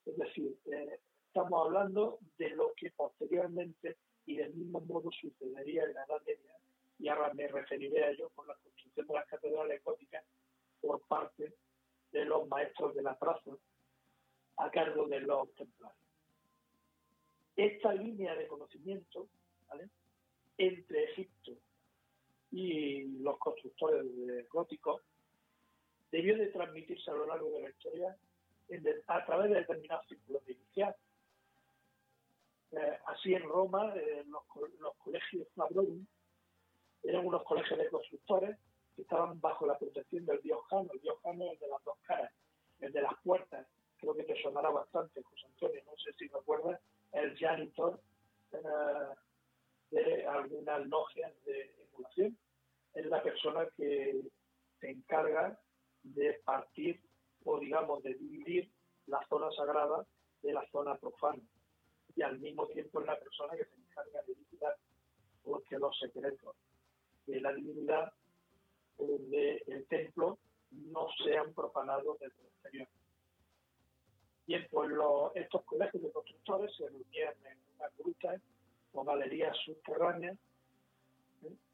Es 0.07 0.17
decir, 0.17 0.59
eh, 0.73 0.99
estamos 1.29 1.67
hablando 1.67 2.19
de 2.37 2.51
lo 2.51 2.73
que 2.75 2.91
posteriormente 2.97 3.97
y 4.27 4.39
del 4.39 4.55
mismo 4.55 4.81
modo 4.81 5.13
sucedería 5.13 5.85
en 5.85 5.95
la 5.95 6.03
Edad 6.03 6.21
Media, 6.27 6.57
y 6.99 7.07
ahora 7.07 7.33
me 7.33 7.47
referiré 7.47 8.07
a 8.07 8.11
ello 8.11 8.31
con 8.35 8.49
la 8.49 8.57
construcción 8.57 9.07
de 9.07 9.15
las 9.15 9.27
catedrales 9.27 9.85
góticas 9.85 10.25
por 10.81 11.01
parte 11.07 11.55
de 12.15 12.25
los 12.25 12.47
maestros 12.49 12.95
de 12.95 13.03
la 13.03 13.19
plaza 13.19 13.51
a 14.57 14.71
cargo 14.71 15.07
de 15.09 15.21
los 15.21 15.53
templarios. 15.57 16.01
Esta 17.57 17.93
línea 17.93 18.37
de 18.37 18.47
conocimiento 18.47 19.29
entre 20.57 21.05
Egipto 21.11 21.53
y 22.53 23.03
los 23.19 23.37
constructores 23.39 24.07
góticos 24.49 25.03
debió 26.13 26.39
de 26.39 26.47
transmitirse 26.47 27.11
a 27.11 27.15
lo 27.15 27.27
largo 27.27 27.51
de 27.51 27.63
la 27.63 27.71
historia 27.71 28.17
a 29.09 29.27
través 29.27 29.51
de 29.51 29.57
determinados 29.57 30.07
círculos 30.07 30.47
de 30.47 30.53
iniciados. 30.53 30.97
Eh, 32.71 32.99
así 33.07 33.35
en 33.35 33.43
Roma, 33.43 33.93
eh, 33.97 34.25
los, 34.27 34.95
colegios 34.99 35.49
Fabrorum 35.57 36.07
eran 37.03 37.27
unos 37.27 37.43
colegios 37.43 37.79
de 37.79 37.89
constructores 37.89 38.57
que 38.95 39.03
estaban 39.03 39.41
bajo 39.41 39.67
la 39.67 39.79
protección 39.79 40.25
del 40.27 40.41
dios 40.43 40.61
Jano. 40.69 40.89
El 40.93 41.01
dios 41.01 41.17
Jano 41.23 41.53
es 41.53 41.61
de 41.61 41.69
las 41.69 41.85
dos 41.85 41.99
caras, 42.07 42.33
el 42.81 42.93
de 42.93 43.03
las 43.03 43.15
puertas. 43.23 43.67
Creo 43.97 44.15
que 44.15 44.25
te 44.25 44.41
sonará 44.43 44.71
bastante, 44.71 45.23
José 45.23 45.47
Antonio, 45.47 45.83
no 45.87 45.97
sé 45.97 46.13
si 46.19 46.29
recuerdas, 46.29 46.81
el 47.13 47.37
janitor 47.39 48.01
eh, 48.53 48.59
de 49.91 50.27
algunas 50.27 50.87
logias 50.87 51.33
de 51.45 51.75
emulación. 51.89 52.37
Es 52.95 53.07
la 53.07 53.23
persona 53.23 53.67
que 53.77 54.23
se 54.81 54.91
encarga 54.91 55.59
de 56.03 56.35
partir 56.45 57.01
o, 57.45 57.59
digamos, 57.59 58.03
de 58.03 58.15
dividir 58.15 58.71
la 59.07 59.25
zona 59.29 59.51
sagrada 59.53 60.07
de 60.43 60.53
la 60.53 60.67
zona 60.71 60.97
profana. 60.97 61.43
Y 62.17 62.23
al 62.23 62.39
mismo 62.39 62.67
tiempo 62.69 63.01
es 63.01 63.07
la 63.07 63.19
persona 63.19 63.57
que 63.57 63.65
se 63.65 63.77
encarga 63.77 64.23
de 64.23 64.35
vigilar 64.35 64.77
porque 65.43 65.79
los 65.79 65.99
secretos 65.99 66.57
de 67.27 67.41
la 67.41 67.53
divinidad 67.53 68.13
del 68.99 69.87
templo 69.89 70.39
no 70.71 71.07
sean 71.25 71.53
profanados 71.55 72.19
desde 72.19 72.41
el 72.41 72.47
exterior. 72.47 72.89
Bien, 74.47 74.67
pues 74.71 74.91
estos 75.35 75.65
colegios 75.65 76.03
de 76.03 76.13
constructores 76.13 76.77
se 76.77 76.89
reunían 76.89 77.35
en 77.51 77.59
unas 77.77 77.97
grutas 77.97 78.41
o 78.93 79.05
galerías 79.05 79.57
subterráneas, 79.65 80.39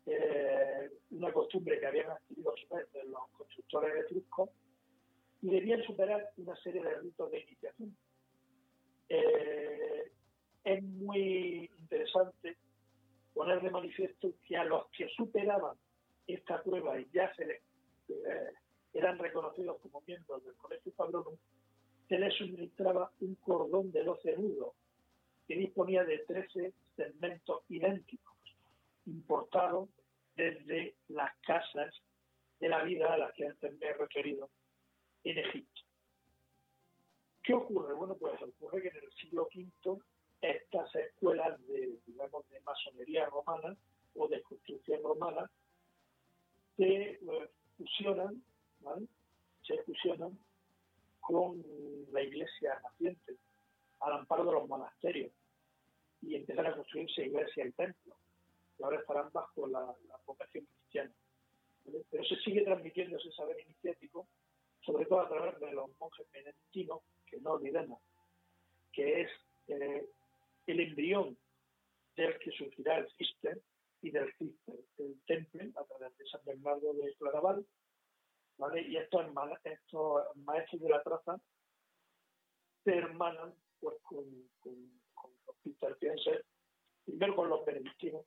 eh, 0.07 0.91
una 1.11 1.33
costumbre 1.33 1.79
que 1.79 1.87
habían 1.87 2.11
adquirido 2.11 2.55
de 2.93 3.05
los 3.05 3.29
constructores 3.33 4.05
etruscos, 4.05 4.51
y 5.43 5.51
debían 5.51 5.83
superar 5.83 6.31
una 6.37 6.55
serie 6.57 6.83
de 6.83 6.95
ritos 7.01 7.31
de 7.31 7.41
iniciación. 7.41 7.97
Eh, 9.09 10.13
es 10.65 10.83
muy 10.83 11.71
interesante 11.79 12.57
poner 13.35 13.61
de 13.63 13.71
manifiesto 13.71 14.33
que 14.47 14.57
a 14.57 14.65
los 14.65 14.87
que 14.91 15.09
superaban 15.17 15.77
esta 16.35 16.63
prueba 16.63 16.99
y 16.99 17.09
ya 17.13 17.33
se 17.35 17.63
eh, 18.09 18.53
eran 18.93 19.19
reconocidos 19.19 19.79
como 19.81 20.03
miembros 20.07 20.45
del 20.45 20.55
Colegio 20.57 20.93
Fabronum, 20.93 21.37
se 22.09 22.19
les 22.19 22.35
suministraba 22.35 23.11
un 23.21 23.37
cordón 23.37 23.93
de 23.93 24.03
12 24.03 24.37
nudos 24.37 24.75
que 25.47 25.55
disponía 25.57 26.05
de 26.05 26.19
13 26.19 26.73
segmentos 26.97 27.63
idénticos, 27.69 28.37
importados 29.07 29.89
desde 30.37 30.95
las 31.09 31.37
casas 31.47 31.95
de 32.59 32.69
la 32.69 32.83
vida 32.83 33.13
a 33.13 33.19
las 33.19 33.33
que 33.35 33.47
antes 33.47 33.79
me 33.79 33.87
he 33.87 33.95
referido 33.95 34.51
en 35.25 35.39
Egipto. 35.39 35.83
¿Qué 37.43 37.55
ocurre? 37.55 37.95
Bueno, 37.95 38.17
pues 38.17 38.41
ocurre 38.43 38.83
que 38.83 38.89
en 38.89 38.97
el 38.97 39.13
siglo 39.13 39.49
V 39.55 40.01
estas 40.41 40.95
escuelas 40.95 41.61
de, 41.67 41.99
digamos, 42.07 42.49
de 42.49 42.61
masonería 42.61 43.27
romana 43.27 43.77
o 44.15 44.29
de 44.29 44.41
construcción 44.43 45.03
romana 45.03 45.51
se 46.81 46.87
eh, 46.87 47.51
fusionan, 47.77 48.43
se 49.63 49.83
fusionan 49.83 50.39
con 51.21 51.63
la 52.11 52.23
iglesia 52.23 52.81
naciente, 52.83 53.37
al 54.01 54.15
amparo 54.15 54.47
de 54.47 54.53
los 54.53 54.67
monasterios, 54.67 55.31
y 56.23 56.37
empiezan 56.37 56.67
a 56.67 56.75
construirse 56.75 57.27
iglesias 57.27 57.69
y 57.69 57.73
templos, 57.73 58.17
que 58.77 58.85
ahora 58.85 58.99
estarán 58.99 59.31
bajo 59.31 59.67
la, 59.67 59.81
la 59.81 60.21
vocación 60.25 60.65
cristiana. 60.65 61.13
Pero 62.11 62.25
se 62.25 62.37
sigue 62.37 62.63
transmitiendo 62.63 63.19
ese 63.19 63.31
saber 63.33 63.61
iniciático, 63.61 64.27
sobre 64.81 65.05
todo 65.05 65.21
a 65.21 65.29
través 65.29 65.61
de 65.61 65.73
los 65.73 65.91
monjes 65.99 66.27
benedictinos, 66.33 67.01
que 67.27 67.41
no 67.41 67.53
olvidemos, 67.53 68.01
que 68.91 69.23
es 69.23 69.31
eh, 69.69 70.09
el 70.67 70.81
embrión 70.81 71.37
del 72.17 72.39
que 72.39 72.51
surgirá 72.53 72.99
el 72.99 73.11
Cister 73.19 73.61
y 74.03 74.11
del 74.11 74.33
Cister, 74.37 74.77
el 74.99 75.21
Temple, 75.27 75.73
a 75.77 75.85
través 75.85 76.17
de 76.17 76.27
San 76.27 76.41
Bernardo 76.45 76.93
de 76.95 77.15
Claraval, 77.17 77.67
¿vale? 78.59 78.83
y 78.83 78.97
estos, 78.97 79.27
estos 79.65 80.37
maestros 80.37 80.81
de 80.81 80.89
la 80.89 81.03
traza 81.03 81.41
se 82.85 82.97
hermanan 82.97 83.55
pues, 83.81 83.97
con, 84.03 84.25
con, 84.61 84.75
con 85.15 85.31
los 85.47 85.57
cistercienses, 85.63 86.45
primero 87.05 87.37
con 87.37 87.49
los 87.49 87.65
benedictinos, 87.65 88.25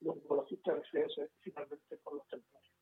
luego 0.00 0.22
con 0.24 0.36
los 0.38 0.48
cistercienses 0.48 1.30
y 1.38 1.40
finalmente 1.40 1.98
con 2.02 2.18
los 2.18 2.28
templarios. 2.28 2.72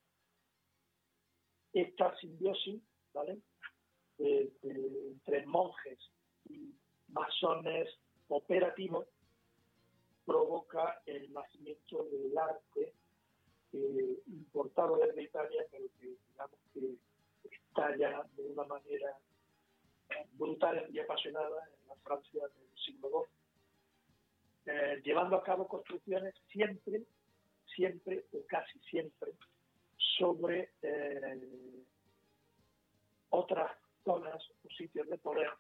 Esta 1.73 2.17
simbiosis 2.19 2.83
¿vale? 3.13 3.41
entre 4.19 5.47
monjes 5.47 5.99
y 6.49 6.75
masones 7.09 7.89
operativos 8.29 9.07
provoca 10.31 11.03
el 11.07 11.33
nacimiento 11.33 12.05
del 12.05 12.39
arte 12.39 12.95
eh, 13.73 14.19
importado 14.29 14.97
desde 14.99 15.25
Italia, 15.25 15.67
pero 15.73 15.87
que 15.99 16.07
digamos 16.07 16.61
que 16.73 16.95
estalla 17.49 18.25
de 18.37 18.45
una 18.45 18.63
manera 18.63 19.19
brutal 20.35 20.87
y 20.93 21.01
apasionada 21.01 21.69
en 21.83 21.89
la 21.89 21.97
Francia 21.97 22.43
del 22.43 22.85
siglo 22.85 23.27
XII, 24.65 24.73
eh, 24.73 25.03
llevando 25.03 25.35
a 25.35 25.43
cabo 25.43 25.67
construcciones 25.67 26.33
siempre, 26.53 27.03
siempre 27.75 28.25
o 28.33 28.47
casi 28.47 28.79
siempre 28.89 29.33
sobre 30.17 30.71
eh, 30.83 31.85
otras 33.31 33.73
zonas 34.05 34.41
o 34.65 34.71
sitios 34.79 35.09
de 35.09 35.19
poder 35.19 35.51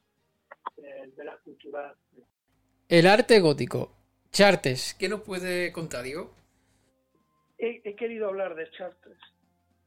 eh, 0.76 1.12
de 1.16 1.24
la 1.24 1.36
cultura. 1.38 1.92
El 2.88 3.06
arte 3.08 3.40
gótico. 3.40 3.99
Chartes, 4.32 4.94
¿qué 4.94 5.08
nos 5.08 5.22
puede 5.22 5.72
contar, 5.72 6.04
Diego? 6.04 6.32
He, 7.58 7.94
querido 7.96 8.28
hablar 8.28 8.54
de 8.54 8.70
Chartres 8.70 9.18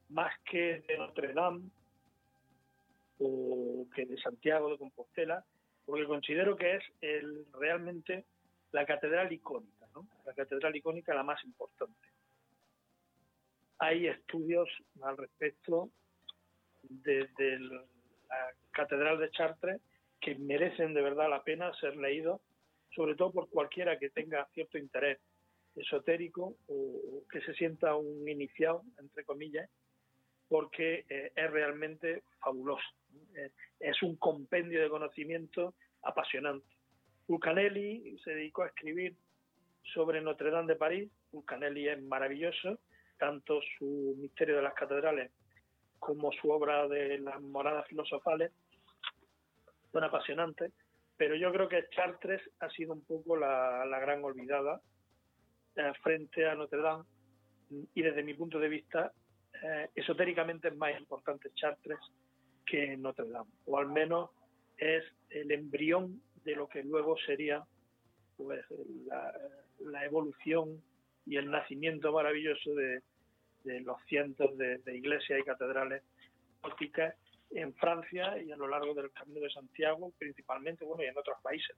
más 0.10 0.32
que 0.46 0.84
de 0.88 0.98
Notre 0.98 1.34
Dame 1.34 1.70
o 3.20 3.88
que 3.96 4.06
de 4.06 4.18
Santiago 4.18 4.70
de 4.70 4.78
Compostela, 4.78 5.44
porque 5.86 6.06
considero 6.06 6.56
que 6.56 6.76
es 6.76 6.84
el, 7.02 7.46
realmente 7.54 8.26
la 8.72 8.86
catedral 8.86 9.32
icónica, 9.32 9.88
¿no? 9.96 10.08
la 10.26 10.34
catedral 10.34 10.76
icónica 10.76 11.16
la 11.16 11.24
más 11.24 11.44
importante. 11.46 12.10
Hay 13.80 14.08
estudios 14.08 14.70
al 15.02 15.18
respecto 15.18 15.90
desde 16.84 17.60
la 17.60 17.86
Catedral 18.72 19.20
de 19.20 19.32
Chartres 19.32 19.82
que 20.20 20.36
merecen 20.36 20.94
de 20.94 21.02
verdad 21.02 21.30
la 21.30 21.44
pena 21.44 21.74
ser 21.80 21.96
leídos, 21.96 22.42
sobre 22.96 23.16
todo 23.16 23.32
por 23.32 23.50
cualquiera 23.50 23.98
que 23.98 24.10
tenga 24.10 24.48
cierto 24.54 24.78
interés 24.78 25.20
esotérico 25.76 26.56
o 26.68 27.24
que 27.32 27.42
se 27.42 27.54
sienta 27.54 27.96
un 27.96 28.28
iniciado, 28.28 28.84
entre 29.00 29.26
comillas, 29.26 29.70
porque 30.48 31.06
eh, 31.10 31.32
es 31.36 31.52
realmente 31.52 32.24
fabuloso. 32.40 32.86
Eh, 33.36 33.50
es 33.80 34.02
un 34.04 34.18
compendio 34.18 34.82
de 34.82 34.90
conocimiento 34.90 35.74
apasionante. 36.04 36.68
Fulcanelli 37.26 38.18
se 38.24 38.36
dedicó 38.36 38.64
a 38.64 38.68
escribir 38.68 39.16
sobre 39.94 40.22
Notre 40.22 40.52
Dame 40.52 40.74
de 40.74 40.76
París. 40.76 41.12
Fulcanelli 41.32 41.88
es 41.88 42.02
maravilloso, 42.04 42.80
tanto 43.18 43.60
su 43.78 44.16
Misterio 44.18 44.58
de 44.58 44.62
las 44.62 44.74
Catedrales 44.74 45.32
como 46.00 46.34
su 46.34 46.50
obra 46.50 46.88
de 46.88 47.18
las 47.20 47.42
moradas 47.42 47.88
filosofales 47.88 48.52
son 49.94 50.04
apasionantes, 50.04 50.74
pero 51.24 51.38
yo 51.38 51.54
creo 51.54 51.70
que 51.70 51.88
Chartres 51.88 52.42
ha 52.60 52.70
sido 52.70 52.92
un 52.92 53.06
poco 53.06 53.38
la, 53.38 53.98
gran 54.02 54.22
olvidada 54.26 54.82
eh, 55.74 55.94
frente 56.02 56.46
a 56.46 56.54
Notre 56.54 56.82
Dame 56.82 57.06
y 57.94 58.02
desde 58.02 58.24
mi 58.24 58.34
punto 58.34 58.60
de 58.60 58.68
vista 58.68 59.14
eh, 59.64 59.88
esotéricamente 59.96 60.68
es 60.68 60.76
más 60.76 61.00
importante 61.00 61.50
Chartres 61.56 62.00
que 62.66 62.98
Notre 62.98 63.30
Dame, 63.30 63.50
o 63.68 63.78
al 63.78 63.88
menos 63.88 64.32
es 64.78 65.02
el 65.30 65.50
embrión 65.54 66.22
de 66.44 66.58
lo 66.58 66.68
que 66.68 66.84
luego 66.84 67.16
sería 67.26 67.64
pues 68.36 68.66
la 69.80 70.04
evolución 70.04 70.84
y 71.26 71.38
el 71.38 71.50
nacimiento 71.50 72.12
maravilloso 72.12 72.76
de, 72.76 73.02
de 73.64 73.80
los 73.80 73.96
cientos 74.10 74.58
de, 74.58 74.82
iglesias 74.94 75.40
y 75.40 75.44
catedrales 75.44 76.04
góticas 76.62 77.16
en 77.56 77.74
Francia 77.76 78.38
y 78.42 78.52
a 78.52 78.58
lo 78.58 78.68
largo 78.68 78.94
del 78.94 79.12
Camino 79.12 79.40
de 79.40 79.50
Santiago, 79.50 80.12
principalmente, 80.18 80.86
bueno, 80.86 81.04
y 81.04 81.08
en 81.08 81.18
otros 81.18 81.38
países. 81.42 81.76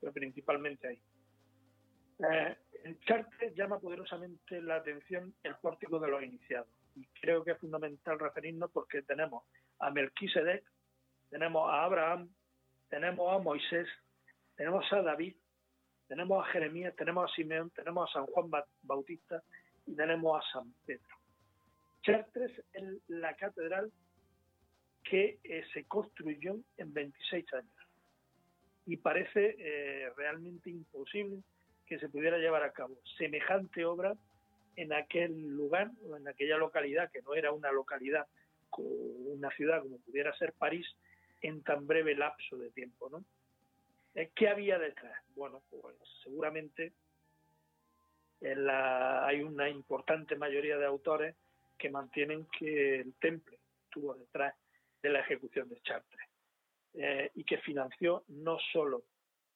pero 0.00 0.12
principalmente 0.12 0.88
ahí. 0.88 1.02
Eh, 2.18 2.56
Chartres 3.06 3.54
llama 3.54 3.78
poderosamente 3.78 4.60
la 4.60 4.76
atención 4.76 5.34
el 5.42 5.56
pórtico 5.56 5.98
de 5.98 6.08
los 6.08 6.22
iniciados 6.22 6.68
y 6.94 7.06
creo 7.20 7.44
que 7.44 7.52
es 7.52 7.58
fundamental 7.58 8.18
referirnos 8.18 8.70
porque 8.70 9.02
tenemos 9.02 9.44
a 9.78 9.90
Melquisedec, 9.90 10.64
tenemos 11.30 11.70
a 11.70 11.84
Abraham, 11.84 12.28
tenemos 12.88 13.32
a 13.32 13.38
Moisés, 13.38 13.88
tenemos 14.56 14.84
a 14.92 15.02
David, 15.02 15.36
tenemos 16.08 16.46
a 16.46 16.50
Jeremías, 16.50 16.94
tenemos 16.96 17.30
a 17.30 17.34
Simeón, 17.34 17.70
tenemos 17.70 18.10
a 18.10 18.12
San 18.12 18.26
Juan 18.26 18.50
Bautista 18.82 19.42
y 19.86 19.94
tenemos 19.94 20.42
a 20.42 20.52
San 20.52 20.74
Pedro. 20.84 21.16
Chartres 22.02 22.52
es 22.72 22.84
la 23.08 23.34
catedral 23.36 23.92
que 25.10 25.40
eh, 25.42 25.64
se 25.74 25.86
construyó 25.86 26.60
en 26.76 26.94
26 26.94 27.52
años 27.54 27.88
y 28.86 28.96
parece 28.96 29.56
eh, 29.58 30.08
realmente 30.16 30.70
imposible 30.70 31.42
que 31.84 31.98
se 31.98 32.08
pudiera 32.08 32.38
llevar 32.38 32.62
a 32.62 32.70
cabo 32.72 32.94
semejante 33.18 33.84
obra 33.84 34.14
en 34.76 34.92
aquel 34.92 35.48
lugar 35.48 35.90
o 36.08 36.16
en 36.16 36.28
aquella 36.28 36.56
localidad 36.58 37.10
que 37.10 37.22
no 37.22 37.34
era 37.34 37.50
una 37.50 37.72
localidad 37.72 38.24
una 38.78 39.50
ciudad 39.50 39.82
como 39.82 39.98
pudiera 39.98 40.32
ser 40.36 40.52
París 40.52 40.86
en 41.42 41.60
tan 41.64 41.88
breve 41.88 42.14
lapso 42.14 42.56
de 42.56 42.70
tiempo, 42.70 43.10
¿no? 43.10 43.24
Eh, 44.14 44.30
¿Qué 44.32 44.48
había 44.48 44.78
detrás? 44.78 45.20
Bueno, 45.34 45.60
pues 45.68 45.96
seguramente 46.22 46.92
hay 48.42 49.42
una 49.42 49.68
importante 49.68 50.36
mayoría 50.36 50.78
de 50.78 50.86
autores 50.86 51.34
que 51.76 51.90
mantienen 51.90 52.46
que 52.56 53.00
el 53.00 53.12
temple 53.14 53.58
estuvo 53.84 54.14
detrás 54.14 54.54
de 55.02 55.10
la 55.10 55.20
ejecución 55.20 55.68
de 55.68 55.80
Chartres 55.82 56.28
eh, 56.94 57.30
y 57.34 57.44
que 57.44 57.58
financió 57.58 58.24
no 58.28 58.58
solo 58.72 59.04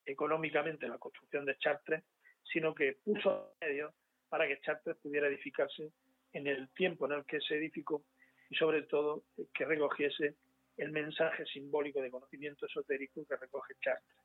económicamente 0.05 0.89
la 0.89 0.99
construcción 0.99 1.45
de 1.45 1.57
Chartres, 1.59 2.05
sino 2.43 2.75
que 2.75 2.99
puso 3.05 3.55
medios 3.61 3.95
para 4.29 4.47
que 4.47 4.61
Chartres 4.61 4.97
pudiera 4.99 5.29
edificarse 5.29 5.91
en 6.33 6.47
el 6.47 6.69
tiempo 6.71 7.07
en 7.07 7.13
el 7.13 7.25
que 7.25 7.41
se 7.41 7.57
edificó 7.57 8.05
y 8.51 8.57
sobre 8.57 8.83
todo 8.83 9.25
que 9.53 9.65
recogiese 9.65 10.37
el 10.77 10.91
mensaje 10.91 11.47
simbólico 11.47 12.01
de 12.01 12.11
conocimiento 12.11 12.67
esotérico 12.67 13.25
que 13.27 13.37
recoge 13.37 13.75
Chartres. 13.81 14.19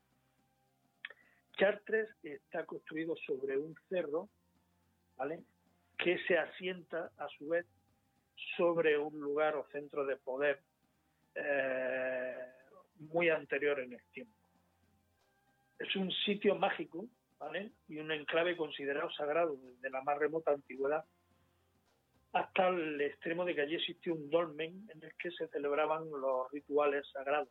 Chartres 1.58 2.10
está 2.24 2.66
construido 2.66 3.16
sobre 3.18 3.58
un 3.58 3.76
cerro, 3.90 4.30
¿vale? 5.18 5.44
que 5.98 6.18
se 6.26 6.38
asienta 6.38 7.12
a 7.18 7.28
su 7.38 7.50
vez 7.50 7.66
sobre 8.56 8.98
un 8.98 9.20
lugar 9.20 9.56
o 9.58 9.68
centro 9.72 10.06
de 10.06 10.16
poder 10.16 10.62
eh, 11.36 12.36
muy 13.00 13.30
anterior 13.30 13.80
en 13.80 13.94
el 13.94 14.04
tiempo. 14.12 14.34
Es 15.78 15.96
un 15.96 16.12
sitio 16.12 16.56
mágico 16.56 17.06
y 17.88 18.00
un 18.00 18.12
enclave 18.12 18.58
considerado 18.58 19.10
sagrado 19.12 19.56
desde 19.56 19.90
la 19.90 20.02
más 20.02 20.18
remota 20.18 20.52
antigüedad 20.52 21.06
hasta 22.34 22.68
el 22.68 23.02
extremo 23.02 23.46
de 23.46 23.56
que 23.56 23.62
allí 23.62 23.76
existió 23.76 24.14
un 24.14 24.30
dolmen 24.30 24.88
en 24.94 25.04
el 25.04 25.16
que 25.16 25.32
se 25.32 25.48
celebraban 25.48 26.10
los 26.12 26.52
rituales 26.52 27.08
sagrados. 27.12 27.50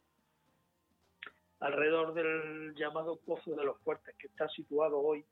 Alrededor 1.61 2.15
del 2.15 2.75
llamado 2.77 3.17
Pozo 3.17 3.57
de 3.57 3.65
los 3.65 3.81
Fuertes, 3.81 4.15
que 4.17 4.29
está 4.29 4.49
situado 4.51 5.01
hoy 5.01 5.25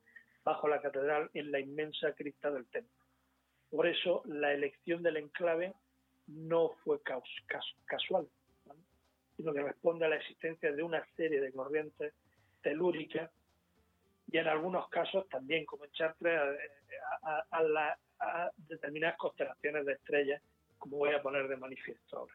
bajo 0.42 0.66
la 0.66 0.80
catedral 0.80 1.30
en 1.34 1.52
la 1.52 1.60
inmensa 1.60 2.12
cripta 2.14 2.50
del 2.50 2.66
templo. 2.66 3.04
Por 3.70 3.86
eso 3.86 4.22
la 4.26 4.52
elección 4.52 5.02
del 5.02 5.18
enclave 5.18 5.74
no 6.26 6.70
fue 6.84 7.00
casual, 7.02 8.28
sino 9.36 9.52
que 9.52 9.62
responde 9.62 10.06
a 10.06 10.08
la 10.08 10.16
existencia 10.16 10.72
de 10.72 10.82
una 10.82 11.04
serie 11.16 11.40
de 11.40 11.52
corrientes 11.52 12.14
telúricas 12.62 13.30
y 14.28 14.38
en 14.38 14.48
algunos 14.48 14.88
casos 14.88 15.28
también, 15.28 15.64
como 15.64 15.84
en 15.84 15.92
Chartres, 15.92 16.40
a, 17.22 17.62
la 17.62 17.98
determinadas 18.56 19.16
constelaciones 19.18 19.86
de 19.86 19.92
estrellas, 19.92 20.42
como 20.78 20.98
voy 20.98 21.12
a 21.12 21.22
poner 21.22 21.48
de 21.48 21.56
manifiesto 21.56 22.18
ahora. 22.18 22.34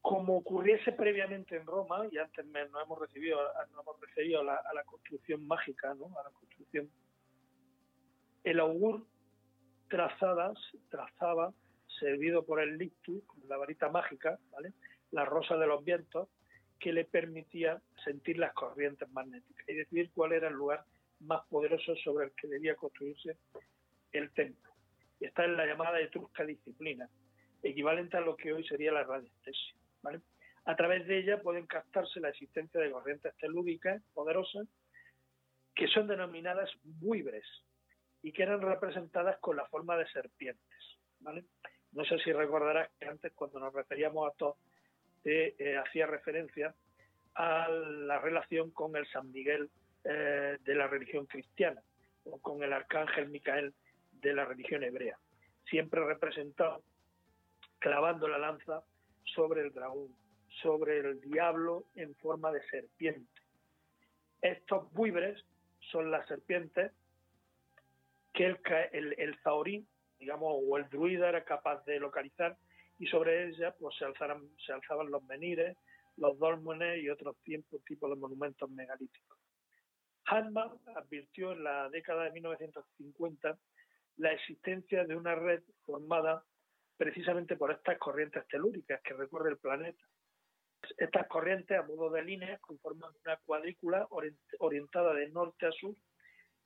Como 0.00 0.36
ocurriese 0.36 0.92
previamente 0.92 1.56
en 1.56 1.66
Roma, 1.66 2.06
y 2.10 2.18
antes 2.18 2.44
nos 2.44 2.82
hemos 2.82 2.98
recibido, 2.98 3.40
nos 3.70 3.82
hemos 3.82 4.00
referido 4.00 4.40
a 4.40 4.74
la, 4.74 4.84
construcción 4.84 5.46
mágica, 5.46 5.94
¿no? 5.94 6.06
a 6.18 6.24
la 6.24 6.30
construcción, 6.30 6.90
el 8.44 8.60
augur 8.60 9.06
trazadas, 9.92 10.58
trazaba, 10.88 11.52
servido 12.00 12.46
por 12.46 12.62
el 12.62 12.78
lictus, 12.78 13.22
la 13.46 13.58
varita 13.58 13.90
mágica, 13.90 14.38
¿vale? 14.50 14.72
la 15.10 15.26
rosa 15.26 15.58
de 15.58 15.66
los 15.66 15.84
vientos, 15.84 16.30
que 16.80 16.94
le 16.94 17.04
permitía 17.04 17.78
sentir 18.02 18.38
las 18.38 18.54
corrientes 18.54 19.06
magnéticas 19.10 19.68
y 19.68 19.74
decidir 19.74 20.10
cuál 20.14 20.32
era 20.32 20.48
el 20.48 20.54
lugar 20.54 20.82
más 21.20 21.42
poderoso 21.48 21.94
sobre 21.96 22.24
el 22.24 22.32
que 22.32 22.48
debía 22.48 22.74
construirse 22.74 23.36
el 24.12 24.32
templo. 24.32 24.72
Y 25.20 25.26
está 25.26 25.44
en 25.44 25.58
la 25.58 25.66
llamada 25.66 26.00
etrusca 26.00 26.42
disciplina, 26.46 27.06
equivalente 27.62 28.16
a 28.16 28.22
lo 28.22 28.34
que 28.34 28.54
hoy 28.54 28.66
sería 28.66 28.92
la 28.92 29.04
radiestesia. 29.04 29.74
A 30.64 30.74
través 30.74 31.06
de 31.06 31.18
ella 31.18 31.42
pueden 31.42 31.66
captarse 31.66 32.18
la 32.18 32.30
existencia 32.30 32.80
de 32.80 32.90
corrientes 32.90 33.36
telúricas 33.36 34.02
poderosas 34.14 34.66
que 35.74 35.86
son 35.88 36.06
denominadas 36.06 36.70
buibres 36.82 37.44
y 38.22 38.32
que 38.32 38.42
eran 38.42 38.60
representadas 38.60 39.38
con 39.38 39.56
la 39.56 39.66
forma 39.66 39.96
de 39.96 40.06
serpientes. 40.08 40.98
No 41.92 42.04
sé 42.04 42.18
si 42.18 42.32
recordarás 42.32 42.90
que 42.98 43.06
antes 43.06 43.32
cuando 43.32 43.60
nos 43.60 43.72
referíamos 43.72 44.30
a 44.30 44.34
todo, 44.36 44.56
eh, 45.24 45.76
hacía 45.84 46.06
referencia 46.06 46.74
a 47.34 47.68
la 47.68 48.18
relación 48.18 48.70
con 48.70 48.96
el 48.96 49.06
San 49.08 49.30
Miguel 49.30 49.70
eh, 50.04 50.58
de 50.60 50.74
la 50.74 50.86
religión 50.86 51.26
cristiana 51.26 51.82
o 52.24 52.40
con 52.40 52.62
el 52.62 52.72
arcángel 52.72 53.28
Micael 53.28 53.74
de 54.10 54.34
la 54.34 54.44
religión 54.44 54.82
hebrea, 54.82 55.18
siempre 55.64 56.04
representado 56.04 56.82
clavando 57.78 58.28
la 58.28 58.38
lanza 58.38 58.84
sobre 59.24 59.62
el 59.62 59.72
dragón, 59.72 60.14
sobre 60.62 60.98
el 60.98 61.20
diablo 61.20 61.86
en 61.96 62.14
forma 62.16 62.52
de 62.52 62.62
serpiente. 62.68 63.42
Estos 64.40 64.92
buibres 64.92 65.44
son 65.90 66.10
las 66.10 66.26
serpientes 66.28 66.92
que 68.32 68.46
el, 68.46 68.58
el, 68.92 69.14
el 69.18 69.38
zaorín, 69.42 69.88
digamos, 70.18 70.54
o 70.54 70.76
el 70.78 70.88
druida 70.88 71.28
era 71.28 71.44
capaz 71.44 71.84
de 71.84 72.00
localizar 72.00 72.56
y 72.98 73.06
sobre 73.06 73.48
ella 73.48 73.74
pues 73.78 73.96
se, 73.96 74.04
alzaban 74.04 75.10
los 75.10 75.24
menires, 75.24 75.76
los 76.16 76.38
dólmenes 76.38 77.02
y 77.02 77.08
otros 77.08 77.36
tipos 77.42 78.10
de 78.10 78.16
monumentos 78.16 78.70
megalíticos. 78.70 79.38
Hahnemann 80.26 80.78
advirtió 80.94 81.52
en 81.52 81.64
la 81.64 81.88
década 81.90 82.24
de 82.24 82.32
1950 82.32 83.58
la 84.18 84.32
existencia 84.32 85.04
de 85.04 85.16
una 85.16 85.34
red 85.34 85.62
formada 85.84 86.44
precisamente 86.96 87.56
por 87.56 87.72
estas 87.72 87.98
corrientes 87.98 88.46
telúricas 88.46 89.00
que 89.02 89.14
recorre 89.14 89.50
el 89.50 89.58
planeta. 89.58 90.04
Estas 90.96 91.26
corrientes, 91.26 91.76
a 91.76 91.82
modo 91.82 92.10
de 92.10 92.22
líneas, 92.22 92.60
conforman 92.60 93.10
una 93.24 93.36
cuadrícula 93.38 94.06
orientada 94.58 95.14
de 95.14 95.28
norte 95.30 95.66
a 95.66 95.72
sur 95.72 95.96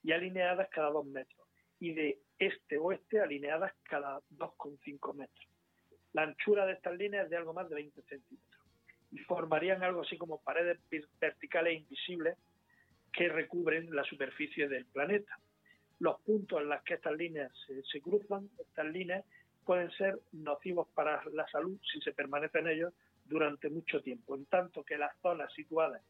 y 0.03 0.13
alineadas 0.13 0.69
cada 0.71 0.91
dos 0.91 1.07
metros, 1.07 1.46
y 1.81 1.93
de 1.93 2.19
este 2.39 2.77
a 2.77 2.81
oeste 2.81 3.21
alineadas 3.21 3.73
cada 3.83 4.21
2,5 4.37 5.15
metros. 5.15 5.47
La 6.13 6.23
anchura 6.23 6.67
de 6.67 6.73
estas 6.73 6.97
líneas 6.97 7.25
es 7.25 7.31
de 7.31 7.37
algo 7.37 7.53
más 7.53 7.69
de 7.69 7.75
20 7.75 8.03
centímetros 8.03 8.63
y 9.13 9.19
formarían 9.19 9.83
algo 9.83 10.03
así 10.03 10.17
como 10.17 10.41
paredes 10.41 10.79
verticales 11.21 11.79
invisibles 11.79 12.37
que 13.13 13.29
recubren 13.29 13.95
la 13.95 14.05
superficie 14.05 14.69
del 14.69 14.85
planeta. 14.87 15.39
Los 15.99 16.21
puntos 16.21 16.61
en 16.61 16.69
los 16.69 16.83
que 16.83 16.95
estas 16.95 17.17
líneas 17.17 17.51
se, 17.91 18.01
cruzan, 18.01 18.51
estas 18.59 18.87
líneas, 18.87 19.25
pueden 19.65 19.91
ser 19.93 20.19
nocivos 20.33 20.89
para 20.95 21.23
la 21.33 21.47
salud 21.49 21.79
si 21.93 22.01
se 22.01 22.13
permanece 22.13 22.59
en 22.59 22.69
ellos 22.69 22.95
durante 23.25 23.71
mucho 23.71 24.01
tiempo, 24.03 24.37
en 24.37 24.45
tanto 24.47 24.85
que 24.85 24.99
las 24.99 25.17
zonas 25.21 25.53
situadas 25.55 26.03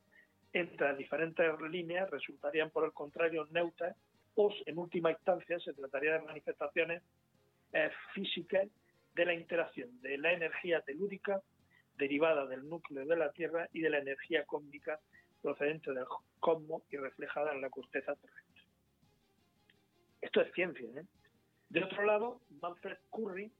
entre 0.52 0.88
las 0.88 0.98
diferentes 0.98 1.46
líneas 1.70 2.10
resultarían, 2.10 2.70
por 2.70 2.84
el 2.84 2.92
contrario, 2.92 3.46
neutras 3.50 3.96
o, 4.36 4.52
en 4.66 4.78
última 4.78 5.10
instancia, 5.10 5.58
se 5.58 5.72
trataría 5.72 6.12
de 6.14 6.26
manifestaciones 6.26 7.02
eh, 7.72 7.90
físicas 8.14 8.68
de 9.14 9.24
la 9.24 9.34
interacción 9.34 10.00
de 10.02 10.18
la 10.18 10.32
energía 10.32 10.80
telúrica 10.82 11.42
derivada 11.96 12.46
del 12.46 12.68
núcleo 12.68 13.06
de 13.06 13.16
la 13.16 13.32
Tierra 13.32 13.68
y 13.72 13.80
de 13.80 13.90
la 13.90 13.98
energía 13.98 14.44
cósmica 14.44 15.00
procedente 15.42 15.92
del 15.92 16.04
cosmos 16.38 16.82
y 16.90 16.96
reflejada 16.96 17.52
en 17.52 17.62
la 17.62 17.70
corteza 17.70 18.14
terrestre. 18.14 18.62
Esto 20.20 20.40
es 20.42 20.52
ciencia. 20.52 20.86
¿eh? 21.00 21.04
De 21.70 21.82
otro 21.82 22.04
lado, 22.04 22.40
Manfred 22.60 22.98
Curry 23.10 23.50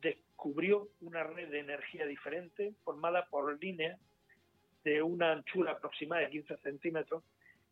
descubrió 0.00 0.88
una 1.00 1.24
red 1.24 1.50
de 1.50 1.60
energía 1.60 2.06
diferente 2.06 2.74
formada 2.84 3.26
por 3.26 3.60
líneas 3.60 4.00
de 4.84 5.02
una 5.02 5.32
anchura 5.32 5.72
aproximada 5.72 6.22
de 6.22 6.30
15 6.30 6.56
centímetros 6.58 7.22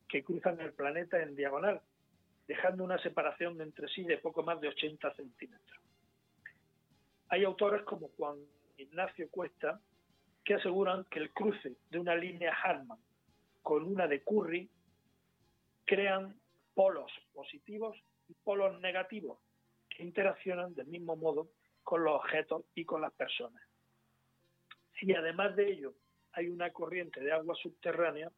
que 0.09 0.23
cruzan 0.23 0.61
el 0.61 0.73
planeta 0.73 1.23
en 1.23 1.35
diagonal, 1.35 1.81
dejando 2.47 2.85
una 2.85 2.99
separación 2.99 3.61
entre 3.61 3.89
sí 3.89 4.05
de 4.05 4.19
poco 4.19 4.43
más 4.43 4.61
de 4.61 4.69
80 4.69 5.15
centímetros. 5.15 5.79
Hay 7.29 7.45
autores 7.45 7.83
como 7.85 8.09
Juan 8.17 8.37
Ignacio 8.77 9.29
Cuesta 9.31 9.81
que 10.45 10.55
aseguran 10.55 11.05
que 11.05 11.21
el 11.21 11.31
cruce 11.33 11.77
de 11.91 11.99
una 11.99 12.15
línea 12.15 12.53
Harman 12.53 12.99
con 13.63 13.85
una 13.85 14.07
de 14.07 14.23
Curry, 14.23 14.69
crean 15.85 16.37
polos 16.75 17.13
positivos 17.33 17.97
y 18.29 18.35
polos 18.35 18.81
negativos 18.81 19.39
que 19.89 20.03
interaccionan 20.03 20.75
del 20.75 20.87
mismo 20.87 21.17
modo 21.17 21.49
con 21.83 22.05
los 22.05 22.15
objetos 22.15 22.65
y 22.75 22.85
con 22.85 23.01
las 23.01 23.13
personas. 23.13 23.63
Si 24.99 25.13
además 25.15 25.57
de 25.57 25.71
ello 25.71 25.95
hay 26.33 26.49
una 26.49 26.73
corriente 26.73 27.21
de 27.21 27.33
agua 27.33 27.55
subterránea, 27.55 28.31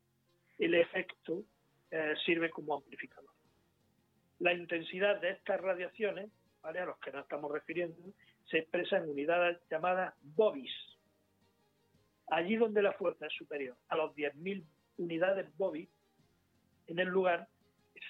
el 0.59 0.75
efecto 0.75 1.45
eh, 1.91 2.15
sirve 2.25 2.51
como 2.51 2.75
amplificador. 2.75 3.34
La 4.39 4.53
intensidad 4.53 5.21
de 5.21 5.31
estas 5.31 5.61
radiaciones, 5.61 6.31
¿vale? 6.63 6.81
a 6.81 6.87
los 6.87 6.99
que 6.99 7.13
nos 7.13 7.23
estamos 7.23 7.53
refiriendo, 7.53 7.97
se 8.51 8.59
expresa 8.59 8.99
en 8.99 9.11
unidades 9.11 9.59
llamadas 9.71 10.15
bobis. 10.23 10.73
Allí 12.29 12.57
donde 12.57 12.83
la 12.83 12.93
fuerza 12.93 13.27
es 13.27 13.33
superior 13.35 13.77
a 13.89 13.97
los 13.97 14.15
10.000 14.15 14.65
unidades 14.99 15.47
bobis, 15.57 15.89
en 16.87 16.99
el 16.99 17.09
lugar 17.09 17.49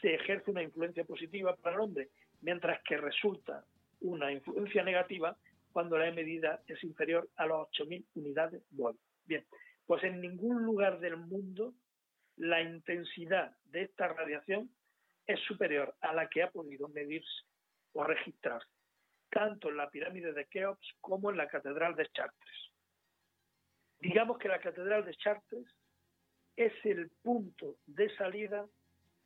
se 0.01 0.15
ejerce 0.15 0.51
una 0.51 0.63
influencia 0.63 1.05
positiva 1.05 1.55
para 1.57 1.77
el 1.77 1.83
hombre, 1.83 2.09
mientras 2.41 2.83
que 2.83 2.97
resulta 2.97 3.65
una 4.01 4.33
influencia 4.33 4.83
negativa 4.83 5.37
cuando 5.73 5.99
la 5.99 6.11
medida 6.13 6.63
es 6.67 6.83
inferior 6.85 7.29
a 7.37 7.47
los 7.47 7.69
8.000 7.71 8.05
unidades 8.15 8.63
bobis. 8.71 9.01
Bien, 9.27 9.45
pues 9.87 10.03
en 10.05 10.21
ningún 10.21 10.63
lugar 10.63 11.01
del 11.01 11.17
mundo 11.17 11.75
la 12.37 12.63
intensidad 12.63 13.57
de 13.67 13.83
esta 13.83 14.09
radiación 14.09 14.71
es 15.27 15.41
superior 15.41 15.95
a 16.01 16.13
la 16.13 16.29
que 16.29 16.43
ha 16.43 16.51
podido 16.51 16.89
medirse 16.89 17.43
o 17.93 18.05
registrarse, 18.05 18.69
tanto 19.31 19.69
en 19.69 19.77
la 19.77 19.91
pirámide 19.91 20.33
de 20.33 20.47
Keops 20.47 20.97
como 21.01 21.31
en 21.31 21.37
la 21.37 21.49
catedral 21.49 21.95
de 21.95 22.09
Chartres. 22.11 22.73
Digamos 24.01 24.39
que 24.39 24.49
la 24.49 24.61
catedral 24.61 25.05
de 25.05 25.15
Chartres 25.15 25.67
es 26.57 26.73
el 26.85 27.11
punto 27.23 27.77
de 27.87 28.15
salida 28.17 28.67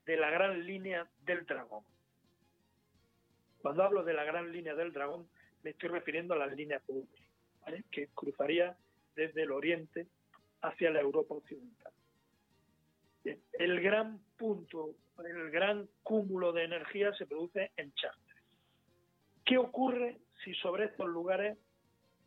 de 0.07 0.17
la 0.17 0.31
gran 0.31 0.65
línea 0.65 1.09
del 1.19 1.45
dragón. 1.45 1.85
Cuando 3.61 3.83
hablo 3.83 4.05
de 4.05 4.15
la 4.15 4.25
gran 4.25 4.53
línea 4.53 4.75
del 4.75 4.93
dragón, 4.93 5.29
me 5.63 5.71
estoy 5.71 5.89
refiriendo 5.89 6.35
a 6.35 6.39
la 6.39 6.47
línea 6.47 6.81
¿vale? 7.63 7.85
que 7.91 8.09
cruzaría 8.15 8.77
desde 9.15 9.43
el 9.43 9.51
oriente 9.51 10.07
hacia 10.63 10.91
la 10.91 11.01
Europa 11.01 11.35
occidental. 11.35 11.93
El 13.25 13.81
gran 13.81 14.21
punto, 14.37 14.95
el 15.27 15.51
gran 15.51 15.89
cúmulo 16.03 16.53
de 16.53 16.65
energía 16.65 17.13
se 17.15 17.27
produce 17.27 17.73
en 17.77 17.93
Chartres. 17.95 18.43
¿Qué 19.45 19.59
ocurre 19.59 20.19
si 20.45 20.55
sobre 20.55 20.85
estos 20.85 21.09
lugares, 21.09 21.59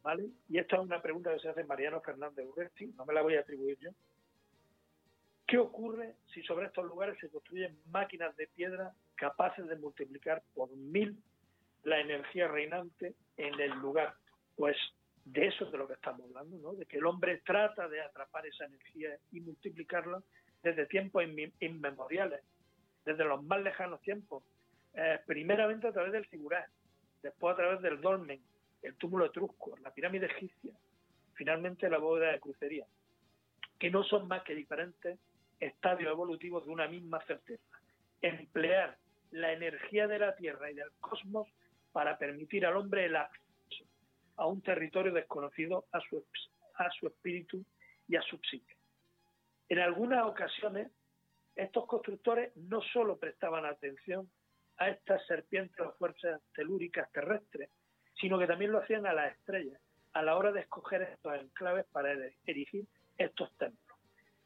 ¿vale? 0.01 0.29
Y 0.49 0.57
esta 0.57 0.77
es 0.77 0.81
una 0.81 1.01
pregunta 1.01 1.33
que 1.33 1.39
se 1.39 1.49
hace 1.49 1.63
Mariano 1.63 2.01
Fernández 2.01 2.45
Urresti, 2.45 2.87
no 2.97 3.05
me 3.05 3.13
la 3.13 3.21
voy 3.21 3.35
a 3.35 3.41
atribuir 3.41 3.77
yo. 3.79 3.91
¿Qué 5.47 5.57
ocurre 5.57 6.15
si 6.33 6.41
sobre 6.43 6.67
estos 6.67 6.85
lugares 6.85 7.17
se 7.19 7.29
construyen 7.29 7.77
máquinas 7.91 8.35
de 8.37 8.47
piedra 8.47 8.93
capaces 9.15 9.67
de 9.67 9.75
multiplicar 9.75 10.41
por 10.53 10.71
mil 10.75 11.21
la 11.83 11.99
energía 11.99 12.47
reinante 12.47 13.15
en 13.37 13.59
el 13.59 13.71
lugar? 13.79 14.15
Pues 14.55 14.77
de 15.25 15.47
eso 15.47 15.65
es 15.65 15.71
de 15.71 15.77
lo 15.77 15.87
que 15.87 15.93
estamos 15.93 16.21
hablando, 16.27 16.57
¿no? 16.57 16.73
De 16.73 16.85
que 16.85 16.97
el 16.97 17.05
hombre 17.05 17.41
trata 17.45 17.87
de 17.87 18.01
atrapar 18.01 18.45
esa 18.45 18.65
energía 18.65 19.17
y 19.31 19.41
multiplicarla 19.41 20.23
desde 20.63 20.85
tiempos 20.85 21.23
inmemoriales, 21.59 22.41
desde 23.05 23.25
los 23.25 23.43
más 23.43 23.61
lejanos 23.61 24.01
tiempos. 24.01 24.43
Eh, 24.93 25.19
primeramente 25.25 25.87
a 25.87 25.93
través 25.93 26.11
del 26.11 26.25
figurat, 26.27 26.67
después 27.21 27.53
a 27.53 27.57
través 27.57 27.81
del 27.81 28.01
dolmen, 28.01 28.41
el 28.81 28.95
túmulo 28.95 29.25
etrusco, 29.25 29.77
la 29.79 29.93
pirámide 29.93 30.25
egipcia, 30.25 30.73
finalmente 31.33 31.89
la 31.89 31.97
bóveda 31.97 32.31
de 32.31 32.39
crucería, 32.39 32.85
que 33.79 33.89
no 33.89 34.03
son 34.03 34.27
más 34.27 34.43
que 34.43 34.55
diferentes 34.55 35.19
estadios 35.59 36.11
evolutivos 36.11 36.65
de 36.65 36.71
una 36.71 36.87
misma 36.87 37.23
certeza. 37.25 37.63
Emplear 38.21 38.97
la 39.31 39.53
energía 39.53 40.07
de 40.07 40.19
la 40.19 40.35
Tierra 40.35 40.71
y 40.71 40.75
del 40.75 40.91
cosmos 40.99 41.47
para 41.91 42.17
permitir 42.17 42.65
al 42.65 42.75
hombre 42.75 43.05
el 43.05 43.15
acceso 43.15 43.41
a 44.37 44.47
un 44.47 44.61
territorio 44.61 45.13
desconocido 45.13 45.85
a 45.91 45.99
su, 46.01 46.23
a 46.75 46.89
su 46.91 47.07
espíritu 47.07 47.63
y 48.07 48.15
a 48.15 48.21
su 48.23 48.37
psique. 48.37 48.75
En 49.69 49.79
algunas 49.79 50.25
ocasiones, 50.25 50.91
estos 51.55 51.85
constructores 51.85 52.55
no 52.55 52.81
solo 52.81 53.17
prestaban 53.17 53.65
atención 53.65 54.29
a 54.77 54.89
estas 54.89 55.25
serpientes 55.27 55.79
o 55.79 55.93
fuerzas 55.93 56.41
telúricas 56.53 57.11
terrestres, 57.11 57.69
sino 58.19 58.39
que 58.39 58.47
también 58.47 58.71
lo 58.71 58.79
hacían 58.79 59.05
a 59.05 59.13
las 59.13 59.35
estrellas, 59.37 59.79
a 60.13 60.21
la 60.21 60.35
hora 60.35 60.51
de 60.51 60.61
escoger 60.61 61.01
estos 61.03 61.35
enclaves 61.35 61.85
para 61.91 62.13
erigir 62.45 62.85
estos 63.17 63.55
templos. 63.57 63.99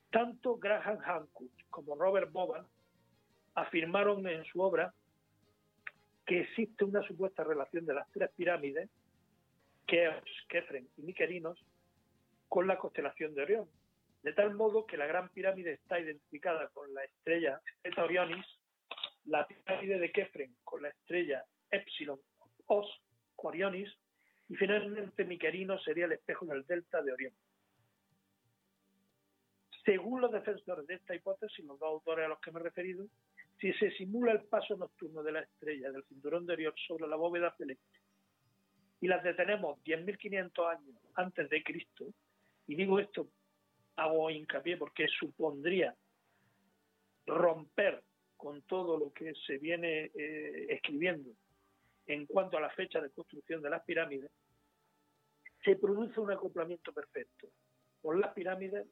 Tanto 0.10 0.58
Graham 0.58 1.00
Hancock 1.00 1.52
como 1.70 1.96
Robert 1.96 2.32
Boban 2.32 2.66
afirmaron 3.56 4.28
en 4.28 4.44
su 4.46 4.62
obra 4.62 4.94
que 6.26 6.42
existe 6.42 6.84
una 6.84 7.02
supuesta 7.04 7.44
relación 7.44 7.86
de 7.86 7.94
las 7.94 8.10
tres 8.12 8.30
pirámides 8.36 8.90
Keops, 9.86 10.32
Kefren 10.50 10.88
y 10.98 11.04
Miquerinos 11.04 11.64
con 12.50 12.68
la 12.68 12.78
constelación 12.78 13.34
de 13.36 13.44
Orión, 13.44 13.70
de 14.26 14.34
tal 14.34 14.56
modo 14.56 14.88
que 14.88 14.98
la 14.98 15.06
Gran 15.06 15.30
Pirámide 15.30 15.74
está 15.74 16.00
identificada 16.00 16.68
con 16.70 16.92
la 16.96 17.04
estrella 17.04 17.62
Eta 17.84 18.04
Orionis, 18.04 18.44
la 19.26 19.46
pirámide 19.46 20.00
de 20.00 20.12
Kefren 20.12 20.56
con 20.64 20.82
la 20.82 20.90
estrella 20.90 21.46
Epsilon 21.70 22.20
Os 22.66 22.88
Orionis 23.36 23.96
y 24.50 24.56
finalmente 24.56 25.26
Miquerinos 25.26 25.84
sería 25.84 26.06
el 26.06 26.14
espejo 26.14 26.48
del 26.48 26.66
delta 26.66 27.04
de 27.04 27.14
Orión. 27.14 27.34
Según 29.86 30.22
los 30.22 30.32
defensores 30.32 30.88
de 30.88 30.96
esta 30.96 31.14
hipótesis, 31.14 31.64
los 31.64 31.78
dos 31.78 31.90
autores 31.90 32.26
a 32.26 32.30
los 32.30 32.40
que 32.40 32.52
me 32.52 32.60
he 32.62 32.64
referido, 32.64 33.06
si 33.60 33.74
se 33.74 33.92
simula 33.92 34.32
el 34.32 34.42
paso 34.46 34.76
nocturno 34.76 35.22
de 35.22 35.34
la 35.34 35.42
estrella 35.42 35.92
del 35.92 36.04
cinturón 36.06 36.48
de 36.48 36.54
Orión 36.54 36.74
sobre 36.88 37.08
la 37.08 37.16
bóveda 37.16 37.56
celeste 37.58 38.00
y 39.02 39.08
las 39.08 39.24
detenemos 39.24 39.78
10.500 39.84 40.68
años 40.68 40.98
antes 41.14 41.48
de 41.48 41.62
Cristo, 41.62 42.08
y 42.66 42.74
digo 42.74 43.00
esto, 43.00 43.30
hago 43.96 44.30
hincapié 44.30 44.78
porque 44.78 45.08
supondría 45.08 45.96
romper 47.26 48.04
con 48.38 48.62
todo 48.64 48.98
lo 48.98 49.12
que 49.14 49.34
se 49.48 49.58
viene 49.58 50.12
eh, 50.14 50.68
escribiendo 50.70 51.32
en 52.08 52.26
cuanto 52.26 52.58
a 52.58 52.62
la 52.62 52.70
fecha 52.70 53.02
de 53.02 53.10
construcción 53.10 53.62
de 53.62 53.70
las 53.70 53.84
pirámides, 53.84 54.30
se 55.64 55.76
produce 55.76 56.20
un 56.20 56.32
acoplamiento 56.32 56.94
perfecto 56.94 57.48
por 58.02 58.20
las 58.20 58.34
pirámides 58.34 58.86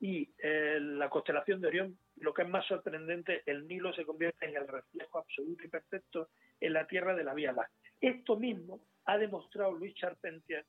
y 0.00 0.28
eh, 0.38 0.78
la 0.80 1.08
constelación 1.08 1.60
de 1.60 1.68
Orión. 1.68 1.98
Lo 2.16 2.34
que 2.34 2.42
es 2.42 2.48
más 2.48 2.66
sorprendente, 2.66 3.42
el 3.46 3.66
Nilo 3.68 3.92
se 3.94 4.04
convierte 4.04 4.46
en 4.46 4.56
el 4.56 4.66
reflejo 4.66 5.18
absoluto 5.18 5.64
y 5.64 5.68
perfecto 5.68 6.30
en 6.60 6.72
la 6.72 6.86
Tierra 6.86 7.14
de 7.14 7.24
la 7.24 7.34
Vía 7.34 7.52
Láctea. 7.52 7.90
Esto 8.00 8.36
mismo 8.36 8.80
ha 9.04 9.16
demostrado 9.16 9.72
Luis 9.72 9.94
Charpentier 9.94 10.66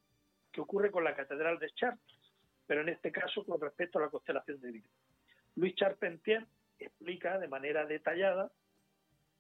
que 0.52 0.62
ocurre 0.62 0.92
con 0.92 1.04
la 1.04 1.16
Catedral 1.16 1.58
de 1.60 1.72
Chartres, 1.72 2.15
pero 2.66 2.82
en 2.82 2.90
este 2.90 3.12
caso 3.12 3.46
con 3.46 3.60
respecto 3.62 4.00
a 4.00 4.04
la 4.04 4.10
constelación 4.10 4.60
de 4.62 4.72
Virgo. 4.72 4.90
Luis 5.56 5.76
Charpentier 5.76 6.46
explica 6.80 7.38
de 7.40 7.48
manera 7.48 7.86
detallada 7.86 8.52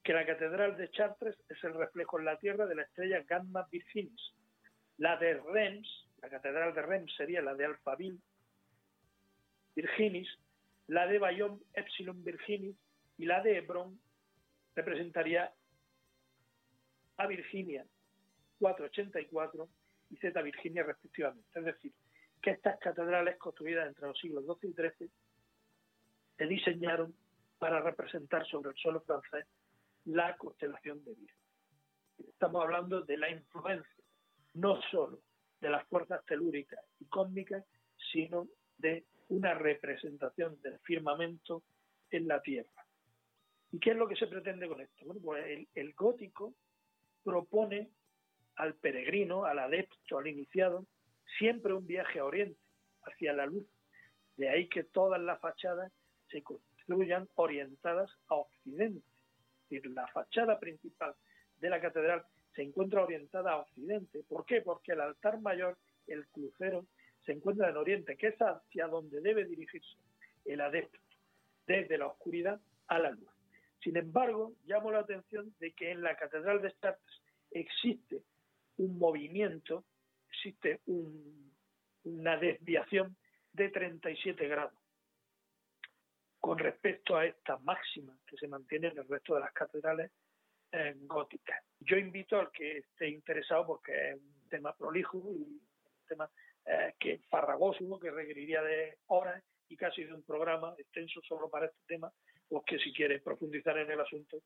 que 0.03 0.13
la 0.13 0.25
Catedral 0.25 0.77
de 0.77 0.89
Chartres 0.91 1.35
es 1.49 1.63
el 1.63 1.73
reflejo 1.73 2.19
en 2.19 2.25
la 2.25 2.37
Tierra 2.37 2.65
de 2.67 2.75
la 2.75 2.83
estrella 2.83 3.23
Gamma 3.27 3.67
Virginis. 3.71 4.33
La 4.97 5.17
de 5.17 5.33
Reims, 5.33 5.87
la 6.21 6.29
Catedral 6.29 6.73
de 6.73 6.81
Reims 6.83 7.13
sería 7.17 7.41
la 7.41 7.55
de 7.55 7.65
Alphaville 7.65 8.19
Virginis, 9.75 10.29
la 10.87 11.07
de 11.07 11.19
Bayonne 11.19 11.59
Epsilon 11.73 12.23
Virginis 12.23 12.77
y 13.17 13.25
la 13.25 13.41
de 13.41 13.57
Hebron 13.57 13.99
representaría 14.75 15.51
a 17.17 17.27
Virginia 17.27 17.85
484 18.59 19.67
y 20.11 20.17
Z 20.17 20.41
Virginia 20.41 20.83
respectivamente. 20.83 21.47
Es 21.53 21.65
decir, 21.65 21.91
que 22.45 22.51
estas 22.51 22.77
catedrales 22.77 23.37
construidas 23.37 23.87
entre 23.87 24.05
los 24.05 24.19
siglos 24.19 24.45
XII 24.45 24.69
y 24.69 24.73
XIII 24.73 25.11
se 26.37 26.45
diseñaron 26.45 27.15
para 27.57 27.81
representar 27.81 28.45
sobre 28.45 28.69
el 28.69 28.75
suelo 28.75 29.01
francés 29.01 29.47
la 30.05 30.37
constelación 30.37 31.03
de 31.03 31.15
Virgo. 31.15 31.39
Estamos 32.19 32.63
hablando 32.63 33.01
de 33.01 33.17
la 33.17 33.31
influencia 33.31 34.03
no 34.53 34.79
solo 34.91 35.21
de 35.59 35.71
las 35.71 35.87
fuerzas 35.87 36.23
telúricas 36.25 36.79
y 36.99 37.05
cósmicas, 37.05 37.65
sino 38.11 38.47
de 38.77 39.05
una 39.29 39.55
representación 39.55 40.61
del 40.61 40.77
firmamento 40.81 41.63
en 42.11 42.27
la 42.27 42.43
Tierra. 42.43 42.85
¿Y 43.71 43.79
qué 43.79 43.89
es 43.89 43.97
lo 43.97 44.07
que 44.07 44.17
se 44.17 44.27
pretende 44.27 44.67
con 44.67 44.81
esto? 44.81 45.03
Bueno, 45.03 45.19
pues 45.19 45.67
el 45.73 45.93
gótico 45.95 46.53
propone 47.23 47.89
al 48.57 48.75
peregrino, 48.75 49.45
al 49.45 49.57
adepto, 49.57 50.19
al 50.19 50.27
iniciado, 50.27 50.85
siempre 51.37 51.73
un 51.73 51.85
viaje 51.85 52.19
a 52.19 52.25
Oriente, 52.25 52.59
hacia 53.03 53.33
la 53.33 53.45
luz. 53.45 53.65
De 54.37 54.49
ahí 54.49 54.67
que 54.67 54.83
todas 54.83 55.21
las 55.21 55.39
fachadas 55.39 55.91
se 56.29 56.43
construyan 56.43 57.27
orientadas 57.35 58.11
a 58.27 58.35
Occidente. 58.35 59.05
Es 59.63 59.69
decir, 59.69 59.91
la 59.91 60.07
fachada 60.07 60.59
principal 60.59 61.15
de 61.59 61.69
la 61.69 61.81
catedral 61.81 62.25
se 62.53 62.63
encuentra 62.63 63.03
orientada 63.03 63.51
a 63.51 63.57
Occidente. 63.57 64.23
¿Por 64.27 64.45
qué? 64.45 64.61
Porque 64.61 64.93
el 64.93 65.01
altar 65.01 65.39
mayor, 65.41 65.77
el 66.07 66.27
crucero, 66.27 66.85
se 67.25 67.33
encuentra 67.33 67.69
en 67.69 67.77
Oriente, 67.77 68.15
que 68.15 68.27
es 68.27 68.37
hacia 68.39 68.87
donde 68.87 69.19
debe 69.19 69.45
dirigirse 69.45 69.97
el 70.45 70.61
adepto, 70.61 70.99
desde 71.65 71.97
la 71.97 72.07
oscuridad 72.07 72.61
a 72.87 72.99
la 72.99 73.11
luz. 73.11 73.29
Sin 73.81 73.97
embargo, 73.97 74.53
llamo 74.65 74.91
la 74.91 74.99
atención 74.99 75.53
de 75.59 75.73
que 75.73 75.91
en 75.91 76.01
la 76.01 76.15
Catedral 76.15 76.61
de 76.61 76.73
Chartres 76.79 77.21
existe 77.51 78.21
un 78.77 78.97
movimiento, 78.97 79.83
existe 80.35 80.81
una 82.03 82.37
desviación 82.37 83.15
de 83.53 83.69
37 83.69 84.47
grados 84.47 84.73
con 86.39 86.59
respecto 86.59 87.17
a 87.17 87.25
esta 87.25 87.57
máxima 87.57 88.15
que 88.27 88.37
se 88.37 88.47
mantiene 88.47 88.89
en 88.89 88.99
el 88.99 89.07
resto 89.07 89.33
de 89.33 89.39
las 89.39 89.53
catedrales 89.53 90.11
góticas. 91.07 91.63
Yo 91.79 91.97
invito 91.97 92.37
al 92.37 92.51
que 92.51 92.79
esté 92.79 93.07
interesado, 93.07 93.65
porque 93.65 94.11
es 94.11 94.15
un 94.15 94.49
tema 94.49 94.75
prolijo 94.75 95.17
y 95.31 95.41
un 95.41 95.61
tema 96.07 96.29
eh, 96.65 96.93
que 96.99 97.19
farragoso, 97.29 97.99
que 97.99 98.11
requeriría 98.11 98.61
de 98.61 98.97
horas 99.07 99.41
y 99.69 99.77
casi 99.77 100.03
de 100.03 100.13
un 100.13 100.23
programa 100.23 100.75
extenso 100.77 101.21
solo 101.27 101.49
para 101.49 101.67
este 101.67 101.79
tema, 101.87 102.11
o 102.49 102.63
que 102.63 102.77
si 102.77 102.93
quiere 102.93 103.21
profundizar 103.21 103.77
en 103.77 103.89
el 103.89 104.01
asunto, 104.01 104.41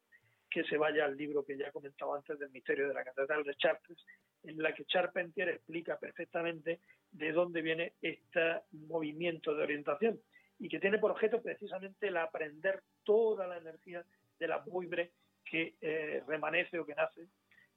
que 0.50 0.64
se 0.64 0.78
vaya 0.78 1.06
al 1.06 1.16
libro 1.16 1.46
que 1.46 1.58
ya 1.58 1.68
he 1.68 1.72
comentado 1.72 2.16
antes 2.16 2.40
del 2.40 2.50
misterio 2.50 2.88
de 2.88 2.94
la 2.94 3.04
Catedral 3.04 3.44
de 3.44 3.56
Chartres, 3.56 3.98
en 4.44 4.62
la 4.62 4.74
que 4.74 4.86
Charpentier 4.86 5.50
explica 5.50 5.98
perfectamente 5.98 6.80
de 7.12 7.32
dónde 7.32 7.62
viene 7.62 7.94
este 8.02 8.62
movimiento 8.72 9.54
de 9.54 9.64
orientación 9.64 10.20
y 10.60 10.68
que 10.68 10.80
tiene 10.80 10.98
por 10.98 11.12
objeto 11.12 11.42
precisamente 11.42 12.08
el 12.08 12.18
aprender 12.18 12.82
toda 13.04 13.48
la 13.48 13.58
energía 13.58 14.04
de 14.40 14.48
la 14.48 14.58
buibre 14.58 15.12
que 15.46 15.76
eh, 15.82 16.24
remanece 16.28 16.80
o 16.80 16.86
que 16.86 16.96
nace 16.96 17.28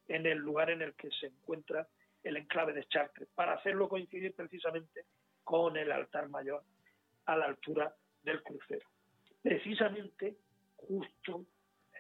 en 0.09 0.27
el 0.27 0.39
lugar 0.39 0.70
en 0.70 0.83
el 0.83 0.95
que 0.95 1.11
se 1.11 1.27
encuentra 1.27 1.87
el 2.23 2.37
enclave 2.37 2.73
de 2.73 2.85
Chartres, 2.85 3.29
para 3.35 3.55
hacerlo 3.55 3.89
coincidir 3.89 4.35
precisamente 4.35 5.07
con 5.43 5.77
el 5.77 5.91
altar 5.91 6.29
mayor 6.29 6.62
a 7.27 7.37
la 7.37 7.47
altura 7.47 7.95
del 8.23 8.43
crucero. 8.43 8.87
Precisamente 9.43 10.37
justo 10.77 11.47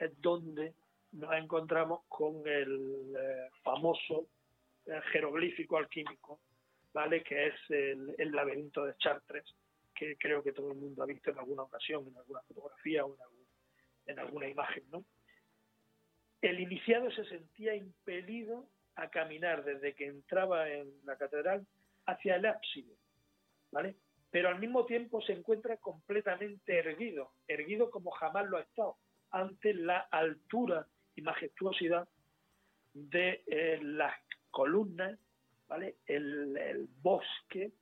es 0.02 0.20
donde 0.20 0.74
nos 1.12 1.32
encontramos 1.34 2.00
con 2.08 2.46
el 2.46 3.14
eh, 3.16 3.48
famoso 3.62 4.26
eh, 4.86 5.00
jeroglífico 5.12 5.76
alquímico, 5.76 6.40
¿vale? 6.92 7.22
que 7.22 7.48
es 7.48 7.54
el, 7.68 8.32
laberinto 8.32 8.84
de 8.84 8.96
Chartres, 8.96 9.44
que 9.94 10.16
creo 10.16 10.42
que 10.42 10.52
todo 10.52 10.72
el 10.72 10.78
mundo 10.78 11.02
ha 11.02 11.06
visto 11.06 11.30
en 11.30 11.38
alguna 11.38 11.62
ocasión, 11.62 12.06
en 12.08 12.16
alguna 12.16 12.40
fotografía 12.42 13.04
o 13.04 13.16
en, 14.06 14.18
alguna 14.18 14.48
imagen, 14.48 14.84
¿no? 14.90 15.04
El 16.40 16.58
iniciado 16.58 17.08
se 17.12 17.24
sentía 17.26 17.74
impelido 17.76 18.66
a 18.96 19.08
caminar 19.08 19.64
desde 19.64 19.94
que 19.94 20.06
entraba 20.06 20.68
en 20.68 20.92
la 21.04 21.16
catedral 21.16 21.64
hacia 22.06 22.34
el 22.34 22.46
ábside, 22.46 22.96
¿vale? 23.70 23.94
Pero 24.30 24.48
al 24.48 24.58
mismo 24.58 24.84
tiempo 24.84 25.22
se 25.22 25.34
encuentra 25.34 25.76
completamente 25.76 26.78
erguido, 26.78 27.30
erguido 27.46 27.90
como 27.90 28.10
jamás 28.10 28.46
lo 28.46 28.56
ha 28.56 28.62
estado, 28.62 28.96
ante 29.32 29.74
la 29.74 29.98
altura 30.10 30.86
y 31.14 31.22
majestuosidad 31.22 32.08
de 32.94 33.42
eh, 33.46 33.78
las 33.82 34.14
columnas, 34.50 35.18
¿vale? 35.66 35.96
el 36.06 36.88
bosque 37.00 37.72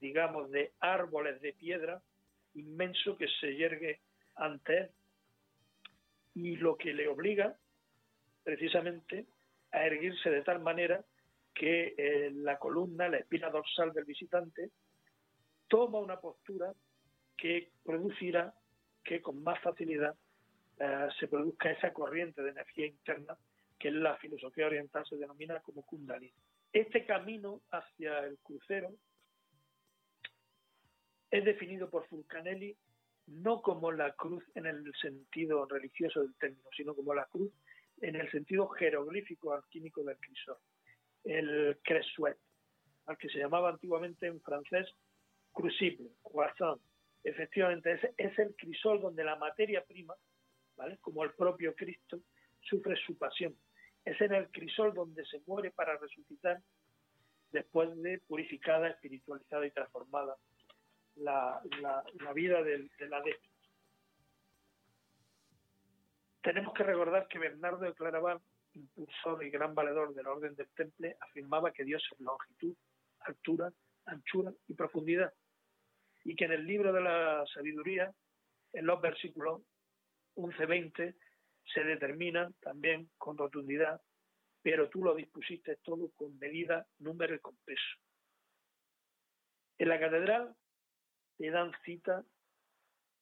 digamos, 0.00 0.50
de 0.50 0.72
árboles 0.80 1.40
de 1.40 1.52
piedra 1.52 2.02
inmenso 2.54 3.16
que 3.16 3.28
se 3.40 3.54
yergue 3.56 4.00
ante 4.36 4.78
él 4.78 4.90
y 6.34 6.56
lo 6.56 6.76
que 6.76 6.92
le 6.92 7.08
obliga 7.08 7.56
precisamente 8.44 9.26
a 9.72 9.84
erguirse 9.84 10.30
de 10.30 10.42
tal 10.42 10.60
manera 10.60 11.04
que 11.54 11.94
eh, 11.98 12.30
la 12.32 12.58
columna, 12.58 13.08
la 13.08 13.18
espina 13.18 13.50
dorsal 13.50 13.92
del 13.92 14.04
visitante, 14.04 14.70
toma 15.66 15.98
una 15.98 16.20
postura 16.20 16.72
que 17.36 17.72
producirá 17.84 18.54
que 19.02 19.20
con 19.20 19.42
más 19.42 19.60
facilidad 19.60 20.14
eh, 20.78 21.08
se 21.18 21.28
produzca 21.28 21.70
esa 21.70 21.92
corriente 21.92 22.42
de 22.42 22.50
energía 22.50 22.86
interna 22.86 23.36
que 23.78 23.88
en 23.88 24.02
la 24.02 24.16
filosofía 24.16 24.66
oriental 24.66 25.04
se 25.06 25.16
denomina 25.16 25.60
como 25.60 25.82
kundalini. 25.82 26.32
Este 26.72 27.06
camino 27.06 27.62
hacia 27.70 28.20
el 28.20 28.38
crucero 28.38 28.90
es 31.30 31.44
definido 31.44 31.88
por 31.88 32.06
Fulcanelli 32.08 32.76
no 33.28 33.60
como 33.60 33.92
la 33.92 34.12
cruz 34.12 34.42
en 34.54 34.66
el 34.66 34.92
sentido 35.00 35.66
religioso 35.66 36.22
del 36.22 36.34
término, 36.36 36.68
sino 36.76 36.94
como 36.94 37.14
la 37.14 37.26
cruz 37.26 37.52
en 38.00 38.16
el 38.16 38.30
sentido 38.30 38.68
jeroglífico 38.68 39.52
alquímico 39.52 40.02
del 40.02 40.16
crisol, 40.18 40.56
el 41.24 41.78
cresuet, 41.82 42.38
al 43.06 43.18
que 43.18 43.28
se 43.28 43.38
llamaba 43.38 43.70
antiguamente 43.70 44.26
en 44.26 44.40
francés 44.40 44.88
crucible, 45.52 46.10
croissant. 46.22 46.80
Efectivamente, 47.24 47.92
es, 47.92 48.00
es 48.16 48.38
el 48.38 48.54
crisol 48.54 49.00
donde 49.00 49.24
la 49.24 49.36
materia 49.36 49.84
prima, 49.84 50.14
como 51.00 51.24
el 51.24 51.32
propio 51.32 51.74
Cristo, 51.74 52.20
sufre 52.60 52.96
su 53.06 53.16
pasión. 53.16 53.54
Es 54.04 54.20
en 54.20 54.34
el 54.34 54.50
crisol 54.50 54.94
donde 54.94 55.24
se 55.26 55.40
muere 55.46 55.70
para 55.70 55.96
resucitar 55.96 56.60
después 57.50 57.96
de 58.02 58.20
purificada, 58.26 58.88
espiritualizada 58.88 59.66
y 59.66 59.70
transformada 59.70 60.36
la, 61.16 61.60
la, 61.80 62.32
vida 62.32 62.62
del, 62.62 62.90
del, 62.98 63.12
adepto. 63.12 63.48
Tenemos 66.42 66.72
que 66.74 66.84
recordar 66.84 67.26
que 67.28 67.38
Bernardo 67.38 67.84
de 67.84 67.94
Claraval, 67.94 68.40
impulsor 68.74 69.44
y 69.44 69.50
gran 69.50 69.74
valedor 69.74 70.14
del 70.14 70.26
orden 70.26 70.54
del 70.54 70.68
temple, 70.70 71.16
afirmaba 71.20 71.72
que 71.72 71.84
Dios 71.84 72.02
es 72.12 72.20
longitud, 72.20 72.74
altura, 73.20 73.72
anchura 74.06 74.52
y 74.68 74.74
profundidad, 74.74 75.32
y 76.24 76.36
que 76.36 76.44
en 76.44 76.52
el 76.52 76.66
libro 76.66 76.92
de 76.92 77.00
la 77.00 77.44
sabiduría, 77.52 78.12
en 78.72 78.86
los 78.86 79.00
versículos 79.00 79.62
11-20, 80.38 81.14
se 81.74 81.84
determina 81.84 82.50
también 82.60 83.10
con 83.18 83.36
rotundidad, 83.36 84.00
pero 84.62 84.88
tú 84.88 85.02
lo 85.04 85.14
dispusiste 85.14 85.76
todo 85.76 86.10
con 86.16 86.38
medida, 86.38 86.86
número 86.98 87.34
y 87.34 87.40
con 87.40 87.56
peso. 87.64 87.98
En 89.78 89.88
la 89.88 90.00
catedral 90.00 90.54
te 91.36 91.50
dan 91.50 91.72
cita 91.84 92.24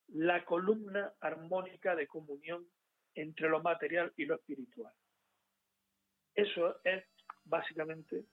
la 0.09 0.45
columna 0.45 1.13
armónica 1.21 1.95
de 1.95 2.07
comunión 2.07 2.67
entre 3.15 3.49
lo 3.49 3.63
material 3.63 4.13
y 4.17 4.25
lo 4.25 4.37
espiritual. 4.37 4.93
Eso 6.35 6.81
es 6.85 7.05
básicamente 7.45 8.25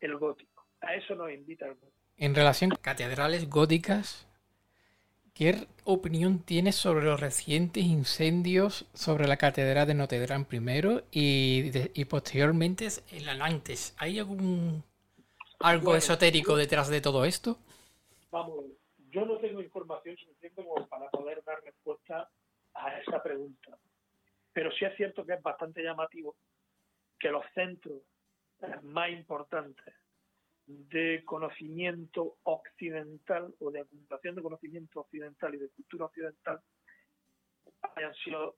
el 0.00 0.16
gótico. 0.16 0.66
A 0.80 0.94
eso 0.94 1.14
nos 1.14 1.30
invita 1.30 1.66
el 1.66 1.74
gótico. 1.74 1.98
En 2.16 2.34
relación 2.34 2.70
con 2.70 2.80
catedrales 2.80 3.48
góticas, 3.48 4.28
¿qué 5.34 5.66
opinión 5.84 6.38
tienes 6.38 6.76
sobre 6.76 7.04
los 7.04 7.20
recientes 7.20 7.84
incendios 7.84 8.86
sobre 8.94 9.26
la 9.26 9.36
catedral 9.36 9.86
de 9.86 9.94
Notre 9.94 10.24
Dame 10.26 10.44
primero 10.44 11.02
y, 11.10 11.72
y 12.00 12.04
posteriormente 12.06 12.88
en 13.10 13.26
la 13.26 13.34
Nantes? 13.34 13.94
¿Hay 13.98 14.18
algún 14.18 14.84
algo 15.60 15.96
esotérico 15.96 16.56
detrás 16.56 16.88
de 16.88 17.00
todo 17.00 17.24
esto? 17.24 17.58
Vamos, 18.30 18.64
yo 19.10 19.24
no 19.26 19.38
tengo 19.38 19.60
información 19.60 20.16
suficiente 20.16 20.62
como 20.62 20.86
para 20.86 21.10
poder 21.10 21.42
dar 21.44 21.62
respuesta 21.62 22.30
a 22.74 22.98
esa 23.00 23.22
pregunta. 23.22 23.76
Pero 24.52 24.70
sí 24.72 24.84
es 24.84 24.96
cierto 24.96 25.24
que 25.26 25.34
es 25.34 25.42
bastante 25.42 25.82
llamativo 25.82 26.36
que 27.18 27.30
los 27.30 27.44
centros 27.54 28.02
más 28.82 29.10
importantes 29.10 29.94
de 30.66 31.22
conocimiento 31.24 32.38
occidental 32.44 33.54
o 33.60 33.70
de 33.70 33.80
acumulación 33.80 34.34
de 34.34 34.42
conocimiento 34.42 35.00
occidental 35.00 35.54
y 35.54 35.58
de 35.58 35.68
cultura 35.68 36.06
occidental 36.06 36.60
hayan 37.96 38.14
sido 38.14 38.56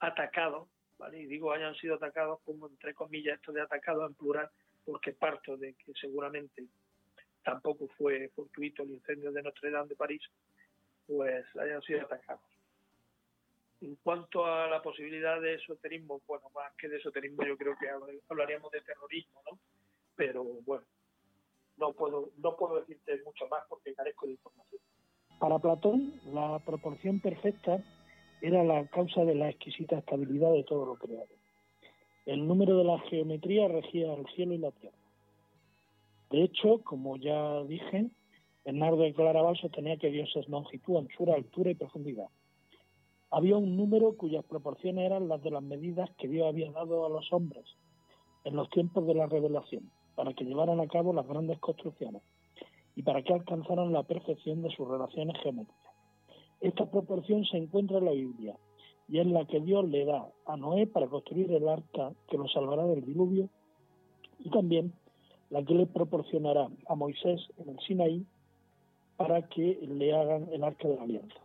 atacados, 0.00 0.68
¿vale? 0.98 1.22
Y 1.22 1.26
digo 1.26 1.52
hayan 1.52 1.74
sido 1.76 1.94
atacados 1.94 2.40
como 2.44 2.68
entre 2.68 2.94
comillas 2.94 3.36
esto 3.36 3.52
de 3.52 3.62
atacados 3.62 4.08
en 4.10 4.14
plural, 4.14 4.50
porque 4.84 5.12
parto 5.12 5.56
de 5.56 5.74
que 5.74 5.92
seguramente 5.94 6.66
tampoco 7.42 7.88
fue 7.96 8.28
fortuito 8.34 8.82
el 8.82 8.90
incendio 8.90 9.32
de 9.32 9.42
Notre 9.42 9.70
Dame 9.70 9.88
de 9.88 9.96
París, 9.96 10.22
pues 11.06 11.44
hayan 11.56 11.82
sido 11.82 12.02
atacados. 12.02 12.44
En 13.80 13.96
cuanto 13.96 14.46
a 14.46 14.68
la 14.68 14.80
posibilidad 14.80 15.40
de 15.40 15.54
esoterismo, 15.54 16.20
bueno, 16.26 16.48
más 16.54 16.72
que 16.76 16.88
de 16.88 16.98
esoterismo 16.98 17.44
yo 17.44 17.56
creo 17.56 17.76
que 17.78 17.88
hablaríamos 18.28 18.70
de 18.70 18.80
terrorismo, 18.82 19.42
¿no? 19.50 19.58
Pero 20.16 20.44
bueno, 20.66 20.84
no 21.76 21.92
puedo, 21.92 22.30
no 22.38 22.56
puedo 22.56 22.80
decirte 22.80 23.20
mucho 23.24 23.46
más 23.48 23.62
porque 23.68 23.94
carezco 23.94 24.26
de 24.26 24.32
información. 24.32 24.80
Para 25.40 25.58
Platón, 25.58 26.20
la 26.32 26.60
proporción 26.60 27.20
perfecta 27.20 27.82
era 28.40 28.62
la 28.64 28.86
causa 28.88 29.24
de 29.24 29.34
la 29.34 29.50
exquisita 29.50 29.98
estabilidad 29.98 30.52
de 30.52 30.64
todo 30.64 30.86
lo 30.86 30.96
creado. 30.96 31.28
El 32.26 32.46
número 32.46 32.76
de 32.76 32.84
la 32.84 32.98
geometría 33.00 33.68
regía 33.68 34.14
el 34.14 34.26
cielo 34.34 34.54
y 34.54 34.58
la 34.58 34.70
tierra. 34.70 34.96
De 36.30 36.44
hecho, 36.44 36.82
como 36.84 37.16
ya 37.16 37.62
dije, 37.64 38.10
Bernardo 38.64 39.02
de 39.02 39.12
Claraval 39.12 39.56
sostenía 39.56 39.96
que 39.96 40.10
Dios 40.10 40.30
es 40.36 40.48
longitud, 40.48 40.96
anchura, 40.96 41.34
altura 41.34 41.70
y 41.70 41.74
profundidad. 41.74 42.28
Había 43.30 43.56
un 43.56 43.76
número 43.76 44.16
cuyas 44.16 44.44
proporciones 44.44 45.06
eran 45.06 45.28
las 45.28 45.42
de 45.42 45.50
las 45.50 45.62
medidas 45.62 46.10
que 46.18 46.28
Dios 46.28 46.46
había 46.46 46.70
dado 46.70 47.06
a 47.06 47.08
los 47.08 47.32
hombres 47.32 47.64
en 48.44 48.56
los 48.56 48.68
tiempos 48.70 49.06
de 49.06 49.14
la 49.14 49.26
revelación, 49.26 49.90
para 50.14 50.32
que 50.34 50.44
llevaran 50.44 50.80
a 50.80 50.86
cabo 50.86 51.12
las 51.12 51.26
grandes 51.26 51.58
construcciones 51.58 52.22
y 52.94 53.02
para 53.02 53.22
que 53.22 53.32
alcanzaran 53.32 53.92
la 53.92 54.02
perfección 54.02 54.62
de 54.62 54.70
sus 54.70 54.88
relaciones 54.88 55.36
geométricas. 55.42 55.92
Esta 56.60 56.90
proporción 56.90 57.44
se 57.44 57.56
encuentra 57.56 57.98
en 57.98 58.04
la 58.04 58.12
Biblia 58.12 58.56
y 59.08 59.18
es 59.18 59.26
la 59.26 59.44
que 59.46 59.60
Dios 59.60 59.88
le 59.88 60.04
da 60.04 60.28
a 60.46 60.56
Noé 60.56 60.86
para 60.86 61.08
construir 61.08 61.50
el 61.52 61.68
arca 61.68 62.12
que 62.28 62.38
lo 62.38 62.48
salvará 62.48 62.86
del 62.86 63.04
diluvio 63.04 63.48
y 64.38 64.50
también 64.50 64.92
la 65.50 65.62
que 65.64 65.74
le 65.74 65.86
proporcionará 65.86 66.68
a 66.88 66.94
Moisés 66.94 67.40
en 67.58 67.70
el 67.70 67.80
Sinaí 67.80 68.26
para 69.16 69.48
que 69.48 69.78
le 69.82 70.14
hagan 70.14 70.48
el 70.52 70.64
arca 70.64 70.88
de 70.88 70.96
la 70.96 71.02
alianza. 71.02 71.40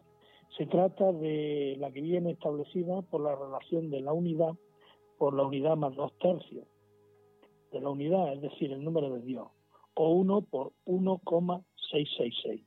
Se 0.57 0.65
trata 0.65 1.11
de 1.11 1.75
la 1.79 1.91
que 1.91 2.01
viene 2.01 2.31
establecida 2.31 3.01
por 3.03 3.21
la 3.21 3.35
relación 3.35 3.89
de 3.89 4.01
la 4.01 4.13
unidad 4.13 4.53
por 5.17 5.33
la 5.33 5.43
unidad 5.43 5.75
más 5.75 5.95
dos 5.95 6.13
tercios 6.19 6.65
la 7.81 7.89
unidad, 7.89 8.33
es 8.33 8.41
decir, 8.41 8.71
el 8.71 8.83
número 8.83 9.13
de 9.13 9.21
Dios, 9.21 9.47
o 9.93 10.09
1 10.11 10.41
por 10.41 10.73
1,666. 10.85 12.61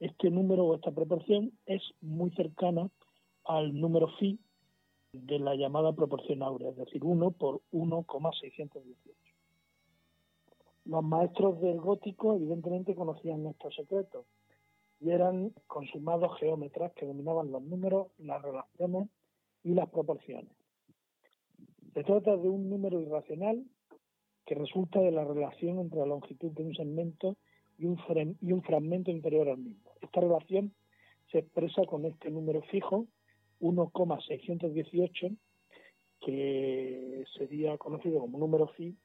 Este 0.00 0.30
número 0.30 0.64
o 0.64 0.74
esta 0.74 0.90
proporción 0.90 1.52
es 1.66 1.82
muy 2.00 2.30
cercana 2.32 2.90
al 3.44 3.78
número 3.78 4.08
phi 4.18 4.38
de 5.12 5.38
la 5.38 5.54
llamada 5.54 5.92
proporción 5.92 6.42
áurea, 6.42 6.70
es 6.70 6.76
decir, 6.76 7.04
1 7.04 7.30
por 7.32 7.62
1,618. 7.70 9.24
Los 10.86 11.02
maestros 11.02 11.60
del 11.60 11.80
gótico 11.80 12.34
evidentemente 12.34 12.94
conocían 12.94 13.46
estos 13.46 13.74
secretos 13.74 14.26
y 15.00 15.10
eran 15.10 15.54
consumados 15.66 16.38
geómetras 16.38 16.92
que 16.94 17.06
dominaban 17.06 17.50
los 17.50 17.62
números, 17.62 18.08
las 18.18 18.42
relaciones 18.42 19.08
y 19.62 19.72
las 19.74 19.88
proporciones. 19.88 20.52
Se 21.94 22.02
trata 22.04 22.36
de 22.36 22.48
un 22.48 22.68
número 22.68 23.00
irracional 23.00 23.64
que 24.46 24.54
resulta 24.54 25.00
de 25.00 25.10
la 25.10 25.24
relación 25.24 25.78
entre 25.78 26.00
la 26.00 26.06
longitud 26.06 26.50
de 26.52 26.64
un 26.64 26.74
segmento 26.74 27.36
y 27.78 27.86
un, 27.86 27.98
y 28.40 28.52
un 28.52 28.62
fragmento 28.62 29.10
inferior 29.10 29.48
al 29.48 29.58
mismo. 29.58 29.92
Esta 30.00 30.20
relación 30.20 30.74
se 31.30 31.38
expresa 31.38 31.84
con 31.86 32.04
este 32.04 32.30
número 32.30 32.62
fijo, 32.62 33.06
1,618, 33.60 35.30
que 36.20 37.24
sería 37.36 37.76
conocido 37.78 38.20
como 38.20 38.38
número 38.38 38.68
phi 38.68 38.96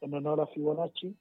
en 0.00 0.14
honor 0.14 0.40
a 0.40 0.46
Fibonacci, 0.46 1.14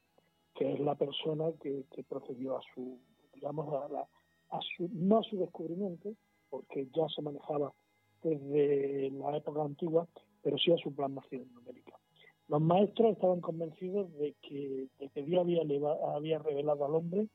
que 0.55 0.73
es 0.73 0.79
la 0.79 0.95
persona 0.95 1.51
que, 1.61 1.85
procedió 2.07 2.57
a 2.57 2.61
su, 2.73 2.99
digamos, 3.33 3.73
a, 3.73 4.59
su, 4.75 4.89
no 4.93 5.19
a 5.19 5.23
su 5.23 5.37
descubrimiento, 5.37 6.13
porque 6.49 6.87
ya 6.95 7.07
se 7.09 7.21
manejaba 7.21 7.73
desde 8.23 9.11
la 9.11 9.37
época 9.37 9.61
antigua, 9.61 10.07
pero 10.41 10.57
sí 10.57 10.71
a 10.71 10.77
su 10.77 10.93
plasmación 10.93 11.51
numérica. 11.53 11.96
Los 12.47 12.61
maestros 12.61 13.11
estaban 13.11 13.41
convencidos 13.41 14.11
de 14.17 14.33
que, 14.41 14.87
Dios 15.21 15.41
había, 15.41 15.61
había 16.15 16.39
revelado 16.39 16.85
al 16.85 16.95
hombre 16.95 17.27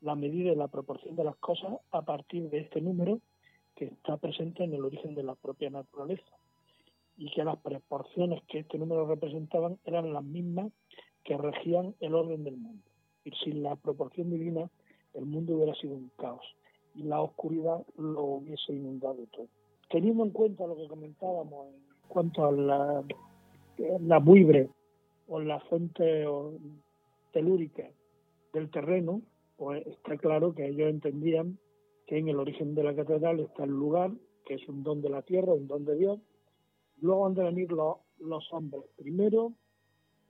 la 0.00 0.14
medida 0.14 0.52
y 0.52 0.56
la 0.56 0.68
proporción 0.68 1.16
de 1.16 1.24
las 1.24 1.36
cosas 1.36 1.78
a 1.90 2.02
partir 2.02 2.48
de 2.50 2.58
este 2.60 2.80
número 2.80 3.20
que 3.74 3.86
está 3.86 4.16
presente 4.16 4.64
en 4.64 4.74
el 4.74 4.84
origen 4.84 5.14
de 5.14 5.22
la 5.22 5.34
propia 5.34 5.70
naturaleza 5.70 6.36
y 7.16 7.30
que 7.30 7.44
las 7.44 7.58
proporciones 7.58 8.42
que 8.48 8.60
este 8.60 8.78
número 8.78 9.06
representaban 9.06 9.78
eran 9.84 10.12
las 10.12 10.24
mismas 10.24 10.72
que 11.24 11.36
regían 11.36 11.94
el 12.00 12.14
orden 12.14 12.44
del 12.44 12.56
mundo. 12.56 12.82
Y 13.24 13.30
sin 13.44 13.62
la 13.62 13.76
proporción 13.76 14.30
divina, 14.30 14.68
el 15.14 15.26
mundo 15.26 15.54
hubiera 15.54 15.74
sido 15.74 15.94
un 15.94 16.10
caos 16.16 16.44
y 16.94 17.02
la 17.02 17.20
oscuridad 17.20 17.84
lo 17.96 18.22
hubiese 18.24 18.72
inundado 18.72 19.26
todo. 19.32 19.46
Teniendo 19.90 20.24
en 20.24 20.30
cuenta 20.30 20.66
lo 20.66 20.76
que 20.76 20.88
comentábamos 20.88 21.68
en 21.68 22.08
cuanto 22.08 22.46
a 22.46 22.52
la, 22.52 23.04
la 23.78 24.18
buibre 24.18 24.68
o 25.28 25.40
la 25.40 25.60
fuente 25.60 26.24
telúrica 27.32 27.88
del 28.52 28.70
terreno, 28.70 29.22
pues 29.56 29.86
está 29.86 30.16
claro 30.16 30.54
que 30.54 30.66
ellos 30.66 30.90
entendían 30.90 31.58
que 32.06 32.18
en 32.18 32.28
el 32.28 32.38
origen 32.38 32.74
de 32.74 32.84
la 32.84 32.94
catedral 32.94 33.40
está 33.40 33.64
el 33.64 33.70
lugar, 33.70 34.10
que 34.44 34.54
es 34.54 34.68
un 34.68 34.82
don 34.82 35.00
de 35.00 35.08
la 35.08 35.22
tierra, 35.22 35.52
un 35.52 35.68
don 35.68 35.84
de 35.84 35.96
Dios. 35.96 36.20
Luego 37.00 37.26
han 37.26 37.34
de 37.34 37.44
venir 37.44 37.72
los, 37.72 37.96
los 38.18 38.52
hombres. 38.52 38.82
Primero, 38.96 39.52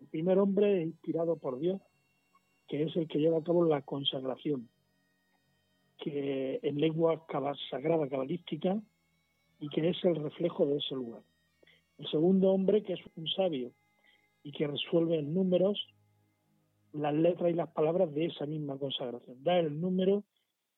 el 0.01 0.06
primer 0.06 0.39
hombre 0.39 0.81
es 0.81 0.86
inspirado 0.86 1.36
por 1.36 1.59
Dios, 1.59 1.81
que 2.69 2.85
es 2.85 2.97
el 2.97 3.09
que 3.09 3.19
lleva 3.19 3.39
a 3.39 3.43
cabo 3.43 3.64
la 3.64 3.82
consagración, 3.82 4.69
que 5.98 6.60
en 6.62 6.81
lengua 6.81 7.24
sagrada 7.70 8.09
cabalística 8.09 8.81
y 9.60 9.69
que 9.69 9.89
es 9.89 10.05
el 10.05 10.16
reflejo 10.16 10.66
de 10.66 10.78
ese 10.78 10.94
lugar. 10.94 11.23
El 11.98 12.09
segundo 12.09 12.51
hombre, 12.51 12.82
que 12.82 12.94
es 12.94 13.01
un 13.16 13.27
sabio 13.28 13.73
y 14.43 14.52
que 14.52 14.66
resuelve 14.66 15.19
en 15.19 15.35
números 15.35 15.86
las 16.93 17.14
letras 17.14 17.51
y 17.51 17.55
las 17.55 17.70
palabras 17.70 18.12
de 18.12 18.27
esa 18.27 18.47
misma 18.47 18.78
consagración. 18.78 19.43
Da 19.43 19.59
el 19.59 19.81
número 19.81 20.24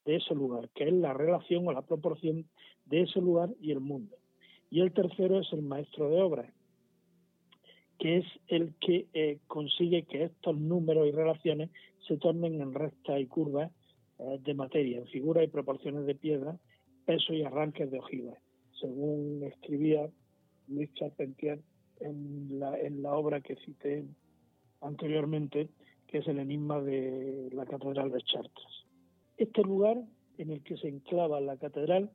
de 0.04 0.16
ese 0.16 0.34
lugar, 0.34 0.68
que 0.74 0.84
es 0.84 0.92
la 0.92 1.12
relación 1.12 1.66
o 1.66 1.72
la 1.72 1.82
proporción 1.82 2.48
de 2.84 3.02
ese 3.02 3.20
lugar 3.20 3.50
y 3.60 3.72
el 3.72 3.80
mundo. 3.80 4.16
Y 4.70 4.80
el 4.80 4.92
tercero 4.92 5.40
es 5.40 5.52
el 5.52 5.62
maestro 5.62 6.10
de 6.10 6.20
obras, 6.20 6.52
que 7.98 8.18
es 8.18 8.26
el 8.48 8.74
que 8.80 9.06
eh, 9.14 9.38
consigue 9.46 10.04
que 10.04 10.24
estos 10.24 10.56
números 10.58 11.06
y 11.06 11.12
relaciones 11.12 11.70
se 12.06 12.16
tornen 12.16 12.60
en 12.60 12.74
rectas 12.74 13.20
y 13.20 13.26
curvas 13.26 13.72
eh, 14.18 14.38
de 14.42 14.54
materia, 14.54 14.98
en 14.98 15.06
figuras 15.06 15.44
y 15.44 15.48
proporciones 15.48 16.06
de 16.06 16.14
piedra, 16.14 16.58
peso 17.06 17.32
y 17.32 17.42
arranques 17.42 17.90
de 17.90 17.98
ojivas, 17.98 18.38
según 18.80 19.42
escribía 19.44 20.10
Luis 20.68 20.92
Charpentier 20.94 21.60
en 22.00 22.58
la, 22.58 22.78
en 22.78 23.02
la 23.02 23.14
obra 23.14 23.40
que 23.40 23.56
cité 23.56 24.04
anteriormente, 24.80 25.68
que 26.06 26.18
es 26.18 26.28
el 26.28 26.38
enigma 26.38 26.80
de 26.80 27.50
la 27.52 27.66
Catedral 27.66 28.10
de 28.10 28.22
Chartres. 28.22 28.86
Este 29.36 29.62
lugar 29.62 29.98
en 30.38 30.50
el 30.50 30.62
que 30.62 30.76
se 30.76 30.88
enclava 30.88 31.40
la 31.40 31.56
catedral 31.56 32.10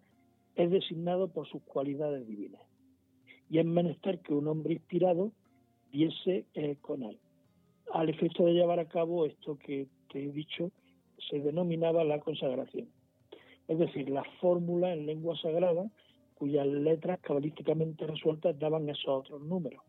es 0.55 0.71
designado 0.71 1.30
por 1.30 1.47
sus 1.47 1.61
cualidades 1.63 2.27
divinas 2.27 2.61
y 3.49 3.59
es 3.59 3.65
menester 3.65 4.19
que 4.19 4.34
un 4.34 4.47
hombre 4.47 4.73
inspirado 4.73 5.31
viese 5.91 6.45
eh, 6.53 6.77
con 6.81 7.03
él. 7.03 7.17
Al 7.91 8.09
efecto 8.09 8.45
de 8.45 8.53
llevar 8.53 8.80
a 8.80 8.88
cabo 8.88 9.26
esto 9.26 9.57
que 9.57 9.88
te 10.11 10.23
he 10.23 10.31
dicho, 10.31 10.71
se 11.30 11.39
denominaba 11.39 12.03
la 12.03 12.19
consagración. 12.19 12.88
Es 13.67 13.80
decir, 13.80 14.09
la 14.09 14.23
fórmula 14.39 14.93
en 14.93 15.05
lengua 15.05 15.35
sagrada 15.38 15.89
cuyas 16.39 16.65
letras 16.65 17.19
cabalísticamente 17.19 18.07
resueltas 18.07 18.57
daban 18.57 18.89
esos 18.89 19.09
otros 19.09 19.41
números. 19.41 19.83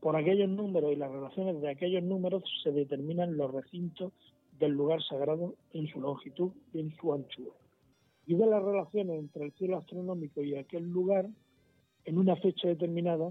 Por 0.00 0.16
aquellos 0.16 0.48
números 0.48 0.92
y 0.92 0.96
las 0.96 1.12
relaciones 1.12 1.60
de 1.60 1.70
aquellos 1.70 2.02
números 2.02 2.42
se 2.64 2.72
determinan 2.72 3.36
los 3.36 3.52
recintos 3.52 4.12
del 4.58 4.72
lugar 4.72 5.02
sagrado 5.02 5.54
en 5.74 5.86
su 5.88 6.00
longitud 6.00 6.52
y 6.72 6.80
en 6.80 6.96
su 6.96 7.12
anchura. 7.12 7.52
Y 8.26 8.34
de 8.34 8.46
las 8.46 8.62
relaciones 8.62 9.18
entre 9.18 9.44
el 9.44 9.52
cielo 9.52 9.76
astronómico 9.76 10.42
y 10.42 10.56
aquel 10.56 10.84
lugar, 10.84 11.28
en 12.06 12.18
una 12.18 12.34
fecha 12.36 12.68
determinada, 12.68 13.30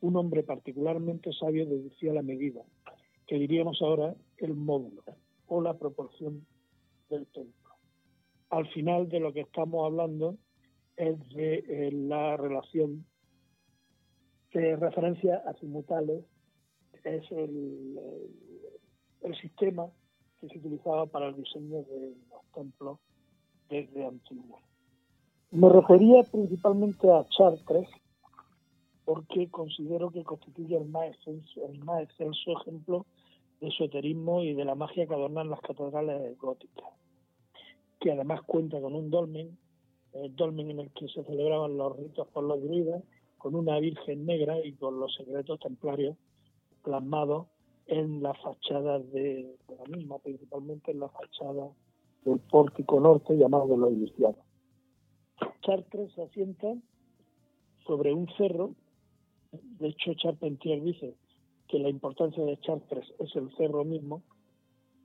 un 0.00 0.16
hombre 0.16 0.44
particularmente 0.44 1.32
sabio 1.32 1.66
deducía 1.66 2.12
la 2.12 2.22
medida, 2.22 2.62
que 3.26 3.36
diríamos 3.36 3.82
ahora 3.82 4.14
el 4.38 4.54
módulo 4.54 5.02
o 5.48 5.60
la 5.60 5.74
proporción 5.74 6.46
del 7.10 7.26
templo. 7.26 7.74
Al 8.50 8.68
final 8.68 9.08
de 9.08 9.18
lo 9.18 9.32
que 9.32 9.40
estamos 9.40 9.84
hablando 9.84 10.36
es 10.96 11.28
de 11.30 11.64
eh, 11.68 11.92
la 11.92 12.36
relación 12.36 13.04
de 14.52 14.76
referencia 14.76 15.42
azimutales, 15.46 16.24
es 17.04 17.30
el, 17.30 17.98
el, 19.22 19.36
sistema 19.36 19.86
que 20.40 20.48
se 20.48 20.58
utilizaba 20.58 21.06
para 21.06 21.28
el 21.28 21.36
diseño 21.36 21.82
de 21.82 22.14
los 22.30 22.42
templos 22.54 22.98
desde 23.68 24.06
antiguo. 24.06 24.58
Me 25.50 25.68
refería 25.68 26.22
principalmente 26.22 27.08
a 27.10 27.24
Chartres, 27.28 27.88
porque 29.04 29.48
considero 29.50 30.10
que 30.10 30.24
constituye 30.24 30.76
el 30.76 30.86
más, 30.86 31.14
el 31.26 31.78
más 31.84 32.02
excelso 32.02 32.60
ejemplo 32.60 33.06
de 33.60 33.68
esoterismo 33.68 34.42
y 34.42 34.54
de 34.54 34.64
la 34.64 34.74
magia 34.74 35.06
que 35.06 35.14
adornan 35.14 35.50
las 35.50 35.60
catedrales 35.60 36.36
góticas, 36.38 36.90
que 38.00 38.10
además 38.10 38.42
cuenta 38.42 38.80
con 38.80 38.94
un 38.94 39.10
dolmen 39.10 39.56
el 40.22 40.34
dolmen 40.34 40.70
en 40.70 40.80
el 40.80 40.90
que 40.92 41.08
se 41.08 41.24
celebraban 41.24 41.76
los 41.76 41.96
ritos 41.96 42.26
por 42.28 42.44
los 42.44 42.62
druidas, 42.62 43.02
con 43.38 43.54
una 43.54 43.78
Virgen 43.78 44.26
negra 44.26 44.58
y 44.64 44.72
con 44.72 44.98
los 44.98 45.14
secretos 45.14 45.60
templarios 45.60 46.16
plasmados 46.82 47.46
en 47.86 48.22
la 48.22 48.34
fachada 48.34 48.98
de, 48.98 49.56
la 49.68 49.96
misma, 49.96 50.18
principalmente 50.18 50.90
en 50.90 51.00
la 51.00 51.08
fachada 51.08 51.70
del 52.24 52.38
pórtico 52.40 53.00
norte 53.00 53.36
llamado 53.36 53.68
de 53.68 53.76
los 53.76 53.92
Ilustrados. 53.92 54.44
Chartres 55.62 56.12
se 56.14 56.22
asienta 56.22 56.74
sobre 57.86 58.12
un 58.12 58.28
cerro, 58.36 58.74
de 59.52 59.88
hecho 59.88 60.14
Charpentier 60.14 60.82
dice 60.82 61.14
que 61.68 61.78
la 61.78 61.88
importancia 61.88 62.44
de 62.44 62.58
Chartres 62.58 63.06
es 63.20 63.34
el 63.36 63.54
cerro 63.56 63.84
mismo, 63.84 64.22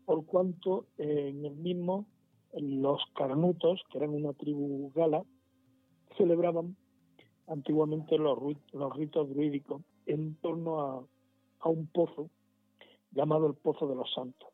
por 0.06 0.26
cuanto 0.26 0.86
en 0.98 1.46
el 1.46 1.56
mismo 1.56 2.06
los 2.54 3.02
carnutos, 3.16 3.82
que 3.92 3.98
eran 3.98 4.12
una 4.12 4.34
tribu 4.34 4.92
gala, 4.94 5.24
celebraban 6.18 6.76
antiguamente 7.48 8.18
los, 8.18 8.38
ritos 8.96 9.30
druídicos 9.30 9.82
en 10.06 10.36
torno 10.36 10.82
a, 10.82 11.70
un 11.70 11.88
pozo 11.88 12.30
llamado 13.12 13.48
el 13.48 13.54
Pozo 13.54 13.88
de 13.88 13.96
los 13.96 14.12
Santos, 14.14 14.50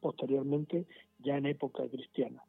posteriormente 0.00 0.86
ya 1.18 1.36
en 1.36 1.46
época 1.46 1.88
cristiana. 1.88 2.42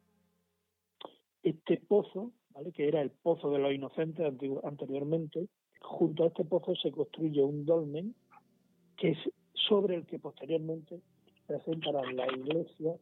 Este 1.42 1.76
pozo 1.76 2.32
que 2.74 2.88
era 2.88 3.00
el 3.00 3.10
Pozo 3.10 3.50
de 3.50 3.58
los 3.58 3.72
Inocentes 3.72 4.26
anteriormente. 4.62 5.48
Junto 5.80 6.24
a 6.24 6.26
este 6.28 6.44
pozo 6.44 6.74
se 6.76 6.92
construye 6.92 7.42
un 7.42 7.64
dolmen 7.64 8.14
que 8.96 9.10
es 9.10 9.18
sobre 9.54 9.96
el 9.96 10.06
que 10.06 10.18
posteriormente 10.18 11.00
se 11.46 11.54
asentará 11.54 12.02
la 12.12 12.26
iglesia 12.32 12.94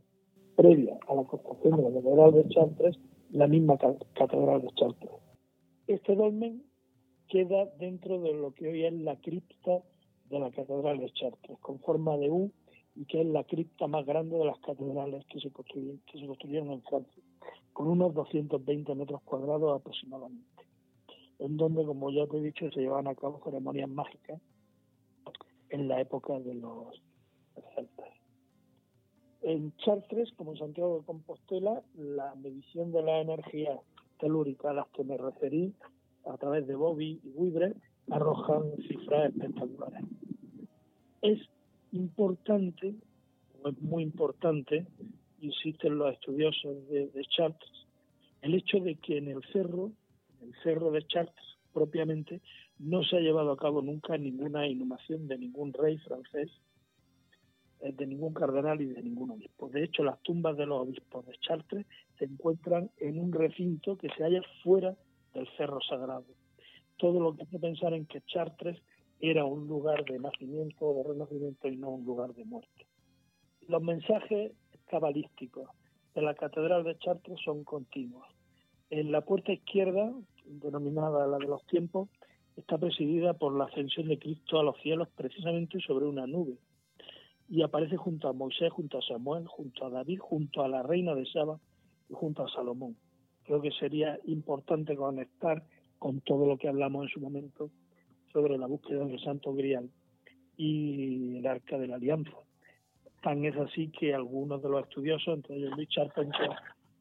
previa 0.57 0.99
a 1.09 1.15
la 1.15 1.25
construcción 1.25 1.77
de 1.77 1.83
la 1.83 1.93
Catedral 1.93 2.33
de 2.33 2.49
Chartres, 2.49 2.99
la 3.31 3.47
misma 3.47 3.79
Catedral 3.79 4.63
de 4.63 4.71
Chartres. 4.75 5.11
Este 5.87 6.15
dolmen 6.15 6.63
queda 7.29 7.67
dentro 7.79 8.21
de 8.21 8.35
lo 8.35 8.53
que 8.53 8.69
hoy 8.69 8.85
es 8.85 8.93
la 8.93 9.17
cripta 9.17 9.83
de 10.29 10.39
la 10.39 10.51
Catedral 10.51 10.99
de 10.99 11.11
Chartres, 11.13 11.59
con 11.61 11.81
forma 11.81 12.17
de 12.17 12.31
U 12.31 12.51
y 12.95 13.05
que 13.05 13.21
es 13.21 13.27
la 13.27 13.45
cripta 13.45 13.87
más 13.87 14.05
grande 14.05 14.37
de 14.37 14.45
las 14.45 14.59
catedrales 14.61 15.25
que 15.27 15.41
se, 15.41 15.51
construyeron, 15.51 16.73
en 16.73 16.83
Francia, 16.83 17.23
con 17.73 17.89
unos 17.89 18.15
220 18.15 18.95
metros 18.95 19.23
cuadrados 19.23 19.81
aproximadamente, 19.81 20.65
en 21.39 21.57
donde, 21.57 21.85
como 21.85 22.11
ya 22.11 22.27
te 22.27 22.39
he 22.39 22.43
dicho, 22.43 22.71
se 22.71 22.81
llevaban 22.81 23.07
a 23.07 23.15
cabo 23.15 23.41
ceremonias 23.45 23.89
mágicas 23.89 24.41
en 25.71 25.89
la 25.89 26.01
época 26.01 26.39
de 26.41 26.55
los 26.55 27.03
celtas. 27.75 28.20
En 29.43 29.75
Chartres, 29.79 30.31
como 30.37 30.53
en 30.53 30.59
Santiago 30.59 30.99
de 30.99 31.07
Compostela, 31.07 31.83
la 31.97 32.35
medición 32.35 32.93
de 32.93 33.03
la 33.03 33.21
energía 33.21 33.81
telúrica 34.19 34.71
a 34.71 34.75
las 34.75 34.89
que 34.89 35.03
me 35.03 35.17
referí 35.17 35.75
a 36.27 36.37
través 36.37 36.67
de 36.67 36.75
Bobby 36.75 37.21
y 37.25 37.29
Widre 37.31 37.75
arrojan 38.11 38.77
cifras 38.87 39.33
espectaculares. 39.33 40.05
Es 41.23 41.39
importante, 41.93 42.95
es 43.65 43.83
muy 43.83 44.03
importante, 44.03 44.87
insisten 45.41 45.99
los 45.99 46.13
estudiosos 46.13 46.89
de, 46.89 47.25
Chartres, 47.29 47.87
el 48.43 48.55
hecho 48.55 48.81
de 48.81 48.97
que 48.97 49.19
en 49.19 49.29
el 49.29 49.43
cerro, 49.53 49.91
el 50.43 50.55
cerro 50.63 50.91
de 50.91 51.07
Chartres 51.07 51.47
propiamente, 51.73 52.41
no 52.79 53.05
se 53.05 53.17
ha 53.17 53.21
llevado 53.21 53.53
a 53.53 53.57
cabo 53.57 53.81
nunca 53.81 54.19
ninguna 54.19 54.67
inhumación 54.67 55.29
de 55.29 55.39
ningún 55.39 55.73
rey 55.73 55.99
francés, 55.99 56.51
de 57.81 58.07
ningún 58.07 58.35
cardenal 58.35 58.81
y 58.81 58.87
de 58.87 59.03
ningún 59.03 59.31
obispo. 59.31 59.69
De 59.69 59.83
hecho, 59.83 60.05
las 60.05 60.21
tumbas 60.21 60.57
de 60.57 60.67
los 60.67 60.83
obispos 60.83 61.27
de 61.27 61.33
Chartres 61.39 61.87
se 62.19 62.27
encuentran 62.27 62.91
en 62.99 63.19
un 63.19 63.33
recinto 63.33 63.97
que 63.97 64.09
se 64.11 64.23
halla 64.23 64.43
fuera 64.63 64.95
del 65.33 65.49
cerro 65.57 65.81
sagrado. 65.81 66.27
Todo 66.99 67.21
lo 67.21 67.35
que 67.35 67.45
hace 67.45 67.59
pensar 67.59 67.95
en 67.95 68.05
que 68.05 68.21
Chartres 68.23 68.77
era 69.21 69.45
un 69.45 69.67
lugar 69.67 70.05
de 70.05 70.19
nacimiento 70.19 70.87
o 70.87 70.95
de 70.95 71.09
renacimiento 71.11 71.69
y 71.69 71.77
no 71.77 71.91
un 71.91 72.05
lugar 72.05 72.35
de 72.35 72.45
muerte. 72.45 72.87
Los 73.67 73.83
mensajes 73.83 74.53
cabalísticos 74.87 75.71
de 76.15 76.23
la 76.23 76.35
Catedral 76.35 76.85
de 76.85 76.99
Chartres 76.99 77.39
son 77.45 77.65
continuos. 77.65 78.27
En 78.91 79.13
la 79.13 79.23
puerta 79.23 79.53
izquierda, 79.53 80.13
denominada 80.45 81.27
la 81.27 81.39
de 81.39 81.47
los 81.47 81.65
tiempos, 81.67 82.09
está 82.57 82.77
presidida 82.77 83.35
por 83.35 83.57
la 83.57 83.65
ascensión 83.65 84.09
de 84.09 84.19
Cristo 84.19 84.59
a 84.59 84.65
los 84.65 84.79
cielos 84.83 85.09
precisamente 85.17 85.81
sobre 85.81 86.07
una 86.07 86.27
nube 86.27 86.59
y 87.51 87.63
aparece 87.63 87.97
junto 87.97 88.29
a 88.29 88.33
Moisés, 88.33 88.73
junto 88.73 88.99
a 88.99 89.03
Samuel, 89.03 89.49
junto 89.49 89.85
a 89.85 89.91
David, 89.91 90.21
junto 90.21 90.63
a 90.63 90.69
la 90.69 90.85
reina 90.85 91.17
de 91.17 91.27
Saba 91.27 91.59
y 92.09 92.15
junto 92.15 92.45
a 92.45 92.49
Salomón. 92.49 92.97
Creo 93.43 93.61
que 93.61 93.73
sería 93.73 94.19
importante 94.25 94.95
conectar 94.95 95.65
con 95.99 96.21
todo 96.21 96.47
lo 96.47 96.57
que 96.57 96.69
hablamos 96.69 97.03
en 97.03 97.09
su 97.09 97.21
momento 97.21 97.69
sobre 98.33 98.57
la 98.57 98.69
búsqueda 98.69 99.05
del 99.05 99.21
Santo 99.21 99.53
Grial 99.53 99.91
y 100.57 101.39
el 101.39 101.47
Arca 101.47 101.77
de 101.77 101.89
la 101.89 101.97
Alianza. 101.97 102.37
Tan 103.21 103.45
es 103.45 103.57
así 103.57 103.89
que 103.89 104.15
algunos 104.15 104.63
de 104.63 104.69
los 104.69 104.85
estudiosos, 104.85 105.35
entre 105.35 105.57
ellos 105.57 105.73
Luis 105.75 105.89
Charpentier, 105.89 106.53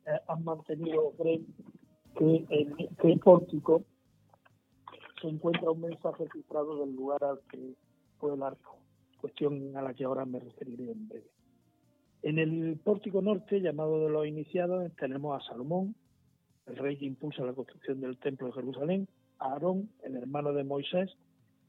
eh, 0.07 0.19
han 0.27 0.43
mantenido 0.43 1.13
que 1.15 1.43
en 2.49 2.75
este 2.79 3.17
pórtico 3.17 3.83
se 5.21 5.27
encuentra 5.27 5.69
un 5.69 5.81
mensaje 5.81 6.25
cifrado 6.33 6.79
del 6.79 6.95
lugar 6.95 7.23
al 7.23 7.39
que 7.51 7.75
fue 8.17 8.33
el 8.33 8.41
arca, 8.41 8.69
cuestión 9.19 9.75
a 9.75 9.81
la 9.81 9.93
que 9.93 10.05
ahora 10.05 10.25
me 10.25 10.39
referiré 10.39 10.91
en 10.91 11.07
breve. 11.07 11.29
En 12.21 12.37
el 12.37 12.77
pórtico 12.83 13.21
norte, 13.21 13.61
llamado 13.61 14.03
de 14.03 14.09
los 14.09 14.27
iniciados, 14.27 14.91
tenemos 14.95 15.39
a 15.39 15.45
Salomón, 15.47 15.95
el 16.67 16.75
rey 16.75 16.97
que 16.97 17.05
impulsa 17.05 17.43
la 17.43 17.53
construcción 17.53 18.01
del 18.01 18.17
templo 18.17 18.47
de 18.47 18.53
Jerusalén, 18.53 19.07
a 19.39 19.53
Aarón, 19.53 19.89
el 20.03 20.17
hermano 20.17 20.51
de 20.53 20.63
Moisés, 20.63 21.09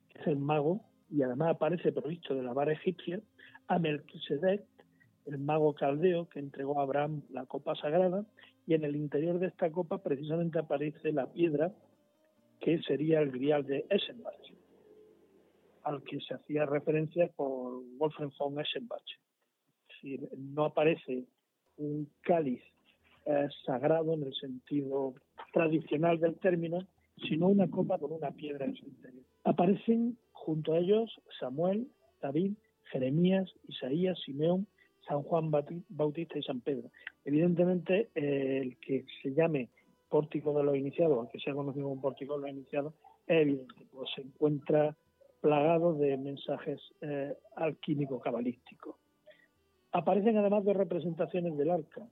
que 0.08 0.20
es 0.20 0.26
el 0.26 0.38
mago, 0.38 0.80
y 1.08 1.22
además 1.22 1.50
aparece 1.50 1.92
provisto 1.92 2.34
de 2.34 2.42
la 2.42 2.52
vara 2.52 2.72
egipcia, 2.72 3.20
a 3.68 3.78
Melquisedec, 3.78 4.64
el 5.26 5.38
mago 5.38 5.74
caldeo 5.74 6.28
que 6.28 6.40
entregó 6.40 6.80
a 6.80 6.82
Abraham 6.82 7.22
la 7.30 7.46
copa 7.46 7.76
sagrada, 7.76 8.24
y 8.66 8.74
en 8.74 8.84
el 8.84 8.96
interior 8.96 9.38
de 9.38 9.46
esta 9.46 9.70
copa 9.70 10.02
precisamente 10.02 10.58
aparece 10.58 11.12
la 11.12 11.26
piedra 11.26 11.72
que 12.60 12.82
sería 12.82 13.20
el 13.20 13.30
grial 13.30 13.64
de 13.64 13.86
Essenbach, 13.88 14.50
al 15.84 16.02
que 16.02 16.20
se 16.20 16.34
hacía 16.34 16.66
referencia 16.66 17.28
por 17.28 17.82
Wolfgang 17.98 18.32
von 18.38 18.60
Essenbach. 18.60 19.02
Es 19.88 20.02
decir, 20.02 20.28
no 20.36 20.66
aparece 20.66 21.24
un 21.76 22.08
cáliz 22.22 22.62
eh, 23.26 23.48
sagrado 23.64 24.14
en 24.14 24.24
el 24.24 24.34
sentido 24.34 25.14
tradicional 25.52 26.18
del 26.18 26.36
término, 26.38 26.78
sino 27.28 27.48
una 27.48 27.68
copa 27.68 27.98
con 27.98 28.12
una 28.12 28.30
piedra 28.30 28.64
en 28.64 28.74
su 28.74 28.86
interior. 28.86 29.24
Aparecen 29.44 30.16
junto 30.32 30.72
a 30.72 30.78
ellos 30.78 31.20
Samuel, 31.38 31.88
David, 32.20 32.54
Jeremías, 32.84 33.50
Isaías, 33.68 34.18
Simeón, 34.24 34.66
San 35.06 35.22
Juan 35.22 35.50
Bautista 35.88 36.38
y 36.38 36.42
San 36.42 36.60
Pedro. 36.60 36.90
Evidentemente, 37.24 38.08
eh, 38.14 38.60
el 38.62 38.76
que 38.78 39.04
se 39.22 39.32
llame 39.34 39.68
pórtico 40.08 40.56
de 40.56 40.64
los 40.64 40.76
iniciados, 40.76 41.26
el 41.26 41.32
que 41.32 41.40
sea 41.40 41.54
conocido 41.54 41.88
como 41.88 42.00
pórtico 42.00 42.34
de 42.38 42.40
los 42.42 42.50
iniciados, 42.50 42.94
es 43.26 43.42
evidente, 43.42 43.86
pues 43.92 44.10
se 44.14 44.22
encuentra 44.22 44.96
plagado 45.40 45.94
de 45.94 46.16
mensajes 46.16 46.80
eh, 47.00 47.34
alquímico-cabalísticos. 47.56 48.96
Aparecen 49.92 50.36
además 50.36 50.64
dos 50.64 50.76
representaciones 50.76 51.56
del 51.56 51.70
arca, 51.70 52.06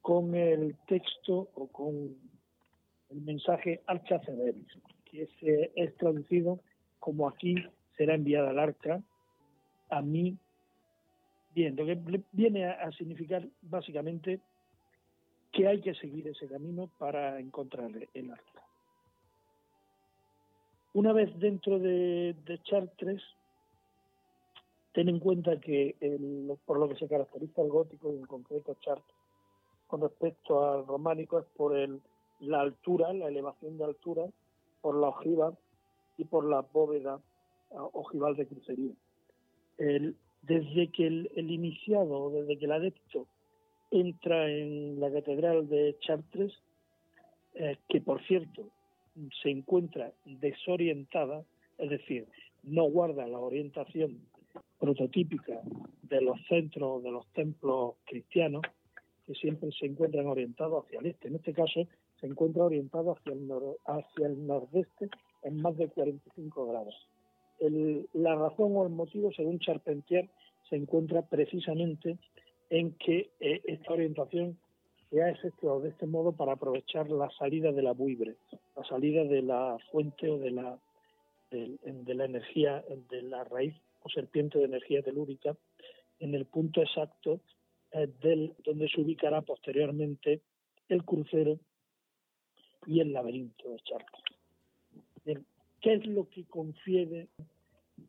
con 0.00 0.34
el 0.34 0.76
texto 0.86 1.48
o 1.54 1.68
con 1.68 2.16
el 3.10 3.20
mensaje 3.20 3.82
Archa 3.86 4.20
Cederis, 4.20 4.66
que 5.04 5.28
es 5.74 5.96
traducido 5.96 6.60
como 6.98 7.28
aquí 7.28 7.54
será 7.96 8.14
enviada 8.14 8.50
el 8.50 8.58
arca, 8.58 9.00
a 9.90 10.02
mí, 10.02 10.36
bien, 11.54 11.76
lo 11.76 11.86
que 11.86 12.22
viene 12.32 12.66
a, 12.66 12.90
significar 12.92 13.46
básicamente 13.62 14.40
que 15.52 15.68
hay 15.68 15.80
que 15.80 15.94
seguir 15.94 16.28
ese 16.28 16.48
camino 16.48 16.90
para 16.98 17.38
encontrar 17.38 17.90
el 18.12 18.30
arca. 18.30 18.65
Una 20.96 21.12
vez 21.12 21.38
dentro 21.38 21.78
de, 21.78 22.34
Chartres, 22.62 23.22
ten 24.94 25.10
en 25.10 25.18
cuenta 25.20 25.60
que 25.60 25.94
por 26.64 26.78
lo 26.78 26.88
que 26.88 26.96
se 26.96 27.06
caracteriza 27.06 27.60
el 27.60 27.68
gótico 27.68 28.10
y 28.10 28.16
en 28.16 28.24
concreto 28.24 28.74
Chartres 28.80 29.14
con 29.88 30.00
respecto 30.00 30.66
al 30.66 30.86
románico 30.86 31.38
es 31.38 31.44
por 31.54 31.76
el, 31.76 32.00
la 32.40 32.62
altura, 32.62 33.12
la 33.12 33.28
elevación 33.28 33.76
de 33.76 33.84
altura, 33.84 34.24
por 34.80 34.98
la 34.98 35.08
ojiva 35.08 35.52
y 36.16 36.24
por 36.24 36.46
la 36.46 36.62
bóveda 36.62 37.20
ojival 37.68 38.34
de 38.36 38.46
crucería. 38.46 38.94
desde 39.76 40.90
que 40.92 41.06
el, 41.06 41.50
iniciado, 41.50 42.30
desde 42.30 42.56
que 42.56 42.64
el 42.64 42.72
adepto 42.72 43.26
entra 43.90 44.48
en 44.50 44.98
la 44.98 45.12
catedral 45.12 45.68
de 45.68 45.94
Chartres, 46.00 46.54
eh, 47.52 47.76
que 47.86 48.00
por 48.00 48.22
cierto 48.22 48.70
se 49.42 49.50
encuentra 49.50 50.12
desorientada, 50.24 51.44
es 51.78 51.90
decir, 51.90 52.26
no 52.62 52.84
guarda 52.84 53.26
la 53.26 53.38
orientación 53.38 54.20
prototípica 54.78 55.60
de 56.02 56.20
los 56.20 56.38
centros, 56.48 57.02
de 57.02 57.10
los 57.10 57.26
templos 57.32 57.94
cristianos, 58.04 58.62
que 59.26 59.34
siempre 59.34 59.70
se 59.72 59.86
encuentran 59.86 60.26
orientados 60.26 60.84
hacia 60.84 61.00
el 61.00 61.06
este. 61.06 61.28
En 61.28 61.36
este 61.36 61.52
caso, 61.52 61.86
se 62.20 62.26
encuentra 62.26 62.64
orientado 62.64 63.12
hacia 63.12 63.32
el, 63.32 63.48
hacia 63.86 64.26
el 64.26 64.46
nordeste 64.46 65.08
en 65.42 65.60
más 65.60 65.76
de 65.76 65.88
45 65.88 66.66
grados. 66.66 66.94
la 68.12 68.34
razón 68.34 68.76
o 68.76 68.84
el 68.84 68.92
motivo, 68.92 69.32
según 69.32 69.58
Charpentier, 69.58 70.28
se 70.68 70.76
encuentra 70.76 71.22
precisamente 71.22 72.18
en 72.70 72.92
que 72.94 73.30
eh, 73.40 73.62
esta 73.64 73.92
orientación 73.92 74.58
se 75.10 75.22
ha 75.22 75.30
efectuado 75.30 75.80
de 75.80 75.90
este 75.90 76.06
modo 76.06 76.32
para 76.32 76.52
aprovechar 76.52 77.08
la 77.10 77.30
salida 77.38 77.72
de 77.72 77.82
la 77.82 77.92
buibre, 77.92 78.36
la 78.76 78.84
salida 78.84 79.24
de 79.24 79.42
la 79.42 79.78
fuente 79.90 80.28
o 80.28 80.38
de 80.38 80.50
la, 80.50 80.78
de, 81.50 82.14
la 82.14 82.24
energía, 82.24 82.84
de 83.10 83.22
la 83.22 83.44
raíz 83.44 83.74
o 84.02 84.08
serpiente 84.08 84.58
de 84.58 84.64
energía 84.64 85.02
telúrica, 85.02 85.56
en 86.18 86.34
el 86.34 86.46
punto 86.46 86.82
exacto 86.82 87.40
eh, 87.92 88.08
del, 88.20 88.54
donde 88.64 88.88
se 88.88 89.00
ubicará 89.00 89.42
posteriormente 89.42 90.40
el 90.88 91.04
crucero 91.04 91.58
y 92.86 93.00
el 93.00 93.12
laberinto 93.12 93.70
de 93.70 93.78
charcos. 93.80 94.22
¿Qué 95.24 95.94
es 95.94 96.06
lo 96.06 96.28
que 96.28 96.44
confiere 96.44 97.28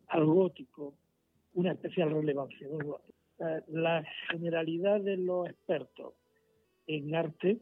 al 0.08 0.26
gótico 0.26 0.94
una 1.54 1.74
especial 1.74 2.12
relevancia? 2.12 2.68
Eh, 3.40 3.62
la 3.68 4.04
generalidad 4.32 5.02
de 5.02 5.18
los 5.18 5.48
expertos 5.48 6.14
en 6.88 7.16
arte 7.16 7.60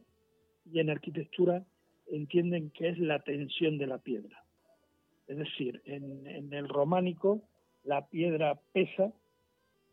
y 0.72 0.80
en 0.80 0.90
arquitectura 0.90 1.64
entienden 2.06 2.70
que 2.70 2.88
es 2.88 2.98
la 2.98 3.20
tensión 3.20 3.78
de 3.78 3.86
la 3.86 3.98
piedra. 3.98 4.44
Es 5.26 5.36
decir, 5.36 5.82
en, 5.84 6.52
el 6.52 6.68
románico 6.68 7.42
la 7.84 8.06
piedra 8.08 8.60
pesa, 8.72 9.12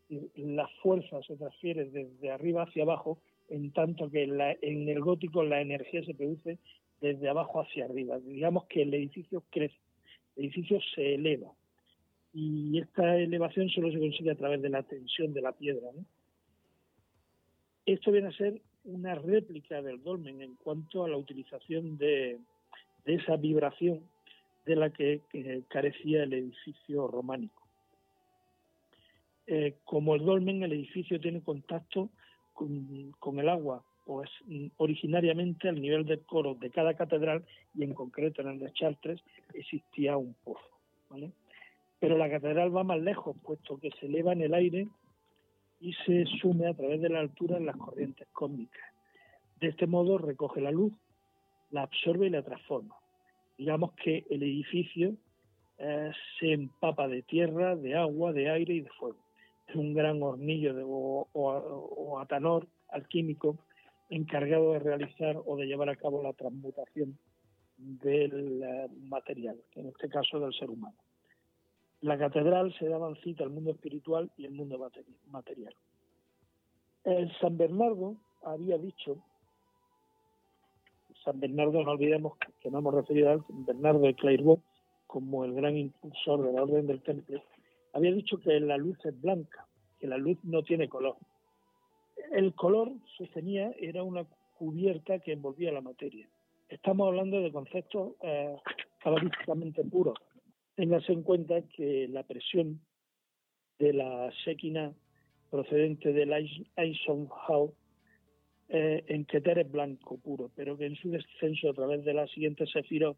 y 0.08 0.44
la 0.44 0.68
fuerza 0.82 1.22
se 1.22 1.36
transfiere 1.36 1.86
desde 1.86 2.30
arriba 2.30 2.64
hacia 2.64 2.82
abajo, 2.82 3.18
en 3.48 3.72
tanto 3.72 4.10
que 4.10 4.22
en 4.22 4.88
el 4.88 5.00
gótico 5.00 5.42
la 5.42 5.60
energía 5.60 6.04
se 6.04 6.14
produce 6.14 6.58
desde 7.00 7.28
abajo 7.28 7.60
hacia 7.60 7.86
arriba. 7.86 8.18
Digamos 8.20 8.66
que 8.66 8.82
el 8.82 8.94
edificio 8.94 9.42
crece, 9.50 9.78
el 10.36 10.44
edificio 10.44 10.78
se 10.94 11.14
eleva. 11.14 11.52
Y 12.32 12.78
esta 12.78 13.16
elevación 13.16 13.68
solo 13.70 13.90
se 13.92 13.98
consigue 13.98 14.32
a 14.32 14.36
través 14.36 14.60
de 14.60 14.68
la 14.68 14.82
tensión 14.82 15.32
de 15.32 15.40
la 15.40 15.52
piedra. 15.52 15.88
Esto 17.86 18.12
viene 18.12 18.28
a 18.28 18.32
ser 18.32 18.60
una 18.84 19.14
réplica 19.14 19.82
del 19.82 20.02
dolmen 20.02 20.42
en 20.42 20.54
cuanto 20.56 21.04
a 21.04 21.08
la 21.08 21.16
utilización 21.16 21.96
de, 21.96 22.38
esa 23.04 23.36
vibración 23.36 24.00
de 24.66 24.76
la 24.76 24.90
que, 24.90 25.20
carecía 25.68 26.22
el 26.22 26.32
edificio 26.32 27.06
románico. 27.08 27.62
Eh, 29.46 29.74
como 29.84 30.14
el 30.14 30.24
dolmen, 30.24 30.62
el 30.62 30.72
edificio 30.72 31.20
tiene 31.20 31.42
contacto 31.42 32.10
con, 32.52 33.38
el 33.38 33.48
agua, 33.48 33.84
pues 34.06 34.30
originariamente 34.76 35.68
al 35.68 35.80
nivel 35.80 36.04
del 36.06 36.20
coro 36.20 36.54
de 36.54 36.70
cada 36.70 36.94
catedral 36.94 37.44
y 37.74 37.82
en 37.82 37.94
concreto 37.94 38.42
en 38.42 38.48
el 38.48 38.58
de 38.58 38.72
Chartres 38.72 39.20
existía 39.54 40.16
un 40.16 40.34
pozo. 40.44 40.60
Pero 41.98 42.18
la 42.18 42.30
catedral 42.30 42.74
va 42.74 42.84
más 42.84 43.00
lejos, 43.00 43.36
puesto 43.42 43.78
que 43.78 43.90
se 43.98 44.06
eleva 44.06 44.32
en 44.32 44.42
el 44.42 44.54
aire 44.54 44.88
y 45.84 45.92
se 46.06 46.24
sume 46.40 46.66
a 46.66 46.72
través 46.72 47.02
de 47.02 47.10
la 47.10 47.20
altura 47.20 47.58
en 47.58 47.66
las 47.66 47.76
corrientes 47.76 48.26
cósmicas. 48.32 48.82
De 49.60 49.68
este 49.68 49.86
modo 49.86 50.16
recoge 50.16 50.62
la 50.62 50.70
luz, 50.70 50.94
la 51.70 51.82
absorbe 51.82 52.26
y 52.26 52.30
la 52.30 52.42
transforma. 52.42 52.96
Digamos 53.58 53.92
que 54.02 54.24
el 54.30 54.42
edificio 54.42 55.14
eh, 55.76 56.10
se 56.40 56.52
empapa 56.52 57.06
de 57.06 57.20
tierra, 57.20 57.76
de 57.76 57.96
agua, 57.96 58.32
de 58.32 58.48
aire 58.48 58.74
y 58.76 58.80
de 58.80 58.88
fuego. 58.98 59.18
Es 59.68 59.74
un 59.76 59.92
gran 59.92 60.22
hornillo 60.22 60.74
o, 60.86 62.18
atanor 62.18 62.66
alquímico 62.88 63.58
encargado 64.08 64.72
de 64.72 64.78
realizar 64.78 65.36
o 65.44 65.54
de 65.56 65.66
llevar 65.66 65.90
a 65.90 65.96
cabo 65.96 66.22
la 66.22 66.32
transmutación 66.32 67.18
del 67.76 68.62
eh, 68.62 68.88
material, 69.02 69.60
en 69.74 69.88
este 69.88 70.08
caso 70.08 70.40
del 70.40 70.54
ser 70.54 70.70
humano 70.70 70.96
la 72.04 72.18
catedral 72.18 72.70
se 72.78 72.86
daban 72.86 73.16
cita 73.22 73.44
al 73.44 73.50
mundo 73.50 73.70
espiritual 73.70 74.30
y 74.36 74.44
al 74.44 74.52
mundo 74.52 74.78
material. 75.28 75.74
El 77.02 77.34
San 77.38 77.56
Bernardo 77.56 78.16
había 78.42 78.76
dicho, 78.76 79.24
San 81.24 81.40
Bernardo, 81.40 81.82
no 81.82 81.92
olvidemos 81.92 82.34
que 82.60 82.70
no 82.70 82.80
hemos 82.80 82.92
referido 82.92 83.30
a 83.30 83.44
Bernardo 83.48 84.00
de 84.00 84.14
Clairvaux 84.14 84.62
como 85.06 85.46
el 85.46 85.54
gran 85.54 85.78
impulsor 85.78 86.42
de 86.42 86.52
la 86.52 86.64
orden 86.64 86.86
del 86.86 87.00
temple, 87.00 87.42
había 87.94 88.12
dicho 88.12 88.38
que 88.38 88.60
la 88.60 88.76
luz 88.76 88.98
es 89.06 89.18
blanca, 89.18 89.66
que 89.98 90.06
la 90.06 90.18
luz 90.18 90.36
no 90.42 90.62
tiene 90.62 90.90
color. 90.90 91.16
El 92.32 92.54
color, 92.54 92.92
sostenía, 93.16 93.72
era 93.78 94.02
una 94.02 94.26
cubierta 94.58 95.20
que 95.20 95.32
envolvía 95.32 95.72
la 95.72 95.80
materia. 95.80 96.28
Estamos 96.68 97.08
hablando 97.08 97.40
de 97.40 97.50
conceptos 97.50 98.12
eh, 98.20 98.56
cabalísticamente 99.02 99.82
puros, 99.84 100.18
Téngase 100.76 101.12
en 101.12 101.22
cuenta 101.22 101.62
que 101.62 102.08
la 102.08 102.24
presión 102.24 102.80
de 103.78 103.92
la 103.92 104.30
Shekinah 104.44 104.92
procedente 105.50 106.12
del 106.12 106.32
Eisenhower 106.76 107.70
eh, 108.70 109.04
en 109.06 109.24
Keter 109.24 109.58
es 109.58 109.70
blanco 109.70 110.18
puro, 110.18 110.50
pero 110.56 110.76
que 110.76 110.86
en 110.86 110.96
su 110.96 111.10
descenso 111.10 111.70
a 111.70 111.74
través 111.74 112.04
de 112.04 112.12
la 112.12 112.26
siguiente 112.26 112.66
sefirot 112.66 113.16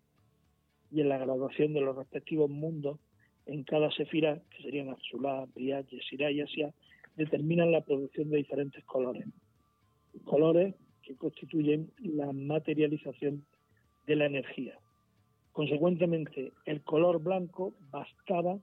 y 0.91 1.01
en 1.01 1.09
la 1.09 1.19
graduación 1.19 1.73
de 1.73 1.81
los 1.81 1.97
respectivos 1.97 2.51
mundos, 2.51 2.99
en 3.47 3.65
cada 3.65 3.91
sefira, 3.91 4.43
que 4.51 4.63
serían 4.63 4.91
Azulá, 4.91 5.47
Briat, 5.55 5.87
Yesirá 5.89 6.31
y 6.31 6.43
Asia, 6.43 6.75
determinan 7.17 7.73
la 7.73 7.81
producción 7.81 8.29
de 8.29 8.39
diferentes 8.39 8.85
colores. 8.85 9.25
Colores 10.25 10.75
que 11.03 11.17
constituyen 11.17 11.91
la 11.99 12.33
materialización 12.33 13.47
de 14.07 14.17
la 14.17 14.27
energía. 14.27 14.79
Consecuentemente, 15.57 16.53
el 16.67 16.83
color 16.83 17.19
blanco 17.19 17.73
bastaba 17.91 18.59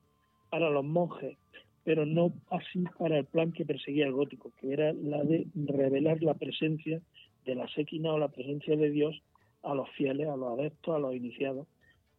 para 0.52 0.70
los 0.70 0.86
monjes, 0.86 1.40
pero 1.84 2.06
no 2.06 2.32
así 2.52 2.84
para 3.00 3.18
el 3.18 3.26
plan 3.26 3.52
que 3.52 3.66
perseguía 3.66 4.06
el 4.06 4.12
gótico, 4.12 4.52
que 4.62 4.74
era 4.74 4.94
la 4.94 5.24
de 5.24 5.48
revelar 5.56 6.22
la 6.22 6.36
presencia 6.36 7.02
de 7.46 7.56
la 7.56 7.68
séquina 7.70 8.14
o 8.14 8.20
la 8.20 8.28
presencia 8.28 8.78
de 8.78 8.92
Dios 8.92 9.24
a 9.64 9.74
los 9.74 9.90
fieles, 9.98 10.28
a 10.28 10.36
los 10.36 10.60
adeptos, 10.60 10.96
a 10.96 11.00
los 11.00 11.16
iniciados 11.16 11.66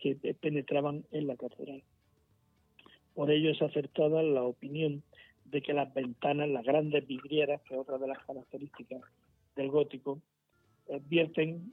que 0.00 0.16
penetraban 0.40 1.04
en 1.12 1.28
la 1.28 1.36
catedral. 1.36 1.84
Por 3.14 3.30
ello 3.30 3.52
es 3.52 3.62
acertada 3.62 4.24
la 4.24 4.42
opinión 4.42 5.04
de 5.44 5.62
que 5.62 5.72
las 5.72 5.94
ventanas, 5.94 6.48
las 6.48 6.64
grandes 6.64 7.06
vidrieras, 7.06 7.62
que 7.62 7.74
es 7.74 7.80
otra 7.80 7.98
de 7.98 8.08
las 8.08 8.18
características 8.26 9.02
del 9.54 9.70
gótico, 9.70 10.18
vierten 11.08 11.72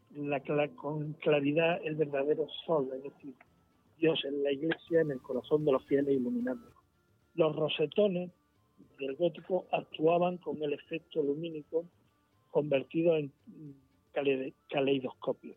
con 0.75 1.13
claridad 1.13 1.79
el 1.83 1.95
verdadero 1.95 2.47
sol, 2.65 2.89
es 2.95 3.03
decir, 3.03 3.33
Dios 3.97 4.23
en 4.25 4.43
la 4.43 4.51
iglesia, 4.51 5.01
en 5.01 5.11
el 5.11 5.21
corazón 5.21 5.63
de 5.65 5.71
los 5.71 5.85
fieles 5.85 6.15
iluminando. 6.15 6.67
Los 7.35 7.55
rosetones 7.55 8.31
del 8.99 9.15
gótico 9.15 9.67
actuaban 9.71 10.38
con 10.38 10.61
el 10.63 10.73
efecto 10.73 11.21
lumínico 11.21 11.85
convertido 12.49 13.15
en 13.15 13.31
caleidoscopio. 14.69 15.55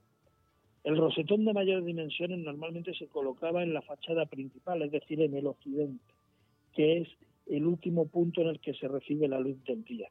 El 0.85 0.99
rosetón 0.99 1.45
de 1.45 1.55
mayores 1.55 1.87
dimensiones 1.87 2.39
normalmente 2.41 2.95
se 2.95 3.07
colocaba 3.09 3.63
en 3.63 3.73
la 3.73 3.83
fachada 3.83 4.27
principal, 4.27 4.83
es 4.83 4.93
decir, 4.93 5.21
en 5.23 5.35
el 5.35 5.47
occidente, 5.47 6.05
que 6.75 6.99
es 6.99 7.09
el 7.47 7.67
último 7.67 8.07
punto 8.07 8.43
en 8.43 8.49
el 8.49 8.61
que 8.61 8.75
se 8.75 8.89
recibe 8.89 9.29
la 9.29 9.41
luz 9.41 9.63
del 9.65 9.83
día. 9.85 10.09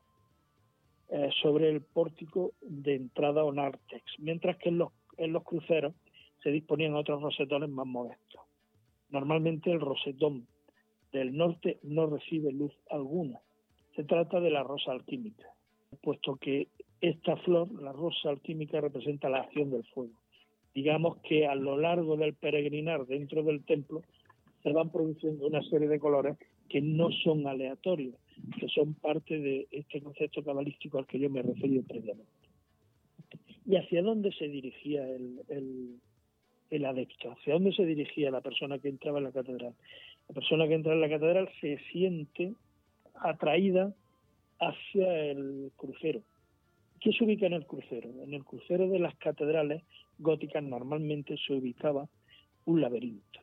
Eh, 1.15 1.29
sobre 1.43 1.69
el 1.69 1.81
pórtico 1.81 2.53
de 2.61 2.95
entrada 2.95 3.43
o 3.43 3.53
nártex, 3.53 4.01
mientras 4.17 4.57
que 4.57 4.69
en 4.69 4.79
los, 4.79 4.91
en 5.17 5.31
los 5.31 5.43
cruceros 5.43 5.93
se 6.41 6.49
disponían 6.49 6.95
otros 6.95 7.21
rosetones 7.21 7.69
más 7.69 7.85
modestos. 7.85 8.41
Normalmente 9.11 9.71
el 9.71 9.79
rosetón 9.79 10.47
del 11.11 11.37
norte 11.37 11.77
no 11.83 12.07
recibe 12.07 12.51
luz 12.51 12.73
alguna. 12.89 13.39
Se 13.95 14.03
trata 14.05 14.39
de 14.39 14.49
la 14.49 14.63
rosa 14.63 14.91
alquímica, 14.91 15.53
puesto 16.01 16.35
que 16.37 16.69
esta 16.99 17.37
flor, 17.37 17.71
la 17.79 17.91
rosa 17.91 18.29
alquímica, 18.29 18.81
representa 18.81 19.29
la 19.29 19.41
acción 19.41 19.69
del 19.69 19.83
fuego. 19.83 20.15
Digamos 20.73 21.17
que 21.17 21.45
a 21.45 21.53
lo 21.53 21.77
largo 21.77 22.17
del 22.17 22.33
peregrinar 22.33 23.05
dentro 23.05 23.43
del 23.43 23.63
templo 23.65 24.01
se 24.63 24.73
van 24.73 24.89
produciendo 24.91 25.45
una 25.45 25.61
serie 25.61 25.89
de 25.89 25.99
colores 25.99 26.37
que 26.69 26.81
no 26.81 27.11
son 27.23 27.45
aleatorios, 27.45 28.15
que 28.59 28.67
son 28.67 28.93
parte 28.95 29.39
de 29.39 29.67
este 29.71 30.01
concepto 30.01 30.43
cabalístico 30.43 30.97
al 30.97 31.07
que 31.07 31.19
yo 31.19 31.29
me 31.29 31.41
he 31.41 31.43
previamente. 31.43 32.31
¿Y 33.65 33.75
hacia 33.77 34.01
dónde 34.01 34.31
se 34.31 34.47
dirigía 34.47 35.07
el, 35.09 35.99
el, 36.69 36.85
adepto? 36.85 37.31
¿Hacia 37.31 37.53
dónde 37.53 37.71
se 37.73 37.85
dirigía 37.85 38.31
la 38.31 38.41
persona 38.41 38.79
que 38.79 38.89
entraba 38.89 39.19
en 39.19 39.25
la 39.25 39.31
catedral? 39.31 39.73
La 40.27 40.35
persona 40.35 40.67
que 40.67 40.73
entra 40.73 40.93
en 40.93 41.01
la 41.01 41.09
catedral 41.09 41.49
se 41.61 41.77
siente 41.91 42.53
atraída 43.15 43.93
hacia 44.59 45.25
el 45.25 45.71
crucero. 45.75 46.21
¿Qué 46.99 47.11
se 47.11 47.23
ubica 47.23 47.47
en 47.47 47.53
el 47.53 47.65
crucero? 47.65 48.09
En 48.23 48.33
el 48.33 48.43
crucero 48.43 48.87
de 48.89 48.99
las 48.99 49.15
catedrales 49.15 49.83
góticas 50.19 50.63
normalmente 50.63 51.35
se 51.45 51.53
ubicaba 51.53 52.07
un 52.65 52.81
laberinto. 52.81 53.39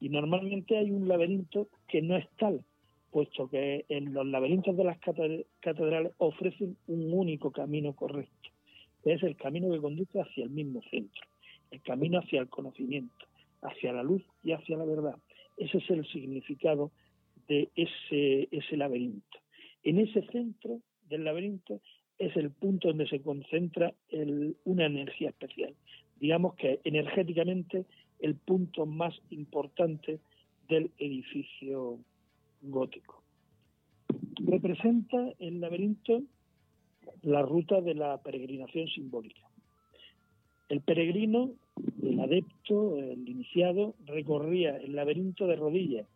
Y 0.00 0.08
normalmente 0.08 0.76
hay 0.76 0.90
un 0.90 1.08
laberinto 1.08 1.68
que 1.88 2.02
no 2.02 2.16
es 2.16 2.28
tal, 2.36 2.64
puesto 3.14 3.48
que 3.48 3.84
en 3.88 4.12
los 4.12 4.26
laberintos 4.26 4.76
de 4.76 4.82
las 4.82 4.98
catedrales 4.98 6.12
ofrecen 6.18 6.76
un 6.88 7.12
único 7.12 7.52
camino 7.52 7.94
correcto, 7.94 8.50
que 9.04 9.12
es 9.12 9.22
el 9.22 9.36
camino 9.36 9.70
que 9.70 9.80
conduce 9.80 10.20
hacia 10.20 10.42
el 10.42 10.50
mismo 10.50 10.82
centro, 10.90 11.22
el 11.70 11.80
camino 11.82 12.18
hacia 12.18 12.40
el 12.40 12.48
conocimiento, 12.48 13.24
hacia 13.62 13.92
la 13.92 14.02
luz 14.02 14.24
y 14.42 14.50
hacia 14.50 14.76
la 14.76 14.84
verdad. 14.84 15.14
Ese 15.56 15.78
es 15.78 15.88
el 15.90 16.04
significado 16.08 16.90
de 17.46 17.68
ese, 17.76 18.48
ese 18.50 18.76
laberinto. 18.76 19.38
En 19.84 20.00
ese 20.00 20.22
centro 20.32 20.80
del 21.08 21.22
laberinto 21.22 21.80
es 22.18 22.36
el 22.36 22.50
punto 22.50 22.88
donde 22.88 23.06
se 23.06 23.22
concentra 23.22 23.94
una 24.64 24.86
energía 24.86 25.28
especial. 25.28 25.72
Digamos 26.18 26.56
que 26.56 26.80
energéticamente 26.82 27.84
el 28.18 28.34
punto 28.34 28.86
más 28.86 29.14
importante 29.30 30.18
del 30.68 30.90
edificio 30.98 32.00
gótico. 32.70 33.22
Representa 34.44 35.32
el 35.38 35.60
laberinto 35.60 36.22
la 37.22 37.42
ruta 37.42 37.80
de 37.80 37.94
la 37.94 38.18
peregrinación 38.18 38.88
simbólica. 38.88 39.40
El 40.68 40.80
peregrino, 40.80 41.52
el 42.02 42.20
adepto, 42.20 42.98
el 42.98 43.28
iniciado, 43.28 43.94
recorría 44.06 44.76
el 44.76 44.94
laberinto 44.94 45.46
de 45.46 45.56
rodillas 45.56 46.06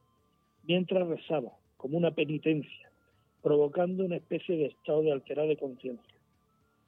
mientras 0.65 1.07
rezaba, 1.07 1.53
como 1.77 1.99
una 1.99 2.11
penitencia, 2.11 2.91
provocando 3.43 4.05
una 4.05 4.17
especie 4.17 4.57
de 4.57 4.67
estado 4.67 5.03
de 5.03 5.13
alterada 5.13 5.55
conciencia. 5.57 6.15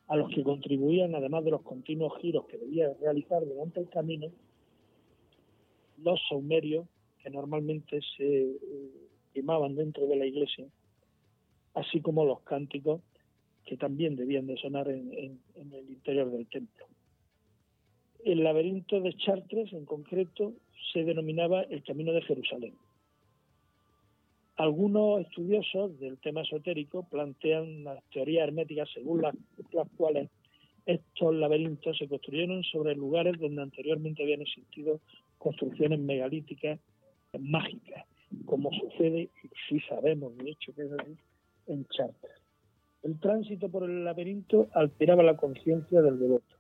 a 0.08 0.16
los 0.16 0.28
que 0.34 0.42
contribuían, 0.42 1.14
además 1.14 1.44
de 1.44 1.52
los 1.52 1.62
continuos 1.62 2.18
giros 2.20 2.44
que 2.46 2.58
debía 2.58 2.92
realizar 3.00 3.46
durante 3.46 3.78
el 3.78 3.88
camino, 3.88 4.26
los 6.02 6.20
saumerios 6.28 6.84
que 7.22 7.30
normalmente 7.30 8.00
se 8.16 8.26
eh, 8.26 9.09
quemaban 9.32 9.74
dentro 9.74 10.06
de 10.06 10.16
la 10.16 10.26
iglesia, 10.26 10.66
así 11.74 12.00
como 12.00 12.24
los 12.24 12.40
cánticos 12.40 13.00
que 13.64 13.76
también 13.76 14.16
debían 14.16 14.46
de 14.46 14.56
sonar 14.56 14.88
en, 14.88 15.40
el 15.54 15.90
interior 15.90 16.30
del 16.30 16.46
templo. 16.48 16.86
El 18.24 18.42
laberinto 18.42 19.00
de 19.00 19.14
Chartres, 19.14 19.72
en 19.72 19.84
concreto, 19.84 20.54
se 20.92 21.04
denominaba 21.04 21.62
el 21.62 21.82
Camino 21.84 22.12
de 22.12 22.22
Jerusalén. 22.22 22.74
Algunos 24.56 25.22
estudiosos 25.22 25.98
del 26.00 26.18
tema 26.18 26.42
esotérico 26.42 27.04
plantean 27.04 27.84
las 27.84 28.02
teorías 28.10 28.48
herméticas 28.48 28.90
según 28.92 29.22
las, 29.22 29.34
cuales 29.96 30.28
estos 30.84 31.34
laberintos 31.34 31.96
se 31.96 32.08
construyeron 32.08 32.62
sobre 32.64 32.94
lugares 32.94 33.38
donde 33.38 33.62
anteriormente 33.62 34.22
habían 34.22 34.42
existido 34.42 35.00
construcciones 35.38 35.98
megalíticas 36.00 36.78
mágicas, 37.38 38.04
como 38.46 38.70
sucede, 38.72 39.30
y 39.42 39.48
sí 39.68 39.80
sabemos 39.88 40.36
de 40.36 40.50
hecho 40.50 40.74
que 40.74 40.82
es 40.82 40.92
así, 40.92 41.16
en 41.66 41.86
Chartres. 41.86 42.32
El 43.02 43.18
tránsito 43.18 43.68
por 43.68 43.84
el 43.84 44.04
laberinto 44.04 44.68
alteraba 44.72 45.22
la 45.22 45.36
conciencia 45.36 46.02
del 46.02 46.18
devoto, 46.18 46.56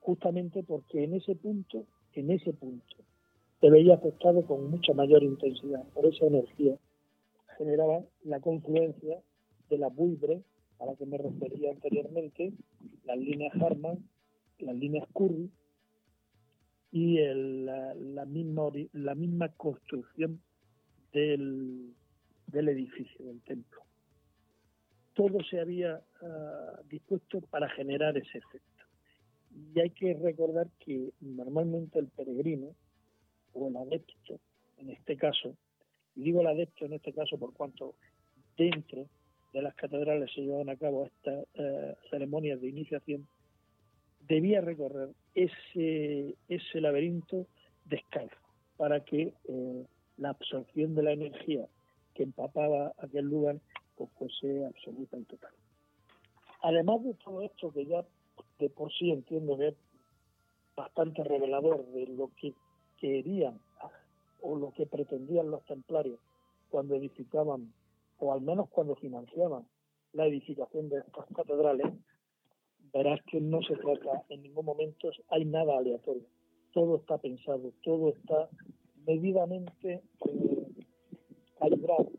justamente 0.00 0.62
porque 0.62 1.04
en 1.04 1.14
ese 1.14 1.34
punto, 1.34 1.86
en 2.14 2.30
ese 2.30 2.52
punto, 2.52 2.96
se 3.60 3.70
veía 3.70 3.94
afectado 3.94 4.44
con 4.44 4.70
mucha 4.70 4.92
mayor 4.92 5.22
intensidad 5.22 5.84
por 5.94 6.06
esa 6.06 6.26
energía 6.26 6.76
generaba 7.62 8.04
la 8.24 8.40
confluencia 8.40 9.22
de 9.68 9.78
la 9.78 9.88
buibre 9.88 10.42
a 10.80 10.86
la 10.86 10.96
que 10.96 11.06
me 11.06 11.18
refería 11.18 11.70
anteriormente, 11.70 12.52
las 13.04 13.16
líneas 13.16 13.54
Harman, 13.60 13.98
las 14.58 14.74
líneas 14.74 15.06
Curry 15.14 15.50
y 16.90 17.18
la, 17.18 18.24
misma, 18.26 18.64
la 18.92 19.14
misma 19.14 19.48
construcción 19.50 20.40
del, 21.12 21.94
edificio, 22.52 23.24
del 23.24 23.40
templo. 23.42 23.82
Todo 25.14 25.42
se 25.44 25.60
había 25.60 26.00
ah, 26.22 26.80
dispuesto 26.88 27.40
para 27.42 27.68
generar 27.70 28.16
ese 28.16 28.38
efecto. 28.38 28.84
Y 29.74 29.80
hay 29.80 29.90
que 29.90 30.14
recordar 30.14 30.68
que 30.78 31.12
normalmente 31.20 31.98
el 31.98 32.08
peregrino 32.08 32.74
o 33.52 33.68
el 33.68 33.76
adepto, 33.76 34.40
en 34.78 34.90
este 34.90 35.16
caso, 35.16 35.56
y 36.14 36.22
digo 36.22 36.40
el 36.40 36.46
adepto 36.46 36.86
en 36.86 36.94
este 36.94 37.12
caso 37.12 37.38
por 37.38 37.52
cuanto 37.52 37.94
dentro 38.56 39.06
de 39.52 39.62
las 39.62 39.74
catedrales 39.74 40.30
se 40.34 40.42
llevan 40.42 40.70
a 40.70 40.76
cabo 40.76 41.06
estas 41.06 41.46
eh, 41.54 41.94
ceremonias 42.10 42.60
de 42.60 42.68
iniciación, 42.68 43.26
debía 44.20 44.60
recorrer 44.60 45.10
ese, 45.34 46.36
ese 46.48 46.80
laberinto 46.80 47.46
descalzo 47.84 48.36
para 48.76 49.04
que 49.04 49.34
eh, 49.48 49.86
la 50.22 50.30
absorción 50.30 50.94
de 50.94 51.02
la 51.02 51.12
energía 51.12 51.66
que 52.14 52.22
empapaba 52.22 52.92
aquel 52.98 53.26
lugar 53.26 53.60
pues 53.96 54.10
fuese 54.18 54.64
absoluta 54.64 55.18
y 55.18 55.24
total. 55.24 55.52
Además 56.62 57.02
de 57.02 57.14
todo 57.14 57.42
esto 57.42 57.72
que 57.72 57.84
ya 57.86 58.04
de 58.58 58.70
por 58.70 58.92
sí 58.92 59.10
entiendo 59.10 59.58
que 59.58 59.68
es 59.68 59.74
bastante 60.76 61.24
revelador 61.24 61.84
de 61.86 62.06
lo 62.06 62.30
que 62.40 62.54
querían 62.98 63.60
o 64.40 64.56
lo 64.56 64.72
que 64.72 64.86
pretendían 64.86 65.50
los 65.50 65.64
templarios 65.64 66.18
cuando 66.70 66.94
edificaban, 66.94 67.72
o 68.18 68.32
al 68.32 68.40
menos 68.40 68.68
cuando 68.70 68.94
financiaban 68.96 69.66
la 70.12 70.26
edificación 70.26 70.88
de 70.88 70.98
estas 70.98 71.26
catedrales, 71.34 71.86
verás 72.92 73.20
que 73.30 73.40
no 73.40 73.60
se 73.62 73.76
trata 73.76 74.24
en 74.28 74.42
ningún 74.42 74.64
momento, 74.64 75.10
hay 75.28 75.44
nada 75.44 75.76
aleatorio. 75.76 76.24
Todo 76.72 76.96
está 76.96 77.18
pensado, 77.18 77.72
todo 77.82 78.10
está 78.10 78.48
medidamente 79.06 80.02
eh, 80.26 80.68
calibrado. 81.58 82.10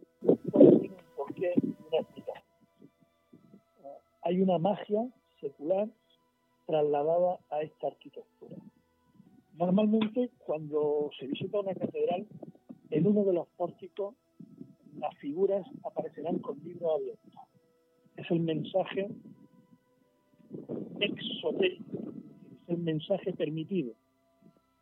¿Por 1.16 1.34
qué? 1.34 1.54
Hay 4.26 4.42
una 4.42 4.58
magia 4.58 5.06
secular 5.42 5.90
trasladada 6.66 7.40
a 7.50 7.62
esta 7.62 7.88
arquitectura. 7.88 8.56
Normalmente, 9.56 10.32
cuando 10.40 11.10
se 11.20 11.28
visita 11.28 11.60
una 11.60 11.76
catedral, 11.76 12.26
en 12.90 13.08
uno 13.08 13.24
de 13.26 13.34
los 13.34 13.48
pórticos 13.50 14.16
las 14.98 15.16
figuras 15.18 15.66
aparecerán 15.84 16.40
con 16.40 16.58
libro 16.64 16.94
abierto. 16.96 17.40
Es 18.16 18.30
el 18.32 18.40
mensaje 18.40 19.10
exotérico, 21.00 21.98
es 22.64 22.70
el 22.70 22.78
mensaje 22.78 23.34
permitido. 23.34 23.94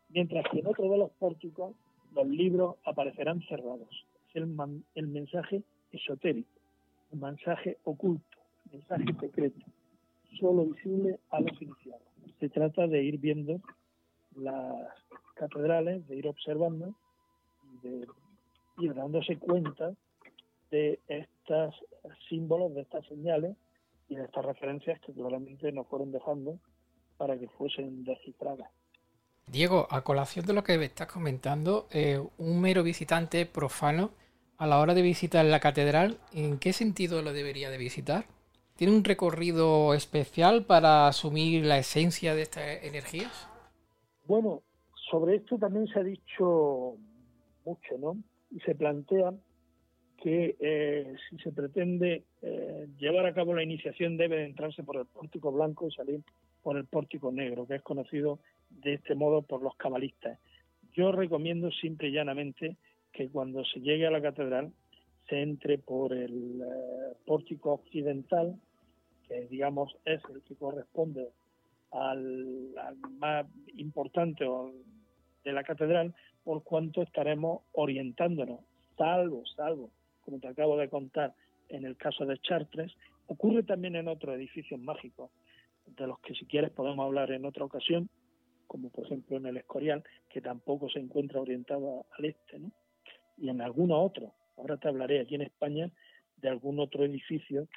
Mientras 0.10 0.46
que 0.52 0.60
en 0.60 0.68
otro 0.68 0.90
de 0.90 0.98
los 0.98 1.12
pórticos 1.12 1.74
los 2.12 2.28
libros 2.28 2.76
aparecerán 2.86 3.42
cerrados. 3.44 4.06
Es 4.30 4.36
el, 4.36 4.56
el 4.96 5.08
mensaje 5.08 5.64
esotérico, 5.92 6.60
el 7.12 7.20
mensaje 7.20 7.78
oculto, 7.84 8.38
el 8.66 8.80
mensaje 8.80 9.06
secreto, 9.20 9.66
solo 10.40 10.66
visible 10.66 11.20
a 11.30 11.42
los 11.42 11.62
iniciados. 11.62 12.02
Se 12.40 12.50
trata 12.50 12.88
de 12.88 13.04
ir 13.04 13.18
viendo 13.20 13.62
las 14.36 14.94
catedrales, 15.36 16.08
de 16.08 16.16
ir 16.16 16.28
observando, 16.28 16.96
de 17.84 18.08
ir 18.80 18.94
dándose 18.94 19.38
cuenta 19.38 19.94
de 20.72 21.00
estos 21.08 21.76
símbolos, 22.30 22.74
de 22.74 22.82
estas 22.82 23.06
señales 23.08 23.56
y 24.08 24.16
de 24.16 24.24
estas 24.24 24.46
referencias 24.46 25.00
que 25.02 25.14
claramente 25.14 25.72
nos 25.72 25.88
fueron 25.88 26.12
dejando 26.12 26.60
para 27.18 27.38
que 27.38 27.48
fuesen 27.50 28.04
descifradas. 28.04 28.70
Diego, 29.52 29.86
a 29.90 30.02
colación 30.04 30.46
de 30.46 30.54
lo 30.54 30.64
que 30.64 30.82
estás 30.82 31.12
comentando, 31.12 31.88
eh, 31.92 32.22
un 32.38 32.62
mero 32.62 32.84
visitante 32.84 33.46
profano 33.46 34.12
a 34.58 34.66
la 34.66 34.80
hora 34.80 34.94
de 34.94 35.02
visitar 35.02 35.44
la 35.44 35.60
catedral, 35.60 36.20
¿en 36.34 36.58
qué 36.58 36.72
sentido 36.72 37.22
lo 37.22 37.34
debería 37.34 37.70
de 37.70 37.78
visitar? 37.78 38.24
¿Tiene 38.78 38.96
un 38.96 39.04
recorrido 39.04 39.94
especial 39.94 40.64
para 40.66 41.08
asumir 41.08 41.66
la 41.66 41.78
esencia 41.78 42.34
de 42.34 42.44
estas 42.44 42.82
energías? 42.84 43.50
Bueno, 44.26 44.62
sobre 45.12 45.36
esto 45.36 45.58
también 45.58 45.86
se 45.88 46.00
ha 46.00 46.04
dicho 46.04 46.96
mucho, 47.66 47.98
¿no? 48.00 48.16
Y 48.52 48.62
se 48.62 48.74
plantea 48.74 49.34
que 50.24 50.56
eh, 50.62 51.14
si 51.30 51.38
se 51.40 51.52
pretende 51.52 52.24
eh, 52.42 52.88
llevar 52.98 53.26
a 53.26 53.34
cabo 53.34 53.54
la 53.54 53.64
iniciación 53.64 54.16
debe 54.16 54.46
entrarse 54.46 54.84
por 54.84 54.96
el 54.96 55.08
pórtico 55.08 55.52
blanco 55.52 55.90
y 55.90 55.92
salir 55.92 56.22
por 56.64 56.78
el 56.78 56.86
pórtico 56.86 57.34
negro, 57.34 57.68
que 57.68 57.76
es 57.76 57.82
conocido 57.82 58.40
de 58.84 58.94
este 58.96 59.16
modo 59.16 59.42
por 59.42 59.62
los 59.62 59.76
cabalistas. 59.76 60.40
Yo 60.94 61.12
recomiendo 61.12 61.72
simple 61.72 62.10
y 62.10 62.14
llanamente 62.14 62.78
que 63.12 63.30
cuando 63.30 63.64
se 63.66 63.80
llegue 63.80 64.08
a 64.08 64.12
la 64.12 64.22
catedral 64.22 64.72
se 65.28 65.42
entre 65.42 65.78
por 65.78 66.14
el 66.14 66.62
eh, 66.62 67.16
pórtico 67.26 67.74
occidental, 67.74 68.60
que 69.28 69.48
digamos 69.48 69.96
es 70.06 70.22
el 70.34 70.42
que 70.44 70.56
corresponde 70.56 71.30
al, 71.92 72.74
más 73.20 73.46
importante 73.76 74.46
de 75.44 75.54
la 75.54 75.64
catedral, 75.64 76.14
por 76.44 76.64
cuanto 76.64 77.02
estaremos 77.02 77.62
orientándonos, 77.74 78.62
salvo, 78.98 79.44
salvo, 79.56 79.92
como 80.22 80.40
te 80.40 80.48
acabo 80.48 80.78
de 80.78 80.90
contar 80.90 81.34
en 81.70 81.86
el 81.86 81.96
caso 81.98 82.26
de 82.26 82.38
Chartres, 82.40 82.94
ocurre 83.28 83.64
también 83.64 83.96
en 83.96 84.08
otros 84.08 84.36
edificios 84.36 84.80
mágicos, 84.80 85.32
de 85.86 86.08
los 86.08 86.20
que 86.20 86.34
si 86.34 86.46
quieres 86.46 86.72
podemos 86.72 87.06
hablar 87.06 87.32
en 87.32 87.46
otra 87.46 87.66
ocasión, 87.66 88.10
como 88.72 88.90
por 88.90 89.04
ejemplo 89.04 89.36
en 89.36 89.48
el 89.48 89.58
Escorial, 89.58 90.02
que 90.30 90.40
tampoco 90.40 90.90
se 90.90 91.00
encuentra 91.00 91.42
orientado 91.42 92.06
al 92.18 92.24
este, 92.24 92.58
¿no? 92.58 92.72
y 93.38 93.50
en 93.50 93.60
algunos 93.60 93.98
otros. 94.00 94.32
Ahora 94.56 94.78
te 94.78 94.88
hablaré 94.88 95.20
aquí 95.20 95.36
en 95.36 95.42
España 95.42 95.92
de 96.38 96.48
algún 96.48 96.80
otro 96.80 97.04
edificio 97.04 97.68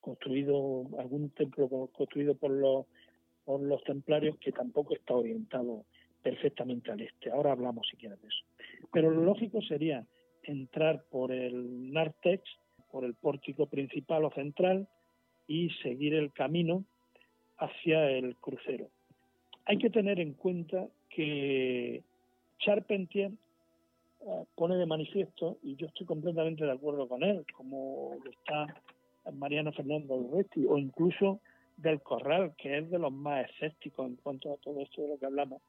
construido, 0.00 0.88
algún 0.98 1.30
templo 1.30 1.68
construido 1.92 2.34
por 2.34 2.50
los 2.50 3.84
templarios 3.84 4.36
que 4.38 4.50
tampoco 4.50 4.96
está 4.96 5.14
orientado 5.14 5.84
perfectamente 6.24 6.90
al 6.90 7.02
este. 7.02 7.30
Ahora 7.30 7.52
hablamos 7.52 7.86
si 7.88 7.96
quieres 7.96 8.20
de 8.20 8.26
eso. 8.26 8.44
Pero 8.92 9.12
lo 9.12 9.22
lógico 9.22 9.62
sería 9.62 10.04
entrar 10.42 11.04
por 11.08 11.30
el 11.30 11.92
Nartex, 11.92 12.42
por 12.90 13.04
el 13.04 13.14
pórtico 13.14 13.66
principal 13.66 14.24
o 14.24 14.32
central 14.32 14.88
y 15.46 15.70
seguir 15.84 16.14
el 16.14 16.32
camino 16.32 16.84
hacia 17.58 18.10
el 18.10 18.34
crucero. 18.34 18.90
Hay 19.70 19.78
que 19.78 19.88
tener 19.88 20.18
en 20.18 20.32
cuenta 20.32 20.88
que 21.08 22.02
Charpentier 22.58 23.30
eh, 24.20 24.44
pone 24.56 24.74
de 24.74 24.84
manifiesto, 24.84 25.58
y 25.62 25.76
yo 25.76 25.86
estoy 25.86 26.06
completamente 26.06 26.64
de 26.64 26.72
acuerdo 26.72 27.06
con 27.06 27.22
él, 27.22 27.46
como 27.56 28.16
está 28.28 28.66
Mariano 29.32 29.70
Fernando 29.70 30.16
Urresti, 30.16 30.66
o 30.68 30.76
incluso 30.76 31.38
del 31.76 32.00
Corral, 32.00 32.52
que 32.58 32.78
es 32.78 32.90
de 32.90 32.98
los 32.98 33.12
más 33.12 33.48
escépticos 33.48 34.08
en 34.08 34.16
cuanto 34.16 34.52
a 34.52 34.56
todo 34.56 34.80
esto 34.80 35.02
de 35.02 35.08
lo 35.10 35.18
que 35.18 35.26
hablamos, 35.26 35.62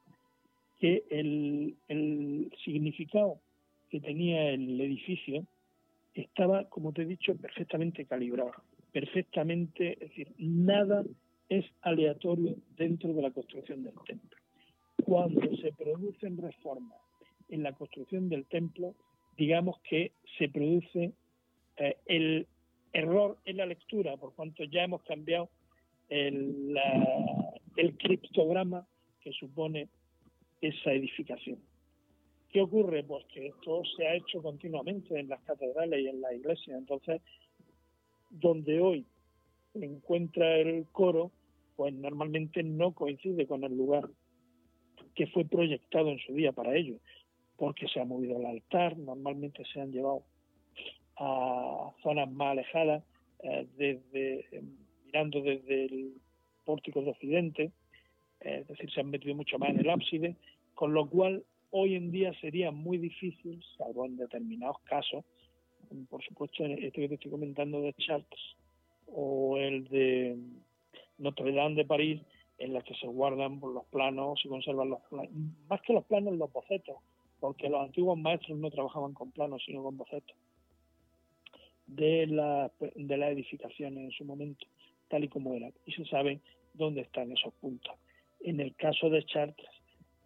que 0.80 1.04
el, 1.12 1.76
el 1.88 2.52
significado 2.66 3.40
que 3.92 4.00
tenía 4.00 4.50
el 4.50 4.82
edificio 4.82 5.46
estaba, 6.16 6.68
como 6.70 6.92
te 6.92 7.04
he 7.04 7.06
dicho, 7.06 7.36
perfectamente 7.36 8.06
calibrado, 8.06 8.54
perfectamente, 8.92 9.94
es 9.94 10.10
decir, 10.10 10.32
nada 10.40 11.04
es 11.52 11.66
aleatorio 11.82 12.56
dentro 12.78 13.12
de 13.12 13.22
la 13.22 13.30
construcción 13.30 13.84
del 13.84 13.94
templo. 14.06 14.38
Cuando 15.04 15.42
se 15.58 15.74
producen 15.74 16.38
reformas 16.38 16.98
en 17.50 17.62
la 17.64 17.74
construcción 17.74 18.30
del 18.30 18.46
templo, 18.46 18.96
digamos 19.38 19.78
que 19.82 20.14
se 20.38 20.48
produce 20.48 21.12
eh, 21.76 21.98
el 22.06 22.48
error 22.94 23.38
en 23.44 23.58
la 23.58 23.66
lectura, 23.66 24.16
por 24.16 24.34
cuanto 24.34 24.64
ya 24.64 24.86
hemos 24.86 25.04
cambiado 25.04 25.50
el, 26.08 26.74
el 27.76 27.98
criptograma 27.98 28.88
que 29.20 29.34
supone 29.34 29.90
esa 30.62 30.94
edificación. 30.94 31.60
¿Qué 32.50 32.62
ocurre? 32.62 33.04
Pues 33.04 33.26
que 33.26 33.48
esto 33.48 33.82
se 33.98 34.08
ha 34.08 34.16
hecho 34.16 34.42
continuamente 34.42 35.20
en 35.20 35.28
las 35.28 35.42
catedrales 35.42 36.00
y 36.00 36.08
en 36.08 36.22
las 36.22 36.34
iglesias. 36.34 36.78
Entonces, 36.78 37.22
donde 38.30 38.80
hoy 38.80 39.06
encuentra 39.74 40.56
el 40.56 40.86
coro, 40.94 41.32
pues 41.76 41.94
normalmente 41.94 42.64
no 42.64 42.94
coincide 42.94 43.48
con 43.48 43.64
el 43.64 43.76
lugar 43.76 44.10
que 45.16 45.28
fue 45.28 45.46
proyectado 45.46 46.10
en 46.10 46.20
su 46.20 46.34
día 46.34 46.52
para 46.52 46.76
ello, 46.76 46.96
porque 47.58 47.88
se 47.88 48.00
ha 48.00 48.06
movido 48.06 48.38
el 48.38 48.46
altar, 48.46 48.98
normalmente 48.98 49.64
se 49.72 49.82
han 49.82 49.92
llevado 49.92 50.24
a 51.18 51.92
zonas 52.02 52.32
más 52.32 52.52
alejadas, 52.52 53.04
eh, 53.44 53.68
desde, 53.78 54.64
mirando 55.06 55.42
desde 55.42 55.86
el 55.86 56.14
pórtico 56.64 57.02
de 57.02 57.12
Occidente, 57.12 57.72
eh, 58.42 58.60
es 58.62 58.68
decir, 58.68 58.92
se 58.92 59.02
han 59.02 59.10
metido 59.10 59.36
mucho 59.36 59.60
más 59.60 59.70
en 59.70 59.80
el 59.80 59.90
ábside, 59.90 60.36
con 60.74 60.94
lo 60.94 61.10
cual 61.10 61.44
hoy 61.72 61.96
en 61.96 62.12
día 62.12 62.34
sería 62.40 62.72
muy 62.72 62.98
difícil, 62.98 63.64
salvo 63.78 64.06
en 64.06 64.18
determinados 64.18 64.80
casos, 64.84 65.24
por 66.10 66.24
supuesto, 66.24 66.66
este 66.66 67.02
que 67.02 67.10
te 67.10 67.16
estoy 67.16 67.32
comentando 67.32 67.82
de 67.82 67.94
Chartres 67.94 68.56
o 69.08 69.58
el 69.58 69.88
de 69.90 70.38
Notre 71.22 71.52
Dame 71.54 71.76
de 71.76 71.86
París, 71.86 72.22
en 72.58 72.74
las 72.74 72.84
que 72.84 72.96
se 72.96 73.08
guardan 73.08 73.60
los 73.62 73.86
planos, 73.86 74.40
se 74.42 74.50
conservan 74.50 74.90
los 74.90 75.02
planos, 75.10 75.32
más 75.70 75.82
que 75.82 75.94
los 75.94 76.06
planos, 76.06 76.34
los 76.34 76.52
bocetos, 76.52 76.98
porque 77.40 77.70
los 77.70 77.82
antiguos 77.82 78.18
maestros 78.18 78.58
no 78.58 78.70
trabajaban 78.70 79.14
con 79.14 79.32
planos, 79.32 79.64
sino 79.66 79.84
con 79.84 79.98
bocetos 79.98 80.36
de, 81.88 82.28
la, 82.28 82.72
de 82.96 83.18
las 83.18 83.32
edificaciones 83.32 84.04
en 84.04 84.12
su 84.12 84.26
momento, 84.26 84.66
tal 85.10 85.24
y 85.24 85.28
como 85.28 85.54
eran, 85.54 85.74
y 85.86 85.92
se 85.92 86.06
sabe 86.06 86.40
dónde 86.74 87.02
están 87.02 87.32
esos 87.32 87.54
puntos. 87.56 87.94
En 88.42 88.60
el 88.60 88.76
caso 88.76 89.10
de 89.10 89.24
Chartres, 89.26 89.70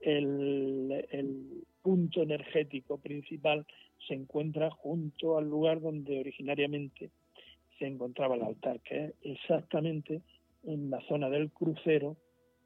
el, 0.02 1.06
el 1.12 1.64
punto 1.82 2.22
energético 2.22 2.98
principal 2.98 3.66
se 4.08 4.14
encuentra 4.14 4.70
junto 4.70 5.38
al 5.38 5.50
lugar 5.50 5.82
donde 5.82 6.20
originariamente 6.20 7.10
se 7.80 7.88
encontraba 7.88 8.36
el 8.36 8.44
altar, 8.44 8.80
que 8.82 9.06
es 9.06 9.14
exactamente 9.24 10.22
en 10.66 10.90
la 10.90 11.02
zona 11.08 11.30
del 11.30 11.52
crucero 11.52 12.18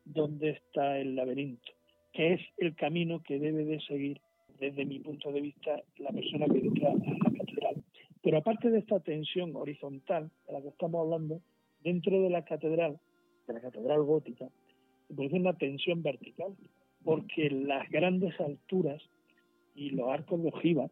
donde 0.06 0.52
está 0.52 0.98
el 0.98 1.16
laberinto, 1.16 1.72
que 2.14 2.34
es 2.34 2.42
el 2.58 2.76
camino 2.76 3.22
que 3.22 3.40
debe 3.40 3.66
de 3.66 3.80
seguir 3.82 4.20
desde 4.60 4.86
mi 4.86 5.00
punto 5.00 5.32
de 5.32 5.42
vista 5.42 5.82
la 5.98 6.12
persona 6.12 6.46
que 6.48 6.60
entra 6.60 6.90
a 6.92 6.94
la 6.94 7.38
catedral. 7.38 7.84
Pero 8.22 8.38
aparte 8.38 8.70
de 8.70 8.80
esta 8.80 9.00
tensión 9.00 9.56
horizontal 9.56 10.30
de 10.48 10.54
la 10.54 10.62
que 10.62 10.70
estamos 10.70 11.02
hablando, 11.02 11.42
dentro 11.84 12.22
de 12.22 12.30
la 12.30 12.44
catedral, 12.44 13.00
de 13.48 13.54
la 13.54 13.62
catedral 13.62 14.04
gótica, 14.04 14.50
se 15.08 15.14
produce 15.14 15.36
una 15.36 15.54
tensión 15.54 16.04
vertical, 16.04 16.56
porque 17.04 17.50
las 17.50 17.90
grandes 17.90 18.38
alturas 18.40 19.02
y 19.76 19.92
los 19.92 20.10
arcos 20.10 20.44
de 20.44 20.50
ojiva 20.50 20.90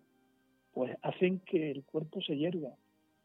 pues 0.73 0.95
hacen 1.01 1.39
que 1.39 1.71
el 1.71 1.83
cuerpo 1.83 2.21
se 2.21 2.37
hierva 2.37 2.69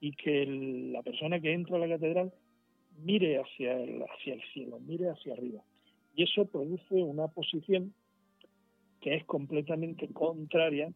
y 0.00 0.12
que 0.12 0.46
la 0.46 1.02
persona 1.02 1.38
que 1.38 1.52
entra 1.52 1.76
a 1.76 1.80
la 1.80 1.88
catedral 1.88 2.32
mire 2.98 3.38
hacia 3.38 3.78
el, 3.78 4.02
hacia 4.02 4.34
el 4.34 4.42
cielo, 4.52 4.80
mire 4.80 5.08
hacia 5.08 5.34
arriba. 5.34 5.62
Y 6.14 6.24
eso 6.24 6.44
produce 6.46 6.94
una 6.94 7.28
posición 7.28 7.94
que 9.00 9.14
es 9.14 9.24
completamente 9.24 10.08
contraria 10.08 10.92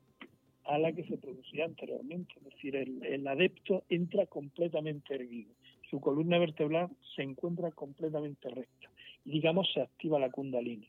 a 0.65 0.79
la 0.79 0.93
que 0.93 1.05
se 1.05 1.19
producía 1.19 1.65
anteriormente. 1.65 2.35
Es 2.37 2.45
decir, 2.45 2.77
el, 2.77 3.27
adepto 3.27 3.85
entra 3.89 4.27
completamente 4.27 5.15
erguido. 5.15 5.53
Su 5.91 6.01
columna 6.01 6.39
vertebral 6.39 6.91
se 7.15 7.23
encuentra 7.23 7.71
completamente 7.71 8.49
recta. 8.49 8.91
Y 9.25 9.31
digamos, 9.31 9.73
se 9.73 9.81
activa 9.81 10.19
la 10.19 10.31
kundalini. 10.31 10.89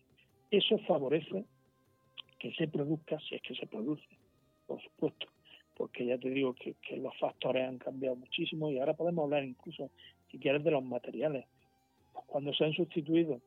Eso 0.52 0.78
favorece 0.80 1.46
que 2.40 2.54
se 2.54 2.68
produzca, 2.68 3.20
si 3.20 3.36
es 3.36 3.42
que 3.42 3.56
se 3.56 3.68
produce, 3.68 4.08
por 4.66 4.82
supuesto, 4.82 5.28
porque 5.76 6.06
ya 6.06 6.18
te 6.18 6.30
digo 6.30 6.54
que, 6.54 6.76
los 6.98 7.18
factores 7.18 7.68
han 7.68 7.78
cambiado 7.78 8.16
muchísimo 8.16 8.70
y 8.70 8.80
ahora 8.80 8.96
podemos 8.96 9.24
hablar 9.24 9.44
incluso, 9.44 9.92
si 10.32 10.40
quieres, 10.40 10.64
de 10.64 10.72
los 10.72 10.84
materiales. 10.84 11.46
Cuando 12.28 12.54
se 12.54 12.66
han 12.66 12.74
sustituido 12.74 13.42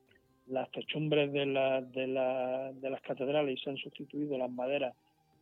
las 0.47 0.71
techumbres 0.71 1.33
de, 1.33 1.47
de, 1.47 2.73
de 2.81 2.91
las 2.91 3.01
catedrales 3.03 3.59
y 3.59 3.63
se 3.63 3.71
han 3.71 3.77
sustituido 3.77 4.37
las 4.39 4.51
maderas 4.51 4.95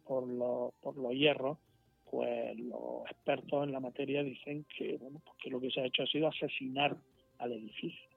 por 0.06 0.26
los, 0.26 0.72
por 0.82 0.96
los 0.96 1.12
hierros, 1.12 1.58
pues 2.10 2.58
los 2.58 3.04
expertos 3.10 3.64
en 3.64 3.72
la 3.72 3.80
materia 3.80 4.22
dicen 4.22 4.64
que, 4.76 4.96
bueno, 4.96 5.20
pues 5.24 5.36
que 5.42 5.50
lo 5.50 5.60
que 5.60 5.70
se 5.70 5.80
ha 5.80 5.86
hecho 5.86 6.02
ha 6.02 6.06
sido 6.06 6.28
asesinar 6.28 6.96
al 7.38 7.52
edificio, 7.52 8.08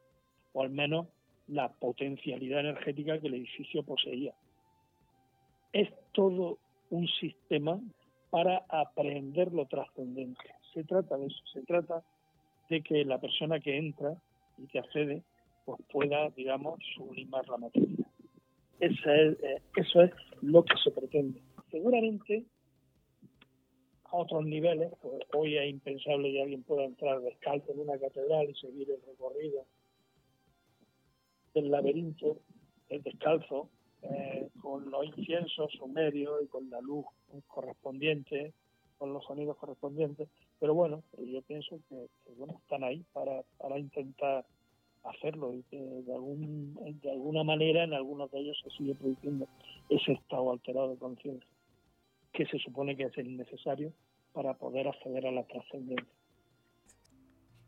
o 0.53 0.63
al 0.63 0.69
menos 0.69 1.07
la 1.47 1.71
potencialidad 1.71 2.61
energética 2.61 3.19
que 3.19 3.27
el 3.27 3.35
edificio 3.35 3.83
poseía. 3.83 4.33
Es 5.73 5.89
todo 6.13 6.57
un 6.89 7.07
sistema 7.07 7.79
para 8.29 8.65
aprender 8.69 9.51
lo 9.53 9.65
trascendente. 9.65 10.55
Se 10.73 10.83
trata 10.85 11.17
de 11.17 11.27
eso, 11.27 11.45
se 11.53 11.61
trata 11.63 12.03
de 12.71 12.81
que 12.81 13.05
la 13.05 13.19
persona 13.19 13.59
que 13.59 13.77
entra 13.77 14.15
y 14.57 14.65
que 14.67 14.79
accede 14.79 15.23
pues 15.65 15.79
pueda, 15.91 16.29
digamos, 16.31 16.79
sublimar 16.95 17.47
la 17.47 17.57
materia. 17.57 18.05
Eh, 18.79 19.61
eso 19.75 20.01
es 20.01 20.11
lo 20.41 20.63
que 20.63 20.75
se 20.83 20.89
pretende 20.89 21.39
seguramente 21.71 22.45
a 24.03 24.17
otros 24.17 24.45
niveles, 24.45 24.91
pues 25.01 25.21
hoy 25.33 25.57
es 25.57 25.69
impensable 25.69 26.31
que 26.31 26.41
alguien 26.41 26.63
pueda 26.63 26.83
entrar 26.83 27.21
descalzo 27.21 27.71
en 27.71 27.79
una 27.79 27.97
catedral 27.97 28.49
y 28.49 28.55
seguir 28.55 28.91
el 28.91 29.01
recorrido 29.07 29.65
del 31.53 31.71
laberinto, 31.71 32.39
el 32.89 33.01
descalzo, 33.03 33.69
eh, 34.03 34.49
con 34.61 34.89
los 34.91 35.05
inciensos 35.05 35.71
sumerios 35.73 36.41
y 36.43 36.47
con 36.47 36.69
la 36.69 36.81
luz 36.81 37.05
correspondiente, 37.47 38.53
con 38.97 39.13
los 39.13 39.23
sonidos 39.25 39.57
correspondientes. 39.57 40.27
Pero 40.61 40.75
bueno, 40.75 41.03
yo 41.17 41.41
pienso 41.41 41.79
que, 41.89 42.07
bueno, 42.37 42.53
están 42.61 42.83
ahí 42.83 43.03
para, 43.13 43.41
para 43.57 43.79
intentar 43.79 44.45
hacerlo 45.03 45.55
y 45.55 45.63
que 45.63 45.77
de, 45.77 46.13
algún, 46.13 46.75
de 47.01 47.11
alguna 47.11 47.43
manera 47.43 47.83
en 47.83 47.95
algunos 47.95 48.29
de 48.29 48.41
ellos 48.41 48.61
se 48.63 48.69
sigue 48.77 48.93
produciendo 48.93 49.47
ese 49.89 50.11
estado 50.11 50.51
alterado 50.51 50.91
de 50.91 50.97
conciencia 50.97 51.49
que 52.31 52.45
se 52.45 52.59
supone 52.59 52.95
que 52.95 53.05
es 53.05 53.17
el 53.17 53.35
necesario 53.35 53.91
para 54.33 54.53
poder 54.53 54.87
acceder 54.87 55.25
a 55.25 55.31
la 55.31 55.43
trascendencia. 55.47 56.13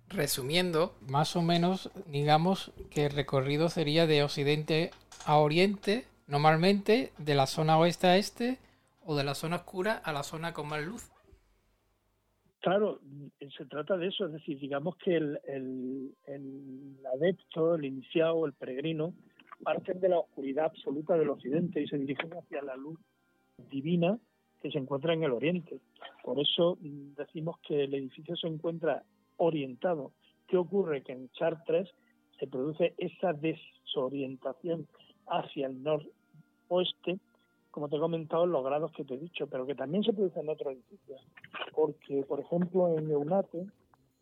Resumiendo, 0.09 0.95
más 1.01 1.35
o 1.35 1.41
menos, 1.41 1.89
digamos 2.05 2.71
que 2.91 3.07
el 3.07 3.11
recorrido 3.11 3.69
sería 3.69 4.05
de 4.05 4.23
occidente 4.23 4.91
a 5.25 5.37
oriente, 5.37 6.05
normalmente 6.27 7.11
de 7.17 7.33
la 7.33 7.47
zona 7.47 7.79
oeste 7.79 8.05
a 8.05 8.17
este 8.17 8.59
o 9.03 9.15
de 9.15 9.23
la 9.23 9.33
zona 9.33 9.55
oscura 9.57 9.95
a 9.95 10.13
la 10.13 10.21
zona 10.21 10.53
con 10.53 10.67
más 10.67 10.83
luz. 10.83 11.12
Claro, 12.63 13.01
se 13.57 13.65
trata 13.65 13.97
de 13.97 14.07
eso, 14.07 14.25
es 14.25 14.31
decir, 14.31 14.57
digamos 14.57 14.95
que 14.95 15.17
el, 15.17 15.37
el, 15.43 16.15
el 16.27 16.97
adepto, 17.13 17.75
el 17.75 17.83
iniciado, 17.83 18.45
el 18.45 18.53
peregrino, 18.53 19.13
parten 19.61 19.99
de 19.99 20.07
la 20.07 20.19
oscuridad 20.19 20.67
absoluta 20.67 21.17
del 21.17 21.29
occidente 21.29 21.81
y 21.81 21.87
se 21.87 21.97
dirigen 21.97 22.31
hacia 22.31 22.61
la 22.61 22.77
luz 22.77 22.97
divina 23.69 24.17
que 24.61 24.71
se 24.71 24.77
encuentra 24.77 25.13
en 25.13 25.25
el 25.25 25.33
oriente. 25.33 25.81
Por 26.23 26.39
eso 26.39 26.77
mm, 26.79 27.15
decimos 27.17 27.57
que 27.67 27.83
el 27.83 27.95
edificio 27.95 28.37
se 28.37 28.47
encuentra 28.47 29.03
orientado. 29.35 30.13
¿Qué 30.47 30.55
ocurre? 30.55 31.03
Que 31.03 31.11
en 31.11 31.29
Chartres 31.31 31.89
se 32.39 32.47
produce 32.47 32.93
esa 32.97 33.33
desorientación 33.33 34.87
hacia 35.27 35.67
el 35.67 35.83
noroeste, 35.83 37.19
como 37.73 37.89
te 37.89 37.97
he 37.97 37.99
comentado, 37.99 38.45
en 38.45 38.51
los 38.51 38.63
grados 38.63 38.91
que 38.93 39.03
te 39.03 39.15
he 39.15 39.17
dicho, 39.17 39.47
pero 39.47 39.65
que 39.65 39.75
también 39.75 40.03
se 40.03 40.13
produce 40.13 40.39
en 40.39 40.49
otros 40.49 40.73
edificios. 40.73 41.19
Porque, 41.73 42.23
por 42.23 42.39
ejemplo, 42.39 42.97
en 42.97 43.09
Eunate, 43.09 43.65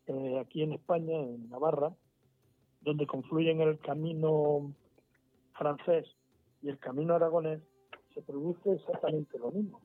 eh, 0.08 0.40
aquí 0.40 0.64
en 0.64 0.74
España, 0.74 1.20
en 1.20 1.50
Navarra, 1.50 1.94
donde 2.82 3.06
confluyen 3.06 3.62
el 3.62 3.78
camino 3.80 4.74
francés 5.54 6.08
y 6.62 6.70
el 6.70 6.80
camino 6.80 7.14
aragonés, 7.14 7.62
se 8.14 8.22
produce 8.22 8.72
exactamente 8.72 9.38
lo 9.38 9.52
mismo 9.52 9.80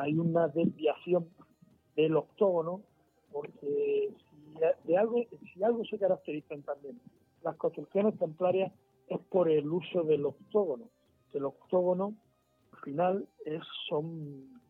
hay 0.00 0.18
una 0.18 0.48
desviación 0.48 1.28
del 1.96 2.16
octógono, 2.16 2.82
porque 3.32 4.12
si, 4.16 4.88
de 4.88 4.96
algo, 4.96 5.24
si 5.52 5.62
algo 5.62 5.84
se 5.84 5.98
caracterizan 5.98 6.62
también 6.62 7.00
las 7.42 7.56
construcciones 7.56 8.18
templarias 8.18 8.72
es 9.08 9.18
por 9.30 9.50
el 9.50 9.68
uso 9.68 10.02
del 10.04 10.26
octógono. 10.26 10.88
El 11.32 11.44
octógono 11.44 12.14
final 12.80 13.28
es, 13.44 13.62
son, 13.88 14.60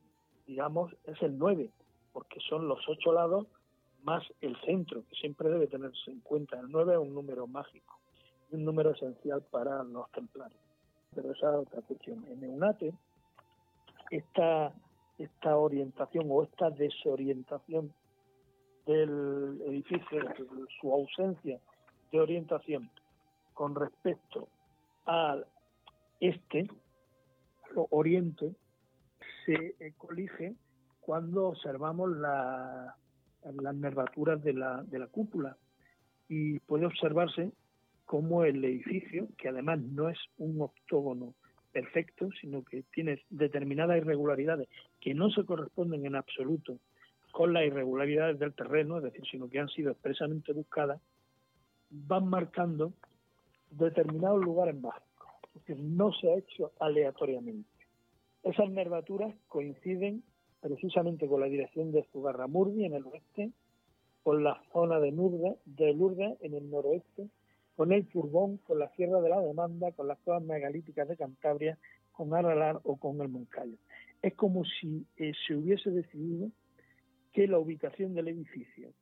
digamos, 0.47 0.95
es 1.05 1.21
el 1.23 1.39
9, 1.39 1.71
porque 2.13 2.41
son 2.49 2.69
los 2.69 2.81
ocho 2.89 3.13
lados 3.13 3.47
más 4.03 4.23
el 4.41 4.57
centro, 4.63 5.05
que 5.09 5.15
siempre 5.17 5.49
debe 5.51 5.67
tenerse 5.67 6.11
en 6.11 6.21
cuenta. 6.21 6.59
El 6.59 6.71
9 6.71 6.95
es 6.95 6.99
un 6.99 7.15
número 7.15 7.47
mágico. 7.47 7.99
un 8.53 8.65
número 8.65 8.91
esencial 8.91 9.43
para 9.51 9.85
los 9.85 10.11
templarios. 10.11 10.61
Pero 11.15 11.33
esa 11.33 11.51
es 11.51 11.67
otra 11.67 11.83
cuestión. 11.83 12.25
En 12.27 12.43
Eunate, 12.43 12.93
esta, 14.11 14.73
esta 15.19 15.57
orientación 15.57 16.27
o 16.31 16.43
esta 16.43 16.71
desorientación 16.71 17.93
del 18.87 19.61
edificio, 19.67 20.21
su 20.81 20.93
ausencia 20.93 21.61
de 22.11 22.21
orientación 22.21 22.91
con 23.55 23.75
respecto 23.75 24.49
al 25.05 25.47
este, 26.19 26.69
oriente, 27.75 28.55
se 29.47 29.75
colige 29.97 30.55
cuando 31.01 31.49
observamos 31.49 32.11
la, 32.17 32.97
las 33.45 33.75
nervaturas 33.75 34.43
de 34.43 34.53
la, 34.53 34.83
de 34.85 34.99
la 34.99 35.07
cúpula 35.07 35.57
y 36.29 36.59
puede 36.61 36.87
observarse 36.87 37.51
como 38.05 38.45
el 38.45 38.65
edificio, 38.65 39.29
que 39.39 39.49
además 39.49 39.81
no 39.81 40.09
es 40.09 40.19
un 40.39 40.61
octógono 40.61 41.35
perfecto, 41.73 42.29
sino 42.41 42.65
que 42.65 42.83
tiene 42.93 43.23
determinadas 43.31 43.99
irregularidades 43.99 44.69
que 45.01 45.15
no 45.15 45.31
se 45.31 45.45
corresponden 45.45 46.07
en 46.07 46.17
absoluto 46.17 46.79
con 47.31 47.53
las 47.53 47.65
irregularidades 47.65 48.39
del 48.39 48.55
terreno, 48.55 48.99
es 48.99 49.05
decir, 49.05 49.23
sino 49.31 49.49
que 49.49 49.61
han 49.61 49.69
sido 49.69 49.93
expresamente 49.93 50.53
buscadas, 50.53 51.01
van 51.91 52.29
marcando 52.29 52.93
determinados 53.71 54.45
lugares 54.45 54.81
mágicos. 54.81 55.10
Decir, 55.55 55.79
no 55.79 56.13
se 56.13 56.31
ha 56.31 56.37
hecho 56.37 56.73
aleatoriamente. 56.79 57.69
Esas 58.43 58.71
nervaturas 58.71 59.35
coinciden 59.49 60.23
precisamente 60.61 61.27
con 61.27 61.41
la 61.41 61.47
dirección 61.47 61.91
de 61.91 62.05
Zugarramurdi 62.13 62.85
en 62.85 62.95
el 62.95 63.05
oeste, 63.07 63.51
con 64.23 64.45
la 64.45 64.63
zona 64.73 65.01
de 65.01 65.11
Lourdes, 65.11 65.57
de 65.65 65.93
Lourdes 65.95 66.37
en 66.41 66.55
el 66.55 66.71
noroeste, 66.71 67.29
con 67.77 67.93
el 67.93 68.07
Turbón, 68.09 68.59
con 68.59 68.79
la 68.79 68.91
Sierra 68.91 69.21
de 69.21 69.31
la 69.31 69.41
Demanda, 69.41 69.93
con 69.93 70.07
las 70.07 70.19
cuevas 70.19 70.43
megalíticas 70.43 71.09
de 71.09 71.17
Cantabria, 71.17 71.79
con 72.13 72.35
Aralar 72.35 72.81
o 72.85 72.97
con 72.97 73.21
el 73.23 73.29
Moncayo. 73.29 73.79
Es 74.21 74.35
como 74.35 74.65
si 74.65 75.07
eh, 75.17 75.33
se 75.47 75.57
hubiese 75.57 75.91
decidido 75.91 76.51
que 77.33 77.47
la 77.47 77.59
ubicación 77.59 78.15
del 78.15 78.29
edificio 78.29 78.93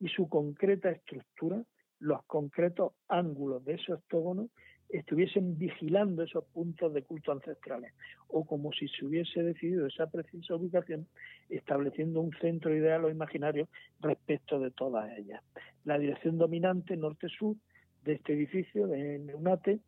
y 0.00 0.08
su 0.08 0.28
concreta 0.28 0.90
estructura, 0.90 1.62
los 1.98 2.24
concretos 2.24 2.92
ángulos 3.08 3.64
de 3.64 3.74
ese 3.74 3.92
octógono, 3.92 4.48
estuviesen 4.92 5.58
vigilando 5.58 6.22
esos 6.22 6.44
puntos 6.44 6.92
de 6.92 7.02
culto 7.02 7.32
ancestrales, 7.32 7.92
o 8.28 8.44
como 8.44 8.72
si 8.72 8.88
se 8.88 9.04
hubiese 9.04 9.42
decidido 9.42 9.86
esa 9.86 10.06
precisa 10.06 10.54
ubicación, 10.54 11.06
estableciendo 11.48 12.20
un 12.20 12.32
centro 12.40 12.74
ideal 12.74 13.04
o 13.04 13.10
imaginario 13.10 13.68
respecto 14.00 14.60
de 14.60 14.70
todas 14.70 15.10
ellas. 15.18 15.42
La 15.84 15.98
dirección 15.98 16.36
dominante 16.36 16.96
norte-sur 16.96 17.56
de 18.04 18.14
este 18.14 18.34
edificio 18.34 18.86
de 18.86 19.18
Neunate 19.18 19.80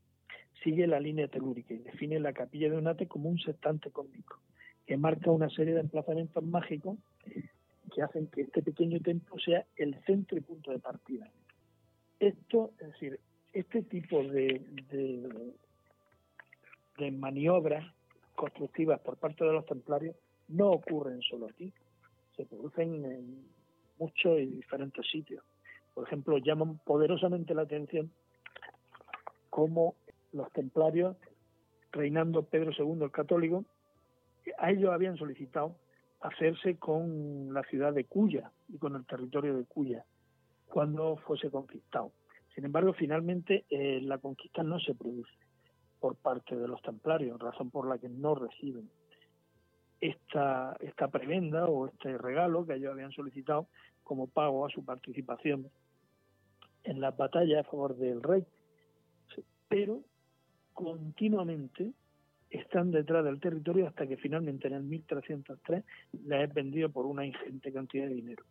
sigue 0.63 0.87
la 0.87 1.01
línea 1.01 1.29
telúrica 1.29 1.75
y 1.75 1.79
define 1.79 2.19
la 2.19 2.33
capilla 2.33 2.69
de 2.69 2.77
Neunate 2.77 3.07
como 3.07 3.29
un 3.29 3.39
sextante 3.39 3.91
cósmico, 3.91 4.41
que 4.87 4.97
marca 4.97 5.31
una 5.31 5.51
serie 5.51 5.75
de 5.75 5.81
emplazamientos 5.81 6.43
mágicos 6.45 6.99
que 7.95 8.03
hacen 8.03 8.27
que 8.29 8.41
este 8.41 8.63
pequeño 8.63 9.01
templo 9.01 9.39
sea 9.39 9.67
el 9.77 9.95
centro 10.05 10.39
y 10.39 10.41
punto 10.41 10.71
de 10.73 10.79
partida. 10.79 11.31
Esto, 12.19 12.73
es 12.81 12.89
decir, 12.89 13.21
este 13.55 13.83
tipo 13.83 14.23
de, 14.23 14.61
de, 16.99 17.11
maniobras 17.13 17.87
constructivas 18.35 19.01
por 19.01 19.17
parte 19.17 19.45
de 19.45 19.53
los 19.53 19.65
templarios 19.65 20.17
no 20.49 20.71
ocurren 20.71 21.23
solo 21.23 21.47
aquí, 21.47 21.73
se 22.37 22.45
producen 22.45 23.05
en 23.05 23.47
muchos 23.99 24.41
y 24.41 24.47
diferentes 24.47 25.07
sitios. 25.09 25.43
Por 25.95 26.07
ejemplo, 26.07 26.39
llaman 26.39 26.79
poderosamente 26.85 27.55
la 27.55 27.63
atención 27.63 28.11
cómo 29.51 29.95
los 30.33 30.53
templarios, 30.53 31.17
reinando 31.93 32.43
Pedro 32.43 32.73
II 32.77 33.05
el 33.05 33.13
católico, 33.13 33.65
a 34.59 34.73
ellos 34.73 34.91
habían 34.93 35.17
solicitado 35.17 35.77
hacerse 36.21 36.77
con 36.77 37.55
la 37.55 37.63
ciudad 37.63 37.93
de 37.93 38.05
Cuya 38.05 38.51
y 38.69 38.79
con 38.79 38.97
el 38.97 39.07
territorio 39.07 39.57
de 39.57 39.65
Cuya 39.65 40.05
cuando 40.67 41.17
fuese 41.19 41.51
conquistado. 41.51 42.11
Sin 42.55 42.65
embargo, 42.65 42.93
finalmente 42.93 43.65
eh, 43.71 44.01
la 44.03 44.19
conquista 44.19 44.63
no 44.63 44.79
se 44.79 44.95
produce 44.95 45.33
por 45.99 46.17
parte 46.17 46.57
de 46.57 46.69
los 46.69 46.81
templarios, 46.83 47.41
razón 47.41 47.71
por 47.71 47.89
la 47.89 47.99
que 47.99 48.09
no 48.09 48.35
reciben 48.35 48.89
esta, 50.01 50.77
esta 50.81 51.09
prebenda 51.09 51.67
o 51.67 51.87
este 51.87 52.19
regalo 52.19 52.67
que 52.67 52.75
ellos 52.75 52.93
habían 52.93 53.13
solicitado 53.13 53.69
como 54.03 54.27
pago 54.27 54.67
a 54.67 54.71
su 54.71 54.85
participación 54.85 55.71
en 56.85 57.01
las 57.01 57.17
batallas 57.17 57.67
a 57.67 57.71
favor 57.71 57.97
del 57.97 58.23
rey. 58.23 58.45
Pero 59.69 60.03
continuamente 60.75 61.93
están 62.51 62.91
detrás 62.91 63.25
del 63.25 63.41
territorio 63.41 63.89
hasta 63.89 64.07
que 64.07 64.17
finalmente 64.17 64.69
en 64.69 64.75
el 64.75 64.83
1303 64.83 65.85
les 66.27 66.49
es 66.49 66.55
vendido 66.55 66.91
por 66.91 67.07
una 67.07 67.25
ingente 67.25 67.73
cantidad 67.73 68.07
de 68.07 68.15
dinero. 68.15 68.45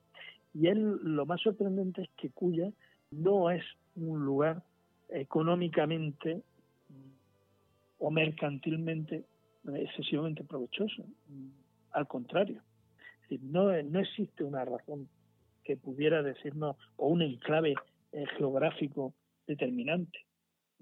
Y 0.54 0.68
él, 0.68 1.00
lo 1.04 1.26
más 1.26 1.42
sorprendente 1.42 2.02
es 2.02 2.10
que 2.18 2.30
Cuya 2.30 2.72
no 3.14 3.50
es 3.52 3.64
un 3.96 4.26
lugar 4.26 4.64
económicamente 5.10 6.42
o 8.00 8.12
mercantilmente 8.12 9.24
excesivamente 9.76 10.44
provechoso. 10.44 11.04
Al 11.92 12.08
contrario, 12.08 12.62
no, 13.42 13.72
no 13.84 14.00
existe 14.00 14.44
una 14.44 14.66
razón 14.66 15.08
que 15.64 15.78
pudiera 15.78 16.22
decirnos, 16.22 16.76
o 16.98 17.08
un 17.08 17.22
enclave 17.22 17.76
eh, 18.12 18.26
geográfico 18.38 19.14
determinante. 19.48 20.20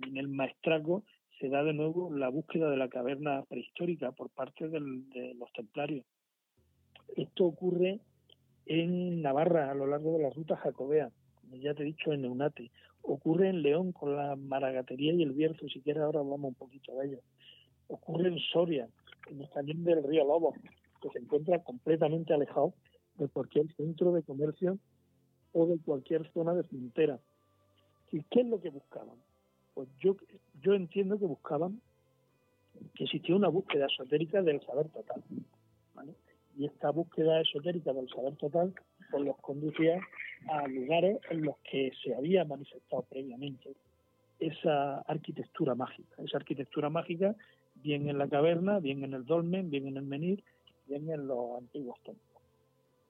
En 0.08 0.18
el 0.18 0.28
maestraco 0.28 1.04
se 1.40 1.50
da 1.50 1.64
de 1.64 1.74
nuevo 1.74 2.12
la 2.12 2.30
búsqueda 2.30 2.70
de 2.70 2.78
la 2.78 2.90
caverna 2.90 3.44
prehistórica 3.48 4.12
por 4.12 4.30
parte 4.32 4.68
de 4.68 5.36
los 5.36 5.52
templarios. 5.54 6.06
Esto 7.16 7.46
ocurre 7.46 8.00
en 8.66 9.22
Navarra 9.22 9.70
a 9.70 9.76
lo 9.76 9.86
largo 9.86 10.18
de 10.18 10.24
la 10.24 10.30
ruta 10.32 10.56
jacobea 10.58 11.12
ya 11.60 11.74
te 11.74 11.84
he 11.84 11.86
dicho, 11.86 12.14
en 12.14 12.22
Neunate. 12.22 12.72
Ocurre 13.04 13.50
en 13.50 13.62
León 13.62 13.92
con 13.92 14.16
la 14.16 14.36
maragatería 14.36 15.14
y 15.14 15.24
el 15.24 15.34
Bierzo, 15.34 15.68
si 15.68 15.82
quieres 15.82 16.04
ahora 16.04 16.20
hablamos 16.20 16.50
un 16.50 16.56
poquito 16.56 16.96
de 16.98 17.08
ello. 17.08 17.20
Ocurre 17.88 18.30
en 18.30 18.40
Soria, 18.40 18.88
en 19.30 19.42
el 19.42 19.50
cañón 19.50 19.84
del 19.84 20.04
río 20.04 20.26
Lobo, 20.26 20.54
que 21.02 21.10
se 21.10 21.20
encuentra 21.20 21.64
completamente 21.64 22.34
alejado 22.34 22.74
de 23.16 23.28
cualquier 23.28 23.74
centro 23.76 24.12
de 24.14 24.24
comercio 24.24 24.78
o 25.54 25.66
de 25.66 25.80
cualquier 25.80 26.32
zona 26.32 26.54
de 26.54 26.64
frontera. 26.64 27.20
¿Y 28.12 28.24
qué 28.24 28.42
es 28.42 28.48
lo 28.48 28.62
que 28.62 28.70
buscaban? 28.70 29.18
Pues 29.74 29.90
yo, 30.00 30.16
yo 30.62 30.74
entiendo 30.74 31.18
que 31.18 31.26
buscaban 31.26 31.82
que 32.96 33.06
existía 33.06 33.36
una 33.36 33.50
búsqueda 33.50 33.88
esotérica 33.88 34.42
del 34.42 34.62
saber 34.66 34.90
total. 34.90 35.24
Y 36.58 36.66
esta 36.66 36.92
búsqueda 36.92 37.42
esotérica 37.42 37.94
del 37.94 38.10
saber 38.10 38.36
total 38.36 38.74
pues 39.10 39.24
los 39.24 39.38
conducía 39.38 40.00
a 40.48 40.68
lugares 40.68 41.20
en 41.30 41.44
los 41.44 41.58
que 41.60 41.92
se 42.04 42.16
había 42.16 42.46
manifestado 42.46 43.04
previamente 43.04 43.76
esa 44.40 45.00
arquitectura 45.02 45.76
mágica, 45.76 46.16
esa 46.24 46.38
arquitectura 46.38 46.90
mágica 46.90 47.36
bien 47.76 48.10
en 48.10 48.18
la 48.18 48.28
caverna, 48.28 48.80
bien 48.80 49.04
en 49.04 49.14
el 49.14 49.26
dolmen, 49.26 49.70
bien 49.70 49.88
en 49.88 49.98
el 49.98 50.04
menir, 50.04 50.44
bien 50.88 51.10
en 51.10 51.28
los 51.28 51.58
antiguos 51.58 52.00
templos. 52.04 52.42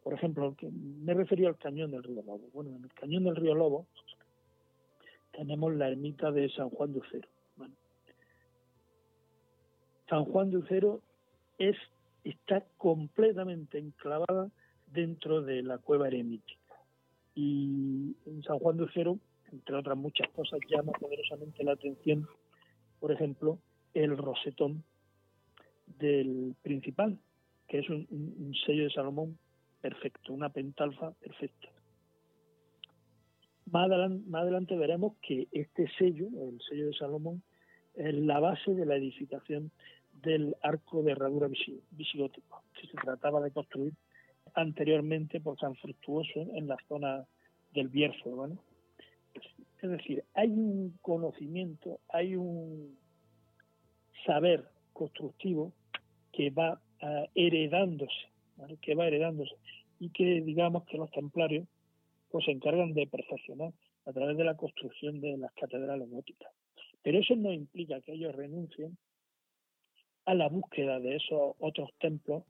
Por 0.03 0.13
ejemplo, 0.13 0.55
me 0.71 1.13
refería 1.13 1.47
al 1.47 1.57
cañón 1.57 1.91
del 1.91 2.03
río 2.03 2.21
Lobo. 2.23 2.49
Bueno, 2.53 2.71
en 2.75 2.83
el 2.83 2.93
cañón 2.93 3.23
del 3.23 3.35
río 3.35 3.55
Lobo 3.55 3.85
tenemos 5.31 5.73
la 5.75 5.87
ermita 5.87 6.31
de 6.31 6.49
San 6.49 6.69
Juan 6.69 6.93
de 6.93 6.99
Ucero. 6.99 7.27
San 10.09 10.25
Juan 10.25 10.51
de 10.51 10.57
Ucero 10.57 11.01
es, 11.57 11.77
está 12.25 12.65
completamente 12.77 13.77
enclavada 13.77 14.49
dentro 14.91 15.41
de 15.41 15.61
la 15.61 15.77
cueva 15.77 16.07
eremítica 16.07 16.60
y 17.35 18.15
en 18.25 18.43
San 18.43 18.59
Juan 18.59 18.77
de 18.77 18.83
Ucero, 18.83 19.19
entre 19.51 19.75
otras 19.75 19.97
muchas 19.97 20.29
cosas, 20.29 20.59
llama 20.69 20.91
poderosamente 20.93 21.63
la 21.63 21.73
atención, 21.73 22.27
por 22.99 23.11
ejemplo, 23.11 23.59
el 23.93 24.17
rosetón 24.17 24.83
del 25.99 26.55
principal, 26.61 27.19
que 27.67 27.79
es 27.79 27.89
un, 27.89 28.53
sello 28.65 28.83
de 28.85 28.91
Salomón 28.91 29.37
perfecto, 29.81 30.33
una 30.33 30.49
pentalfa 30.49 31.11
perfecta. 31.11 31.69
Más 33.65 33.89
adelante, 33.89 34.75
veremos 34.75 35.13
que 35.21 35.47
este 35.51 35.89
sello, 35.97 36.27
el 36.41 36.59
sello 36.69 36.87
de 36.87 36.93
Salomón, 36.93 37.41
es 37.95 38.13
la 38.15 38.39
base 38.39 38.73
de 38.73 38.85
la 38.85 38.95
edificación 38.95 39.71
del 40.21 40.55
arco 40.61 41.03
de 41.03 41.13
herradura 41.13 41.47
visigótico, 41.91 42.63
que 42.73 42.87
se 42.87 42.93
trataba 42.93 43.41
de 43.41 43.51
construir 43.51 43.93
anteriormente 44.53 45.39
por 45.39 45.57
San 45.59 45.76
Fructuoso 45.76 46.47
en 46.55 46.68
la 46.68 46.77
zona 46.88 47.26
del 47.73 47.88
Bierzo. 47.89 48.49
Es 49.81 49.89
decir, 49.89 50.23
hay 50.34 50.49
un 50.49 50.97
conocimiento, 51.01 51.99
hay 52.09 52.35
un 52.35 52.97
saber 54.26 54.65
constructivo 54.93 55.73
que 56.31 56.49
va 56.49 56.80
uh, 57.01 57.26
heredándose, 57.35 58.30
que 58.81 58.95
va 58.95 59.07
heredándose 59.07 59.55
y 59.99 60.09
que 60.09 60.41
digamos 60.41 60.85
que 60.85 60.97
los 60.97 61.09
templarios 61.11 61.68
pues 62.30 62.45
se 62.45 62.51
encargan 62.51 62.93
de 62.93 63.07
perfeccionar 63.07 63.73
a 64.05 64.13
través 64.13 64.38
de 64.38 64.43
la 64.43 64.55
construcción 64.55 65.19
de 65.19 65.38
las 65.38 65.51
catedrales 65.53 66.09
góticas. 66.09 66.51
Pero 67.03 67.19
eso 67.19 67.35
no 67.35 67.51
implica 67.51 68.01
que 68.01 68.13
ellos 68.13 68.35
renuncien 68.35 68.97
a 70.26 70.34
la 70.34 70.47
búsqueda 70.49 70.99
de 70.99 71.15
esos 71.15 71.55
otros 71.59 71.89
templos 71.99 72.43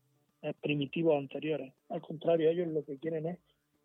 primitivos 0.62 1.18
anteriores. 1.18 1.74
Al 1.90 2.02
contrario, 2.02 2.50
ellos 2.50 2.68
lo 2.68 2.84
que 2.84 2.98
quieren 2.98 3.28
es 3.28 3.40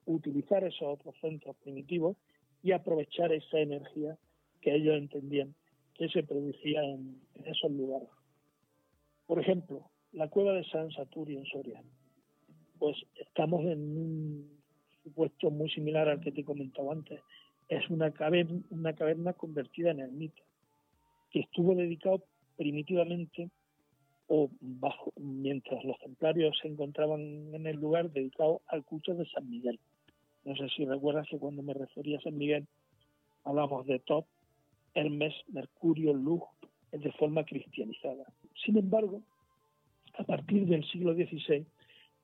utilizar 0.07 0.65
esos 0.65 0.89
otros 0.89 1.15
centros 1.21 1.57
primitivos 1.57 2.17
y 2.63 2.73
aprovechar 2.73 3.33
esa 3.33 3.59
energía 3.59 4.17
que 4.61 4.75
ellos 4.75 4.97
entendían 4.97 5.55
que 5.95 6.09
se 6.09 6.23
producía 6.23 6.83
en, 6.83 7.21
esos 7.45 7.71
lugares. 7.71 8.09
Por 9.27 9.41
ejemplo, 9.41 9.91
la 10.13 10.29
cueva 10.29 10.53
de 10.53 10.65
San 10.65 10.91
Saturio 10.91 11.39
en 11.39 11.47
Soria. 11.47 11.83
Pues 12.79 12.97
estamos 13.15 13.65
en 13.65 13.81
un 13.81 14.61
supuesto 15.03 15.51
muy 15.51 15.71
similar 15.71 16.09
al 16.09 16.21
que 16.21 16.33
te 16.33 16.43
he 16.43 16.45
comentado 16.45 16.93
antes. 16.93 17.21
Es 17.69 17.89
una 17.91 18.11
caverna, 18.11 18.61
una 18.71 18.95
caverna 18.95 19.33
convertida 19.33 19.91
en 19.91 20.01
ermita, 20.01 20.43
que 21.31 21.41
estuvo 21.41 21.75
dedicado 21.75 22.25
primitivamente 22.57 23.51
o 24.29 24.51
bajo, 24.61 25.13
mientras 25.17 25.85
los 25.85 25.99
templarios 25.99 26.59
se 26.61 26.69
encontraban 26.69 27.55
en 27.55 27.67
el 27.67 27.77
lugar 27.77 28.11
dedicado 28.11 28.63
al 28.67 28.85
culto 28.85 29.15
de 29.15 29.27
San 29.27 29.49
Miguel. 29.49 29.79
No 30.45 30.57
sé 30.57 30.69
si 30.77 30.85
recuerdas 30.85 31.27
que 31.29 31.39
cuando 31.39 31.63
me 31.63 31.75
refería 31.75 32.19
a 32.19 32.23
San 32.23 32.37
Miguel 32.37 32.67
hablamos 33.45 33.87
de 33.87 34.01
Top, 34.01 34.27
Hermes, 34.95 35.35
Mercurio, 35.49 36.13
Luz, 36.13 36.43
de 36.91 37.13
forma 37.13 37.45
cristianizada. 37.45 38.25
Sin 38.65 38.77
embargo, 38.77 39.23
a 40.19 40.25
partir 40.25 40.67
del 40.67 40.85
siglo 40.89 41.15
XVI, 41.15 41.67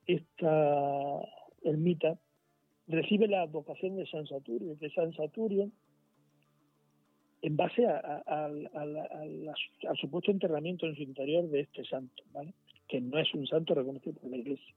esta 0.07 1.21
ermita 1.63 2.19
recibe 2.89 3.29
la 3.29 3.43
advocación 3.43 3.97
de 3.97 4.07
San 4.07 4.27
Saturio, 4.27 4.79
que 4.79 4.91
San 4.91 5.13
Saturio 5.13 5.71
en 7.43 7.57
base 7.57 7.87
al 7.87 8.71
supuesto 10.01 10.31
enterramiento 10.31 10.87
en 10.87 10.95
su 10.95 11.03
interior 11.03 11.49
de 11.49 11.61
este 11.61 11.85
santo, 11.85 12.23
¿vale? 12.33 12.55
que 12.89 13.01
no 13.01 13.19
es 13.19 13.33
un 13.35 13.47
santo 13.47 13.75
reconocido 13.75 14.15
por 14.21 14.31
la 14.31 14.37
Iglesia, 14.37 14.75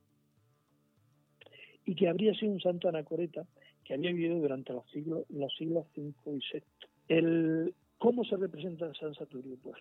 y 1.85 1.95
que 1.95 2.09
habría 2.09 2.33
sido 2.33 2.51
un 2.51 2.59
santo 2.59 2.89
anacoreta 2.89 3.45
que 3.83 3.93
había 3.93 4.11
vivido 4.11 4.39
durante 4.39 4.73
los 4.73 4.89
siglos, 4.89 5.25
los 5.29 5.55
siglos 5.55 5.85
V 5.95 6.13
y 6.25 6.59
VI. 7.07 7.73
¿Cómo 7.97 8.25
se 8.25 8.35
representa 8.35 8.93
San 8.95 9.13
Saturio? 9.13 9.57
Pues 9.63 9.77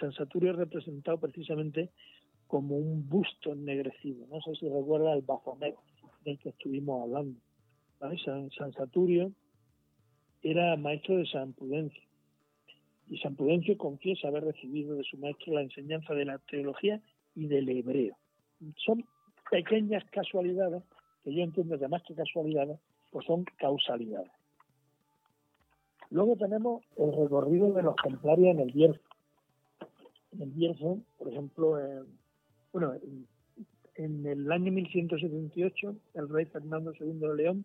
San 0.00 0.12
Saturio 0.12 0.50
es 0.52 0.56
representado 0.56 1.18
precisamente 1.18 1.90
como 2.46 2.76
un 2.76 3.08
busto 3.08 3.52
ennegrecido. 3.52 4.26
No 4.26 4.40
sé 4.40 4.54
si 4.56 4.68
recuerda 4.68 5.14
el 5.14 5.22
Baphomet 5.22 5.74
del 6.24 6.38
que 6.38 6.50
estuvimos 6.50 7.02
hablando. 7.02 7.38
San, 8.24 8.50
San 8.50 8.72
Saturio 8.72 9.32
era 10.42 10.76
maestro 10.76 11.16
de 11.16 11.26
San 11.26 11.52
Prudencio. 11.52 12.02
Y 13.08 13.18
San 13.18 13.36
Prudencio 13.36 13.76
confiesa 13.76 14.28
haber 14.28 14.44
recibido 14.44 14.96
de 14.96 15.04
su 15.04 15.16
maestro 15.18 15.54
la 15.54 15.62
enseñanza 15.62 16.14
de 16.14 16.24
la 16.24 16.38
teología 16.38 17.00
y 17.34 17.46
del 17.46 17.68
hebreo. 17.68 18.16
Son 18.76 19.04
pequeñas 19.50 20.04
casualidades, 20.10 20.82
que 21.22 21.34
yo 21.34 21.42
entiendo 21.42 21.78
que 21.78 21.88
más 21.88 22.02
que 22.02 22.14
casualidades, 22.14 22.78
pues 23.10 23.26
son 23.26 23.44
causalidades. 23.58 24.30
Luego 26.10 26.36
tenemos 26.36 26.82
el 26.96 27.12
recorrido 27.12 27.72
de 27.72 27.82
los 27.82 27.96
templarios 27.96 28.48
en 28.48 28.60
el 28.60 28.72
Bierzo. 28.72 29.00
En 30.32 30.42
el 30.42 30.50
Bierzo, 30.50 30.98
por 31.18 31.28
ejemplo, 31.28 31.78
bueno, 32.72 32.94
en, 32.94 33.26
en 33.96 34.26
el 34.26 34.50
año 34.50 34.72
1178, 34.72 35.96
el 36.14 36.28
rey 36.28 36.46
Fernando 36.46 36.92
II 36.98 37.18
de 37.18 37.34
León 37.34 37.64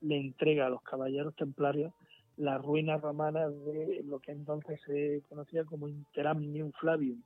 le 0.00 0.16
entrega 0.18 0.66
a 0.66 0.70
los 0.70 0.82
caballeros 0.82 1.34
templarios 1.36 1.92
las 2.36 2.62
ruinas 2.62 3.00
romanas 3.00 3.50
de 3.64 4.02
lo 4.04 4.20
que 4.20 4.32
entonces 4.32 4.80
se 4.84 5.22
conocía 5.28 5.64
como 5.64 5.88
Interamnium 5.88 6.72
Flavium, 6.72 7.22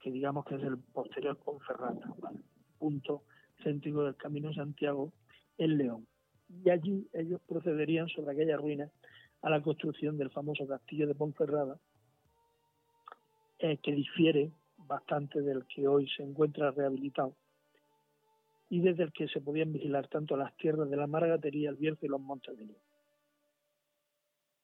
que 0.00 0.10
digamos 0.10 0.44
que 0.44 0.56
es 0.56 0.62
el 0.62 0.78
posterior 0.78 1.36
Ponferrata, 1.38 2.12
punto 2.78 3.22
céntrico 3.62 4.04
del 4.04 4.16
Camino 4.16 4.52
Santiago 4.52 5.12
en 5.56 5.78
León. 5.78 6.06
Y 6.64 6.68
allí 6.68 7.08
ellos 7.14 7.40
procederían 7.48 8.08
sobre 8.08 8.32
aquella 8.32 8.56
ruina 8.56 8.90
a 9.40 9.48
la 9.48 9.62
construcción 9.62 10.18
del 10.18 10.30
famoso 10.30 10.66
castillo 10.66 11.06
de 11.06 11.14
Ponferrada, 11.14 11.78
eh, 13.58 13.78
que 13.78 13.92
difiere 13.92 14.50
bastante 14.76 15.40
del 15.40 15.64
que 15.66 15.88
hoy 15.88 16.08
se 16.08 16.22
encuentra 16.22 16.72
rehabilitado 16.72 17.34
y 18.72 18.80
desde 18.80 19.02
el 19.02 19.12
que 19.12 19.28
se 19.28 19.42
podían 19.42 19.70
vigilar 19.70 20.08
tanto 20.08 20.34
las 20.34 20.56
tierras 20.56 20.88
de 20.88 20.96
la 20.96 21.06
Margatería, 21.06 21.68
el 21.68 21.76
Bierzo 21.76 22.06
y 22.06 22.08
los 22.08 22.22
montes 22.22 22.56
de 22.56 22.64
León. 22.64 22.80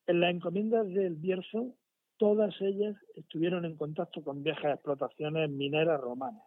En 0.06 0.20
las 0.20 0.30
encomiendas 0.30 0.88
del 0.88 1.16
Bierzo, 1.16 1.74
todas 2.16 2.58
ellas 2.62 2.96
estuvieron 3.16 3.66
en 3.66 3.76
contacto 3.76 4.22
con 4.24 4.42
viejas 4.42 4.72
explotaciones 4.72 5.50
mineras 5.50 6.00
romanas. 6.00 6.42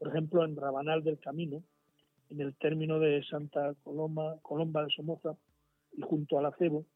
Por 0.00 0.08
ejemplo, 0.08 0.44
en 0.44 0.56
Rabanal 0.56 1.04
del 1.04 1.20
Camino, 1.20 1.62
en 2.28 2.40
el 2.40 2.56
término 2.56 2.98
de 2.98 3.22
Santa 3.22 3.72
Coloma, 3.84 4.38
Colomba 4.42 4.82
de 4.82 4.90
Somoza 4.90 5.36
y 5.92 6.02
junto 6.02 6.40
al 6.40 6.46
acebo, 6.46 6.86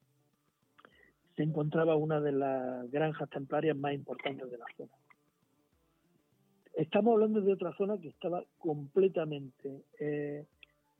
se 1.36 1.44
encontraba 1.44 1.94
una 1.94 2.20
de 2.20 2.32
las 2.32 2.90
granjas 2.90 3.30
templarias 3.30 3.76
más 3.76 3.94
importantes 3.94 4.50
de 4.50 4.58
la 4.58 4.66
zona. 4.76 5.03
Estamos 6.76 7.12
hablando 7.14 7.40
de 7.40 7.52
otra 7.52 7.72
zona 7.76 7.98
que 7.98 8.08
estaba 8.08 8.42
completamente 8.58 9.84
eh, 10.00 10.44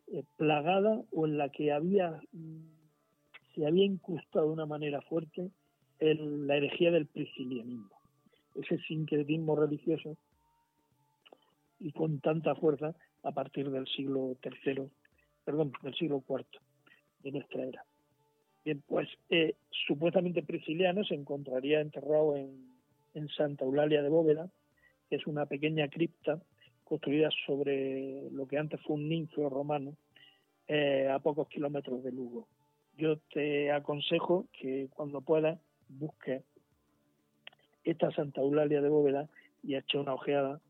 eh, 0.06 0.24
plagada 0.36 1.02
o 1.10 1.26
en 1.26 1.36
la 1.36 1.48
que 1.48 1.72
había 1.72 2.20
mm, 2.32 2.74
se 3.54 3.66
había 3.66 3.84
incrustado 3.84 4.46
de 4.46 4.52
una 4.52 4.66
manera 4.66 5.00
fuerte 5.02 5.50
la 6.00 6.56
herejía 6.56 6.90
del 6.90 7.06
priscilianismo, 7.06 7.96
ese 8.56 8.78
sincretismo 8.78 9.56
religioso 9.56 10.16
y 11.80 11.92
con 11.92 12.20
tanta 12.20 12.54
fuerza 12.56 12.94
a 13.22 13.32
partir 13.32 13.70
del 13.70 13.86
siglo 13.86 14.36
III, 14.42 14.90
perdón, 15.44 15.72
del 15.82 15.94
siglo 15.94 16.22
IV 16.28 16.44
de 17.22 17.32
nuestra 17.32 17.64
era. 17.64 17.84
Bien, 18.64 18.82
pues 18.86 19.08
eh, 19.30 19.54
supuestamente 19.86 20.42
Prisciliano 20.42 21.04
se 21.04 21.14
encontraría 21.14 21.80
enterrado 21.80 22.36
en, 22.36 22.70
en 23.14 23.28
Santa 23.28 23.64
Eulalia 23.64 24.02
de 24.02 24.08
Bóveda, 24.08 24.50
es 25.10 25.26
una 25.26 25.46
pequeña 25.46 25.88
cripta 25.88 26.42
construida 26.84 27.30
sobre 27.46 28.30
lo 28.30 28.46
que 28.46 28.58
antes 28.58 28.80
fue 28.82 28.96
un 28.96 29.08
ninfeo 29.08 29.48
romano, 29.48 29.96
eh, 30.66 31.08
a 31.10 31.18
pocos 31.18 31.48
kilómetros 31.48 32.02
de 32.02 32.12
Lugo 32.12 32.48
yo 32.96 33.18
te 33.32 33.72
aconsejo 33.72 34.46
que 34.52 34.88
cuando 34.90 35.20
puedas 35.20 35.58
busques 35.88 36.42
esta 37.82 38.10
Santa 38.12 38.40
Eulalia 38.40 38.80
de 38.80 38.88
Bóveda 38.88 39.28
y 39.62 39.74
eche 39.74 39.98
una 39.98 40.14
ojeada 40.14 40.60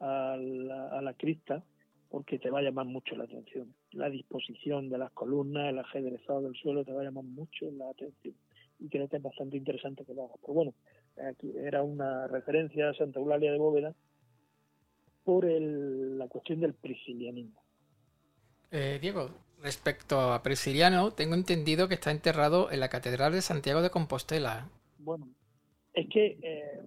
a 0.00 0.36
la, 0.36 1.14
crista 1.14 1.62
porque 2.08 2.38
te 2.38 2.50
va 2.50 2.60
a 2.60 2.62
llamar 2.62 2.86
mucho 2.86 3.16
la 3.16 3.24
atención. 3.24 3.74
La 3.92 4.10
disposición 4.10 4.88
de 4.88 4.98
las 4.98 5.12
columnas, 5.12 5.70
el 5.70 5.78
ajedrezado 5.78 6.42
del 6.42 6.54
suelo 6.54 6.84
te 6.84 6.92
va 6.92 7.02
a 7.02 7.04
llamar 7.04 7.24
mucho 7.24 7.70
la 7.70 7.90
atención 7.90 8.34
y 8.78 8.88
creo 8.88 9.08
que 9.08 9.16
es 9.16 9.22
bastante 9.22 9.56
interesante 9.56 10.04
que 10.04 10.14
lo 10.14 10.24
hagas. 10.24 10.38
Pero 10.40 10.54
bueno, 10.54 10.74
aquí 11.30 11.52
era 11.56 11.82
una 11.82 12.26
referencia 12.26 12.90
a 12.90 12.94
Santa 12.94 13.20
Eulalia 13.20 13.52
de 13.52 13.58
Bóveda 13.58 13.94
por 15.24 15.44
la 15.44 16.28
cuestión 16.28 16.60
del 16.60 16.74
priscilianismo. 16.74 17.62
Eh, 18.70 18.98
Diego, 19.00 19.30
Respecto 19.64 20.20
a 20.20 20.42
Prisciliano, 20.42 21.12
tengo 21.12 21.34
entendido 21.34 21.88
que 21.88 21.94
está 21.94 22.10
enterrado 22.10 22.70
en 22.70 22.80
la 22.80 22.90
Catedral 22.90 23.32
de 23.32 23.40
Santiago 23.40 23.80
de 23.80 23.88
Compostela. 23.88 24.68
Bueno, 24.98 25.26
es 25.94 26.06
que 26.10 26.36
eh, 26.42 26.82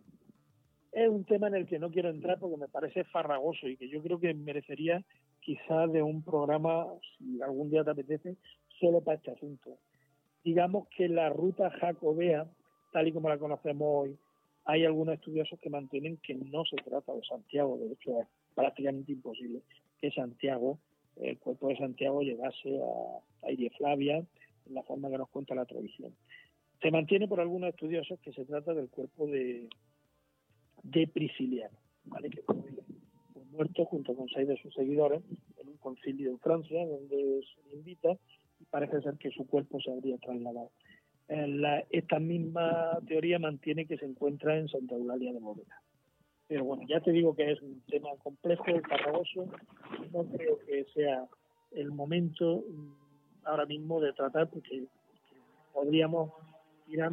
es 0.91 1.09
un 1.09 1.25
tema 1.25 1.47
en 1.47 1.55
el 1.55 1.65
que 1.65 1.79
no 1.79 1.89
quiero 1.89 2.11
entrar 2.11 2.37
porque 2.37 2.57
me 2.57 2.67
parece 2.67 3.03
farragoso 3.05 3.67
y 3.67 3.77
que 3.77 3.89
yo 3.89 4.03
creo 4.03 4.19
que 4.19 4.31
merecería 4.35 5.03
quizás 5.39 5.91
de 5.91 6.03
un 6.03 6.21
programa, 6.21 6.85
si 7.17 7.41
algún 7.41 7.71
día 7.71 7.83
te 7.83 7.89
apetece, 7.89 8.35
solo 8.79 9.01
para 9.01 9.17
este 9.17 9.31
asunto. 9.31 9.79
Digamos 10.43 10.87
que 10.95 11.09
la 11.09 11.29
ruta 11.29 11.71
jacobea, 11.71 12.45
tal 12.91 13.07
y 13.07 13.13
como 13.13 13.29
la 13.29 13.37
conocemos 13.37 13.87
hoy, 13.89 14.17
hay 14.65 14.85
algunos 14.85 15.15
estudiosos 15.15 15.59
que 15.59 15.69
mantienen 15.69 16.17
que 16.17 16.35
no 16.35 16.65
se 16.65 16.75
trata 16.77 17.13
de 17.13 17.23
Santiago, 17.23 17.77
de 17.77 17.93
hecho 17.93 18.21
es 18.21 18.27
prácticamente 18.53 19.11
imposible 19.13 19.61
que 19.99 20.11
Santiago 20.11 20.77
el 21.21 21.37
cuerpo 21.39 21.69
de 21.69 21.77
Santiago 21.77 22.21
llegase 22.21 22.79
a 22.79 23.47
Aire 23.47 23.69
Flavia, 23.77 24.17
en 24.17 24.73
la 24.73 24.83
forma 24.83 25.09
que 25.09 25.17
nos 25.17 25.29
cuenta 25.29 25.55
la 25.55 25.65
tradición. 25.65 26.13
Se 26.81 26.91
mantiene 26.91 27.27
por 27.27 27.39
algunos 27.39 27.69
estudiosos 27.69 28.19
que 28.19 28.33
se 28.33 28.45
trata 28.45 28.73
del 28.73 28.89
cuerpo 28.89 29.27
de, 29.27 29.69
de 30.83 31.07
Prisciliano, 31.07 31.77
¿vale? 32.05 32.29
que 32.29 32.41
fue, 32.41 32.55
muerto 33.51 33.85
junto 33.85 34.15
con 34.15 34.27
seis 34.29 34.47
de 34.47 34.57
sus 34.57 34.71
seguidores 34.73 35.23
en 35.59 35.69
un 35.69 35.77
concilio 35.77 36.29
en 36.29 36.39
Francia, 36.39 36.85
donde 36.85 37.41
se 37.41 37.69
le 37.69 37.77
invita 37.77 38.15
y 38.59 38.65
parece 38.65 39.01
ser 39.01 39.17
que 39.17 39.31
su 39.31 39.47
cuerpo 39.47 39.79
se 39.81 39.91
habría 39.91 40.17
trasladado. 40.17 40.69
Esta 41.27 42.19
misma 42.19 42.99
teoría 43.07 43.39
mantiene 43.39 43.85
que 43.85 43.97
se 43.97 44.05
encuentra 44.05 44.57
en 44.57 44.69
Santa 44.69 44.95
Eulalia 44.95 45.33
de 45.33 45.39
Bóveda. 45.39 45.81
Pero 46.47 46.63
bueno, 46.63 46.83
ya 46.87 47.01
te 47.01 47.11
digo 47.11 47.35
que 47.35 47.51
es 47.51 47.61
un 47.61 47.81
tema 47.87 48.09
complejo, 48.23 48.63
farragoso. 48.87 49.47
No 50.13 50.23
creo 50.25 50.59
que 50.65 50.85
sea 50.93 51.27
el 51.71 51.91
momento 51.91 52.63
ahora 53.43 53.65
mismo 53.65 53.99
de 53.99 54.13
tratar 54.13 54.49
porque 54.49 54.85
podríamos 55.73 56.31
ir 56.87 57.03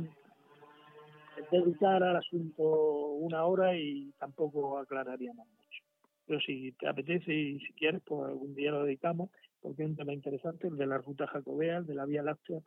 dedicar 1.51 2.03
al 2.03 2.17
asunto 2.17 2.63
una 2.63 3.45
hora 3.45 3.77
y 3.77 4.13
tampoco 4.19 4.79
aclararíamos 4.79 5.47
mucho. 5.47 5.83
Pero 6.27 6.41
si 6.41 6.73
te 6.73 6.89
apetece 6.89 7.33
y 7.33 7.61
si 7.61 7.73
quieres, 7.75 8.03
pues 8.05 8.29
algún 8.29 8.55
día 8.55 8.71
lo 8.71 8.85
dedicamos, 8.85 9.31
porque 9.61 9.83
es 9.83 9.89
un 9.91 9.97
tema 9.97 10.13
interesante, 10.13 10.69
el 10.69 10.77
de 10.77 10.87
la 10.87 10.99
ruta 10.99 11.27
jacobea, 11.27 11.79
el 11.79 11.87
de 11.87 11.95
la 11.95 12.07
Vía 12.07 12.23
Láctea, 12.23 12.61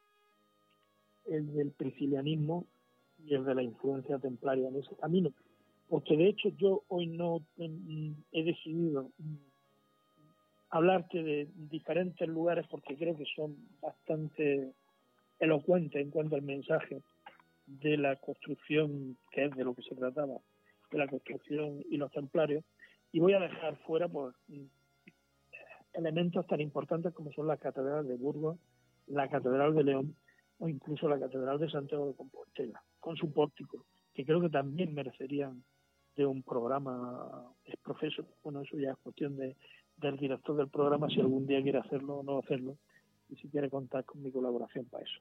el 1.27 1.53
del 1.53 1.71
priscilianismo 1.71 2.65
y 3.25 3.33
el 3.33 3.45
de 3.45 3.55
la 3.55 3.63
influencia 3.63 4.19
templaria 4.19 4.67
en 4.67 4.75
ese 4.77 4.95
camino. 4.95 5.31
Porque 5.89 6.17
de 6.17 6.27
hecho 6.29 6.49
yo 6.57 6.83
hoy 6.87 7.07
no 7.07 7.41
he 7.57 8.43
decidido 8.43 9.09
hablarte 10.69 11.23
de 11.23 11.47
diferentes 11.55 12.27
lugares 12.27 12.65
porque 12.69 12.97
creo 12.97 13.15
que 13.15 13.25
son 13.35 13.55
bastante 13.81 14.73
elocuentes 15.39 16.01
en 16.01 16.11
cuanto 16.11 16.35
al 16.35 16.41
mensaje 16.41 17.01
de 17.67 17.97
la 17.97 18.15
construcción, 18.17 19.17
que 19.31 19.45
es 19.45 19.51
de 19.55 19.63
lo 19.63 19.73
que 19.73 19.83
se 19.83 19.95
trataba, 19.95 20.37
de 20.91 20.97
la 20.97 21.07
construcción 21.07 21.83
y 21.89 21.97
los 21.97 22.11
templarios, 22.11 22.63
y 23.11 23.19
voy 23.19 23.33
a 23.33 23.39
dejar 23.39 23.77
fuera 23.77 24.07
pues, 24.07 24.35
elementos 25.93 26.45
tan 26.47 26.61
importantes 26.61 27.13
como 27.13 27.31
son 27.31 27.47
la 27.47 27.57
Catedral 27.57 28.07
de 28.07 28.15
Burgos, 28.15 28.57
la 29.07 29.29
Catedral 29.29 29.73
de 29.73 29.83
León 29.83 30.15
o 30.59 30.67
incluso 30.67 31.07
la 31.07 31.19
Catedral 31.19 31.59
de 31.59 31.69
Santiago 31.69 32.07
de 32.07 32.15
Compostela, 32.15 32.81
con 32.99 33.15
su 33.15 33.31
pórtico, 33.31 33.85
que 34.13 34.25
creo 34.25 34.41
que 34.41 34.49
también 34.49 34.93
merecerían 34.93 35.63
de 36.15 36.25
un 36.25 36.41
programa 36.41 37.53
es 37.63 37.77
profesor. 37.77 38.25
Bueno, 38.43 38.61
eso 38.61 38.77
ya 38.77 38.91
es 38.91 38.97
cuestión 38.97 39.38
de, 39.38 39.55
del 39.97 40.17
director 40.17 40.55
del 40.55 40.67
programa 40.67 41.09
si 41.09 41.19
algún 41.19 41.45
día 41.45 41.61
quiere 41.61 41.77
hacerlo 41.77 42.17
o 42.17 42.23
no 42.23 42.39
hacerlo 42.39 42.77
y 43.29 43.35
si 43.35 43.49
quiere 43.49 43.69
contar 43.69 44.03
con 44.05 44.23
mi 44.23 44.31
colaboración 44.31 44.85
para 44.85 45.03
eso. 45.03 45.19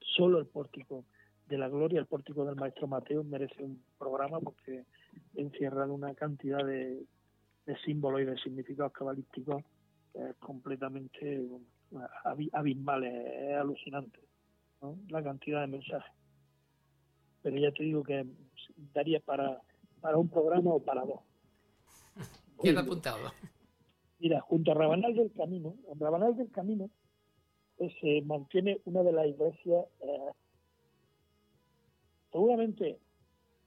Solo 0.00 0.38
el 0.38 0.46
pórtico 0.46 1.04
de 1.48 1.58
la 1.58 1.68
gloria, 1.68 1.98
el 1.98 2.06
pórtico 2.06 2.44
del 2.44 2.56
maestro 2.56 2.86
Mateo 2.86 3.24
merece 3.24 3.62
un 3.62 3.82
programa 3.98 4.40
porque 4.40 4.84
encierra 5.34 5.86
una 5.86 6.14
cantidad 6.14 6.64
de, 6.64 7.04
símbolos 7.84 8.22
y 8.22 8.24
de 8.24 8.38
significados 8.38 8.92
cabalísticos 8.92 9.62
completamente 10.40 11.46
abismales, 12.52 13.12
es 13.14 13.56
alucinante 14.80 15.12
la 15.12 15.22
cantidad 15.22 15.60
de 15.62 15.66
mensajes. 15.66 16.12
Pero 17.42 17.56
ya 17.58 17.72
te 17.72 17.84
digo 17.84 18.02
que 18.02 18.26
daría 18.92 19.20
para, 19.20 19.60
para 20.00 20.16
un 20.16 20.28
programa 20.28 20.74
o 20.74 20.80
para 20.80 21.04
dos. 21.04 21.20
¿Quién 22.60 22.76
ha 22.76 22.80
apuntado? 22.80 23.30
Mira, 24.18 24.40
junto 24.40 24.72
a 24.72 24.74
Rabanal 24.74 25.14
del 25.14 25.32
Camino, 25.32 25.76
en 25.92 26.00
Rabanal 26.00 26.36
del 26.36 26.50
Camino 26.50 26.90
pues, 27.76 27.92
se 28.00 28.20
mantiene 28.22 28.80
una 28.84 29.02
de 29.04 29.12
las 29.12 29.26
iglesias, 29.26 29.86
eh, 30.00 30.32
seguramente 32.32 32.98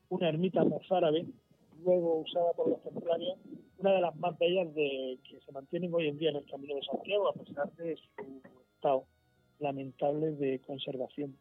una 0.10 0.28
ermita 0.28 0.66
mozárabe, 0.66 1.26
luego 1.86 2.20
usada 2.20 2.52
por 2.54 2.68
los 2.68 2.84
templarios, 2.84 3.40
una 3.78 3.94
de 3.94 4.02
las 4.02 4.16
más 4.18 4.38
bellas 4.38 4.74
de 4.76 5.18
que 5.24 5.40
se 5.40 5.52
mantienen 5.54 5.94
hoy 5.94 6.10
en 6.10 6.18
día 6.18 6.32
en 6.32 6.36
el 6.36 6.46
Camino 6.46 6.76
de 6.76 6.84
Santiago, 6.84 7.30
a 7.30 7.34
pesar 7.34 7.72
de 7.76 7.96
su 7.96 8.42
estado 8.76 9.06
lamentable 9.62 10.32
de 10.32 10.60
conservación. 10.60 11.38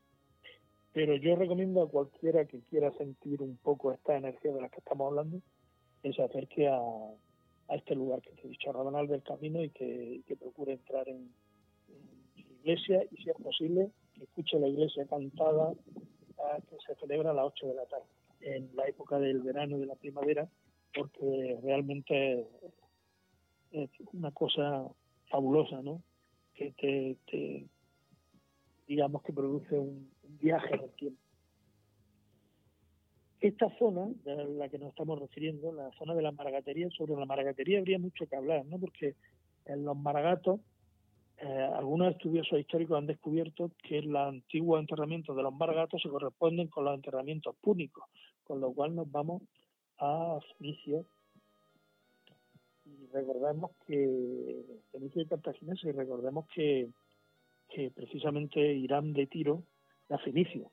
Pero 0.93 1.17
yo 1.17 1.37
recomiendo 1.37 1.83
a 1.83 1.89
cualquiera 1.89 2.45
que 2.47 2.61
quiera 2.63 2.93
sentir 2.93 3.43
un 3.43 3.57
poco 3.57 3.93
esta 3.93 4.17
energía 4.17 4.53
de 4.53 4.61
la 4.61 4.69
que 4.69 4.79
estamos 4.79 5.09
hablando, 5.09 5.41
que 6.03 6.13
se 6.13 6.23
acerque 6.23 6.69
a, 6.69 6.79
a 7.71 7.77
este 7.77 7.95
lugar 7.95 8.21
que 8.21 8.33
te 8.33 8.47
he 8.47 8.51
dicho, 8.51 8.71
a 8.71 8.73
Rabanal 8.73 9.07
del 9.07 9.23
Camino, 9.23 9.63
y 9.63 9.71
que, 9.71 10.37
procure 10.39 10.73
entrar 10.73 11.09
en, 11.09 11.33
la 12.35 12.43
iglesia 12.43 13.05
y, 13.11 13.17
si 13.23 13.31
es 13.31 13.37
posible, 13.37 13.91
que 14.15 14.25
escuche 14.25 14.59
la 14.59 14.69
iglesia 14.69 15.07
cantada 15.07 15.73
que 16.69 16.77
se 16.87 16.95
celebra 16.97 17.31
a 17.31 17.35
las 17.35 17.47
8 17.47 17.69
de 17.69 17.75
la 17.75 17.87
tarde, 17.87 18.07
en 18.41 18.71
la 18.75 18.87
época 18.87 19.19
del 19.19 19.41
verano 19.43 19.77
y 19.77 19.81
de 19.81 19.87
la 19.87 19.95
primavera, 19.95 20.49
porque 20.95 21.59
realmente 21.63 22.47
es 23.71 23.91
una 24.13 24.31
cosa 24.33 24.89
fabulosa, 25.29 25.81
¿no? 25.83 26.03
Que 26.55 26.73
te, 27.27 27.67
digamos 28.91 29.23
que 29.23 29.33
produce 29.33 29.79
un, 29.79 30.11
viaje 30.41 30.75
en 30.75 30.81
el 30.81 30.91
tiempo. 30.91 31.21
Esta 33.41 33.69
zona 33.79 34.09
de 34.25 34.45
la 34.57 34.69
que 34.69 34.79
nos 34.79 34.89
estamos 34.89 35.19
refiriendo, 35.21 35.73
la 35.73 35.93
zona 35.93 36.15
de 36.15 36.23
la 36.23 36.33
maragatería, 36.33 36.89
sobre 36.91 37.15
la 37.15 37.25
maragatería 37.25 37.79
habría 37.79 38.01
mucho 38.01 38.27
que 38.27 38.35
hablar, 38.35 38.65
¿no? 38.67 38.79
Porque 38.79 39.15
en 39.67 39.85
los 39.85 39.97
maragatos, 39.97 40.61
eh, 41.39 41.71
algunos 41.75 42.13
estudiosos 42.13 42.59
históricos 42.59 42.99
han 42.99 43.07
descubierto 43.07 43.71
que 43.83 44.03
los 44.03 44.23
antiguos 44.23 44.81
enterramientos 44.81 45.37
de 45.37 45.43
los 45.43 45.55
maragatos 45.55 46.03
se 46.03 46.09
corresponden 46.09 46.67
con 46.67 46.85
los 46.85 46.95
enterramientos 46.95 47.55
púnicos, 47.61 48.05
con 48.43 48.61
lo 48.61 48.73
cual 48.73 48.97
nos 48.97 49.11
vamos 49.11 49.43
a 49.99 50.39
Fenicia 50.59 51.01
y 52.85 53.07
recordemos 53.13 53.71
que 53.87 54.65
Fenicia 54.91 55.23
y 55.23 55.27
Cartagena 55.27 55.75
y 55.81 55.93
recordemos 55.93 56.47
que, 56.53 56.91
que 57.73 57.91
precisamente 57.91 58.61
Irán 58.61 59.13
de 59.13 59.27
Tiro 59.27 59.63
la 60.09 60.19
Fenicia 60.19 60.69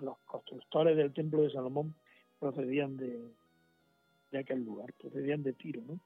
los 0.00 0.18
constructores 0.24 0.96
del 0.96 1.12
templo 1.12 1.42
de 1.42 1.50
Salomón 1.50 1.94
procedían 2.38 2.96
de, 2.96 3.20
de 4.30 4.38
aquel 4.38 4.64
lugar, 4.64 4.92
procedían 4.94 5.42
de 5.42 5.52
Tiro, 5.52 5.82
¿no? 5.86 6.00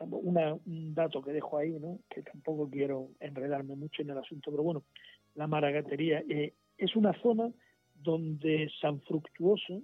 un 0.00 0.94
dato 0.94 1.22
que 1.22 1.32
dejo 1.32 1.58
ahí, 1.58 1.70
¿no? 1.78 2.00
Que 2.10 2.22
tampoco 2.22 2.68
quiero 2.68 3.10
enredarme 3.20 3.76
mucho 3.76 4.02
en 4.02 4.10
el 4.10 4.18
asunto, 4.18 4.50
pero 4.50 4.64
bueno, 4.64 4.82
la 5.36 5.46
maragatería 5.46 6.24
eh, 6.28 6.54
es 6.76 6.96
una 6.96 7.12
zona 7.20 7.52
donde 7.94 8.68
San 8.80 9.00
Fructuoso, 9.02 9.82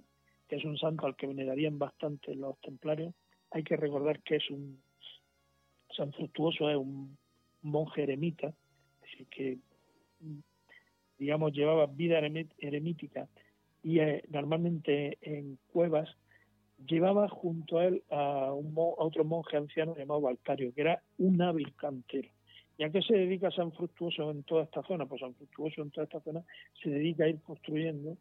que 0.49 0.57
es 0.57 0.65
un 0.65 0.77
santo 0.77 1.05
al 1.05 1.15
que 1.15 1.27
venerarían 1.27 1.79
bastante 1.79 2.35
los 2.35 2.59
templarios, 2.59 3.13
hay 3.51 3.63
que 3.63 3.77
recordar 3.77 4.21
que 4.21 4.37
es 4.37 4.49
un 4.49 4.81
San 5.95 6.11
Fructuoso 6.11 6.69
es 6.69 6.75
un 6.75 7.17
monje 7.61 8.03
eremita, 8.03 8.53
que 9.25 9.59
digamos, 11.19 11.51
llevaba 11.51 11.85
vida 11.85 12.19
eremítica 12.57 13.27
y 13.83 13.99
eh, 13.99 14.23
normalmente 14.29 15.17
en 15.21 15.59
cuevas, 15.71 16.09
llevaba 16.87 17.27
junto 17.27 17.77
a 17.77 17.85
él 17.85 18.03
a, 18.09 18.53
un, 18.53 18.73
otro 18.75 19.25
monje 19.25 19.57
anciano 19.57 19.95
llamado 19.95 20.21
Baltario, 20.21 20.73
que 20.73 20.81
era 20.81 21.03
un 21.17 21.41
hábil 21.41 21.75
cantero. 21.75 22.29
¿Y 22.77 22.83
a 22.83 22.89
qué 22.89 23.01
se 23.01 23.13
dedica 23.13 23.51
San 23.51 23.73
Fructuoso 23.73 24.31
en 24.31 24.43
toda 24.43 24.63
esta 24.63 24.81
zona? 24.83 25.05
Pues 25.05 25.19
San 25.19 25.35
Fructuoso 25.35 25.81
en 25.81 25.91
toda 25.91 26.05
esta 26.05 26.21
zona 26.21 26.41
se 26.81 26.89
dedica 26.89 27.25
a 27.25 27.27
ir 27.27 27.41
construyendo 27.41 28.17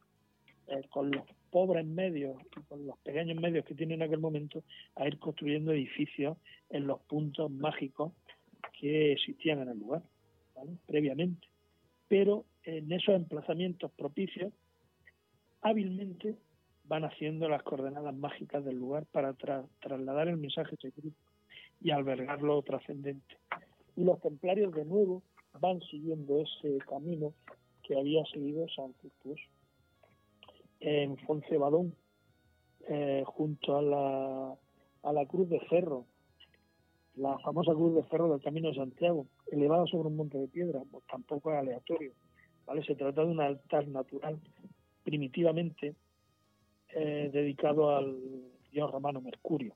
eh, 0.66 0.82
con 0.90 1.12
los 1.12 1.22
pobres 1.50 1.86
medios 1.86 2.36
con 2.68 2.84
los 2.84 2.98
pequeños 2.98 3.40
medios 3.40 3.64
que 3.64 3.74
tiene 3.74 3.94
en 3.94 4.02
aquel 4.02 4.18
momento, 4.18 4.64
a 4.96 5.06
ir 5.06 5.18
construyendo 5.18 5.72
edificios 5.72 6.36
en 6.68 6.86
los 6.86 7.00
puntos 7.02 7.50
mágicos 7.50 8.12
que 8.78 9.12
existían 9.12 9.60
en 9.60 9.68
el 9.70 9.78
lugar, 9.78 10.02
previamente. 10.86 11.46
Pero 12.08 12.44
en 12.64 12.90
esos 12.92 13.14
emplazamientos 13.14 13.90
propicios, 13.92 14.52
hábilmente 15.60 16.36
van 16.84 17.04
haciendo 17.04 17.48
las 17.48 17.62
coordenadas 17.62 18.14
mágicas 18.14 18.64
del 18.64 18.76
lugar 18.76 19.06
para 19.06 19.34
trasladar 19.34 20.28
el 20.28 20.38
mensaje 20.38 20.76
secreto 20.76 21.16
y 21.80 21.90
albergar 21.90 22.42
lo 22.42 22.62
trascendente. 22.62 23.36
Y 23.96 24.04
los 24.04 24.20
templarios 24.20 24.72
de 24.74 24.84
nuevo 24.84 25.22
van 25.60 25.80
siguiendo 25.82 26.40
ese 26.40 26.78
camino 26.88 27.34
que 27.82 27.98
había 27.98 28.24
seguido 28.26 28.66
San 28.68 28.94
Fructuoso. 28.94 29.42
En 30.80 31.16
Foncebadón, 31.18 31.94
eh, 32.88 33.22
junto 33.26 33.76
a 33.76 33.82
la, 35.12 35.26
Cruz 35.26 35.48
de 35.48 35.60
Ferro, 35.60 36.06
la 37.18 37.38
famosa 37.40 37.72
Cruz 37.72 37.94
de 37.94 38.04
Ferro 38.04 38.30
del 38.30 38.42
Camino 38.42 38.68
de 38.68 38.76
Santiago, 38.76 39.26
elevada 39.50 39.86
sobre 39.86 40.08
un 40.08 40.16
monte 40.16 40.38
de 40.38 40.48
piedra, 40.48 40.80
pues 40.90 41.04
tampoco 41.06 41.52
es 41.52 41.58
aleatorio 41.58 42.12
se 42.86 42.94
trata 42.94 43.22
de 43.22 43.28
un 43.28 43.40
altar 43.40 43.88
natural 43.88 44.38
primitivamente 45.02 45.94
eh, 46.90 47.30
dedicado 47.32 47.96
al 47.96 48.16
dios 48.70 48.90
romano 48.90 49.20
Mercurio. 49.20 49.74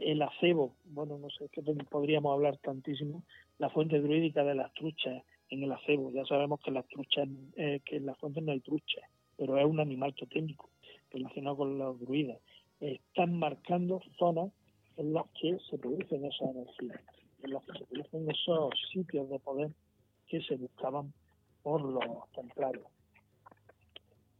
El 0.00 0.22
acebo, 0.22 0.76
bueno, 0.84 1.18
no 1.18 1.28
sé, 1.30 1.48
que 1.48 1.62
podríamos 1.62 2.32
hablar 2.32 2.56
tantísimo, 2.58 3.24
la 3.58 3.68
fuente 3.70 4.00
druídica 4.00 4.44
de 4.44 4.54
las 4.54 4.72
truchas 4.74 5.24
en 5.50 5.62
el 5.62 5.72
acebo. 5.72 6.12
Ya 6.12 6.24
sabemos 6.24 6.60
que 6.60 6.70
las 6.70 6.86
truchas, 6.86 7.28
eh, 7.56 7.80
que 7.84 7.96
en 7.96 8.06
las 8.06 8.16
fuentes 8.18 8.42
no 8.44 8.52
hay 8.52 8.60
truchas, 8.60 9.04
pero 9.36 9.58
es 9.58 9.64
un 9.64 9.80
animal 9.80 10.14
totémico 10.14 10.70
relacionado 11.10 11.56
con 11.56 11.78
los 11.78 11.98
druidas. 11.98 12.38
Están 12.80 13.38
marcando 13.38 14.00
zonas 14.18 14.52
en 14.98 15.12
las 15.12 15.24
que 15.40 15.56
se 15.70 15.78
producen 15.78 16.24
esas 16.24 16.50
energías, 16.50 17.00
en 17.42 17.52
las 17.52 17.64
que 17.64 17.78
se 17.78 17.84
producen 17.86 18.30
esos 18.30 18.70
sitios 18.92 19.30
de 19.30 19.38
poder 19.38 19.70
que 20.26 20.42
se 20.42 20.56
buscaban 20.56 21.12
por 21.62 21.82
los 21.82 22.04
templarios. 22.34 22.86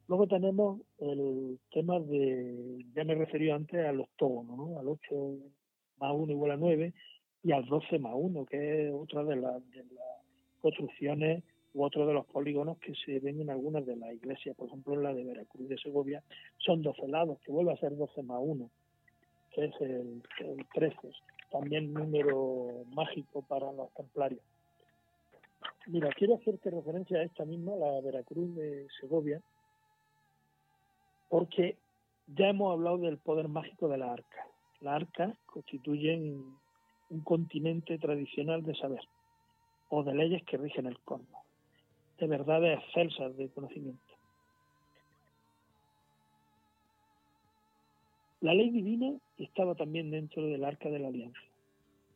Luego 0.09 0.27
tenemos 0.27 0.81
el 0.99 1.59
tema 1.71 2.01
de, 2.01 2.85
ya 2.95 3.05
me 3.05 3.13
he 3.13 3.17
referido 3.17 3.55
antes 3.55 3.85
a 3.87 3.93
los 3.93 4.07
octógono, 4.07 4.57
¿no? 4.57 4.79
al 4.79 4.89
8 4.89 5.37
más 6.01 6.13
1 6.15 6.33
igual 6.33 6.53
a 6.53 6.57
9 6.57 6.93
y 7.45 7.53
al 7.53 7.67
12 7.67 7.99
más 7.99 8.15
1, 8.17 8.47
que 8.47 8.87
es 8.87 8.93
otra 8.93 9.23
de, 9.25 9.37
las 9.37 9.63
construcciones 10.61 11.45
u 11.75 11.85
otro 11.85 12.07
de 12.07 12.15
los 12.15 12.27
polígonos 12.27 12.79
que 12.79 12.95
se 12.95 13.21
ven 13.21 13.41
en 13.41 13.51
algunas 13.51 13.85
de 13.87 13.97
las 13.97 14.13
iglesias, 14.15 14.57
por 14.57 14.69
ejemplo 14.69 14.95
en 14.95 15.03
la 15.03 15.15
de 15.15 15.25
Veracruz 15.25 15.69
de 15.69 15.79
Segovia, 15.79 16.23
son 16.57 16.83
12 16.83 17.07
lados, 17.09 17.39
que 17.41 17.53
vuelve 17.53 17.73
a 17.73 17.77
ser 17.77 17.95
12 17.95 18.23
más 18.23 18.39
1, 18.41 18.71
que 18.88 18.88
es 19.59 19.81
el, 19.81 20.23
el 20.41 20.67
13, 20.75 20.97
también 21.51 21.93
número 21.93 22.85
mágico 22.95 23.43
para 23.43 23.73
los 23.73 23.93
templarios. 23.95 24.43
Mira, 25.87 26.11
quiero 26.11 26.35
hacerte 26.35 26.71
referencia 26.71 27.19
a 27.19 27.23
esta 27.23 27.45
misma, 27.45 27.75
la 27.77 28.01
Veracruz 28.01 28.55
de 28.55 28.87
Segovia, 29.01 29.41
porque 31.29 31.77
ya 32.27 32.49
hemos 32.49 32.73
hablado 32.73 32.99
del 32.99 33.19
poder 33.19 33.49
mágico 33.49 33.89
de 33.89 33.99
la 33.99 34.13
arca. 34.13 34.47
Las 34.81 35.03
arcas 35.03 35.37
constituyen 35.47 36.57
un 37.11 37.21
continente 37.21 37.99
tradicional 37.99 38.63
de 38.63 38.75
saber 38.75 39.01
o 39.89 40.03
de 40.03 40.15
leyes 40.15 40.43
que 40.45 40.59
rigen 40.59 40.87
el 40.87 40.99
cosmos, 41.01 41.43
de 42.19 42.27
verdades 42.27 42.79
excelsas 42.79 43.37
de 43.37 43.49
conocimiento. 43.49 44.08
La 48.40 48.55
ley 48.55 48.70
divina 48.70 49.15
estaba 49.36 49.74
también 49.74 50.10
dentro 50.10 50.47
del 50.47 50.65
arca 50.65 50.89
de 50.89 51.01
la 51.01 51.09
alianza 51.09 51.40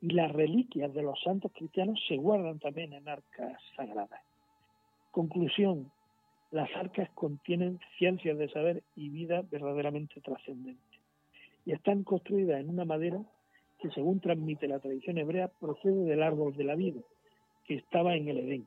y 0.01 0.11
las 0.11 0.31
reliquias 0.31 0.95
de 0.95 1.03
los 1.03 1.21
santos 1.23 1.51
cristianos 1.53 1.99
se 2.07 2.17
guardan 2.17 2.61
también 2.61 2.93
en 2.93 3.09
arcas 3.09 3.61
sagradas. 3.77 4.21
Conclusión, 5.11 5.91
las 6.53 6.71
arcas 6.77 7.11
contienen 7.11 7.81
ciencias 7.99 8.39
de 8.39 8.49
saber 8.51 8.83
y 8.95 9.09
vida 9.09 9.43
verdaderamente 9.51 10.21
trascendente 10.21 10.81
y 11.65 11.73
están 11.73 12.05
construidas 12.05 12.61
en 12.61 12.69
una 12.69 12.85
madera 12.85 13.21
que 13.81 13.91
según 13.91 14.21
transmite 14.21 14.69
la 14.69 14.79
tradición 14.79 15.19
hebrea 15.19 15.49
procede 15.49 16.05
del 16.05 16.23
árbol 16.23 16.55
de 16.57 16.65
la 16.65 16.77
vida 16.77 17.01
que 17.65 17.75
estaba 17.75 18.15
en 18.15 18.29
el 18.29 18.39
Edén, 18.39 18.67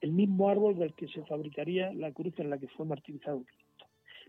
el 0.00 0.12
mismo 0.12 0.48
árbol 0.48 0.78
del 0.78 0.94
que 0.94 1.08
se 1.08 1.22
fabricaría 1.24 1.92
la 1.92 2.12
cruz 2.12 2.38
en 2.38 2.50
la 2.50 2.58
que 2.58 2.68
fue 2.68 2.86
martirizado 2.86 3.42
Cristo. 3.42 3.86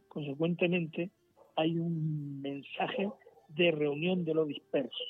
Consecuentemente, 0.08 1.10
hay 1.56 1.78
un 1.78 2.42
mensaje 2.42 3.10
de 3.50 3.72
reunión 3.72 4.26
de 4.26 4.34
lo 4.34 4.46
disperso. 4.46 5.04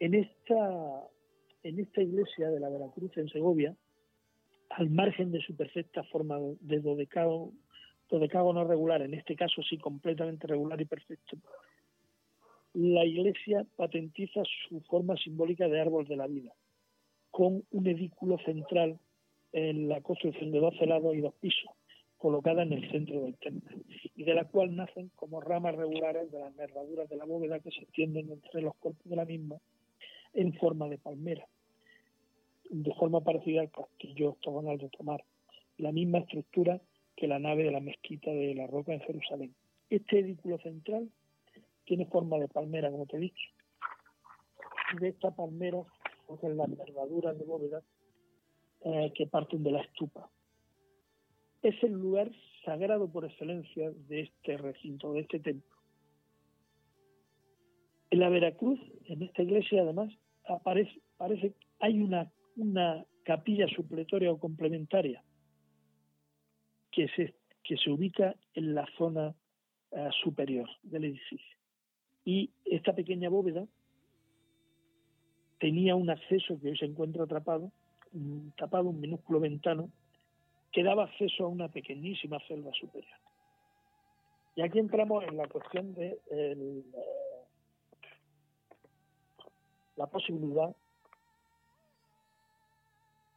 En 0.00 0.14
esta, 0.14 1.08
en 1.62 1.80
esta 1.80 2.02
iglesia 2.02 2.50
de 2.50 2.60
la 2.60 2.68
Veracruz 2.68 3.16
en 3.16 3.28
Segovia, 3.28 3.74
al 4.70 4.90
margen 4.90 5.30
de 5.30 5.40
su 5.40 5.56
perfecta 5.56 6.02
forma 6.04 6.38
de 6.60 6.80
dodecágono, 6.80 7.52
dodecágono 8.10 8.64
regular, 8.64 9.02
en 9.02 9.14
este 9.14 9.36
caso 9.36 9.62
sí 9.62 9.78
completamente 9.78 10.46
regular 10.46 10.80
y 10.80 10.84
perfecto, 10.84 11.36
la 12.74 13.04
iglesia 13.04 13.64
patentiza 13.76 14.42
su 14.68 14.80
forma 14.82 15.16
simbólica 15.16 15.68
de 15.68 15.80
árbol 15.80 16.06
de 16.06 16.16
la 16.16 16.26
vida, 16.26 16.52
con 17.30 17.62
un 17.70 17.86
edículo 17.86 18.36
central 18.38 18.98
en 19.52 19.88
la 19.88 20.00
construcción 20.00 20.50
de 20.50 20.58
12 20.58 20.86
lados 20.86 21.14
y 21.14 21.20
dos 21.20 21.34
pisos, 21.34 21.70
colocada 22.24 22.62
en 22.62 22.72
el 22.72 22.90
centro 22.90 23.20
del 23.20 23.36
templo, 23.36 23.76
y 24.16 24.24
de 24.24 24.32
la 24.32 24.48
cual 24.48 24.74
nacen 24.74 25.10
como 25.14 25.42
ramas 25.42 25.74
regulares 25.74 26.32
de 26.32 26.38
las 26.38 26.56
nervaduras 26.56 27.06
de 27.10 27.16
la 27.16 27.26
bóveda 27.26 27.60
que 27.60 27.70
se 27.70 27.82
extienden 27.82 28.30
entre 28.30 28.62
los 28.62 28.74
cuerpos 28.76 29.04
de 29.04 29.14
la 29.14 29.26
misma 29.26 29.56
en 30.32 30.54
forma 30.54 30.88
de 30.88 30.96
palmera, 30.96 31.46
de 32.70 32.94
forma 32.94 33.20
parecida 33.20 33.60
al 33.60 33.70
castillo 33.70 34.30
octogonal 34.30 34.78
de 34.78 34.88
Tomar, 34.88 35.22
la 35.76 35.92
misma 35.92 36.20
estructura 36.20 36.80
que 37.14 37.26
la 37.26 37.38
nave 37.38 37.64
de 37.64 37.72
la 37.72 37.80
mezquita 37.80 38.30
de 38.30 38.54
la 38.54 38.68
Roca 38.68 38.94
en 38.94 39.00
Jerusalén. 39.00 39.54
Este 39.90 40.20
edículo 40.20 40.56
central 40.60 41.10
tiene 41.84 42.06
forma 42.06 42.38
de 42.38 42.48
palmera, 42.48 42.90
como 42.90 43.04
te 43.04 43.18
he 43.18 43.20
dicho. 43.20 43.50
De 44.98 45.08
esta 45.08 45.30
palmera 45.30 45.84
son 46.40 46.56
las 46.56 46.70
nervaduras 46.70 47.38
de 47.38 47.44
bóveda 47.44 47.82
eh, 48.80 49.12
que 49.14 49.26
parten 49.26 49.62
de 49.62 49.72
la 49.72 49.82
estupa. 49.82 50.30
Es 51.64 51.82
el 51.82 51.92
lugar 51.92 52.30
sagrado 52.64 53.10
por 53.10 53.24
excelencia 53.24 53.90
de 54.08 54.20
este 54.20 54.58
recinto, 54.58 55.14
de 55.14 55.20
este 55.20 55.40
templo. 55.40 55.76
En 58.10 58.20
la 58.20 58.28
Veracruz, 58.28 58.78
en 59.06 59.22
esta 59.22 59.42
iglesia, 59.42 59.82
además, 59.82 60.12
aparece, 60.46 61.00
parece 61.16 61.54
hay 61.80 61.98
una, 62.00 62.30
una 62.56 63.04
capilla 63.24 63.66
supletoria 63.66 64.30
o 64.30 64.38
complementaria 64.38 65.24
que 66.92 67.08
se, 67.08 67.34
que 67.62 67.76
se 67.78 67.90
ubica 67.90 68.36
en 68.52 68.74
la 68.74 68.86
zona 68.98 69.34
uh, 69.90 70.12
superior 70.22 70.68
del 70.82 71.06
edificio 71.06 71.56
y 72.24 72.50
esta 72.66 72.94
pequeña 72.94 73.30
bóveda 73.30 73.66
tenía 75.58 75.94
un 75.94 76.10
acceso 76.10 76.60
que 76.60 76.68
hoy 76.68 76.76
se 76.76 76.84
encuentra 76.84 77.24
atrapado, 77.24 77.72
tapado, 78.56 78.90
un 78.90 79.00
minúsculo 79.00 79.40
ventano, 79.40 79.90
que 80.74 80.82
daba 80.82 81.04
acceso 81.04 81.44
a 81.44 81.48
una 81.48 81.68
pequeñísima 81.68 82.38
celda 82.48 82.72
superior. 82.72 83.16
Y 84.56 84.62
aquí 84.62 84.80
entramos 84.80 85.24
en 85.24 85.36
la 85.36 85.46
cuestión 85.46 85.94
de 85.94 86.18
eh, 86.30 86.82
la 89.96 90.06
posibilidad 90.06 90.74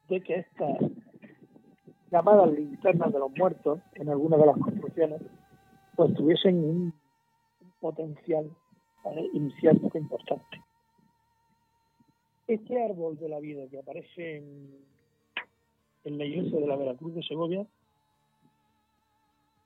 de 0.10 0.22
que 0.22 0.36
estas 0.36 0.78
llamadas 2.12 2.52
linternas 2.52 3.14
de 3.14 3.20
los 3.20 3.32
muertos 3.38 3.82
en 3.94 4.10
algunas 4.10 4.40
de 4.40 4.46
las 4.46 4.58
construcciones 4.58 5.22
pues 5.96 6.14
tuviesen 6.16 6.56
un, 6.64 6.94
potencial 7.80 8.50
incierto 9.34 9.90
que 9.92 10.00
importante. 10.00 10.64
Este 12.48 12.84
árbol 12.84 13.18
de 13.20 13.30
la 13.30 13.40
vida 13.40 13.68
que 13.70 13.78
aparece 13.78 14.38
en, 14.38 14.97
en 16.08 16.18
la 16.18 16.26
iglesia 16.26 16.60
de 16.60 16.68
la 16.68 16.78
Veracruz 16.78 17.14
de 17.16 17.24
Segovia 17.24 17.66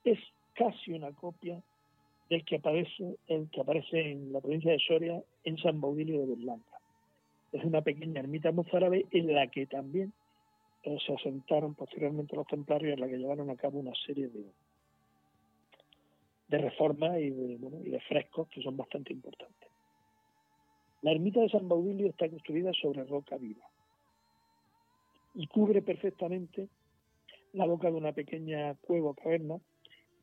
es 0.03 0.19
casi 0.55 0.91
una 0.91 1.11
copia 1.11 1.61
del 2.29 2.43
que 2.43 2.55
aparece, 2.55 3.17
el 3.27 3.49
que 3.51 3.61
aparece 3.61 4.11
en 4.11 4.33
la 4.33 4.41
provincia 4.41 4.71
de 4.71 4.79
Soria 4.79 5.21
en 5.43 5.57
San 5.57 5.79
Baudilio 5.79 6.21
de 6.21 6.35
Berlanga. 6.35 6.79
Es 7.51 7.63
una 7.63 7.81
pequeña 7.81 8.21
ermita 8.21 8.51
mozárabe 8.51 9.05
en 9.11 9.33
la 9.33 9.47
que 9.47 9.67
también 9.67 10.13
eh, 10.83 10.97
se 11.05 11.13
asentaron 11.13 11.75
posteriormente 11.75 12.35
los 12.35 12.47
templarios, 12.47 12.93
en 12.93 13.01
la 13.01 13.07
que 13.07 13.17
llevaron 13.17 13.49
a 13.51 13.55
cabo 13.55 13.79
una 13.79 13.93
serie 14.07 14.27
de, 14.29 14.45
de 16.47 16.57
reformas 16.57 17.19
y 17.19 17.29
de, 17.29 17.59
y 17.85 17.89
de 17.89 17.99
frescos 18.01 18.47
que 18.47 18.63
son 18.63 18.75
bastante 18.77 19.13
importantes. 19.13 19.69
La 21.03 21.11
ermita 21.11 21.41
de 21.41 21.49
San 21.49 21.67
Baudilio 21.67 22.07
está 22.07 22.27
construida 22.29 22.71
sobre 22.73 23.03
roca 23.03 23.37
viva 23.37 23.70
y 25.33 25.47
cubre 25.47 25.81
perfectamente 25.81 26.69
la 27.53 27.65
boca 27.65 27.89
de 27.89 27.97
una 27.97 28.13
pequeña 28.13 28.75
cueva 28.75 29.11
o 29.11 29.13
caverna 29.13 29.59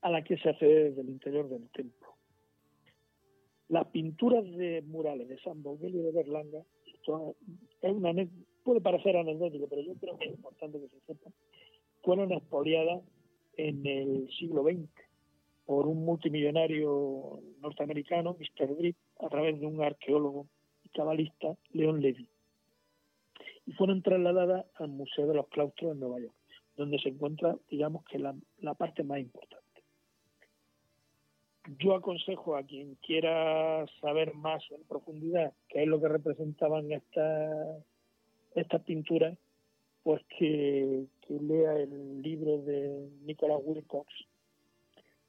a 0.01 0.11
la 0.11 0.23
que 0.23 0.37
se 0.39 0.49
accede 0.49 0.91
desde 0.91 1.03
el 1.03 1.11
interior 1.11 1.49
del 1.49 1.69
templo. 1.71 2.09
Las 3.69 3.87
pinturas 3.89 4.45
de 4.45 4.83
murales 4.87 5.29
de 5.29 5.39
San 5.41 5.63
Baudilio 5.63 6.03
de 6.03 6.13
Berlanga, 6.13 6.63
esto 6.87 7.37
es 7.83 7.93
una, 7.93 8.13
puede 8.65 8.81
parecer 8.81 9.17
anecdótico, 9.17 9.67
pero 9.69 9.83
yo 9.83 9.95
creo 9.97 10.17
que 10.17 10.27
es 10.27 10.35
importante 10.35 10.81
que 10.81 10.89
se 10.89 11.01
sepa, 11.01 11.31
fueron 12.03 12.33
expoliadas 12.33 13.03
en 13.57 13.85
el 13.87 14.31
siglo 14.39 14.63
XX 14.63 14.89
por 15.67 15.87
un 15.87 16.03
multimillonario 16.05 17.41
norteamericano, 17.61 18.37
Mr. 18.39 18.75
Drip, 18.75 18.97
a 19.21 19.29
través 19.29 19.61
de 19.61 19.67
un 19.67 19.83
arqueólogo 19.83 20.47
y 20.83 20.89
cabalista, 20.89 21.59
Leon 21.73 22.01
Levy. 22.01 22.27
Y 23.69 23.73
fueron 23.73 24.01
trasladadas 24.01 24.65
al 24.77 24.89
Museo 24.89 25.27
de 25.27 25.35
los 25.35 25.47
Claustros 25.49 25.93
en 25.93 26.01
Nueva 26.01 26.21
York, 26.21 26.33
donde 26.75 26.99
se 27.01 27.11
encuentra, 27.11 27.55
digamos 27.69 28.03
que 28.07 28.19
la, 28.19 28.35
parte 28.79 29.03
más 29.05 29.19
importante. 29.19 29.83
Yo 31.79 31.95
aconsejo 31.95 32.57
a 32.57 32.63
quien 32.63 32.95
quiera 32.95 33.85
saber 34.01 34.33
más 34.33 34.63
en 34.71 34.83
profundidad 34.85 35.53
qué 35.69 35.83
es 35.83 35.87
lo 35.87 36.01
que 36.01 36.09
representaban 36.09 36.91
estas 36.91 37.85
estas 38.55 38.81
pinturas, 38.85 39.37
pues 40.03 40.23
que, 40.39 41.05
lea 41.29 41.75
el 41.75 42.23
libro 42.23 42.63
de 42.63 43.11
Nicholas 43.21 43.61
Wilcox, 43.63 44.11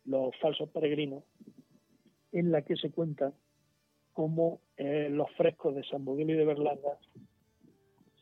los 0.05 0.33
falsos 0.37 0.69
peregrinos, 0.69 1.25
en 2.31 2.53
la 2.53 2.61
que 2.61 2.77
se 2.77 2.89
cuenta 2.89 3.33
cómo 4.13 4.61
eh, 4.77 5.09
los 5.11 5.29
frescos 5.31 5.75
de 5.75 5.83
San 5.83 6.05
Baudilio 6.05 6.35
y 6.35 6.37
de 6.37 6.45
Berlanga 6.45 6.97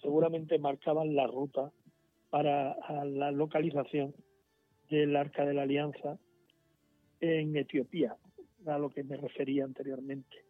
seguramente 0.01 0.59
marcaban 0.59 1.15
la 1.15 1.27
ruta 1.27 1.71
para 2.29 2.77
la 3.05 3.31
localización 3.31 4.13
del 4.89 5.15
Arca 5.15 5.45
de 5.45 5.53
la 5.53 5.63
Alianza 5.63 6.17
en 7.19 7.55
Etiopía, 7.55 8.15
a 8.65 8.77
lo 8.77 8.89
que 8.89 9.03
me 9.03 9.17
refería 9.17 9.63
anteriormente. 9.63 10.45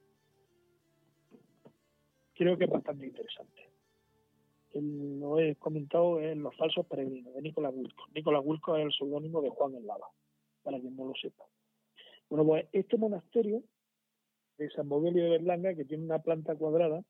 Creo 2.34 2.57
que 2.57 2.65
es 2.65 2.69
bastante 2.69 3.06
interesante. 3.06 3.69
lo 4.74 5.40
he 5.40 5.56
comentado 5.56 6.22
en 6.22 6.44
Los 6.44 6.56
falsos 6.56 6.86
peregrinos, 6.86 7.34
de 7.34 7.41
Nicolás 7.41 7.74
Wilco. 7.76 8.06
Nicolás 8.14 8.44
Wilco 8.45 8.76
es 8.78 8.86
el 8.86 8.91
seudónimo 8.91 9.41
de 9.41 9.49
Juan 9.49 9.76
el 9.76 9.88
Lava 9.88 10.07
para 10.64 10.80
quien 10.80 10.95
no 10.95 11.06
lo 11.06 11.14
sepa. 11.15 11.45
Bueno, 12.30 12.45
pues 12.45 12.65
este 12.74 12.98
monasterio 12.98 13.64
de 14.57 14.69
San 14.72 14.90
Bogelio 14.90 15.24
de 15.24 15.30
Berlanga, 15.30 15.74
que 15.74 15.86
tiene 15.86 16.03
una 16.03 16.19
planta 16.19 16.56
cuadrada, 16.56 17.03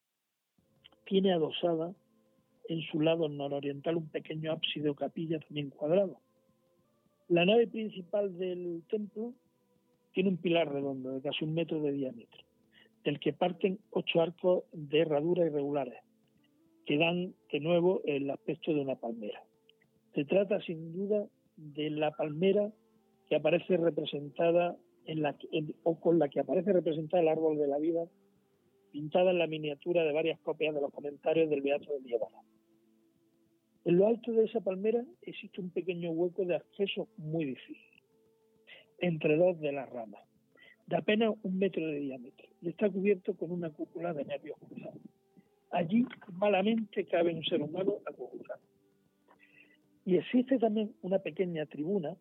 tiene 1.06 1.34
adosada 1.34 1.94
en 2.68 2.82
su 2.82 3.00
lado 3.02 3.30
nororiental 3.30 3.98
un 3.98 4.10
pequeño 4.10 4.52
ábside 4.52 4.90
o 4.90 4.96
capilla 4.96 5.40
también 5.40 5.70
cuadrado. 5.70 6.20
La 7.30 7.46
nave 7.46 7.68
principal 7.68 8.38
del 8.38 8.84
templo 8.90 9.34
tiene 10.14 10.30
un 10.30 10.38
pilar 10.38 10.72
redondo 10.72 11.12
de 11.12 11.22
casi 11.22 11.44
un 11.44 11.54
metro 11.54 11.82
de 11.82 11.92
diámetro, 11.92 12.44
del 13.04 13.20
que 13.20 13.34
parten 13.34 13.80
ocho 13.92 14.22
arcos 14.22 14.64
de 14.72 15.00
herradura 15.00 15.46
irregulares, 15.46 16.00
que 16.86 16.98
dan 16.98 17.34
de 17.52 17.60
nuevo 17.60 18.02
el 18.06 18.30
aspecto 18.30 18.74
de 18.74 18.82
una 18.82 18.96
palmera. 18.96 19.44
Se 20.16 20.26
trata 20.26 20.62
sin 20.62 20.94
duda 20.94 21.28
de 21.58 21.90
la 21.90 22.12
palmera 22.12 22.72
que 23.28 23.36
aparece 23.36 23.78
representada 23.78 24.78
en 25.06 25.22
la, 25.22 25.36
o 25.84 26.00
con 26.00 26.20
la 26.20 26.30
que 26.30 26.40
aparece 26.40 26.74
representada 26.74 27.22
el 27.22 27.30
árbol 27.30 27.58
de 27.58 27.68
la 27.68 27.78
vida, 27.78 28.08
pintada 28.92 29.32
en 29.32 29.40
la 29.40 29.48
miniatura 29.48 30.04
de 30.04 30.14
varias 30.14 30.40
copias 30.40 30.74
de 30.74 30.82
los 30.82 30.92
comentarios 30.92 31.50
del 31.50 31.62
Beato 31.62 31.92
de 31.92 32.02
Liébana. 32.02 32.42
En 33.88 34.00
lo 34.00 34.08
alto 34.08 34.34
de 34.34 34.44
esa 34.44 34.60
palmera 34.60 35.02
existe 35.22 35.62
un 35.62 35.70
pequeño 35.70 36.12
hueco 36.12 36.44
de 36.44 36.58
acceso 36.58 37.08
muy 37.16 37.46
difícil, 37.46 38.04
entre 38.98 39.38
dos 39.38 39.62
de 39.62 39.72
las 39.72 39.90
ramas, 39.90 40.22
de 40.88 40.98
apenas 40.98 41.34
un 41.44 41.58
metro 41.58 41.88
de 41.88 42.00
diámetro, 42.00 42.50
y 42.62 42.68
está 42.68 42.90
cubierto 42.90 43.38
con 43.38 43.50
una 43.50 43.70
cúpula 43.70 44.14
de 44.14 44.26
nervios 44.26 44.58
cruzados. 44.60 45.00
Allí 45.72 46.06
malamente 46.34 47.06
cabe 47.06 47.34
un 47.34 47.46
ser 47.46 47.62
humano 47.62 48.00
acurrucado. 48.06 48.60
Y 50.04 50.18
existe 50.18 50.60
también 50.60 50.94
una 51.02 51.20
pequeña 51.20 51.66
tribuna 51.66 52.18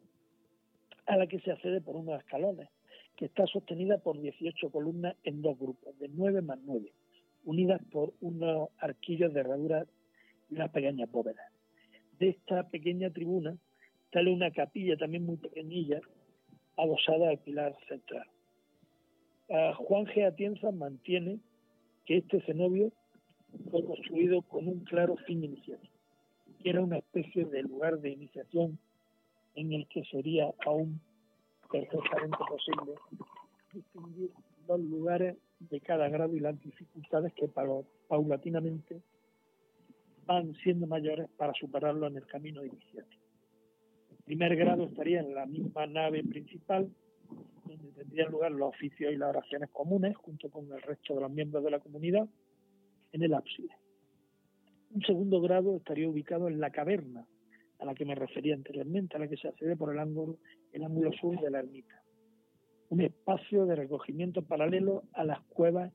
a 1.07 1.17
la 1.17 1.27
que 1.27 1.41
se 1.41 1.51
accede 1.51 1.81
por 1.81 1.97
unos 1.97 2.21
escalones, 2.21 2.69
que 3.17 3.25
está 3.25 3.45
sostenida 3.49 3.99
por 3.99 4.21
18 4.21 4.71
columnas 4.71 5.17
en 5.25 5.43
dos 5.43 5.59
grupos, 5.59 5.99
de 5.99 6.07
9 6.11 6.43
más 6.43 6.61
9, 6.63 6.93
unidas 7.45 7.83
por 7.91 8.15
unos 8.21 8.69
arquillos 8.79 9.35
de 9.35 9.41
herradura 9.41 9.85
y 10.49 10.55
unas 10.55 10.71
pequeñas 10.71 11.11
bóvedas. 11.11 11.56
De 12.19 12.31
esta 12.31 12.69
pequeña 12.69 13.11
tribuna 13.11 13.57
sale 14.13 14.33
una 14.33 14.51
capilla 14.51 14.97
también 14.97 15.27
muy 15.27 15.37
pequeñilla, 15.37 16.01
adosada 16.77 17.31
al 17.31 17.39
pilar 17.39 17.77
central. 17.89 18.27
Juan 19.49 20.07
G. 20.07 20.27
Atienza 20.27 20.71
mantiene 20.73 21.39
que 22.05 22.19
este 22.19 22.41
cenobio 22.43 22.93
fue 23.71 23.85
construido 23.85 24.43
con 24.43 24.69
un 24.69 24.81
claro 24.81 25.17
fin 25.27 25.45
inicial, 25.45 25.81
que 26.63 26.71
era 26.71 26.81
una 26.81 26.99
especie 26.99 27.45
de 27.45 27.63
lugar 27.63 27.99
de 28.01 28.11
iniciación 28.11 28.79
en 29.55 29.73
el 29.73 29.87
que 29.89 30.05
sería 30.05 30.53
aún 30.65 31.01
perfectamente 31.71 32.37
posible 32.49 32.95
distinguir 33.73 34.31
los 34.69 34.81
lugares 34.81 35.37
de 35.61 35.81
cada 35.81 36.09
grado 36.09 36.35
y 36.35 36.41
las 36.41 36.61
dificultades 36.61 37.33
que 37.35 37.49
paulatinamente 38.09 39.01
van 40.27 40.55
siendo 40.57 40.87
mayores 40.87 41.29
para 41.37 41.53
superarlo 41.55 42.07
en 42.09 42.17
el 42.17 42.27
camino 42.27 42.65
iniciático. 42.65 43.23
El 44.11 44.25
primer 44.25 44.57
grado 44.57 44.85
estaría 44.85 45.21
en 45.21 45.35
la 45.35 45.47
misma 45.47 45.87
nave 45.87 46.25
principal, 46.25 46.91
donde 47.65 47.93
tendrían 47.93 48.33
lugar 48.33 48.51
los 48.51 48.71
oficios 48.71 49.13
y 49.13 49.17
las 49.17 49.31
oraciones 49.31 49.71
comunes, 49.71 50.17
junto 50.17 50.51
con 50.51 50.71
el 50.73 50.83
resto 50.83 51.15
de 51.15 51.21
los 51.21 51.31
miembros 51.31 51.63
de 51.65 51.71
la 51.71 51.81
comunidad, 51.81 52.29
en 53.13 53.23
el 53.23 53.35
ábside. 53.35 53.71
Un 54.91 55.03
segundo 55.03 55.41
grado 55.41 55.77
estaría 55.77 56.09
ubicado 56.09 56.49
en 56.49 56.61
la 56.61 56.71
caverna, 56.71 57.27
a 57.79 57.85
la 57.85 57.95
que 57.95 58.05
me 58.05 58.15
refería 58.15 58.55
anteriormente, 58.55 59.17
a 59.17 59.21
la 59.21 59.29
que 59.29 59.37
se 59.37 59.49
accede 59.49 59.77
por 59.77 59.93
el 59.93 59.99
ángulo, 59.99 60.39
el 60.73 60.83
ángulo 60.83 61.13
sur 61.13 61.39
de 61.41 61.51
la 61.51 61.61
ermita. 61.61 62.03
Un 62.89 63.01
espacio 63.01 63.67
de 63.67 63.77
recogimiento 63.77 64.43
paralelo 64.43 65.05
a 65.13 65.25
las 65.25 65.41
cuevas 65.43 65.93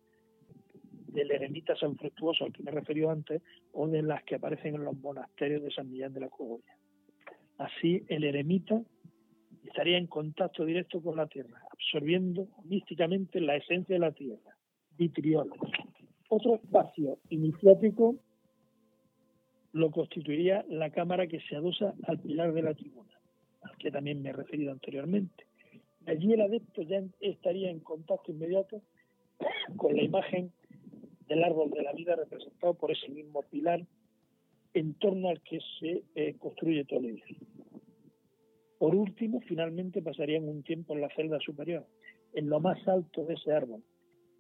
del 1.11 1.31
eremita 1.31 1.75
San 1.75 1.95
Fructuoso, 1.97 2.45
al 2.45 2.53
que 2.53 2.63
me 2.63 2.71
referido 2.71 3.09
antes, 3.09 3.41
o 3.73 3.87
de 3.87 4.01
las 4.01 4.23
que 4.23 4.35
aparecen 4.35 4.75
en 4.75 4.85
los 4.85 4.97
monasterios 4.97 5.63
de 5.63 5.71
San 5.71 5.89
Millán 5.89 6.13
de 6.13 6.21
la 6.21 6.29
Cogolla. 6.29 6.75
Así, 7.57 8.03
el 8.07 8.23
eremita 8.23 8.81
estaría 9.63 9.97
en 9.97 10.07
contacto 10.07 10.65
directo 10.65 11.01
con 11.01 11.15
la 11.15 11.27
tierra, 11.27 11.61
absorbiendo 11.71 12.47
místicamente 12.65 13.39
la 13.39 13.55
esencia 13.55 13.95
de 13.95 13.99
la 13.99 14.11
tierra, 14.11 14.55
vitriol. 14.97 15.51
Otro 16.29 16.55
espacio 16.55 17.19
iniciático 17.29 18.15
lo 19.73 19.91
constituiría 19.91 20.65
la 20.69 20.89
cámara 20.89 21.27
que 21.27 21.39
se 21.41 21.55
adosa 21.55 21.93
al 22.03 22.19
pilar 22.19 22.53
de 22.53 22.61
la 22.61 22.73
tribuna, 22.73 23.13
al 23.61 23.77
que 23.77 23.91
también 23.91 24.21
me 24.21 24.29
he 24.29 24.33
referido 24.33 24.71
anteriormente. 24.71 25.45
Allí 26.07 26.33
el 26.33 26.41
adepto 26.41 26.81
ya 26.81 27.01
estaría 27.19 27.69
en 27.69 27.79
contacto 27.79 28.31
inmediato 28.31 28.81
con 29.77 29.95
la 29.95 30.03
imagen 30.03 30.51
del 31.31 31.45
árbol 31.45 31.71
de 31.71 31.81
la 31.81 31.93
vida 31.93 32.13
representado 32.17 32.73
por 32.73 32.91
ese 32.91 33.07
mismo 33.07 33.41
pilar 33.43 33.79
en 34.73 34.93
torno 34.95 35.29
al 35.29 35.41
que 35.41 35.59
se 35.79 36.03
eh, 36.13 36.35
construye 36.37 36.83
todo 36.83 36.99
el 36.99 37.05
edificio. 37.05 37.47
Por 38.77 38.93
último, 38.93 39.39
finalmente 39.47 40.01
pasarían 40.01 40.49
un 40.49 40.61
tiempo 40.61 40.93
en 40.93 40.99
la 40.99 41.09
celda 41.15 41.39
superior, 41.39 41.87
en 42.33 42.49
lo 42.49 42.59
más 42.59 42.85
alto 42.85 43.23
de 43.23 43.35
ese 43.35 43.53
árbol, 43.53 43.81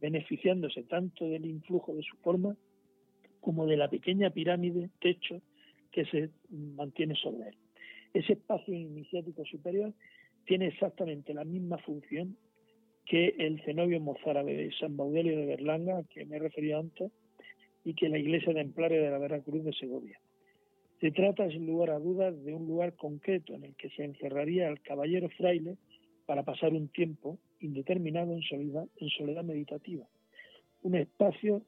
beneficiándose 0.01 0.83
tanto 0.83 1.23
del 1.29 1.45
influjo 1.45 1.93
de 1.93 2.03
su 2.03 2.17
forma 2.17 2.57
como 3.39 3.67
de 3.67 3.77
la 3.77 3.89
pequeña 3.89 4.29
pirámide 4.29 4.89
techo 4.99 5.41
que 5.93 6.03
se 6.07 6.29
mantiene 6.49 7.15
sobre 7.15 7.49
él. 7.49 7.57
Ese 8.13 8.33
espacio 8.33 8.73
iniciático 8.73 9.45
superior 9.45 9.93
tiene 10.45 10.67
exactamente 10.67 11.33
la 11.33 11.45
misma 11.45 11.77
función 11.77 12.35
que 13.11 13.35
el 13.39 13.61
cenobio 13.65 13.99
mozárabe 13.99 14.55
de 14.55 14.71
San 14.79 14.95
Baudelio 14.95 15.35
de 15.35 15.45
Berlanga, 15.45 16.01
que 16.13 16.23
me 16.23 16.37
he 16.37 16.39
referido 16.39 16.79
antes, 16.79 17.11
y 17.83 17.93
que 17.93 18.07
la 18.07 18.17
iglesia 18.17 18.53
templaria 18.53 19.01
de 19.01 19.11
la 19.11 19.17
Veracruz 19.17 19.65
de 19.65 19.73
Segovia. 19.73 20.17
Se 21.01 21.11
trata, 21.11 21.49
sin 21.49 21.67
lugar 21.67 21.89
a 21.89 21.99
dudas, 21.99 22.41
de 22.45 22.53
un 22.53 22.65
lugar 22.65 22.95
concreto 22.95 23.53
en 23.53 23.65
el 23.65 23.75
que 23.75 23.89
se 23.89 24.05
encerraría 24.05 24.69
el 24.69 24.79
caballero 24.79 25.27
fraile 25.27 25.75
para 26.25 26.43
pasar 26.43 26.71
un 26.71 26.87
tiempo 26.87 27.37
indeterminado 27.59 28.31
en 28.31 28.43
soledad, 28.43 28.87
soledad 29.17 29.43
meditativa. 29.43 30.07
Un 30.81 30.95
espacio 30.95 31.63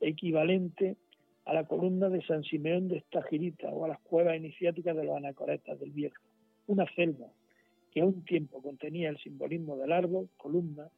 equivalente 0.00 0.96
a 1.44 1.54
la 1.54 1.68
columna 1.68 2.08
de 2.08 2.22
San 2.22 2.42
Simeón 2.42 2.88
de 2.88 2.96
Estagirita 2.96 3.68
o 3.68 3.84
a 3.84 3.88
las 3.88 4.00
cuevas 4.00 4.36
iniciáticas 4.36 4.96
de 4.96 5.04
los 5.04 5.16
anacoretas 5.16 5.78
del 5.78 5.92
Viejo. 5.92 6.20
Una 6.66 6.86
celda 6.96 7.30
que 7.90 8.00
a 8.00 8.04
un 8.04 8.24
tiempo 8.24 8.62
contenía 8.62 9.08
el 9.08 9.18
simbolismo 9.18 9.76
del 9.76 9.92
árbol, 9.92 10.28
columna 10.36 10.88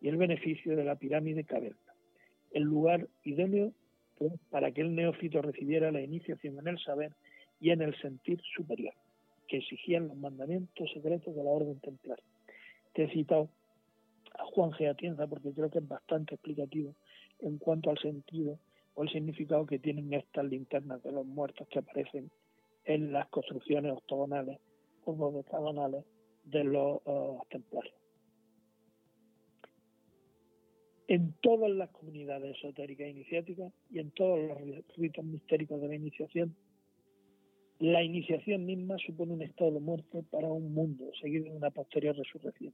y 0.00 0.08
el 0.08 0.16
beneficio 0.16 0.76
de 0.76 0.84
la 0.84 0.96
pirámide 0.96 1.44
caverna. 1.44 1.78
El 2.52 2.64
lugar 2.64 3.08
idóneo 3.24 3.72
para 4.50 4.70
que 4.72 4.80
el 4.80 4.94
neófito 4.94 5.42
recibiera 5.42 5.90
la 5.90 6.00
iniciación 6.00 6.58
en 6.58 6.68
el 6.68 6.78
saber 6.78 7.12
y 7.60 7.70
en 7.70 7.82
el 7.82 7.98
sentir 8.00 8.40
superior, 8.54 8.94
que 9.48 9.58
exigían 9.58 10.08
los 10.08 10.16
mandamientos 10.16 10.90
secretos 10.92 11.34
de 11.34 11.42
la 11.42 11.50
orden 11.50 11.80
templar. 11.80 12.20
Te 12.92 13.04
he 13.04 13.10
citado 13.10 13.48
a 14.38 14.44
Juan 14.44 14.70
G. 14.70 14.88
Atienza 14.88 15.26
porque 15.26 15.52
creo 15.52 15.70
que 15.70 15.78
es 15.78 15.88
bastante 15.88 16.34
explicativo 16.34 16.94
en 17.40 17.58
cuanto 17.58 17.90
al 17.90 17.98
sentido 17.98 18.58
o 18.94 19.02
el 19.02 19.08
significado 19.10 19.66
que 19.66 19.78
tienen 19.78 20.12
estas 20.12 20.44
linternas 20.44 21.02
de 21.02 21.12
los 21.12 21.26
muertos 21.26 21.66
que 21.68 21.80
aparecen 21.80 22.30
en 22.84 23.12
las 23.12 23.28
construcciones 23.28 23.92
octogonales 23.92 24.58
o 25.04 25.32
decagonales 25.32 26.04
de 26.44 26.64
los 26.64 27.00
uh, 27.04 27.38
templarios. 27.50 27.94
En 31.06 31.34
todas 31.42 31.70
las 31.70 31.90
comunidades 31.90 32.56
esotéricas 32.56 33.06
e 33.06 33.10
iniciáticas 33.10 33.72
y 33.90 33.98
en 33.98 34.10
todos 34.12 34.38
los 34.38 34.96
ritos 34.96 35.24
mistéricos 35.24 35.80
de 35.80 35.88
la 35.88 35.94
iniciación, 35.94 36.56
la 37.78 38.02
iniciación 38.02 38.64
misma 38.64 38.96
supone 38.98 39.34
un 39.34 39.42
estado 39.42 39.72
de 39.72 39.80
muerte 39.80 40.22
para 40.30 40.48
un 40.48 40.72
mundo, 40.72 41.10
seguido 41.20 41.50
de 41.50 41.56
una 41.56 41.70
posterior 41.70 42.16
resurrección. 42.16 42.72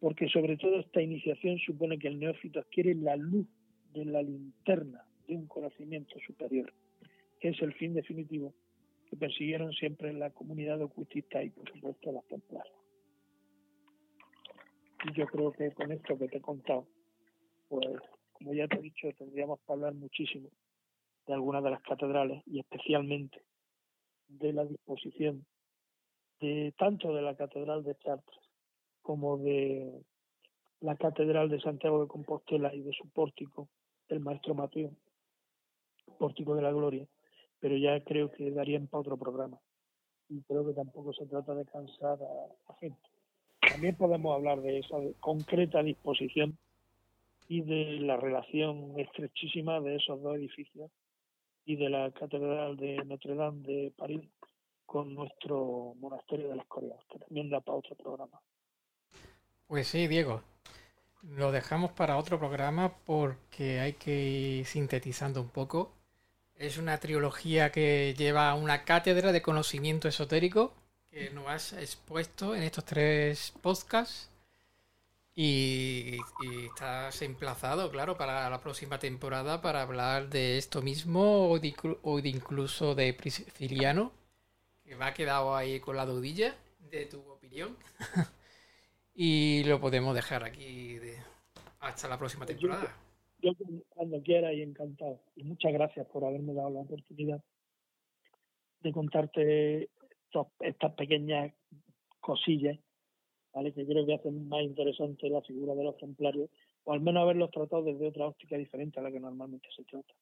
Porque 0.00 0.28
sobre 0.28 0.56
todo 0.56 0.78
esta 0.80 1.02
iniciación 1.02 1.58
supone 1.58 1.98
que 1.98 2.08
el 2.08 2.18
neófito 2.18 2.60
adquiere 2.60 2.94
la 2.94 3.16
luz 3.16 3.46
de 3.92 4.04
la 4.04 4.22
linterna 4.22 5.04
de 5.26 5.36
un 5.36 5.46
conocimiento 5.46 6.18
superior, 6.20 6.72
que 7.40 7.48
es 7.48 7.60
el 7.60 7.74
fin 7.74 7.92
definitivo 7.92 8.54
que 9.08 9.16
persiguieron 9.16 9.72
siempre 9.72 10.12
la 10.12 10.30
comunidad 10.30 10.80
ocultista 10.82 11.42
y 11.42 11.50
por 11.50 11.70
supuesto 11.70 12.12
las 12.12 12.24
templarias. 12.26 12.76
Y 15.04 15.12
yo 15.14 15.26
creo 15.26 15.52
que 15.52 15.70
con 15.72 15.92
esto 15.92 16.18
que 16.18 16.28
te 16.28 16.38
he 16.38 16.40
contado, 16.40 16.86
pues 17.68 17.98
como 18.32 18.52
ya 18.52 18.66
te 18.66 18.76
he 18.76 18.82
dicho, 18.82 19.08
tendríamos 19.16 19.60
que 19.60 19.72
hablar 19.72 19.94
muchísimo 19.94 20.48
de 21.26 21.34
algunas 21.34 21.62
de 21.62 21.70
las 21.70 21.82
catedrales 21.82 22.42
y 22.46 22.60
especialmente 22.60 23.42
de 24.28 24.52
la 24.52 24.64
disposición 24.64 25.46
de 26.40 26.74
tanto 26.78 27.14
de 27.14 27.22
la 27.22 27.36
catedral 27.36 27.82
de 27.82 27.94
Chartres 27.96 28.50
como 29.00 29.38
de 29.38 30.04
la 30.80 30.96
catedral 30.96 31.48
de 31.48 31.60
Santiago 31.60 32.02
de 32.02 32.08
Compostela 32.08 32.74
y 32.74 32.82
de 32.82 32.92
su 32.92 33.08
pórtico 33.08 33.68
el 34.08 34.20
maestro 34.20 34.54
Mateo, 34.54 34.92
Pórtico 36.18 36.54
de 36.54 36.62
la 36.62 36.70
Gloria, 36.70 37.06
pero 37.66 37.78
ya 37.78 37.98
creo 38.04 38.30
que 38.30 38.52
darían 38.52 38.86
para 38.86 39.00
otro 39.00 39.16
programa. 39.16 39.58
Y 40.28 40.40
creo 40.42 40.64
que 40.64 40.72
tampoco 40.72 41.12
se 41.12 41.26
trata 41.26 41.52
de 41.52 41.64
cansar 41.64 42.16
a 42.22 42.46
la 42.68 42.74
gente. 42.78 43.10
También 43.60 43.96
podemos 43.96 44.36
hablar 44.36 44.60
de 44.60 44.78
esa 44.78 44.94
concreta 45.18 45.82
disposición 45.82 46.56
y 47.48 47.62
de 47.62 47.98
la 48.06 48.18
relación 48.18 48.94
estrechísima 49.00 49.80
de 49.80 49.96
esos 49.96 50.22
dos 50.22 50.36
edificios 50.36 50.92
y 51.64 51.74
de 51.74 51.90
la 51.90 52.12
Catedral 52.12 52.76
de 52.76 53.04
Notre 53.04 53.34
Dame 53.34 53.66
de 53.66 53.92
París 53.96 54.22
con 54.84 55.12
nuestro 55.12 55.94
monasterio 55.98 56.48
de 56.48 56.54
las 56.54 56.66
Coreas, 56.66 57.00
que 57.10 57.18
también 57.18 57.50
da 57.50 57.60
para 57.60 57.78
otro 57.78 57.96
programa. 57.96 58.40
Pues 59.66 59.88
sí, 59.88 60.06
Diego. 60.06 60.40
Lo 61.24 61.50
dejamos 61.50 61.90
para 61.90 62.16
otro 62.16 62.38
programa 62.38 62.94
porque 63.04 63.80
hay 63.80 63.94
que 63.94 64.22
ir 64.22 64.66
sintetizando 64.66 65.40
un 65.40 65.48
poco. 65.48 65.95
Es 66.58 66.78
una 66.78 66.98
trilogía 66.98 67.70
que 67.70 68.14
lleva 68.16 68.54
una 68.54 68.84
cátedra 68.84 69.30
de 69.32 69.42
conocimiento 69.42 70.08
esotérico 70.08 70.72
que 71.10 71.30
nos 71.30 71.48
has 71.48 71.72
expuesto 71.74 72.54
en 72.54 72.62
estos 72.62 72.84
tres 72.84 73.52
podcasts. 73.62 74.30
Y, 75.34 76.18
estás 76.66 77.20
emplazado, 77.20 77.90
claro, 77.90 78.16
para 78.16 78.48
la 78.48 78.60
próxima 78.60 78.98
temporada 78.98 79.60
para 79.60 79.82
hablar 79.82 80.30
de 80.30 80.56
esto 80.56 80.80
mismo 80.80 81.50
o 81.50 81.58
de, 81.58 82.28
incluso 82.30 82.94
de 82.94 83.12
Prisciliano, 83.12 84.12
que 84.82 84.96
me 84.96 85.04
ha 85.04 85.12
quedado 85.12 85.54
ahí 85.54 85.78
con 85.78 85.96
la 85.96 86.06
dudilla 86.06 86.56
de 86.78 87.04
tu 87.04 87.20
opinión. 87.30 87.76
y 89.14 89.62
lo 89.64 89.78
podemos 89.78 90.14
dejar 90.14 90.42
aquí 90.42 90.98
hasta 91.80 92.08
la 92.08 92.18
próxima 92.18 92.46
temporada. 92.46 92.94
Yo, 93.46 93.52
cuando 93.90 94.20
quiera 94.22 94.52
y 94.52 94.62
encantado. 94.62 95.20
Y 95.36 95.44
muchas 95.44 95.72
gracias 95.72 96.06
por 96.08 96.24
haberme 96.24 96.52
dado 96.52 96.70
la 96.70 96.80
oportunidad 96.80 97.40
de 98.80 98.92
contarte 98.92 99.88
estas 100.60 100.92
pequeñas 100.94 101.54
cosillas 102.20 102.78
que 103.64 103.86
creo 103.86 104.04
que 104.04 104.14
hacen 104.14 104.48
más 104.48 104.62
interesante 104.62 105.30
la 105.30 105.40
figura 105.40 105.74
de 105.74 105.84
los 105.84 105.96
templarios, 105.96 106.50
o 106.84 106.92
al 106.92 107.00
menos 107.00 107.22
haberlos 107.22 107.50
tratado 107.50 107.84
desde 107.84 108.08
otra 108.08 108.26
óptica 108.26 108.56
diferente 108.56 109.00
a 109.00 109.02
la 109.02 109.10
que 109.10 109.18
normalmente 109.18 109.68
se 109.74 109.82
trata. 109.84 110.12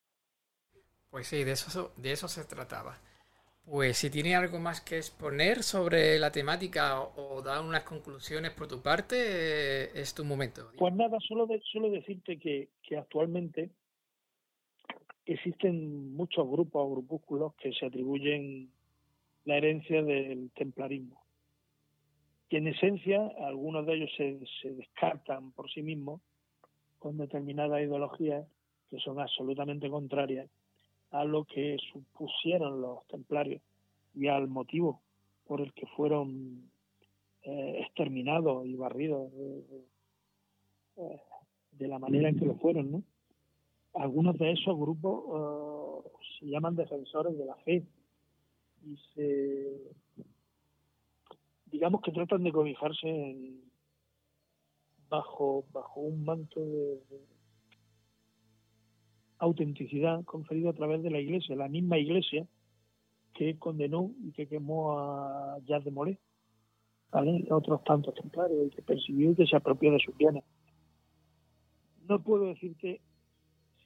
Pues 1.11 1.27
sí, 1.27 1.43
de 1.43 1.53
eso, 1.53 1.93
de 1.97 2.13
eso 2.13 2.29
se 2.29 2.45
trataba. 2.45 3.01
Pues 3.71 3.97
si 3.97 4.11
tiene 4.11 4.35
algo 4.35 4.59
más 4.59 4.81
que 4.81 4.97
exponer 4.99 5.63
sobre 5.63 6.19
la 6.19 6.31
temática 6.31 7.01
o, 7.01 7.41
dar 7.43 7.65
unas 7.65 7.83
conclusiones 7.85 8.51
por 8.53 8.69
tu 8.69 8.83
parte, 8.83 9.17
eh, 9.19 9.91
es 9.95 10.15
tu 10.15 10.25
momento. 10.25 10.71
Pues 10.77 10.95
nada, 10.95 11.19
solo, 11.21 11.49
solo 11.73 11.91
decirte 11.91 12.39
que, 12.39 12.69
que 12.83 12.97
actualmente 12.97 13.71
existen 15.25 16.15
muchos 16.15 16.47
grupos 16.49 16.83
o 16.85 16.91
grupúsculos 16.91 17.55
que 17.55 17.73
se 17.73 17.87
atribuyen 17.87 18.71
la 19.47 19.57
herencia 19.57 20.03
del 20.03 20.51
templarismo 20.55 21.25
que 22.49 22.59
en 22.59 22.69
esencia 22.69 23.33
algunos 23.41 23.87
de 23.87 23.95
ellos 23.95 24.11
se, 24.17 24.39
se 24.63 24.71
descartan 24.75 25.53
por 25.53 25.71
sí 25.71 25.83
mismos 25.83 26.21
con 26.99 27.17
determinadas 27.17 27.81
ideologías 27.81 28.47
que 28.91 28.99
son 28.99 29.19
absolutamente 29.19 29.89
contrarias 29.89 30.49
a 31.15 31.25
lo 31.25 31.45
que 31.45 31.77
supusieron 31.93 32.81
los 32.81 33.07
templarios 33.07 33.63
y 34.15 34.27
al 34.27 34.49
motivo 34.49 35.01
por 35.47 35.61
el 35.61 35.73
que 35.73 35.87
fueron 35.87 36.69
eh, 37.45 37.83
exterminados 37.83 38.67
y 38.67 38.75
barridos 38.75 39.31
eh, 40.97 41.21
de, 41.71 41.89
la 41.89 42.01
manera 42.01 42.29
en 42.29 42.39
que 42.39 42.47
lo 42.47 42.57
fueron, 42.57 42.91
¿no? 42.91 43.03
Algunos 43.95 44.37
de 44.39 44.53
esos 44.53 44.77
grupos 44.77 46.03
eh, 46.05 46.11
se 46.41 46.47
llaman 46.47 46.75
defensores 46.75 47.39
de 47.39 47.45
la 47.45 47.55
fe 47.57 47.87
y 48.85 48.97
se 49.15 49.95
digamos 51.67 52.03
que 52.03 52.11
tratan 52.11 52.43
de 52.43 52.53
cobijarse 52.53 53.53
bajo, 55.09 55.65
bajo 55.73 56.01
un 56.01 56.25
manto 56.25 56.59
de, 56.59 57.01
autenticidad 59.45 60.25
conferido 60.25 60.71
a 60.71 60.75
través 60.75 61.03
de 61.03 61.11
la 61.11 61.21
Iglesia, 61.21 61.57
la 61.57 61.69
misma 61.69 61.99
Iglesia 61.99 62.47
que 63.35 63.59
condenó 63.59 64.13
y 64.23 64.33
que 64.33 64.47
quemó 64.47 64.99
a 64.99 65.59
Jacques 65.67 65.87
de 65.87 65.91
Molay, 65.91 66.19
¿vale? 67.11 67.47
otros 67.51 67.83
tantos 67.85 68.15
templarios, 68.15 68.67
y 68.67 68.71
que 68.71 68.83
persiguió 68.83 69.33
y 69.33 69.35
que 69.35 69.47
se 69.47 69.57
apropió 69.57 69.93
de 69.93 69.99
sus 69.99 70.17
bienes. 70.17 70.45
No 72.09 72.23
puedo 72.23 72.47
decirte 72.47 73.01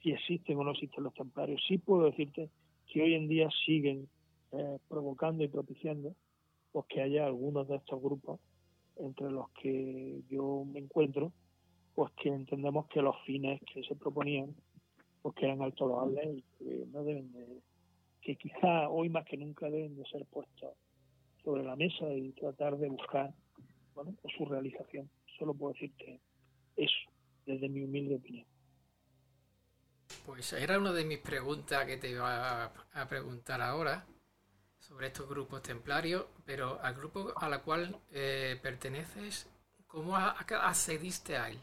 si 0.01 0.11
existen 0.11 0.57
o 0.57 0.63
no 0.63 0.71
existen 0.71 1.03
los 1.03 1.13
templarios, 1.13 1.61
sí 1.67 1.77
puedo 1.77 2.05
decirte 2.05 2.49
que 2.87 3.01
hoy 3.01 3.15
en 3.15 3.27
día 3.27 3.49
siguen 3.65 4.07
eh, 4.51 4.77
provocando 4.87 5.43
y 5.43 5.47
propiciando 5.47 6.15
pues 6.71 6.85
que 6.87 7.01
haya 7.01 7.25
algunos 7.25 7.67
de 7.67 7.77
estos 7.77 8.01
grupos 8.01 8.39
entre 8.97 9.31
los 9.31 9.49
que 9.51 10.21
yo 10.29 10.65
me 10.65 10.79
encuentro, 10.79 11.31
pues 11.95 12.11
que 12.13 12.29
entendemos 12.29 12.87
que 12.87 13.01
los 13.01 13.15
fines 13.25 13.61
que 13.73 13.83
se 13.83 13.95
proponían, 13.95 14.55
pues 15.21 15.35
que 15.35 15.45
eran 15.45 15.61
alto 15.61 15.87
loables 15.87 16.37
y 16.37 16.41
que 16.57 16.85
no 16.91 17.03
deben 17.03 17.31
de, 17.31 17.61
que 18.21 18.35
quizá 18.35 18.89
hoy 18.89 19.09
más 19.09 19.25
que 19.25 19.37
nunca 19.37 19.69
deben 19.69 19.95
de 19.95 20.05
ser 20.05 20.25
puestos 20.25 20.73
sobre 21.43 21.63
la 21.63 21.75
mesa 21.75 22.11
y 22.13 22.31
tratar 22.33 22.77
de 22.77 22.89
buscar, 22.89 23.33
bueno, 23.93 24.15
pues 24.21 24.33
su 24.37 24.45
realización. 24.45 25.09
Solo 25.37 25.53
puedo 25.53 25.73
decirte 25.73 26.19
eso, 26.75 27.11
desde 27.45 27.69
mi 27.69 27.81
humilde 27.81 28.15
opinión. 28.15 28.45
Pues 30.25 30.53
era 30.53 30.77
una 30.77 30.91
de 30.91 31.05
mis 31.05 31.19
preguntas 31.19 31.85
que 31.85 31.97
te 31.97 32.09
iba 32.09 32.65
a 32.65 33.07
preguntar 33.07 33.61
ahora 33.61 34.05
sobre 34.79 35.07
estos 35.07 35.29
grupos 35.29 35.61
templarios, 35.61 36.25
pero 36.45 36.79
al 36.81 36.95
grupo 36.95 37.33
a 37.35 37.47
la 37.47 37.61
cual 37.61 37.95
eh, 38.11 38.57
perteneces, 38.61 39.47
¿cómo 39.87 40.15
accediste 40.15 41.37
a 41.37 41.49
él? 41.49 41.59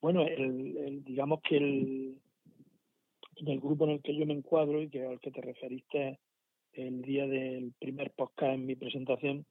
Bueno, 0.00 0.22
el, 0.22 1.04
digamos 1.04 1.40
que 1.42 1.56
el, 1.56 2.18
el 3.36 3.60
grupo 3.60 3.84
en 3.84 3.90
el 3.92 4.02
que 4.02 4.16
yo 4.16 4.26
me 4.26 4.34
encuadro 4.34 4.82
y 4.82 4.88
que 4.88 5.04
al 5.04 5.20
que 5.20 5.30
te 5.30 5.40
referiste 5.40 6.18
el 6.72 7.02
día 7.02 7.26
del 7.26 7.72
primer 7.78 8.10
podcast 8.12 8.54
en 8.54 8.66
mi 8.66 8.76
presentación, 8.76 9.44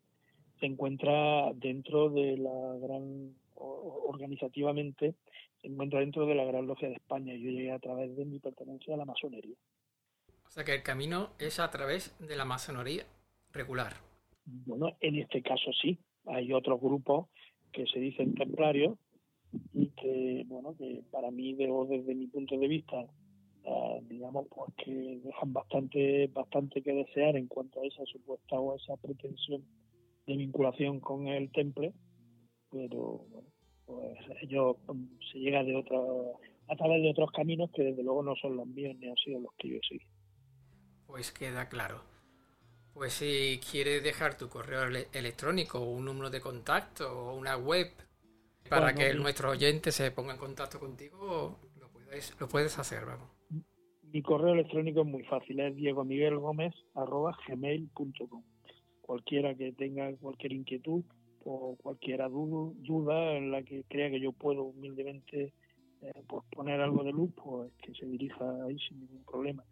se 0.60 0.66
encuentra 0.66 1.54
dentro 1.54 2.10
de 2.10 2.38
la 2.38 2.78
gran, 2.82 3.36
organizativamente, 3.56 5.16
se 5.62 5.68
encuentra 5.68 6.00
dentro 6.00 6.26
de 6.26 6.36
la 6.36 6.46
Gran 6.46 6.68
Logia 6.68 6.90
de 6.90 6.96
España. 6.96 7.34
Yo 7.34 7.50
llegué 7.50 7.72
a 7.72 7.80
través 7.80 8.16
de 8.16 8.26
mi 8.26 8.40
pertenencia 8.40 8.94
a 8.94 8.98
la 8.98 9.06
masonería. 9.06 9.56
O 10.48 10.52
sea 10.52 10.64
que 10.64 10.74
el 10.74 10.84
camino 10.84 11.30
es 11.40 11.60
a 11.60 11.70
través 11.70 12.18
de 12.20 12.36
la 12.36 12.46
masonería 12.46 13.06
regular. 13.52 13.94
Bueno, 14.46 14.98
en 15.00 15.18
este 15.18 15.42
caso 15.42 15.72
sí. 15.82 16.00
Hay 16.26 16.54
otros 16.54 16.80
grupos 16.82 17.28
que 17.72 17.86
se 17.88 18.00
dicen 18.00 18.36
templarios 18.36 18.98
y 19.74 19.88
que, 19.90 20.44
bueno, 20.48 20.76
que 20.78 21.04
para 21.12 21.32
mí, 21.32 21.54
desde 21.54 22.16
mi 22.16 22.28
punto 22.28 22.58
de 22.58 22.68
vista, 22.68 23.06
eh, 23.64 24.02
digamos, 24.08 24.48
pues 24.50 24.74
que 24.84 25.22
dejan 25.24 25.54
bastante, 25.54 26.28
bastante 26.28 26.82
que 26.82 26.94
desear 26.94 27.36
en 27.36 27.48
cuanto 27.48 27.82
a 27.82 27.86
esa 27.86 28.06
supuesta 28.06 28.60
o 28.60 28.76
esa 28.76 28.96
pretensión 28.98 29.64
de 30.26 30.38
vinculación 30.38 31.00
con 31.00 31.28
el 31.28 31.52
temple, 31.52 31.94
pero 32.72 33.26
bueno, 33.30 33.48
pues 33.86 34.18
ellos 34.42 34.78
mm, 34.88 35.06
se 35.32 35.40
llega 35.40 35.64
de 35.64 35.76
otro, 35.76 36.40
a 36.68 36.76
través 36.76 37.02
de 37.02 37.12
otros 37.12 37.32
caminos 37.32 37.72
que 37.72 37.84
desde 37.84 38.04
luego 38.04 38.24
no 38.24 38.36
son 38.36 38.56
los 38.56 38.68
míos 38.68 38.96
ni 39.00 39.10
han 39.10 39.18
sido 39.18 39.40
los 39.40 39.54
que 39.58 39.70
yo 39.70 39.78
he 39.78 39.88
seguido. 39.88 40.12
Pues 41.08 41.32
queda 41.32 41.68
claro. 41.68 42.02
Pues 42.94 43.14
si 43.14 43.60
quieres 43.72 44.04
dejar 44.04 44.38
tu 44.38 44.50
correo 44.50 44.84
electrónico, 45.14 45.80
un 45.80 46.06
número 46.06 46.30
de 46.30 46.42
contacto 46.42 47.08
o 47.12 47.38
una 47.38 47.56
web 47.56 47.88
para 48.70 48.94
que 48.94 49.14
nuestro 49.16 49.50
oyente 49.52 49.92
se 49.92 50.12
ponga 50.12 50.34
en 50.34 50.40
contacto 50.40 50.80
contigo, 50.80 51.60
lo 51.80 51.90
puedes, 51.90 52.40
lo 52.40 52.48
puedes 52.48 52.78
hacer, 52.78 53.06
vamos. 53.06 53.30
Mi 54.12 54.22
correo 54.22 54.54
electrónico 54.54 55.02
es 55.02 55.08
muy 55.08 55.24
fácil, 55.24 55.60
es 55.60 55.76
diegomiguelgomez.gmail.com 55.76 58.44
Cualquiera 59.02 59.56
que 59.56 59.72
tenga 59.74 60.16
cualquier 60.18 60.54
inquietud 60.54 61.04
o 61.44 61.76
cualquier 61.82 62.22
duda 62.30 63.38
en 63.38 63.52
la 63.52 63.64
que 63.64 63.84
crea 63.88 64.10
que 64.10 64.20
yo 64.20 64.32
puedo 64.32 64.64
humildemente 64.64 65.54
eh, 66.02 66.24
pues 66.28 66.44
poner 66.52 66.82
algo 66.82 67.04
de 67.04 67.12
luz, 67.12 67.32
pues 67.36 67.72
que 67.82 67.94
se 67.94 68.06
dirija 68.06 68.46
ahí 68.66 68.78
sin 68.80 69.00
ningún 69.00 69.24
problema. 69.26 69.64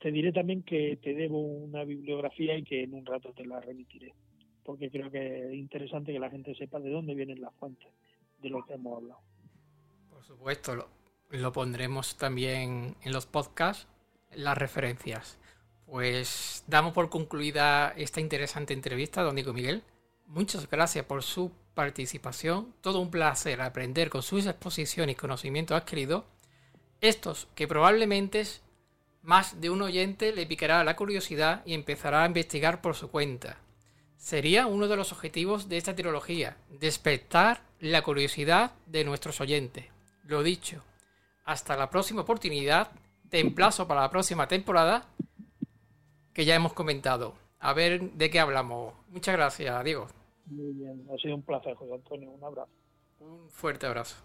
Te 0.00 0.10
diré 0.10 0.32
también 0.32 0.62
que 0.62 0.98
te 1.02 1.14
debo 1.14 1.40
una 1.40 1.84
bibliografía 1.84 2.58
y 2.58 2.64
que 2.64 2.82
en 2.82 2.94
un 2.94 3.06
rato 3.06 3.32
te 3.32 3.46
la 3.46 3.60
remitiré, 3.60 4.12
porque 4.64 4.90
creo 4.90 5.10
que 5.10 5.46
es 5.46 5.54
interesante 5.54 6.12
que 6.12 6.18
la 6.18 6.30
gente 6.30 6.54
sepa 6.54 6.80
de 6.80 6.90
dónde 6.90 7.14
vienen 7.14 7.40
las 7.40 7.54
fuentes 7.54 7.88
de 8.42 8.50
lo 8.50 8.64
que 8.64 8.74
hemos 8.74 8.98
hablado. 8.98 9.20
Por 10.10 10.24
supuesto, 10.24 10.88
lo, 11.30 11.52
pondremos 11.52 12.16
también 12.16 12.96
en 13.02 13.12
los 13.12 13.26
podcasts, 13.26 13.86
las 14.34 14.58
referencias. 14.58 15.38
Pues 15.86 16.64
damos 16.66 16.92
por 16.92 17.08
concluida 17.08 17.92
esta 17.96 18.20
interesante 18.20 18.74
entrevista, 18.74 19.22
don 19.22 19.36
Diego 19.36 19.52
Miguel. 19.52 19.82
Muchas 20.26 20.68
gracias 20.68 21.04
por 21.04 21.22
su 21.22 21.52
participación. 21.74 22.74
Todo 22.80 23.00
un 23.00 23.10
placer 23.10 23.60
aprender 23.60 24.10
con 24.10 24.22
sus 24.22 24.46
exposiciones 24.46 25.14
y 25.14 25.18
conocimientos 25.18 25.76
adquiridos. 25.76 26.24
Estos 27.00 27.48
que 27.54 27.68
probablemente 27.68 28.44
más 29.22 29.60
de 29.60 29.70
un 29.70 29.82
oyente 29.82 30.32
le 30.32 30.46
picará 30.46 30.82
la 30.84 30.96
curiosidad 30.96 31.62
y 31.64 31.74
empezará 31.74 32.22
a 32.22 32.26
investigar 32.26 32.80
por 32.80 32.94
su 32.94 33.10
cuenta. 33.10 33.58
Sería 34.16 34.66
uno 34.66 34.88
de 34.88 34.96
los 34.96 35.12
objetivos 35.12 35.68
de 35.68 35.78
esta 35.78 35.94
trilogía, 35.94 36.56
despertar 36.70 37.62
la 37.82 38.02
curiosidad 38.02 38.70
de 38.86 39.04
nuestros 39.04 39.40
oyentes. 39.40 39.86
Lo 40.24 40.44
dicho, 40.44 40.84
hasta 41.44 41.76
la 41.76 41.90
próxima 41.90 42.22
oportunidad 42.22 42.92
te 43.28 43.40
emplazo 43.40 43.88
para 43.88 44.02
la 44.02 44.10
próxima 44.10 44.46
temporada 44.46 45.06
que 46.32 46.44
ya 46.44 46.54
hemos 46.54 46.74
comentado. 46.74 47.34
A 47.58 47.72
ver 47.72 48.12
de 48.12 48.30
qué 48.30 48.38
hablamos. 48.38 48.94
Muchas 49.08 49.34
gracias, 49.34 49.84
Diego. 49.84 50.06
Muy 50.46 50.72
bien, 50.74 51.04
ha 51.12 51.16
sido 51.20 51.34
un 51.34 51.42
placer, 51.42 51.74
José 51.74 51.94
Antonio. 51.94 52.30
Un 52.30 52.44
abrazo. 52.44 52.70
Un 53.18 53.50
fuerte 53.50 53.86
abrazo. 53.86 54.16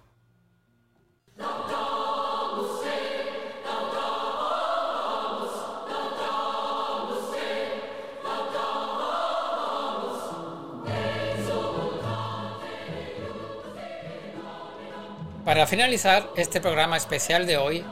Para 15.48 15.66
finalizar 15.66 16.30
este 16.36 16.60
programa 16.60 16.98
especial 16.98 17.46
de 17.48 17.56
hoy, 17.56 17.86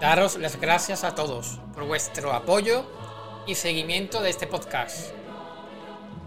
daros 0.00 0.38
las 0.38 0.58
gracias 0.58 1.04
a 1.04 1.14
todos 1.14 1.60
por 1.74 1.84
vuestro 1.84 2.32
apoyo 2.32 2.86
y 3.46 3.54
seguimiento 3.54 4.22
de 4.22 4.30
este 4.30 4.46
podcast. 4.46 5.12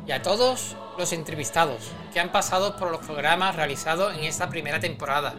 Y 0.05 0.11
a 0.11 0.21
todos 0.21 0.75
los 0.99 1.11
entrevistados 1.11 1.91
que 2.13 2.19
han 2.19 2.31
pasado 2.31 2.75
por 2.77 2.91
los 2.91 3.03
programas 3.03 3.55
realizados 3.55 4.15
en 4.15 4.25
esta 4.25 4.47
primera 4.47 4.79
temporada. 4.79 5.33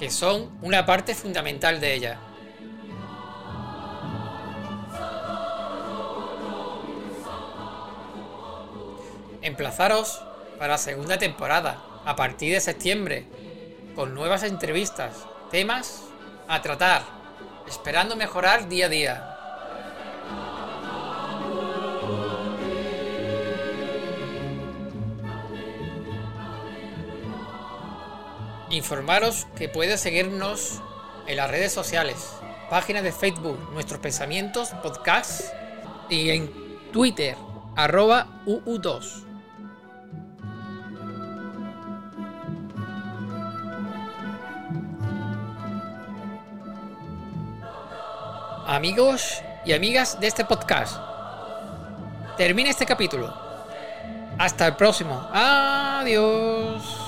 Que 0.00 0.10
son 0.10 0.50
una 0.62 0.84
parte 0.84 1.14
fundamental 1.14 1.80
de 1.80 1.94
ella. 1.94 2.18
Emplazaros 9.42 10.20
para 10.58 10.72
la 10.72 10.78
segunda 10.78 11.16
temporada 11.16 11.84
a 12.04 12.16
partir 12.16 12.52
de 12.52 12.60
septiembre, 12.60 13.26
con 13.94 14.14
nuevas 14.14 14.42
entrevistas, 14.42 15.26
temas 15.50 16.04
a 16.48 16.62
tratar, 16.62 17.02
esperando 17.68 18.16
mejorar 18.16 18.68
día 18.68 18.86
a 18.86 18.88
día. 18.88 19.36
Informaros 28.70 29.46
que 29.56 29.68
puedes 29.68 30.00
seguirnos 30.00 30.80
en 31.26 31.36
las 31.36 31.50
redes 31.50 31.72
sociales, 31.72 32.36
páginas 32.70 33.02
de 33.02 33.12
Facebook, 33.12 33.58
nuestros 33.72 34.00
pensamientos, 34.00 34.70
podcasts 34.82 35.52
y 36.08 36.30
en 36.30 36.52
Twitter, 36.92 37.36
arroba 37.76 38.42
UU2. 38.46 39.29
Amigos 48.66 49.42
y 49.64 49.72
amigas 49.72 50.20
de 50.20 50.26
este 50.26 50.44
podcast. 50.44 50.96
Termina 52.36 52.70
este 52.70 52.86
capítulo. 52.86 53.34
Hasta 54.38 54.66
el 54.66 54.76
próximo. 54.76 55.28
Adiós. 55.32 56.99